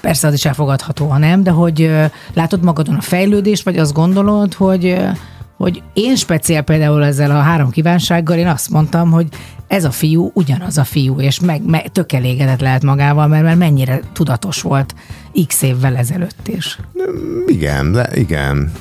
Persze 0.00 0.26
az 0.26 0.34
is 0.34 0.44
elfogadható, 0.44 1.06
ha 1.06 1.18
nem, 1.18 1.42
de 1.42 1.50
hogy 1.50 1.90
látod 2.34 2.64
magadon 2.64 2.94
a 2.94 3.00
fejlődést, 3.00 3.64
vagy 3.64 3.78
azt 3.78 3.92
gondolod, 3.92 4.54
hogy, 4.54 4.96
hogy 5.56 5.82
én 5.92 6.16
speciál 6.16 6.62
például 6.62 7.04
ezzel 7.04 7.30
a 7.30 7.40
három 7.40 7.70
kívánsággal, 7.70 8.38
én 8.38 8.46
azt 8.46 8.70
mondtam, 8.70 9.10
hogy 9.10 9.28
ez 9.66 9.84
a 9.84 9.90
fiú 9.90 10.30
ugyanaz 10.34 10.78
a 10.78 10.84
fiú, 10.84 11.20
és 11.20 11.40
meg, 11.40 11.62
meg 11.64 11.88
tök 11.92 12.12
elégedett 12.12 12.60
lehet 12.60 12.82
magával, 12.82 13.26
mert, 13.26 13.44
mert 13.44 13.58
mennyire 13.58 14.00
tudatos 14.12 14.62
volt 14.62 14.94
x 15.46 15.62
évvel 15.62 15.96
ezelőtt 15.96 16.48
is. 16.48 16.78
Igen, 17.46 17.92
de 17.92 18.08
igen. 18.14 18.72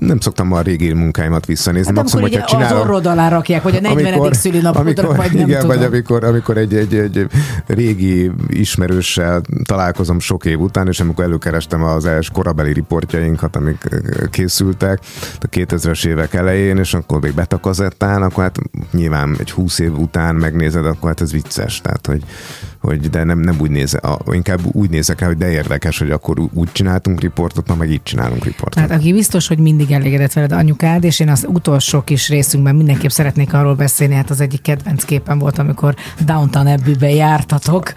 Nem 0.00 0.20
szoktam 0.20 0.52
a 0.52 0.60
régi 0.60 0.92
munkáimat 0.92 1.46
visszanézni. 1.46 1.96
Hát 1.96 1.98
amikor 1.98 2.22
ugye 2.22 2.40
hogyha 2.40 2.74
az 2.74 2.80
orrod 2.80 3.06
alá 3.06 3.28
rakják, 3.28 3.62
vagy 3.62 3.76
a 3.76 3.80
40. 3.80 4.32
szülinapodra, 4.32 4.80
amikor, 4.80 5.16
vagy 5.16 5.32
nem 5.32 5.48
igen, 5.48 5.60
tudom. 5.60 5.76
vagy 5.76 5.86
amikor, 5.86 6.24
amikor 6.24 6.56
egy, 6.56 6.74
egy, 6.74 6.94
egy 6.94 7.26
régi 7.66 8.30
ismerőssel 8.48 9.40
találkozom 9.64 10.20
sok 10.20 10.44
év 10.44 10.60
után, 10.60 10.88
és 10.88 11.00
amikor 11.00 11.24
előkerestem 11.24 11.82
az 11.82 12.06
első 12.06 12.30
korabeli 12.32 12.72
riportjainkat, 12.72 13.56
amik 13.56 13.88
készültek 14.30 15.00
a 15.40 15.46
2000-es 15.46 16.06
évek 16.06 16.34
elején, 16.34 16.76
és 16.76 16.94
akkor 16.94 17.20
még 17.20 17.34
betakazettán, 17.34 18.22
akkor 18.22 18.42
hát 18.42 18.58
nyilván 18.92 19.36
egy 19.38 19.50
20 19.50 19.78
év 19.78 19.98
után 19.98 20.34
megnézed, 20.34 20.86
akkor 20.86 21.08
hát 21.08 21.20
ez 21.20 21.32
vicces, 21.32 21.80
tehát 21.80 22.06
hogy, 22.06 22.22
hogy 22.78 23.10
de 23.10 23.24
nem, 23.24 23.38
nem 23.38 23.56
úgy 23.60 23.70
néze, 23.70 23.98
a, 23.98 24.18
inkább 24.32 24.60
úgy 24.72 24.90
nézek 24.90 25.20
rá, 25.20 25.26
hogy 25.26 25.36
de 25.36 25.50
érdekes, 25.50 25.98
hogy 25.98 26.10
akkor 26.10 26.38
úgy 26.52 26.72
csináltunk 26.72 27.20
riportot, 27.20 27.68
ma 27.68 27.74
meg 27.74 27.90
így 27.90 28.02
csinálunk 28.02 28.44
riportot. 28.44 28.74
Tehát 28.74 28.90
aki 28.90 29.12
biztos, 29.12 29.48
hogy 29.48 29.58
mindig 29.62 29.90
elégedett 29.90 30.32
veled 30.32 30.52
anyukád, 30.52 31.04
és 31.04 31.20
én 31.20 31.28
az 31.28 31.46
utolsó 31.48 32.00
kis 32.00 32.28
részünkben 32.28 32.74
mindenképp 32.74 33.10
szeretnék 33.10 33.54
arról 33.54 33.74
beszélni, 33.74 34.14
hát 34.14 34.30
az 34.30 34.40
egyik 34.40 34.62
kedvenc 34.62 35.04
képen 35.04 35.38
volt, 35.38 35.58
amikor 35.58 35.94
Downtown 36.24 36.66
Abbey-be 36.66 37.10
jártatok 37.10 37.92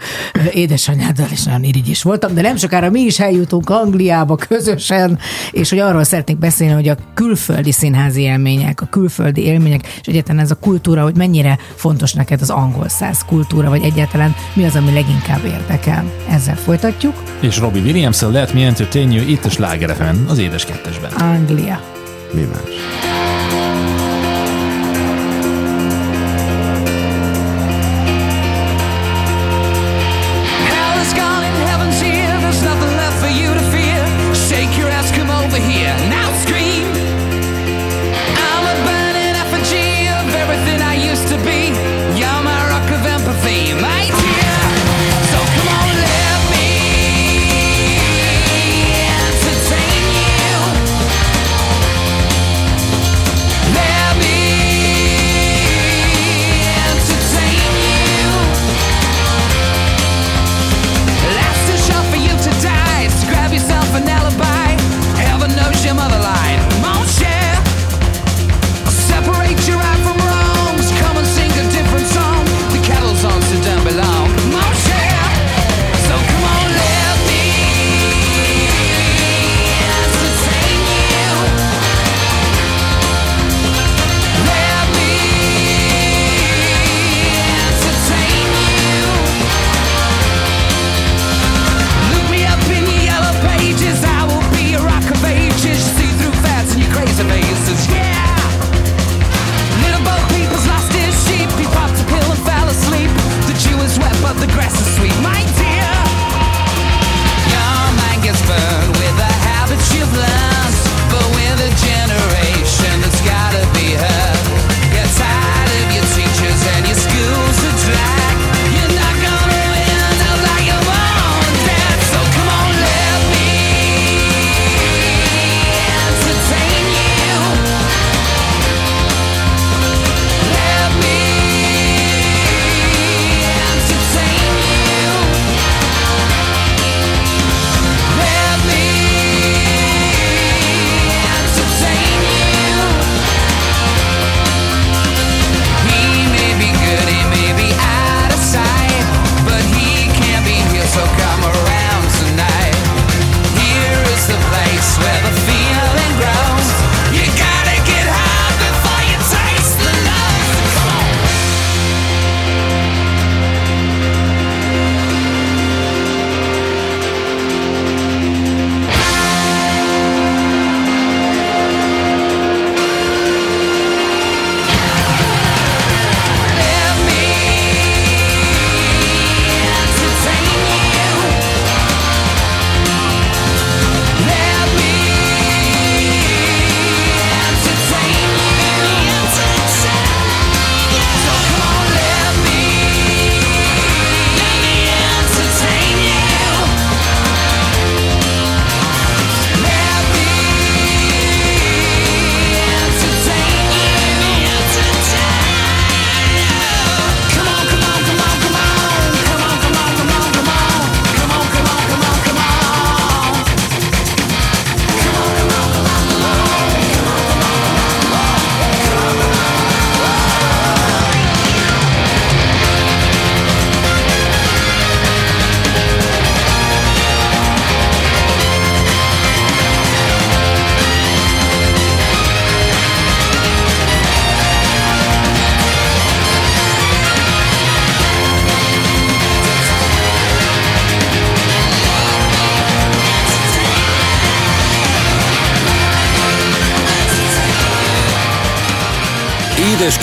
édesanyáddal, 0.52 1.26
és 1.30 1.44
nagyon 1.44 1.64
irigy 1.64 1.88
is 1.88 2.02
voltam, 2.02 2.34
de 2.34 2.40
nem 2.40 2.56
sokára 2.56 2.90
mi 2.90 3.00
is 3.00 3.20
eljutunk 3.20 3.70
Angliába 3.70 4.36
közösen, 4.36 5.18
és 5.50 5.70
hogy 5.70 5.78
arról 5.78 6.04
szeretnék 6.04 6.38
beszélni, 6.38 6.74
hogy 6.74 6.88
a 6.88 6.96
külföldi 7.14 7.72
színházi 7.72 8.20
élmények, 8.20 8.80
a 8.80 8.86
külföldi 8.86 9.42
élmények, 9.42 9.86
és 10.00 10.06
egyáltalán 10.06 10.42
ez 10.42 10.50
a 10.50 10.54
kultúra, 10.54 11.02
hogy 11.02 11.16
mennyire 11.16 11.58
fontos 11.74 12.12
neked 12.12 12.40
az 12.40 12.50
angol 12.50 12.88
száz 12.88 13.24
kultúra, 13.24 13.68
vagy 13.68 13.82
egyáltalán 13.82 14.34
mi 14.54 14.64
az, 14.64 14.76
ami 14.76 14.92
leginkább 14.92 15.44
érdekel. 15.44 16.04
Ezzel 16.30 16.56
folytatjuk. 16.56 17.22
És 17.40 17.58
Robbie 17.58 17.82
williams 17.82 18.20
lehet 18.20 18.52
mi 18.52 18.64
Me 18.66 18.72
Entertain 18.72 19.10
You 19.10 19.28
itt 19.28 19.44
a 19.44 19.50
Sláger 19.50 20.14
az 20.28 20.38
édes 20.38 20.64
kettesben. 20.64 21.10
Anglia 21.12 21.55
Paglia. 21.56 21.80
Más. 22.34 23.05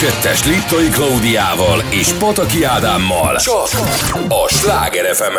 2-es 0.03 0.45
Liptoi 0.45 0.89
Klaudiával 0.89 1.83
és 1.89 2.11
Pataki 2.11 2.63
Ádámmal. 2.63 3.35
Csak 3.35 3.67
a 4.27 4.47
Sláger 4.47 5.15
fm 5.15 5.37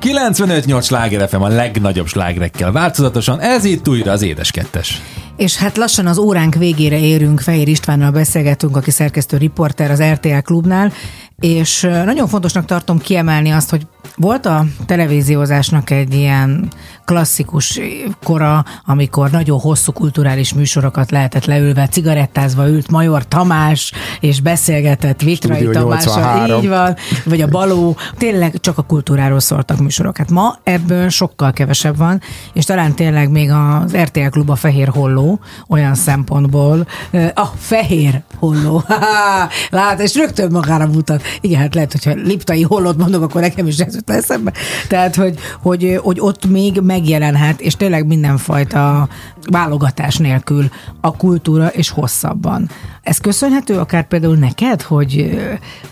95-8 0.00 0.84
Sláger 0.84 1.28
FM 1.28 1.40
a 1.40 1.48
legnagyobb 1.48 2.06
slágerekkel 2.06 2.72
változatosan, 2.72 3.40
ez 3.40 3.64
itt 3.64 3.88
újra 3.88 4.12
az 4.12 4.22
Édes 4.22 4.50
Kettes. 4.50 5.02
És 5.36 5.56
hát 5.56 5.76
lassan 5.76 6.06
az 6.06 6.18
óránk 6.18 6.54
végére 6.54 6.98
érünk, 6.98 7.40
Fehér 7.40 7.68
Istvánnal 7.68 8.10
beszélgetünk, 8.10 8.76
aki 8.76 8.90
szerkesztő 8.90 9.36
riporter 9.36 9.90
az 9.90 10.02
RTL 10.02 10.38
klubnál, 10.42 10.92
és 11.40 11.80
nagyon 12.04 12.28
fontosnak 12.28 12.64
tartom 12.64 12.98
kiemelni 12.98 13.50
azt, 13.50 13.70
hogy 13.70 13.86
volt 14.16 14.46
a 14.46 14.64
televíziózásnak 14.86 15.90
egy 15.90 16.14
ilyen 16.14 16.68
klasszikus 17.04 17.80
kora, 18.24 18.64
amikor 18.86 19.30
nagyon 19.30 19.60
hosszú 19.60 19.92
kulturális 19.92 20.54
műsorokat 20.54 21.10
lehetett 21.10 21.44
leülve, 21.44 21.86
cigarettázva 21.86 22.68
ült 22.68 22.90
Major 22.90 23.28
Tamás, 23.28 23.92
és 24.20 24.40
beszélgetett 24.40 25.20
Vitrai 25.20 25.68
Tamással. 25.68 26.22
83. 26.22 26.62
Így 26.62 26.68
van, 26.68 26.96
vagy 27.24 27.40
a 27.40 27.46
Baló. 27.46 27.96
Tényleg 28.18 28.60
csak 28.60 28.78
a 28.78 28.82
kultúráról 28.82 29.40
szóltak 29.40 29.78
műsorok. 29.78 30.16
Hát 30.16 30.30
ma 30.30 30.58
ebből 30.62 31.08
sokkal 31.08 31.52
kevesebb 31.52 31.96
van, 31.96 32.20
és 32.52 32.64
talán 32.64 32.94
tényleg 32.94 33.30
még 33.30 33.50
az 33.50 33.96
RTL 33.96 34.28
Klub 34.30 34.50
a 34.50 34.56
Fehér 34.56 34.88
Holló 34.88 35.40
olyan 35.68 35.94
szempontból, 35.94 36.86
a 37.34 37.46
Fehér 37.56 38.22
Holló. 38.38 38.82
Lát, 39.70 40.00
és 40.00 40.14
rögtön 40.14 40.50
magára 40.50 40.86
mutat. 40.86 41.21
Igen, 41.40 41.60
hát 41.60 41.74
lehet, 41.74 41.92
hogyha 41.92 42.12
Liptai 42.14 42.62
Hollót 42.62 42.96
mondok, 42.96 43.22
akkor 43.22 43.40
nekem 43.40 43.66
is 43.66 43.78
ez 43.78 43.94
jut 43.94 44.10
eszembe. 44.10 44.52
Tehát, 44.88 45.14
hogy, 45.14 45.38
hogy, 45.62 45.98
hogy 46.02 46.20
ott 46.20 46.46
még 46.46 46.80
megjelenhet, 46.80 47.60
és 47.60 47.76
tényleg 47.76 48.06
mindenfajta 48.06 49.08
válogatás 49.50 50.16
nélkül 50.16 50.68
a 51.00 51.16
kultúra, 51.16 51.66
és 51.66 51.90
hosszabban. 51.90 52.70
Ez 53.02 53.18
köszönhető 53.18 53.78
akár 53.78 54.06
például 54.06 54.36
neked, 54.36 54.82
hogy, 54.82 55.40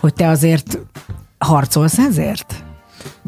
hogy 0.01 0.15
te 0.15 0.29
azért 0.29 0.79
harcolsz 1.39 1.99
ezért? 1.99 2.65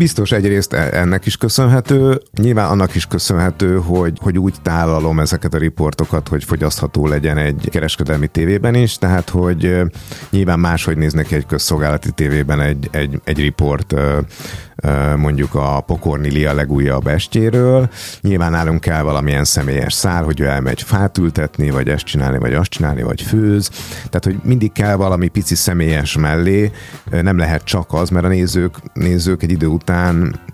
Biztos 0.02 0.32
egyrészt 0.32 0.72
e- 0.72 0.88
ennek 0.92 1.26
is 1.26 1.36
köszönhető, 1.36 2.20
nyilván 2.36 2.70
annak 2.70 2.94
is 2.94 3.06
köszönhető, 3.06 3.76
hogy, 3.76 4.18
hogy 4.20 4.38
úgy 4.38 4.54
tálalom 4.62 5.20
ezeket 5.20 5.54
a 5.54 5.58
riportokat, 5.58 6.28
hogy 6.28 6.44
fogyasztható 6.44 7.06
legyen 7.06 7.36
egy 7.36 7.68
kereskedelmi 7.70 8.26
tévében 8.26 8.74
is, 8.74 8.98
tehát 8.98 9.28
hogy 9.28 9.80
nyilván 10.30 10.58
máshogy 10.58 10.96
néznek 10.96 11.30
egy 11.30 11.46
közszolgálati 11.46 12.10
tévében 12.10 12.60
egy, 12.60 12.88
egy, 12.92 13.20
egy 13.24 13.38
riport 13.38 13.94
mondjuk 15.16 15.54
a 15.54 15.80
Pokorni 15.80 16.30
Lia 16.30 16.54
legújabb 16.54 17.06
estjéről. 17.06 17.88
Nyilván 18.20 18.50
nálunk 18.50 18.80
kell 18.80 19.02
valamilyen 19.02 19.44
személyes 19.44 19.92
szál, 19.92 20.22
hogy 20.22 20.40
ő 20.40 20.46
elmegy 20.46 20.82
fát 20.82 21.18
ültetni, 21.18 21.70
vagy 21.70 21.88
ezt 21.88 22.04
csinálni, 22.04 22.38
vagy 22.38 22.54
azt 22.54 22.70
csinálni, 22.70 23.02
vagy 23.02 23.22
főz. 23.22 23.68
Tehát, 23.94 24.24
hogy 24.24 24.36
mindig 24.42 24.72
kell 24.72 24.94
valami 24.94 25.28
pici 25.28 25.54
személyes 25.54 26.16
mellé, 26.16 26.70
nem 27.10 27.38
lehet 27.38 27.64
csak 27.64 27.92
az, 27.92 28.08
mert 28.08 28.24
a 28.24 28.28
nézők, 28.28 28.76
nézők 28.92 29.42
egy 29.42 29.50
idő 29.50 29.66
után 29.66 29.91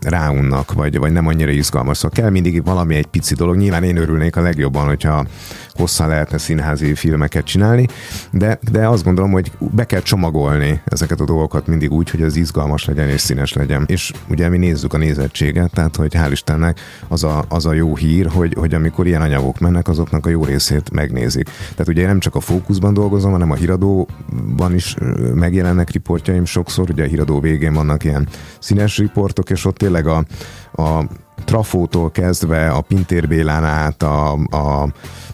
ráunnak, 0.01 0.73
vagy, 0.73 0.99
vagy 0.99 1.13
nem 1.13 1.27
annyira 1.27 1.51
izgalmas. 1.51 1.97
Szóval 1.97 2.19
kell 2.21 2.31
mindig 2.31 2.65
valami 2.65 2.95
egy 2.95 3.07
pici 3.07 3.35
dolog. 3.35 3.57
Nyilván 3.57 3.83
én 3.83 3.97
örülnék 3.97 4.37
a 4.37 4.41
legjobban, 4.41 4.87
hogyha 4.87 5.27
hosszan 5.71 6.09
lehetne 6.09 6.39
színházi 6.39 6.95
filmeket 6.95 7.45
csinálni, 7.45 7.87
de, 8.31 8.59
de 8.71 8.89
azt 8.89 9.05
gondolom, 9.05 9.31
hogy 9.31 9.53
be 9.59 9.85
kell 9.85 10.01
csomagolni 10.01 10.81
ezeket 10.85 11.21
a 11.21 11.25
dolgokat 11.25 11.67
mindig 11.67 11.93
úgy, 11.93 12.11
hogy 12.11 12.23
az 12.23 12.37
izgalmas 12.37 12.85
legyen 12.85 13.09
és 13.09 13.21
színes 13.21 13.53
legyen. 13.53 13.85
És 13.87 14.13
ugye 14.29 14.49
mi 14.49 14.57
nézzük 14.57 14.93
a 14.93 14.99
nézettséget, 14.99 15.71
tehát 15.71 15.97
hogy 15.97 16.15
hál' 16.15 16.29
Istennek 16.31 16.81
az 17.09 17.25
a, 17.25 17.45
az 17.49 17.67
a 17.67 17.73
jó 17.73 17.97
hír, 17.97 18.27
hogy, 18.27 18.55
hogy 18.55 18.75
amikor 18.75 19.07
ilyen 19.07 19.23
anyagok 19.23 19.59
mennek, 19.59 19.89
azoknak 19.89 20.27
a 20.27 20.29
jó 20.29 20.45
részét 20.45 20.91
megnézik. 20.91 21.49
Tehát 21.71 21.89
ugye 21.89 22.07
nem 22.07 22.19
csak 22.19 22.35
a 22.35 22.41
fókuszban 22.41 22.95
dolgozom, 22.95 23.31
hanem 23.31 23.51
a 23.51 23.55
híradóban 23.55 24.75
is 24.75 24.97
megjelennek 25.35 25.91
riportjaim 25.91 26.45
sokszor, 26.45 26.91
ugye 26.91 27.05
a 27.05 27.07
híradó 27.07 27.41
végén 27.41 27.73
vannak 27.73 28.05
ilyen 28.05 28.29
színes 28.59 28.99
riportok, 29.19 29.51
és 29.51 29.65
ott 29.65 29.77
tényleg 29.77 30.07
a, 30.07 30.25
a 30.73 31.05
trafótól 31.45 32.11
kezdve 32.11 32.71
a 32.71 32.81
Pintér 32.81 33.29
Bélán 33.29 33.65
át, 33.65 34.03
a, 34.03 34.33
a 34.33 34.89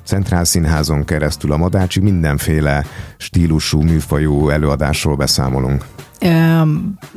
Centrál 0.05 0.45
Színházon 0.45 1.05
keresztül 1.05 1.53
a 1.53 1.57
Madácsig 1.57 2.03
mindenféle 2.03 2.85
stílusú, 3.17 3.83
műfajú 3.83 4.49
előadásról 4.49 5.17
beszámolunk. 5.17 5.85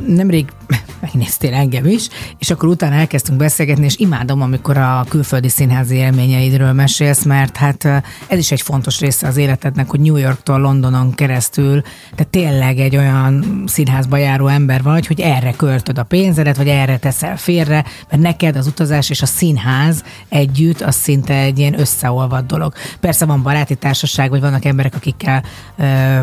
Nemrég 0.06 0.52
megnéztél 1.02 1.54
engem 1.54 1.86
is, 1.86 2.08
és 2.38 2.50
akkor 2.50 2.70
utána 2.70 2.96
elkezdtünk 2.96 3.38
beszélgetni, 3.38 3.86
és 3.86 3.98
imádom, 3.98 4.42
amikor 4.42 4.78
a 4.78 5.06
külföldi 5.10 5.50
színházi 5.50 5.96
élményeidről 5.96 6.72
mesélsz, 6.74 7.24
mert 7.24 7.58
hát 7.58 7.86
ez 8.28 8.38
is 8.38 8.52
egy 8.52 8.62
fontos 8.62 9.00
része 9.00 9.28
az 9.28 9.38
életednek, 9.38 9.90
hogy 9.90 10.00
New 10.00 10.16
Yorktól 10.16 10.60
Londonon 10.60 11.14
keresztül, 11.14 11.82
te 12.16 12.24
tényleg 12.24 12.80
egy 12.80 12.96
olyan 12.96 13.64
színházba 13.66 14.18
járó 14.18 14.48
ember 14.48 14.84
vagy, 14.84 15.08
hogy 15.08 15.20
erre 15.20 15.52
költöd 15.52 15.98
a 15.98 16.04
pénzedet, 16.04 16.58
vagy 16.58 16.68
erre 16.68 16.98
teszel 16.98 17.38
félre, 17.38 17.86
mert 18.10 18.22
neked 18.22 18.56
az 18.56 18.68
utazás 18.68 19.10
és 19.10 19.22
a 19.22 19.26
színház 19.26 20.04
együtt 20.30 20.82
az 20.82 20.96
szinte 20.96 21.34
egy 21.34 21.60
ilyen 21.60 21.80
összeolvadt 21.80 22.48
dolog. 22.48 22.74
Persze 23.00 23.26
van 23.26 23.44
baráti 23.44 23.76
társaság, 23.76 24.30
vagy 24.30 24.42
vannak 24.42 24.66
emberek, 24.66 24.96
akikkel 24.96 25.44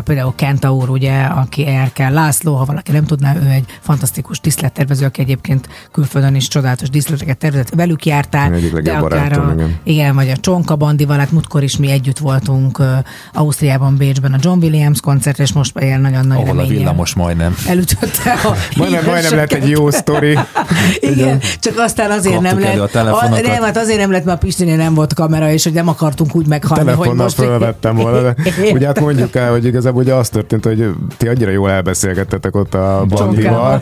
például 0.03 0.33
Kenta 0.35 0.73
úr, 0.73 0.89
ugye, 0.89 1.21
aki 1.21 1.65
Erkel 1.65 2.11
László, 2.11 2.55
ha 2.65 2.71
valaki 2.71 2.91
nem 2.91 3.05
tudná, 3.05 3.35
ő 3.35 3.49
egy 3.49 3.65
fantasztikus 3.81 4.39
díszlettervező, 4.39 5.05
aki 5.05 5.21
egyébként 5.21 5.67
külföldön 5.91 6.35
is 6.35 6.47
csodálatos 6.47 6.89
díszleteket 6.89 7.37
tervezett, 7.37 7.69
velük 7.69 8.05
jártál, 8.05 8.53
Egyik 8.53 8.73
de 8.73 8.91
akár 8.91 9.01
barátom, 9.01 9.47
a, 9.47 9.53
igen. 9.53 9.79
igen, 9.83 10.15
vagy 10.15 10.29
a 10.29 10.37
Csonka 10.37 10.75
Bandival, 10.75 11.17
hát 11.17 11.31
múltkor 11.31 11.63
is 11.63 11.77
mi 11.77 11.91
együtt 11.91 12.17
voltunk 12.17 12.79
uh, 12.79 12.87
Ausztriában, 13.33 13.97
Bécsben 13.97 14.33
a 14.33 14.37
John 14.41 14.63
Williams 14.63 14.99
koncertre, 14.99 15.43
és 15.43 15.53
most 15.53 15.79
ilyen 15.79 16.01
nagyon 16.01 16.27
nagy 16.27 16.37
Ahol 16.37 16.59
a 16.59 16.65
villamos 16.65 17.13
majdnem. 17.13 17.55
elütötte 17.67 18.31
a 18.31 18.55
Majdnem, 18.77 19.05
majdnem 19.05 19.35
lett 19.35 19.53
egy 19.53 19.69
jó 19.69 19.91
sztori. 19.91 20.37
igen, 21.11 21.39
csak 21.59 21.73
aztán 21.77 22.11
azért 22.11 22.41
nem 22.41 22.57
Kaptuk 22.57 22.73
lett. 22.73 22.79
a 22.79 22.87
telefonokat. 22.87 23.45
nem, 23.45 23.61
hát 23.61 23.77
azért 23.77 23.99
nem 23.99 24.11
lett, 24.11 24.23
mert 24.23 24.37
a 24.37 24.45
Pistinél 24.45 24.75
nem 24.75 24.93
volt 24.93 25.13
kamera, 25.13 25.51
és 25.51 25.63
hogy 25.63 25.73
nem 25.73 25.87
akartunk 25.87 26.35
úgy 26.35 26.47
meghalni, 26.47 26.91
hogy 26.91 27.13
most... 27.13 27.35
fölvettem 27.35 27.95
volna. 27.95 28.21
De 28.21 28.35
ugye 28.73 28.85
hát 28.85 28.99
mondjuk 28.99 29.35
el, 29.35 29.51
hogy 29.51 29.65
igazából 29.65 30.01
ugye 30.01 30.13
az 30.13 30.29
történt, 30.29 30.65
hogy 30.65 30.89
ti 31.17 31.27
annyira 31.27 31.51
jól 31.51 31.71
elbeszélgettetek 31.71 32.54
ott 32.55 32.73
a 32.73 33.05
Bandival, 33.09 33.79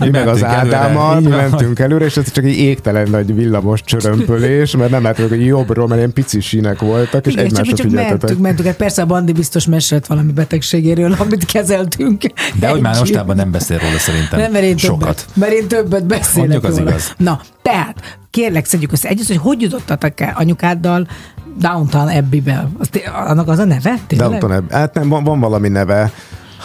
mi 0.00 0.08
meg 0.08 0.28
az 0.28 0.40
Mentünk 0.40 0.60
előre. 0.60 0.76
Ádámmal, 0.76 1.20
mi 1.20 1.28
mentünk 1.30 1.78
előre, 1.78 2.04
és 2.04 2.16
ez 2.16 2.30
csak 2.32 2.44
egy 2.44 2.56
égtelen 2.56 3.10
nagy 3.10 3.34
villamos 3.34 3.82
csörömpölés, 3.84 4.76
mert 4.76 4.90
nem 4.90 5.02
lehetünk, 5.02 5.28
hogy 5.28 5.44
jobbról, 5.46 5.86
mert 5.86 5.98
ilyen 5.98 6.12
pici 6.12 6.40
sínek 6.40 6.80
voltak, 6.80 7.26
és 7.26 7.32
Igen, 7.32 7.44
egymásra 7.44 7.76
csak 7.76 7.86
figyeltetek. 7.86 8.20
mentünk, 8.20 8.40
mentünk. 8.40 8.68
Hát 8.68 8.76
persze 8.76 9.02
a 9.02 9.06
Bandi 9.06 9.32
biztos 9.32 9.66
mesélt 9.66 10.06
valami 10.06 10.32
betegségéről, 10.32 11.14
amit 11.18 11.44
kezeltünk. 11.44 12.22
De 12.60 12.68
hogy 12.68 12.80
már 12.80 12.98
mostában 12.98 13.36
nem 13.36 13.50
beszél 13.50 13.78
róla 13.78 13.98
szerintem. 13.98 14.40
Nem, 14.40 14.52
mert 14.52 14.64
én 14.64 14.76
Sokat. 14.76 14.98
többet, 15.00 15.26
mert 15.34 15.52
én 15.52 15.68
többet 15.68 16.06
beszélek 16.06 16.48
Mondjuk 16.48 16.64
az 16.64 16.78
róla. 16.78 16.90
igaz. 16.90 17.14
Na, 17.18 17.40
tehát, 17.62 18.18
kérlek, 18.30 18.64
szedjük 18.64 18.92
össze 18.92 19.08
egyrészt, 19.08 19.28
hogy 19.28 19.36
hogy 19.38 19.60
jutottatok 19.62 20.20
el 20.20 20.32
anyukáddal 20.36 21.06
Downtown 21.58 22.08
Abbey-be? 22.08 22.68
Az, 22.78 22.88
annak 23.26 23.48
az 23.48 23.58
a 23.58 23.64
neve? 23.64 23.94
Tényleg? 24.06 24.28
Downton 24.28 24.50
Abbey. 24.50 24.76
Hát 24.76 24.94
nem, 24.94 25.08
van, 25.08 25.24
van 25.24 25.40
valami 25.40 25.68
neve, 25.68 26.12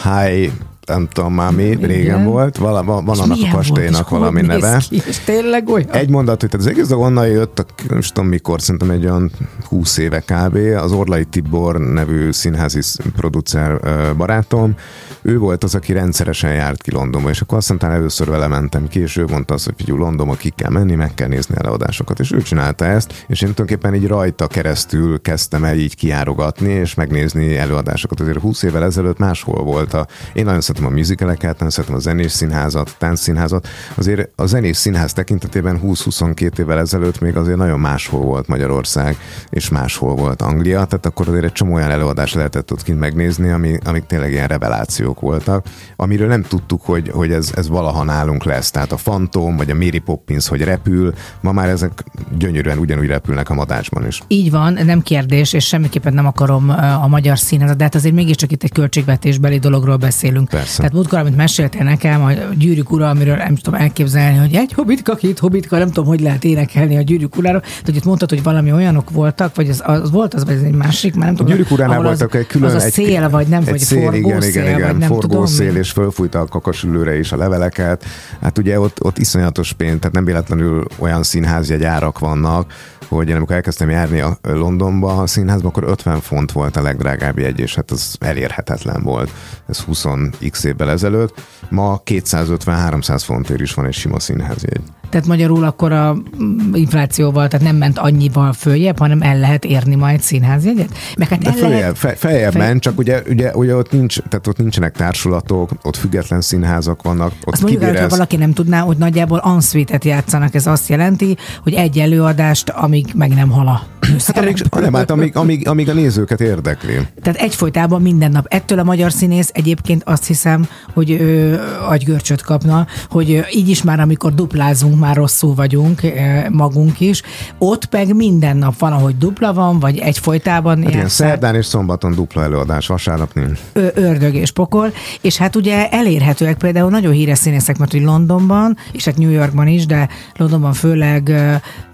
High, 0.02 0.50
nem 0.86 1.08
tudom 1.12 1.34
már 1.34 1.52
mi, 1.52 1.78
régen 1.80 2.24
volt, 2.24 2.56
vala, 2.56 2.82
van, 2.82 3.08
És 3.12 3.18
annak 3.18 3.36
a 3.36 3.40
volt, 3.40 3.52
kastélynak 3.52 4.08
hogy 4.08 4.18
valami 4.18 4.40
neve. 4.40 4.82
Ki? 4.88 5.02
És 5.06 5.18
tényleg 5.18 5.68
olyan? 5.68 5.90
Egy 5.90 6.08
mondat, 6.08 6.40
hogy 6.40 6.50
az 6.58 6.66
egész 6.66 6.86
dolog 6.86 7.04
onnan 7.04 7.26
jött, 7.26 7.58
a, 7.58 7.64
nem 7.88 7.98
is 7.98 8.08
tudom 8.08 8.28
mikor, 8.28 8.60
szerintem 8.60 8.90
egy 8.90 9.04
olyan 9.04 9.30
20 9.68 9.98
éve 9.98 10.20
kb. 10.20 10.56
Az 10.76 10.92
Orlai 10.92 11.24
Tibor 11.24 11.80
nevű 11.80 12.32
színházi 12.32 12.80
sz- 12.80 13.02
producer 13.16 13.80
barátom, 14.16 14.74
ő 15.22 15.38
volt 15.38 15.64
az, 15.64 15.74
aki 15.74 15.92
rendszeresen 15.92 16.54
járt 16.54 16.82
ki 16.82 16.90
Londonba, 16.90 17.30
és 17.30 17.40
akkor 17.40 17.58
azt 17.58 17.68
mondtam, 17.68 17.90
először 17.90 18.28
vele 18.28 18.46
mentem 18.46 18.88
ki, 18.88 19.00
és 19.00 19.16
ő 19.16 19.24
mondta 19.30 19.54
azt, 19.54 19.64
hogy 19.64 19.74
figyelj, 19.76 19.98
Londonba 19.98 20.34
ki 20.34 20.52
kell 20.56 20.70
menni, 20.70 20.94
meg 20.94 21.14
kell 21.14 21.28
nézni 21.28 21.54
előadásokat, 21.58 22.20
és 22.20 22.32
ő 22.32 22.42
csinálta 22.42 22.84
ezt, 22.84 23.24
és 23.28 23.40
én 23.42 23.54
tulajdonképpen 23.54 23.94
így 23.94 24.06
rajta 24.06 24.46
keresztül 24.46 25.20
kezdtem 25.20 25.64
el 25.64 25.76
így 25.76 25.96
kiárogatni, 25.96 26.72
és 26.72 26.94
megnézni 26.94 27.56
előadásokat. 27.56 28.20
Azért 28.20 28.38
20 28.40 28.62
évvel 28.62 28.84
ezelőtt 28.84 29.18
máshol 29.18 29.64
volt 29.64 29.94
a, 29.94 30.06
én 30.32 30.44
nagyon 30.44 30.60
szeretem 30.72 30.92
a 30.92 30.98
musicaleket, 30.98 31.52
nagyon 31.52 31.70
szeretem 31.70 31.94
a 31.94 31.98
zenés 31.98 32.32
színházat, 32.32 32.94
táncszínházat. 32.98 33.68
Azért 33.94 34.28
a 34.36 34.46
zenés 34.46 34.76
színház 34.76 35.12
tekintetében 35.12 35.80
20-22 35.84 36.58
évvel 36.58 36.78
ezelőtt 36.78 37.20
még 37.20 37.36
azért 37.36 37.56
nagyon 37.56 37.80
máshol 37.80 38.20
volt 38.20 38.46
Magyarország, 38.46 39.16
és 39.50 39.68
máshol 39.68 40.14
volt 40.14 40.42
Anglia, 40.42 40.84
tehát 40.84 41.06
akkor 41.06 41.28
azért 41.28 41.44
egy 41.44 41.52
csomó 41.52 41.74
olyan 41.74 41.90
előadás 41.90 42.32
lehetett 42.32 42.72
ott 42.72 42.82
kint 42.82 42.98
megnézni, 42.98 43.50
ami, 43.50 43.78
amik 43.84 44.06
tényleg 44.06 44.32
ilyen 44.32 44.46
revelációk 44.48 45.20
voltak, 45.20 45.66
amiről 45.96 46.28
nem 46.28 46.42
tudtuk, 46.42 46.82
hogy, 46.82 47.08
hogy 47.08 47.32
ez, 47.32 47.50
ez 47.54 47.68
valaha 47.68 48.04
nálunk 48.04 48.44
lesz. 48.44 48.70
Tehát 48.70 48.92
a 48.92 48.96
Phantom, 48.96 49.56
vagy 49.56 49.70
a 49.70 49.74
Mary 49.74 49.98
Poppins, 49.98 50.48
hogy 50.48 50.62
repül, 50.62 51.12
ma 51.40 51.52
már 51.52 51.68
ezek 51.68 52.04
gyönyörűen 52.38 52.78
ugyanúgy 52.78 53.06
repülnek 53.06 53.50
a 53.50 53.54
madácsban 53.54 54.06
is. 54.06 54.22
Így 54.28 54.50
van, 54.50 54.72
nem 54.72 55.02
kérdés, 55.02 55.52
és 55.52 55.66
semmiképpen 55.66 56.14
nem 56.14 56.26
akarom 56.26 56.68
a 57.02 57.06
magyar 57.08 57.38
színházat, 57.38 57.76
de 57.76 57.84
hát 57.84 57.94
azért 57.94 58.14
mégiscsak 58.14 58.52
itt 58.52 58.62
egy 58.62 58.72
költségvetésbeli 58.72 59.58
dologról 59.58 59.96
beszélünk. 59.96 60.48
Persze. 60.48 60.61
Tehát 60.76 60.92
múltkor, 60.92 61.18
amit 61.18 61.36
meséltél 61.36 61.82
nekem, 61.84 62.22
a 62.24 62.32
Gyűrűk 62.58 62.90
ura, 62.90 63.08
amiről 63.08 63.36
nem 63.36 63.54
tudom 63.54 63.80
elképzelni, 63.80 64.38
hogy 64.38 64.54
egy 64.54 64.72
hobbitka, 64.72 65.14
két 65.14 65.38
hobbitka, 65.38 65.78
nem 65.78 65.86
tudom, 65.86 66.04
hogy 66.06 66.20
lehet 66.20 66.44
énekelni 66.44 66.96
a 66.96 67.00
Gyűrűk 67.00 67.36
urára. 67.36 67.60
Tehát, 67.60 67.84
hogy 67.84 67.96
itt 67.96 68.04
mondtad, 68.04 68.28
hogy 68.28 68.42
valami 68.42 68.72
olyanok 68.72 69.10
voltak, 69.10 69.56
vagy 69.56 69.68
az, 69.68 69.82
az 69.84 70.10
volt 70.10 70.34
az, 70.34 70.44
vagy 70.44 70.54
ez 70.54 70.62
egy 70.62 70.74
másik, 70.74 71.14
már 71.14 71.24
nem 71.24 71.34
A 71.34 71.36
tudom. 71.36 71.52
Gyűrűk 71.52 71.70
uránál 71.70 71.98
az, 71.98 72.04
voltak 72.04 72.34
egy 72.34 72.46
külön... 72.46 72.68
Az 72.68 72.82
a 72.82 72.84
egy, 72.84 72.92
szél, 72.92 73.28
vagy 73.28 73.46
nem, 73.46 73.60
egy 73.60 73.68
vagy 73.68 73.78
szél, 73.78 74.02
forgó 74.02 74.28
igen, 74.28 74.42
igen, 74.42 74.64
igen, 74.64 74.98
vagy 74.98 75.28
nem 75.28 75.46
szél, 75.46 75.76
és 75.76 75.90
fölfújta 75.90 76.40
a 76.40 76.46
kakasülőre 76.46 77.18
is 77.18 77.32
a 77.32 77.36
leveleket. 77.36 78.04
Hát 78.40 78.58
ugye 78.58 78.80
ott, 78.80 79.04
ott 79.04 79.18
iszonyatos 79.18 79.72
pénz, 79.72 79.98
tehát 79.98 80.14
nem 80.14 80.24
véletlenül 80.24 80.86
olyan 80.98 81.22
színházjegy 81.22 81.84
árak 81.84 82.18
vannak, 82.18 82.72
hogy 83.16 83.28
én 83.28 83.36
amikor 83.36 83.54
elkezdtem 83.54 83.90
járni 83.90 84.20
a 84.20 84.38
Londonba 84.42 85.16
a 85.16 85.26
színházba, 85.26 85.68
akkor 85.68 85.84
50 85.84 86.20
font 86.20 86.52
volt 86.52 86.76
a 86.76 86.82
legdrágább 86.82 87.38
jegy, 87.38 87.60
és 87.60 87.74
hát 87.74 87.90
az 87.90 88.16
elérhetetlen 88.20 89.02
volt. 89.02 89.30
Ez 89.68 89.78
20 89.78 90.04
x 90.52 90.64
évvel 90.64 90.90
ezelőtt, 90.90 91.40
ma 91.70 92.02
250-300 92.04 93.22
fontért 93.24 93.60
is 93.60 93.74
van 93.74 93.86
egy 93.86 93.94
sima 93.94 94.20
színházjegy. 94.20 94.82
Tehát 95.12 95.26
magyarul 95.26 95.64
akkor 95.64 95.92
a 95.92 96.14
mm, 96.14 96.74
inflációval, 96.74 97.48
tehát 97.48 97.66
nem 97.66 97.76
ment 97.76 97.98
annyival 97.98 98.52
följebb, 98.52 98.98
hanem 98.98 99.22
el 99.22 99.38
lehet 99.38 99.64
érni 99.64 99.94
majd 99.94 100.20
színházjegyet? 100.20 100.88
Meg 101.16 101.28
hát 101.28 101.38
De 101.38 101.48
el 101.48 101.54
följebb, 101.54 101.78
lehet... 101.78 101.98
fe, 101.98 102.14
feljebb 102.14 102.52
Fej- 102.52 102.66
ment, 102.66 102.80
csak 102.80 102.98
ugye, 102.98 103.22
ugye, 103.28 103.54
ugye 103.54 103.76
ott, 103.76 103.92
nincs, 103.92 104.18
tehát 104.28 104.46
ott 104.46 104.56
nincsenek 104.56 104.96
társulatok, 104.96 105.70
ott 105.82 105.96
független 105.96 106.40
színházak 106.40 107.02
vannak, 107.02 107.32
ott 107.44 107.52
Azt 107.52 107.62
mondjuk 107.62 107.82
kibérez- 107.82 108.10
valaki 108.10 108.36
nem 108.36 108.52
tudná, 108.52 108.80
hogy 108.80 108.96
nagyjából 108.96 109.42
ensuite-et 109.44 110.04
játszanak. 110.04 110.54
Ez 110.54 110.66
azt 110.66 110.88
jelenti, 110.88 111.36
hogy 111.62 111.74
egy 111.74 111.98
előadást, 111.98 112.68
amíg 112.68 113.06
meg 113.14 113.34
nem 113.34 113.50
hal 113.50 113.68
a 113.68 113.82
Hát 114.26 114.38
amíg, 114.38 114.62
nem, 114.70 114.94
hát 114.94 115.10
amíg, 115.10 115.36
amíg, 115.36 115.68
amíg 115.68 115.88
a 115.88 115.92
nézőket 115.92 116.40
érdekli. 116.40 116.94
Tehát 117.22 117.40
egyfolytában 117.40 118.02
minden 118.02 118.30
nap. 118.30 118.46
Ettől 118.48 118.78
a 118.78 118.82
magyar 118.84 119.12
színész 119.12 119.50
egyébként 119.52 120.02
azt 120.04 120.26
hiszem, 120.26 120.68
hogy 120.92 121.10
ő 121.10 121.60
agygörcsöt 121.88 122.42
kapna, 122.42 122.86
hogy 123.10 123.44
így 123.54 123.68
is 123.68 123.82
már, 123.82 124.00
amikor 124.00 124.34
duplázunk, 124.34 124.98
már 125.02 125.16
rosszul 125.16 125.54
vagyunk 125.54 126.02
ö, 126.02 126.48
magunk 126.50 127.00
is. 127.00 127.22
Ott 127.58 127.88
meg 127.90 128.14
minden 128.14 128.56
nap 128.56 128.78
van, 128.78 128.92
ahogy 128.92 129.18
dupla 129.18 129.52
van, 129.52 129.78
vagy 129.78 129.98
egyfolytában 129.98 130.82
Hát 130.82 130.92
ilyen 130.92 131.08
szerdán 131.08 131.54
és 131.54 131.66
szombaton 131.66 132.14
dupla 132.14 132.42
előadás, 132.42 132.86
vasárnap 132.86 133.34
nincs. 133.34 133.60
Ördög 133.94 134.34
és 134.34 134.50
pokol, 134.50 134.92
és 135.20 135.36
hát 135.36 135.56
ugye 135.56 135.88
elérhetőek 135.88 136.56
például 136.56 136.90
nagyon 136.90 137.12
híres 137.12 137.38
színészek, 137.38 137.78
mert 137.78 137.92
hogy 137.92 138.02
Londonban, 138.02 138.76
és 138.92 139.04
hát 139.04 139.16
New 139.16 139.30
Yorkban 139.30 139.66
is, 139.66 139.86
de 139.86 140.08
Londonban 140.36 140.72
főleg 140.72 141.32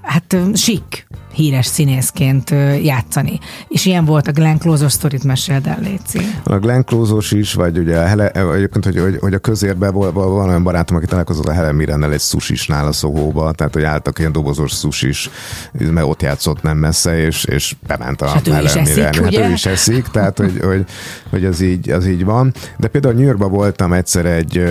hát 0.08 0.36
sik 0.54 1.06
híres 1.32 1.66
színészként 1.66 2.50
játszani. 2.82 3.38
És 3.68 3.86
ilyen 3.86 4.04
volt 4.04 4.26
a 4.26 4.32
Glenn 4.32 4.56
Close 4.56 4.88
sztorit 4.88 5.24
meséld 5.24 5.66
el, 5.66 5.78
Léci. 5.80 6.18
A 6.44 6.58
Glenn 6.58 6.80
Close-os 6.80 7.32
is, 7.32 7.54
vagy 7.54 7.78
ugye 7.78 7.98
a 7.98 8.06
Hele, 8.06 8.30
egyébként, 8.30 8.84
hogy, 8.84 8.98
hogy, 8.98 9.16
hogy 9.20 9.34
a 9.34 9.38
közérben 9.38 9.92
van, 9.92 10.12
van 10.12 10.48
olyan 10.48 10.62
barátom, 10.62 10.96
aki 10.96 11.06
találkozott 11.06 11.46
a 11.46 11.52
Helen 11.52 11.74
Mirrennel 11.74 12.12
egy 12.12 12.20
susisnál 12.20 12.86
a 12.86 12.92
Szóhóba, 12.92 13.52
tehát 13.52 13.74
hogy 13.74 13.82
álltak 13.82 14.18
ilyen 14.18 14.32
dobozos 14.32 14.72
susis, 14.72 15.30
mert 15.72 16.06
ott 16.06 16.22
játszott 16.22 16.62
nem 16.62 16.76
messze, 16.76 17.18
és, 17.18 17.44
és 17.44 17.76
bement 17.86 18.22
a 18.22 18.26
hát 18.26 18.46
Helen 18.46 18.66
eszik, 18.66 18.94
Mirren. 18.94 19.24
ugye? 19.24 19.40
Hát 19.40 19.50
ő 19.50 19.52
is 19.52 19.66
eszik, 19.66 20.06
tehát 20.06 20.38
hogy, 20.38 20.60
hogy, 20.62 20.84
hogy 21.30 21.44
az, 21.44 21.60
így, 21.60 21.90
az 21.90 22.06
így 22.06 22.24
van. 22.24 22.52
De 22.76 22.88
például 22.88 23.14
New 23.14 23.24
Yorkban 23.24 23.50
voltam 23.50 23.92
egyszer 23.92 24.26
egy, 24.26 24.64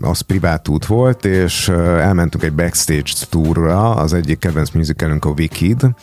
az 0.00 0.20
privát 0.20 0.68
út 0.68 0.86
volt, 0.86 1.24
és 1.24 1.68
elmentünk 1.68 2.44
egy 2.44 2.52
backstage 2.52 3.12
tourra, 3.28 3.94
az 3.94 4.12
egyik 4.12 4.38
kedvenc 4.38 4.57
musicalünk 4.72 5.24
a 5.24 5.30
Wicked, 5.30 5.94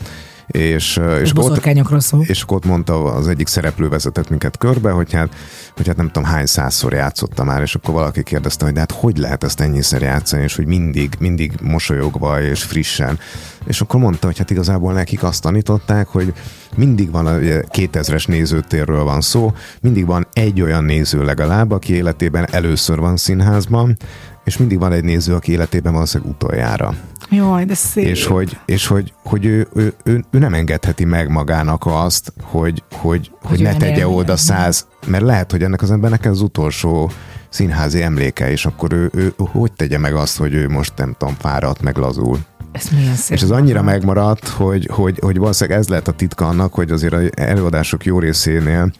és, 0.47 0.99
És 1.21 1.31
ott, 1.35 1.99
szól. 1.99 2.23
és 2.23 2.43
ott 2.47 2.65
mondta 2.65 3.03
az 3.03 3.27
egyik 3.27 3.47
szereplő 3.47 3.89
vezetett 3.89 4.29
minket 4.29 4.57
körbe, 4.57 4.91
hogy 4.91 5.13
hát, 5.13 5.35
hogy 5.75 5.87
hát 5.87 5.95
nem 5.95 6.07
tudom 6.11 6.29
hány 6.29 6.45
százszor 6.45 6.93
játszotta 6.93 7.43
már, 7.43 7.61
és 7.61 7.75
akkor 7.75 7.93
valaki 7.93 8.23
kérdezte, 8.23 8.65
hogy 8.65 8.73
de 8.73 8.79
hát 8.79 8.91
hogy 8.91 9.17
lehet 9.17 9.43
ezt 9.43 9.59
ennyiszer 9.59 10.01
játszani, 10.01 10.43
és 10.43 10.55
hogy 10.55 10.65
mindig, 10.65 11.15
mindig 11.19 11.51
mosolyogva 11.61 12.41
és 12.41 12.63
frissen. 12.63 13.19
És 13.65 13.81
akkor 13.81 13.99
mondta, 13.99 14.25
hogy 14.25 14.37
hát 14.37 14.49
igazából 14.49 14.93
nekik 14.93 15.23
azt 15.23 15.41
tanították, 15.41 16.07
hogy 16.07 16.33
mindig 16.75 17.11
van, 17.11 17.27
a 17.27 17.37
ugye, 17.37 17.63
2000-es 17.71 18.27
nézőtérről 18.27 19.03
van 19.03 19.21
szó, 19.21 19.53
mindig 19.81 20.05
van 20.05 20.27
egy 20.33 20.61
olyan 20.61 20.83
néző 20.83 21.23
legalább, 21.23 21.71
aki 21.71 21.93
életében 21.93 22.47
először 22.51 22.99
van 22.99 23.17
színházban, 23.17 23.97
és 24.45 24.57
mindig 24.57 24.79
van 24.79 24.91
egy 24.91 25.03
néző, 25.03 25.33
aki 25.33 25.51
életében 25.51 25.93
valószínűleg 25.93 26.33
utoljára 26.33 26.93
Jaj, 27.29 27.65
de 27.65 27.73
szép. 27.73 28.05
és 28.05 28.25
hogy, 28.25 28.57
és 28.65 28.87
hogy, 28.87 29.13
hogy 29.23 29.45
ő, 29.45 29.67
ő, 29.73 29.93
ő, 30.03 30.25
ő, 30.31 30.39
nem 30.39 30.53
engedheti 30.53 31.05
meg 31.05 31.29
magának 31.29 31.83
azt, 31.85 32.33
hogy, 32.41 32.83
hogy, 32.91 33.01
hogy, 33.01 33.29
Hogy 33.41 33.49
hogy 33.49 33.61
ne 33.61 33.75
tegye 33.75 33.91
éljen. 33.91 34.07
oda 34.07 34.37
száz, 34.37 34.87
mert 35.07 35.23
lehet, 35.23 35.51
hogy 35.51 35.63
ennek 35.63 35.81
az 35.81 35.91
embernek 35.91 36.25
ez 36.25 36.31
az 36.31 36.41
utolsó 36.41 37.11
színházi 37.49 38.01
emléke, 38.01 38.51
és 38.51 38.65
akkor 38.65 38.93
ő, 38.93 39.09
ő, 39.13 39.23
ő 39.23 39.33
hogy 39.37 39.71
tegye 39.71 39.97
meg 39.97 40.15
azt, 40.15 40.37
hogy 40.37 40.53
ő 40.53 40.69
most 40.69 40.93
nem 40.95 41.15
tudom, 41.17 41.35
fáradt, 41.39 41.81
meg 41.81 41.97
lazul. 41.97 42.39
Ez 42.71 42.89
milyen 42.95 43.15
szép. 43.15 43.35
És 43.37 43.43
ez 43.43 43.51
annyira 43.51 43.81
megmaradt, 43.81 44.47
hogy, 44.47 44.89
hogy, 44.91 45.19
hogy 45.21 45.37
valószínűleg 45.37 45.79
ez 45.79 45.87
lehet 45.87 46.07
a 46.07 46.11
titka 46.11 46.47
annak, 46.47 46.73
hogy 46.73 46.91
azért 46.91 47.13
az 47.13 47.29
előadások 47.35 48.05
jó 48.05 48.19
részénél 48.19 48.91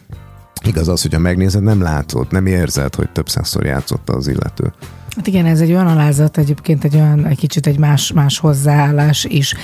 igaz 0.64 0.88
az, 0.88 1.02
hogyha 1.02 1.18
megnézed, 1.18 1.62
nem 1.62 1.80
látod, 1.82 2.26
nem 2.30 2.46
érzed, 2.46 2.94
hogy 2.94 3.10
több 3.10 3.28
százszor 3.28 3.64
játszotta 3.64 4.12
az 4.12 4.28
illető. 4.28 4.72
Hát 5.16 5.26
igen, 5.26 5.46
ez 5.46 5.60
egy 5.60 5.70
olyan 5.70 5.86
alázat, 5.86 6.38
egyébként 6.38 6.84
egy 6.84 6.94
olyan, 6.94 7.26
egy 7.26 7.38
kicsit 7.38 7.66
egy 7.66 7.78
más, 7.78 8.12
más 8.12 8.38
hozzáállás 8.38 9.24
is, 9.24 9.54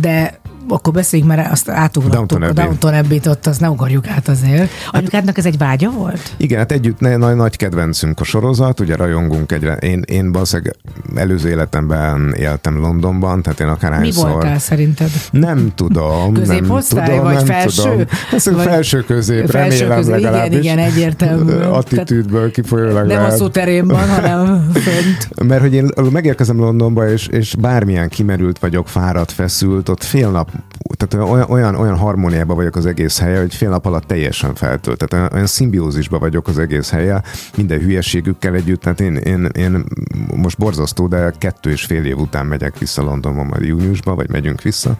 de 0.00 0.40
akkor 0.68 0.92
beszéljünk, 0.92 1.32
mert 1.34 1.50
azt 1.52 1.68
átugrottuk. 1.68 2.42
A 2.42 2.46
Abbey. 2.46 2.64
Downton 2.64 2.94
Abbey-t 2.94 3.26
ott, 3.26 3.46
azt 3.46 3.60
ne 3.60 3.70
ugorjuk 3.70 4.06
át 4.08 4.28
azért. 4.28 4.70
Anyukádnak 4.90 5.38
ez 5.38 5.46
egy 5.46 5.58
vágya 5.58 5.90
volt? 5.90 6.34
Igen, 6.36 6.58
hát 6.58 6.72
együtt 6.72 7.00
ne, 7.00 7.16
nagy, 7.16 7.36
nagy 7.36 7.56
kedvencünk 7.56 8.20
a 8.20 8.24
sorozat, 8.24 8.80
ugye 8.80 8.96
rajongunk 8.96 9.52
egyre. 9.52 9.74
Én, 9.74 10.02
én 10.06 10.32
valószínűleg 10.32 10.76
előző 11.14 11.48
életemben 11.48 12.34
éltem 12.38 12.78
Londonban, 12.78 13.42
tehát 13.42 13.60
én 13.60 13.66
Mi 13.66 13.72
akárhányszor... 13.72 14.30
voltál 14.30 14.58
szerinted? 14.58 15.10
Nem 15.30 15.72
tudom. 15.74 16.32
Középosztály, 16.34 17.06
nem 17.06 17.16
tudom, 17.16 17.24
vagy 17.24 17.34
nem 17.34 17.44
felső? 17.44 17.82
Tudom. 17.82 18.04
Azt 18.32 18.50
Vagy- 18.50 18.64
felső 18.64 19.00
közép, 19.04 19.50
Felső 19.50 19.78
remélem 19.86 20.00
igen, 20.02 20.20
legalábbis. 20.20 20.58
igen, 20.58 20.78
egyértelmű. 20.78 21.52
Attitűdből 21.52 22.50
kifolyólag 22.50 23.06
Nem 23.06 23.18
a 23.18 23.20
lehet. 23.22 23.36
szóterénban, 23.36 24.08
hanem 24.08 24.70
fönt. 24.72 25.48
Mert 25.48 25.60
hogy 25.60 25.74
én 25.74 25.90
megérkezem 26.12 26.58
Londonba, 26.58 27.10
és, 27.10 27.26
és 27.26 27.54
bármilyen 27.60 28.08
kimerült 28.08 28.58
vagyok, 28.58 28.88
fáradt, 28.88 29.32
feszült, 29.32 29.88
ott 29.88 30.04
fél 30.04 30.30
nap, 30.30 30.50
tehát 31.06 31.28
olyan, 31.28 31.50
olyan, 31.50 31.74
olyan 31.74 31.96
harmóniában 31.96 32.56
vagyok 32.56 32.76
az 32.76 32.86
egész 32.86 33.18
helye, 33.18 33.40
hogy 33.40 33.54
fél 33.54 33.68
nap 33.68 33.86
alatt 33.86 34.06
teljesen 34.06 34.54
feltölt. 34.54 34.98
Tehát 34.98 35.12
olyan, 35.12 35.32
olyan 35.32 35.46
szimbiózisban 35.46 36.20
vagyok 36.20 36.48
az 36.48 36.58
egész 36.58 36.90
helye, 36.90 37.22
minden 37.56 37.78
hülyeségükkel 37.78 38.54
együtt. 38.54 38.80
Tehát 38.80 39.00
én, 39.00 39.16
én, 39.16 39.44
én 39.44 39.84
most 40.34 40.58
borzasztó, 40.58 41.06
de 41.06 41.32
kettő 41.38 41.70
és 41.70 41.84
fél 41.84 42.04
év 42.04 42.18
után 42.18 42.46
megyek 42.46 42.78
vissza 42.78 43.02
Londonba, 43.02 43.42
majd 43.42 43.64
júniusba, 43.64 44.14
vagy 44.14 44.30
megyünk 44.30 44.62
vissza. 44.62 44.96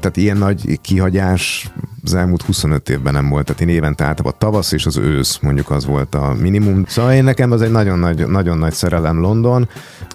Tehát 0.00 0.16
ilyen 0.16 0.36
nagy 0.36 0.80
kihagyás 0.80 1.72
az 2.04 2.14
elmúlt 2.14 2.42
25 2.42 2.88
évben 2.88 3.12
nem 3.12 3.28
volt. 3.28 3.44
Tehát 3.46 3.60
én 3.60 3.68
évente 3.68 4.04
általában 4.04 4.38
tavasz 4.38 4.72
és 4.72 4.86
az 4.86 4.96
ősz, 4.96 5.38
mondjuk 5.38 5.70
az 5.70 5.86
volt 5.86 6.14
a 6.14 6.34
minimum. 6.40 6.84
Szóval 6.86 7.12
én 7.12 7.24
nekem 7.24 7.50
az 7.50 7.62
egy 7.62 7.70
nagyon 7.70 7.98
nagy, 7.98 8.26
nagyon 8.26 8.58
nagy 8.58 8.72
szerelem 8.72 9.20
London. 9.20 9.68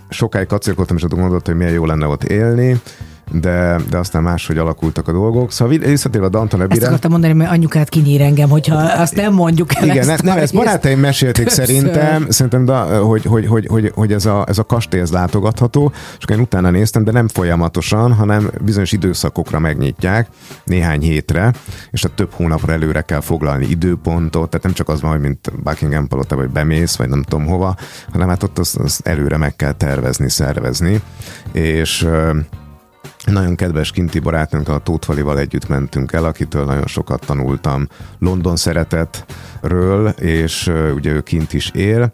Sokáig 0.09 0.47
kacérkoltam, 0.47 0.97
és 0.97 1.03
ott 1.03 1.13
gondoltam, 1.13 1.53
hogy 1.53 1.55
milyen 1.55 1.73
jó 1.73 1.85
lenne 1.85 2.07
ott 2.07 2.23
élni 2.23 2.81
de, 3.41 3.75
de 3.89 3.97
aztán 3.97 4.23
máshogy 4.23 4.57
alakultak 4.57 5.07
a 5.07 5.11
dolgok. 5.11 5.51
Szóval 5.51 5.77
visszatérve 5.77 6.27
a 6.27 6.29
Downton 6.29 6.61
Ezt 6.61 6.69
Abbey-re. 6.69 6.87
akartam 6.87 7.11
mondani, 7.11 7.33
mert 7.33 7.51
anyukát 7.51 7.89
kinyír 7.89 8.21
engem, 8.21 8.49
hogyha 8.49 8.75
azt 8.75 9.15
nem 9.15 9.33
mondjuk 9.33 9.75
el. 9.75 9.83
Igen, 9.83 9.97
ezt 9.97 10.07
ne, 10.07 10.15
nem, 10.15 10.25
majd 10.25 10.43
ezt 10.43 10.53
barátaim 10.53 10.99
mesélték 10.99 11.45
többször. 11.45 11.65
szerintem, 11.65 12.25
szerintem 12.29 12.65
de, 12.65 12.73
hogy, 12.97 13.25
hogy, 13.25 13.47
hogy, 13.47 13.67
hogy, 13.67 13.91
hogy 13.95 14.13
ez, 14.13 14.25
a, 14.25 14.45
ez 14.47 14.57
a 14.57 14.63
kastély 14.63 14.99
ez 15.01 15.11
látogatható, 15.11 15.91
és 16.17 16.25
én 16.25 16.39
utána 16.39 16.69
néztem, 16.69 17.03
de 17.03 17.11
nem 17.11 17.27
folyamatosan, 17.27 18.13
hanem 18.13 18.51
bizonyos 18.61 18.91
időszakokra 18.91 19.59
megnyitják, 19.59 20.27
néhány 20.63 21.01
hétre, 21.01 21.53
és 21.91 22.01
tehát 22.01 22.17
több 22.17 22.31
hónapra 22.33 22.73
előre 22.73 23.01
kell 23.01 23.21
foglalni 23.21 23.65
időpontot, 23.65 24.49
tehát 24.49 24.65
nem 24.65 24.73
csak 24.73 24.89
az 24.89 25.01
van, 25.01 25.11
hogy 25.11 25.19
mint 25.19 25.51
Buckingham 25.63 26.07
Palota, 26.07 26.35
vagy 26.35 26.49
bemész, 26.49 26.95
vagy 26.95 27.09
nem 27.09 27.23
tudom 27.23 27.45
hova, 27.45 27.75
hanem 28.11 28.27
hát 28.27 28.43
ott 28.43 28.59
azt, 28.59 28.75
azt 28.75 29.07
előre 29.07 29.37
meg 29.37 29.55
kell 29.55 29.71
tervezni, 29.71 30.29
szervezni, 30.29 31.01
és 31.51 32.03
ö, 32.03 32.31
nagyon 33.25 33.55
kedves 33.55 33.91
kinti 33.91 34.19
barátnőnkkel, 34.19 34.75
a 34.75 34.79
Tóth 34.79 35.07
Valival 35.07 35.39
együtt 35.39 35.67
mentünk 35.67 36.11
el, 36.11 36.25
akitől 36.25 36.65
nagyon 36.65 36.87
sokat 36.87 37.25
tanultam 37.25 37.87
London 38.19 38.55
szeretetről, 38.55 40.07
és 40.07 40.71
ugye 40.95 41.11
ő 41.11 41.21
kint 41.21 41.53
is 41.53 41.69
él, 41.73 42.11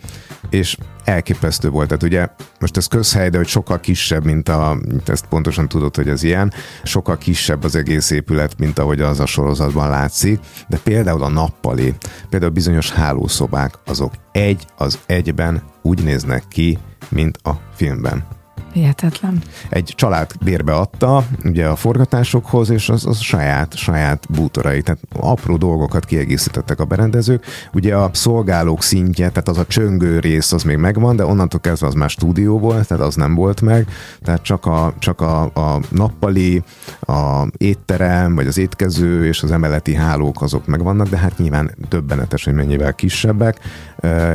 és 0.49 0.77
elképesztő 1.03 1.69
volt. 1.69 1.88
Tehát 1.88 2.03
ugye 2.03 2.27
most 2.60 2.77
ez 2.77 2.86
közhely, 2.86 3.30
de 3.30 3.38
hogy 3.38 3.48
sokkal 3.48 3.80
kisebb, 3.80 4.26
mint 4.26 4.49
a, 4.49 4.77
mint 4.88 5.10
ezt 5.10 5.26
pontosan 5.26 5.68
tudod, 5.68 5.95
hogy 5.95 6.07
ez 6.07 6.23
ilyen, 6.23 6.53
sokkal 6.84 7.18
kisebb 7.18 7.64
az 7.64 7.76
egész 7.76 8.10
épület, 8.10 8.60
mint 8.60 8.80
ahogy 8.80 9.02
az 9.02 9.19
a 9.19 9.26
sorozatban 9.26 9.90
látszik, 9.90 10.40
de 10.68 10.77
például 10.84 11.23
a 11.23 11.30
nappali, 11.30 11.94
például 12.30 12.52
bizonyos 12.52 12.91
hálószobák, 12.91 13.73
azok 13.86 14.14
egy 14.31 14.65
az 14.77 14.99
egyben 15.06 15.61
úgy 15.81 16.03
néznek 16.03 16.44
ki, 16.48 16.77
mint 17.10 17.38
a 17.44 17.52
filmben 17.76 18.38
Hihetetlen. 18.74 19.41
egy 19.70 19.94
család 19.96 20.32
bérbe 20.44 20.74
adta, 20.74 21.24
ugye 21.44 21.68
a 21.68 21.76
forgatásokhoz, 21.76 22.70
és 22.70 22.90
az, 22.90 23.06
az 23.06 23.20
saját, 23.20 23.76
saját 23.76 24.26
bútorai, 24.30 24.82
tehát 24.82 25.02
apró 25.16 25.58
dolgokat 25.58 26.06
kiegészítettek 26.06 26.80
a 26.80 26.86
berendezők. 26.86 27.46
Ugye 27.74 27.96
a 27.96 28.10
szolgálók 28.14 28.84
szintje, 28.84 29.30
tehát 29.30 29.48
az 29.48 29.58
a 29.58 29.66
csöngő 29.66 30.20
rész 30.20 30.52
az 30.52 30.64
még 30.64 30.78
megvan, 30.78 31.16
de 31.16 31.26
onnantól 31.26 31.60
kezdve 31.60 31.88
az 31.88 31.94
már 31.94 32.10
stúdió 32.10 32.60
volt, 32.60 32.88
tehát 32.88 33.04
az 33.04 33.16
nem 33.16 33.36
volt 33.36 33.62
meg, 33.62 33.88
tehát 34.22 34.41
csak 34.41 34.66
a, 34.66 34.94
csak 35.00 35.22
a, 35.22 35.41
a 35.41 35.80
nappali, 35.90 36.64
a 37.00 37.48
étterem, 37.58 38.36
vagy 38.36 38.48
az 38.48 38.58
étkező 38.58 39.26
és 39.26 39.44
az 39.44 39.52
emeleti 39.52 39.94
hálók 39.94 40.41
azok 40.41 40.66
megvannak, 40.66 41.10
de 41.10 41.18
hát 41.18 41.38
nyilván 41.38 41.76
döbbenetes, 41.90 42.46
hogy 42.46 42.54
mennyivel 42.54 42.94
kisebbek 42.94 43.60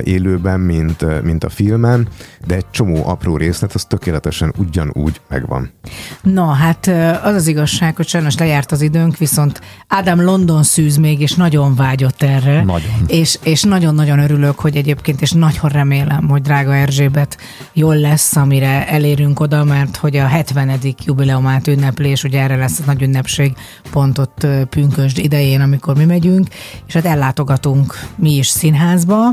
élőben, 0.02 0.60
mint, 0.60 1.22
mint 1.22 1.44
a 1.44 1.48
filmen, 1.48 2.08
de 2.46 2.54
egy 2.54 2.70
csomó 2.70 3.08
apró 3.08 3.36
részlet 3.36 3.74
az 3.74 3.84
tökéletesen 3.84 4.23
tökéletesen 4.24 4.52
ugyanúgy 4.56 5.20
megvan. 5.28 5.70
Na, 6.22 6.52
hát 6.52 6.86
az 7.22 7.34
az 7.34 7.46
igazság, 7.46 7.96
hogy 7.96 8.08
sajnos 8.08 8.36
lejárt 8.36 8.72
az 8.72 8.80
időnk, 8.80 9.16
viszont 9.16 9.60
Ádám 9.88 10.22
London 10.22 10.62
szűz 10.62 10.96
még, 10.96 11.20
és 11.20 11.34
nagyon 11.34 11.74
vágyott 11.74 12.22
erre. 12.22 12.64
Nagyon. 12.64 12.90
És, 13.06 13.38
és 13.42 13.62
nagyon-nagyon 13.62 14.18
örülök, 14.18 14.58
hogy 14.58 14.76
egyébként, 14.76 15.20
és 15.20 15.32
nagyon 15.32 15.70
remélem, 15.70 16.28
hogy 16.28 16.42
drága 16.42 16.74
Erzsébet 16.74 17.36
jól 17.72 17.96
lesz, 17.96 18.36
amire 18.36 18.88
elérünk 18.88 19.40
oda, 19.40 19.64
mert 19.64 19.96
hogy 19.96 20.16
a 20.16 20.26
70. 20.26 20.78
jubileumát 21.04 21.66
ünneplés, 21.66 22.24
ugye 22.24 22.40
erre 22.40 22.56
lesz 22.56 22.78
a 22.78 22.82
nagy 22.86 23.02
ünnepség 23.02 23.52
pont 23.90 24.18
ott 24.18 24.42
ö, 24.42 24.64
pünkösd 24.64 25.18
idején, 25.18 25.60
amikor 25.60 25.96
mi 25.96 26.04
megyünk, 26.04 26.48
és 26.86 26.94
hát 26.94 27.04
ellátogatunk 27.04 27.94
mi 28.16 28.36
is 28.36 28.46
színházba, 28.46 29.32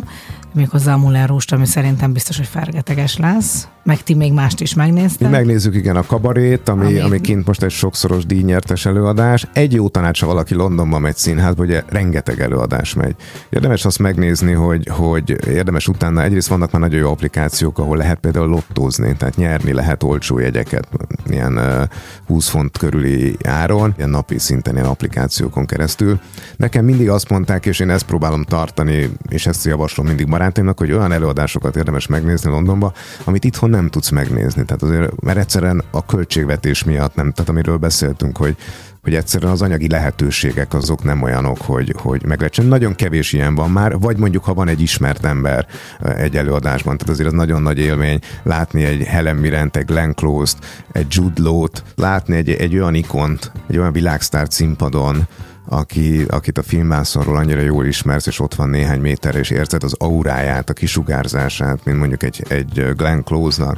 méghozzá 0.54 0.94
a 0.94 0.98
Muller 0.98 1.28
Rúst, 1.28 1.52
ami 1.52 1.66
szerintem 1.66 2.14
biztos, 2.14 2.38
hogy 2.38 2.48
fergeteges 2.48 3.18
lesz. 3.18 3.68
Meg 3.84 4.04
ti 4.04 4.14
még 4.14 4.34
mást 4.34 4.62
is 4.62 4.74
Mi 4.74 4.82
megnéztek. 4.82 5.30
megnézzük 5.30 5.76
igen 5.76 5.96
a 5.96 6.06
kabarét, 6.06 6.70
ami, 6.70 6.86
Ami- 6.86 7.00
ami... 7.00 7.22
kint 7.22 7.46
most 7.48 7.64
egy 7.64 7.72
sokszoros 7.72 8.26
díjnyertes 8.26 8.86
előadás. 8.86 9.48
Egy 9.54 9.74
jó 9.74 9.90
tanács, 9.90 10.22
ha 10.22 10.28
valaki 10.28 10.54
Londonba 10.54 11.00
megy 11.00 11.16
színházba, 11.16 11.64
ugye 11.64 11.84
rengeteg 11.88 12.40
előadás 12.40 12.94
megy. 12.94 13.16
Érdemes 13.50 13.86
azt 13.86 14.00
megnézni, 14.00 14.52
hogy, 14.52 14.88
hogy 14.88 15.48
érdemes 15.48 15.88
utána, 15.88 16.24
egyrészt 16.24 16.48
vannak 16.48 16.72
már 16.72 16.82
nagyon 16.82 17.00
jó 17.00 17.10
applikációk, 17.12 17.78
ahol 17.80 17.98
lehet 17.98 18.20
például 18.20 18.48
lottózni, 18.48 19.16
tehát 19.18 19.36
nyerni 19.36 19.74
lehet 19.74 20.04
olcsó 20.04 20.40
jegyeket, 20.40 20.88
ilyen 21.30 21.58
uh, 21.58 21.84
20 22.28 22.48
font 22.50 22.78
körüli 22.78 23.36
áron, 23.44 23.94
ilyen 23.98 24.10
napi 24.10 24.40
szinten 24.40 24.74
ilyen 24.74 24.86
applikációkon 24.86 25.66
keresztül. 25.66 26.20
Nekem 26.56 26.86
mindig 26.86 27.10
azt 27.10 27.30
mondták, 27.30 27.66
és 27.66 27.80
én 27.80 27.90
ezt 27.90 28.06
próbálom 28.06 28.44
tartani, 28.44 29.10
és 29.30 29.46
ezt 29.48 29.66
javaslom 29.66 30.08
mindig 30.08 30.30
barátaimnak, 30.30 30.80
hogy 30.80 30.92
olyan 30.92 31.12
előadásokat 31.12 31.76
érdemes 31.76 32.08
megnézni 32.08 32.50
Londonba, 32.50 32.94
amit 33.24 33.44
itthon 33.44 33.70
nem 33.72 33.90
tudsz 33.90 34.10
megnézni. 34.10 34.66
Tehát 34.66 34.84
azért, 34.84 35.22
mert 35.22 35.38
egyszerűen 35.38 35.84
a 35.92 36.06
költségvetés 36.06 36.84
miatt 36.84 37.16
nem, 37.16 37.32
tehát 37.32 37.50
amiről 37.50 37.78
beszéltünk, 37.78 38.38
hogy 38.38 38.56
hogy 39.02 39.16
egyszerűen 39.16 39.52
az 39.52 39.62
anyagi 39.62 39.90
lehetőségek 39.90 40.74
azok 40.74 41.04
nem 41.04 41.22
olyanok, 41.22 41.58
hogy, 41.62 41.94
hogy 41.98 42.26
meg 42.26 42.40
lehet. 42.40 42.68
Nagyon 42.68 42.96
kevés 42.96 43.34
ilyen 43.34 43.56
van 43.56 43.72
már, 43.72 44.00
vagy 44.00 44.18
mondjuk, 44.18 44.44
ha 44.44 44.54
van 44.54 44.68
egy 44.68 44.82
ismert 44.82 45.26
ember 45.26 45.68
eh, 46.00 46.20
egy 46.20 46.38
előadásban, 46.38 46.98
tehát 46.98 47.14
azért 47.14 47.28
az 47.28 47.34
nagyon 47.34 47.62
nagy 47.62 47.80
élmény 47.80 48.20
látni 48.44 48.84
egy 48.84 49.04
Helen 49.04 49.36
Mirrent, 49.36 49.78
egy 49.78 49.86
Glenn 49.86 50.12
Close-t, 50.12 50.58
egy 50.92 51.06
Jude 51.10 51.42
Law-t, 51.42 51.84
látni 51.96 52.36
egy, 52.36 52.50
egy 52.50 52.76
olyan 52.76 52.94
ikont, 52.94 53.52
egy 53.70 53.78
olyan 53.78 53.92
világsztár 53.92 54.48
színpadon, 54.50 55.28
aki, 55.72 56.24
akit 56.28 56.58
a 56.58 56.64
filmvászonról 56.64 57.38
annyira 57.38 57.62
jól 57.62 57.86
ismersz, 57.86 58.28
és 58.28 58.40
ott 58.40 58.56
van 58.56 58.70
néhány 58.70 59.00
méterre, 59.00 59.40
és 59.40 59.50
érzed 59.50 59.84
az 59.84 59.96
auráját, 59.98 60.70
a 60.70 60.74
kisugárzását, 60.74 61.86
mint 61.86 61.98
mondjuk 61.98 62.24
egy, 62.24 62.46
egy 62.48 62.94
Glenn 62.96 63.22
Close-nak, 63.22 63.78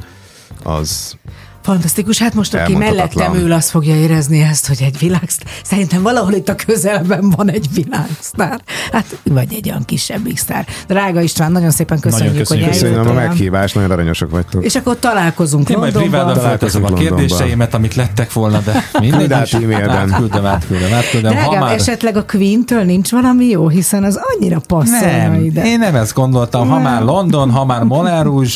az 0.62 1.16
Fantasztikus, 1.64 2.18
hát 2.18 2.34
most 2.34 2.54
aki 2.54 2.74
mellettem 2.76 3.34
ül, 3.34 3.52
az 3.52 3.70
fogja 3.70 3.96
érezni 3.96 4.40
ezt, 4.40 4.66
hogy 4.66 4.82
egy 4.82 4.98
világsztár. 4.98 5.46
Szerintem 5.64 6.02
valahol 6.02 6.32
itt 6.32 6.48
a 6.48 6.54
közelben 6.54 7.30
van 7.36 7.50
egy 7.50 7.66
világsztár. 7.74 8.60
Hát, 8.92 9.18
vagy 9.22 9.52
egy 9.52 9.68
olyan 9.68 9.84
kisebb 9.84 10.20
sztár. 10.34 10.66
Drága 10.88 11.20
István, 11.20 11.52
nagyon 11.52 11.70
szépen 11.70 12.00
köszönjük, 12.00 12.36
köszönjük. 12.36 12.66
hogy 12.66 12.74
Köszönöm 12.78 12.94
a 12.98 13.00
eljöttél. 13.08 13.28
meghívást, 13.28 13.74
nagyon 13.74 13.90
aranyosak 13.90 14.30
vagytok. 14.30 14.64
És 14.64 14.74
akkor 14.74 14.96
találkozunk 14.98 15.68
Én 15.68 15.78
majd 15.78 15.94
Londonban. 15.94 16.20
privátban 16.20 16.48
felteszem 16.50 16.84
a 16.84 16.92
kérdéseimet, 16.92 17.74
amik 17.74 17.94
lettek 17.94 18.32
volna, 18.32 18.58
de 18.60 18.84
mindegy 19.00 19.42
is. 19.42 19.52
e-mailben. 19.52 19.90
Átküldöm, 19.90 20.46
átküldöm, 20.46 20.92
átküldöm. 20.92 21.30
Drágám, 21.30 21.50
Ha 21.52 21.58
már... 21.64 21.74
esetleg 21.74 22.16
a 22.16 22.24
Queen-től 22.24 22.82
nincs 22.84 23.10
valami 23.10 23.46
jó, 23.46 23.68
hiszen 23.68 24.04
az 24.04 24.20
annyira 24.22 24.60
passzolna 24.66 25.36
ide. 25.40 25.64
én 25.64 25.78
nem 25.78 25.94
ezt 25.94 26.14
gondoltam. 26.14 26.68
Ha 26.68 26.78
már 26.78 27.02
London, 27.02 27.50
ha 27.50 27.64
már 27.64 27.82
Moulin 27.82 28.22
Rouge, 28.22 28.50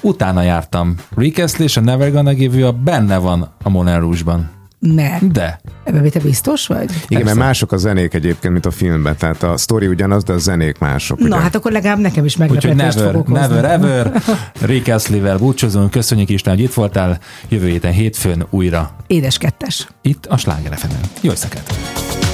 utána 0.00 0.42
jártam. 0.42 0.94
Rick 1.16 1.38
Astley 1.38 1.66
és 1.66 1.76
a 1.76 1.80
Never 1.80 2.12
Gonna 2.12 2.32
Give 2.32 2.58
You 2.58 2.68
Up 2.68 2.76
benne 2.76 3.16
van 3.18 3.48
a 3.62 3.68
Moulin 3.68 4.00
Rouge-ban. 4.00 4.50
Ne. 4.80 5.18
De. 5.32 5.60
Ebben 5.84 6.10
te 6.10 6.20
biztos 6.20 6.66
vagy? 6.66 6.82
Igen, 6.90 7.00
mert 7.08 7.24
Persze. 7.24 7.38
mások 7.40 7.72
a 7.72 7.76
zenék 7.76 8.14
egyébként, 8.14 8.52
mint 8.52 8.66
a 8.66 8.70
filmben. 8.70 9.16
Tehát 9.16 9.42
a 9.42 9.56
sztori 9.56 9.86
ugyanaz, 9.86 10.24
de 10.24 10.32
a 10.32 10.38
zenék 10.38 10.78
mások. 10.78 11.18
Na, 11.18 11.24
ugye? 11.26 11.36
hát 11.36 11.54
akkor 11.54 11.72
legalább 11.72 11.98
nekem 11.98 12.24
is 12.24 12.36
Úgyhogy 12.38 12.54
meglepetést 12.54 12.96
never, 12.96 13.12
fogok 13.12 13.28
hozni. 13.28 13.54
never 13.54 13.70
ever. 13.70 14.22
Rick 14.60 14.88
Astley-vel 14.88 15.38
búcsúzunk. 15.38 15.90
Köszönjük 15.90 16.28
Isten, 16.28 16.54
hogy 16.54 16.62
itt 16.62 16.74
voltál. 16.74 17.18
Jövő 17.48 17.68
héten 17.68 17.92
hétfőn 17.92 18.46
újra 18.50 18.90
Édes 19.06 19.38
kettes. 19.38 19.86
itt 20.02 20.26
a 20.26 20.36
Sláger. 20.36 20.78
Jó 21.20 21.30
éjszakát! 21.30 22.29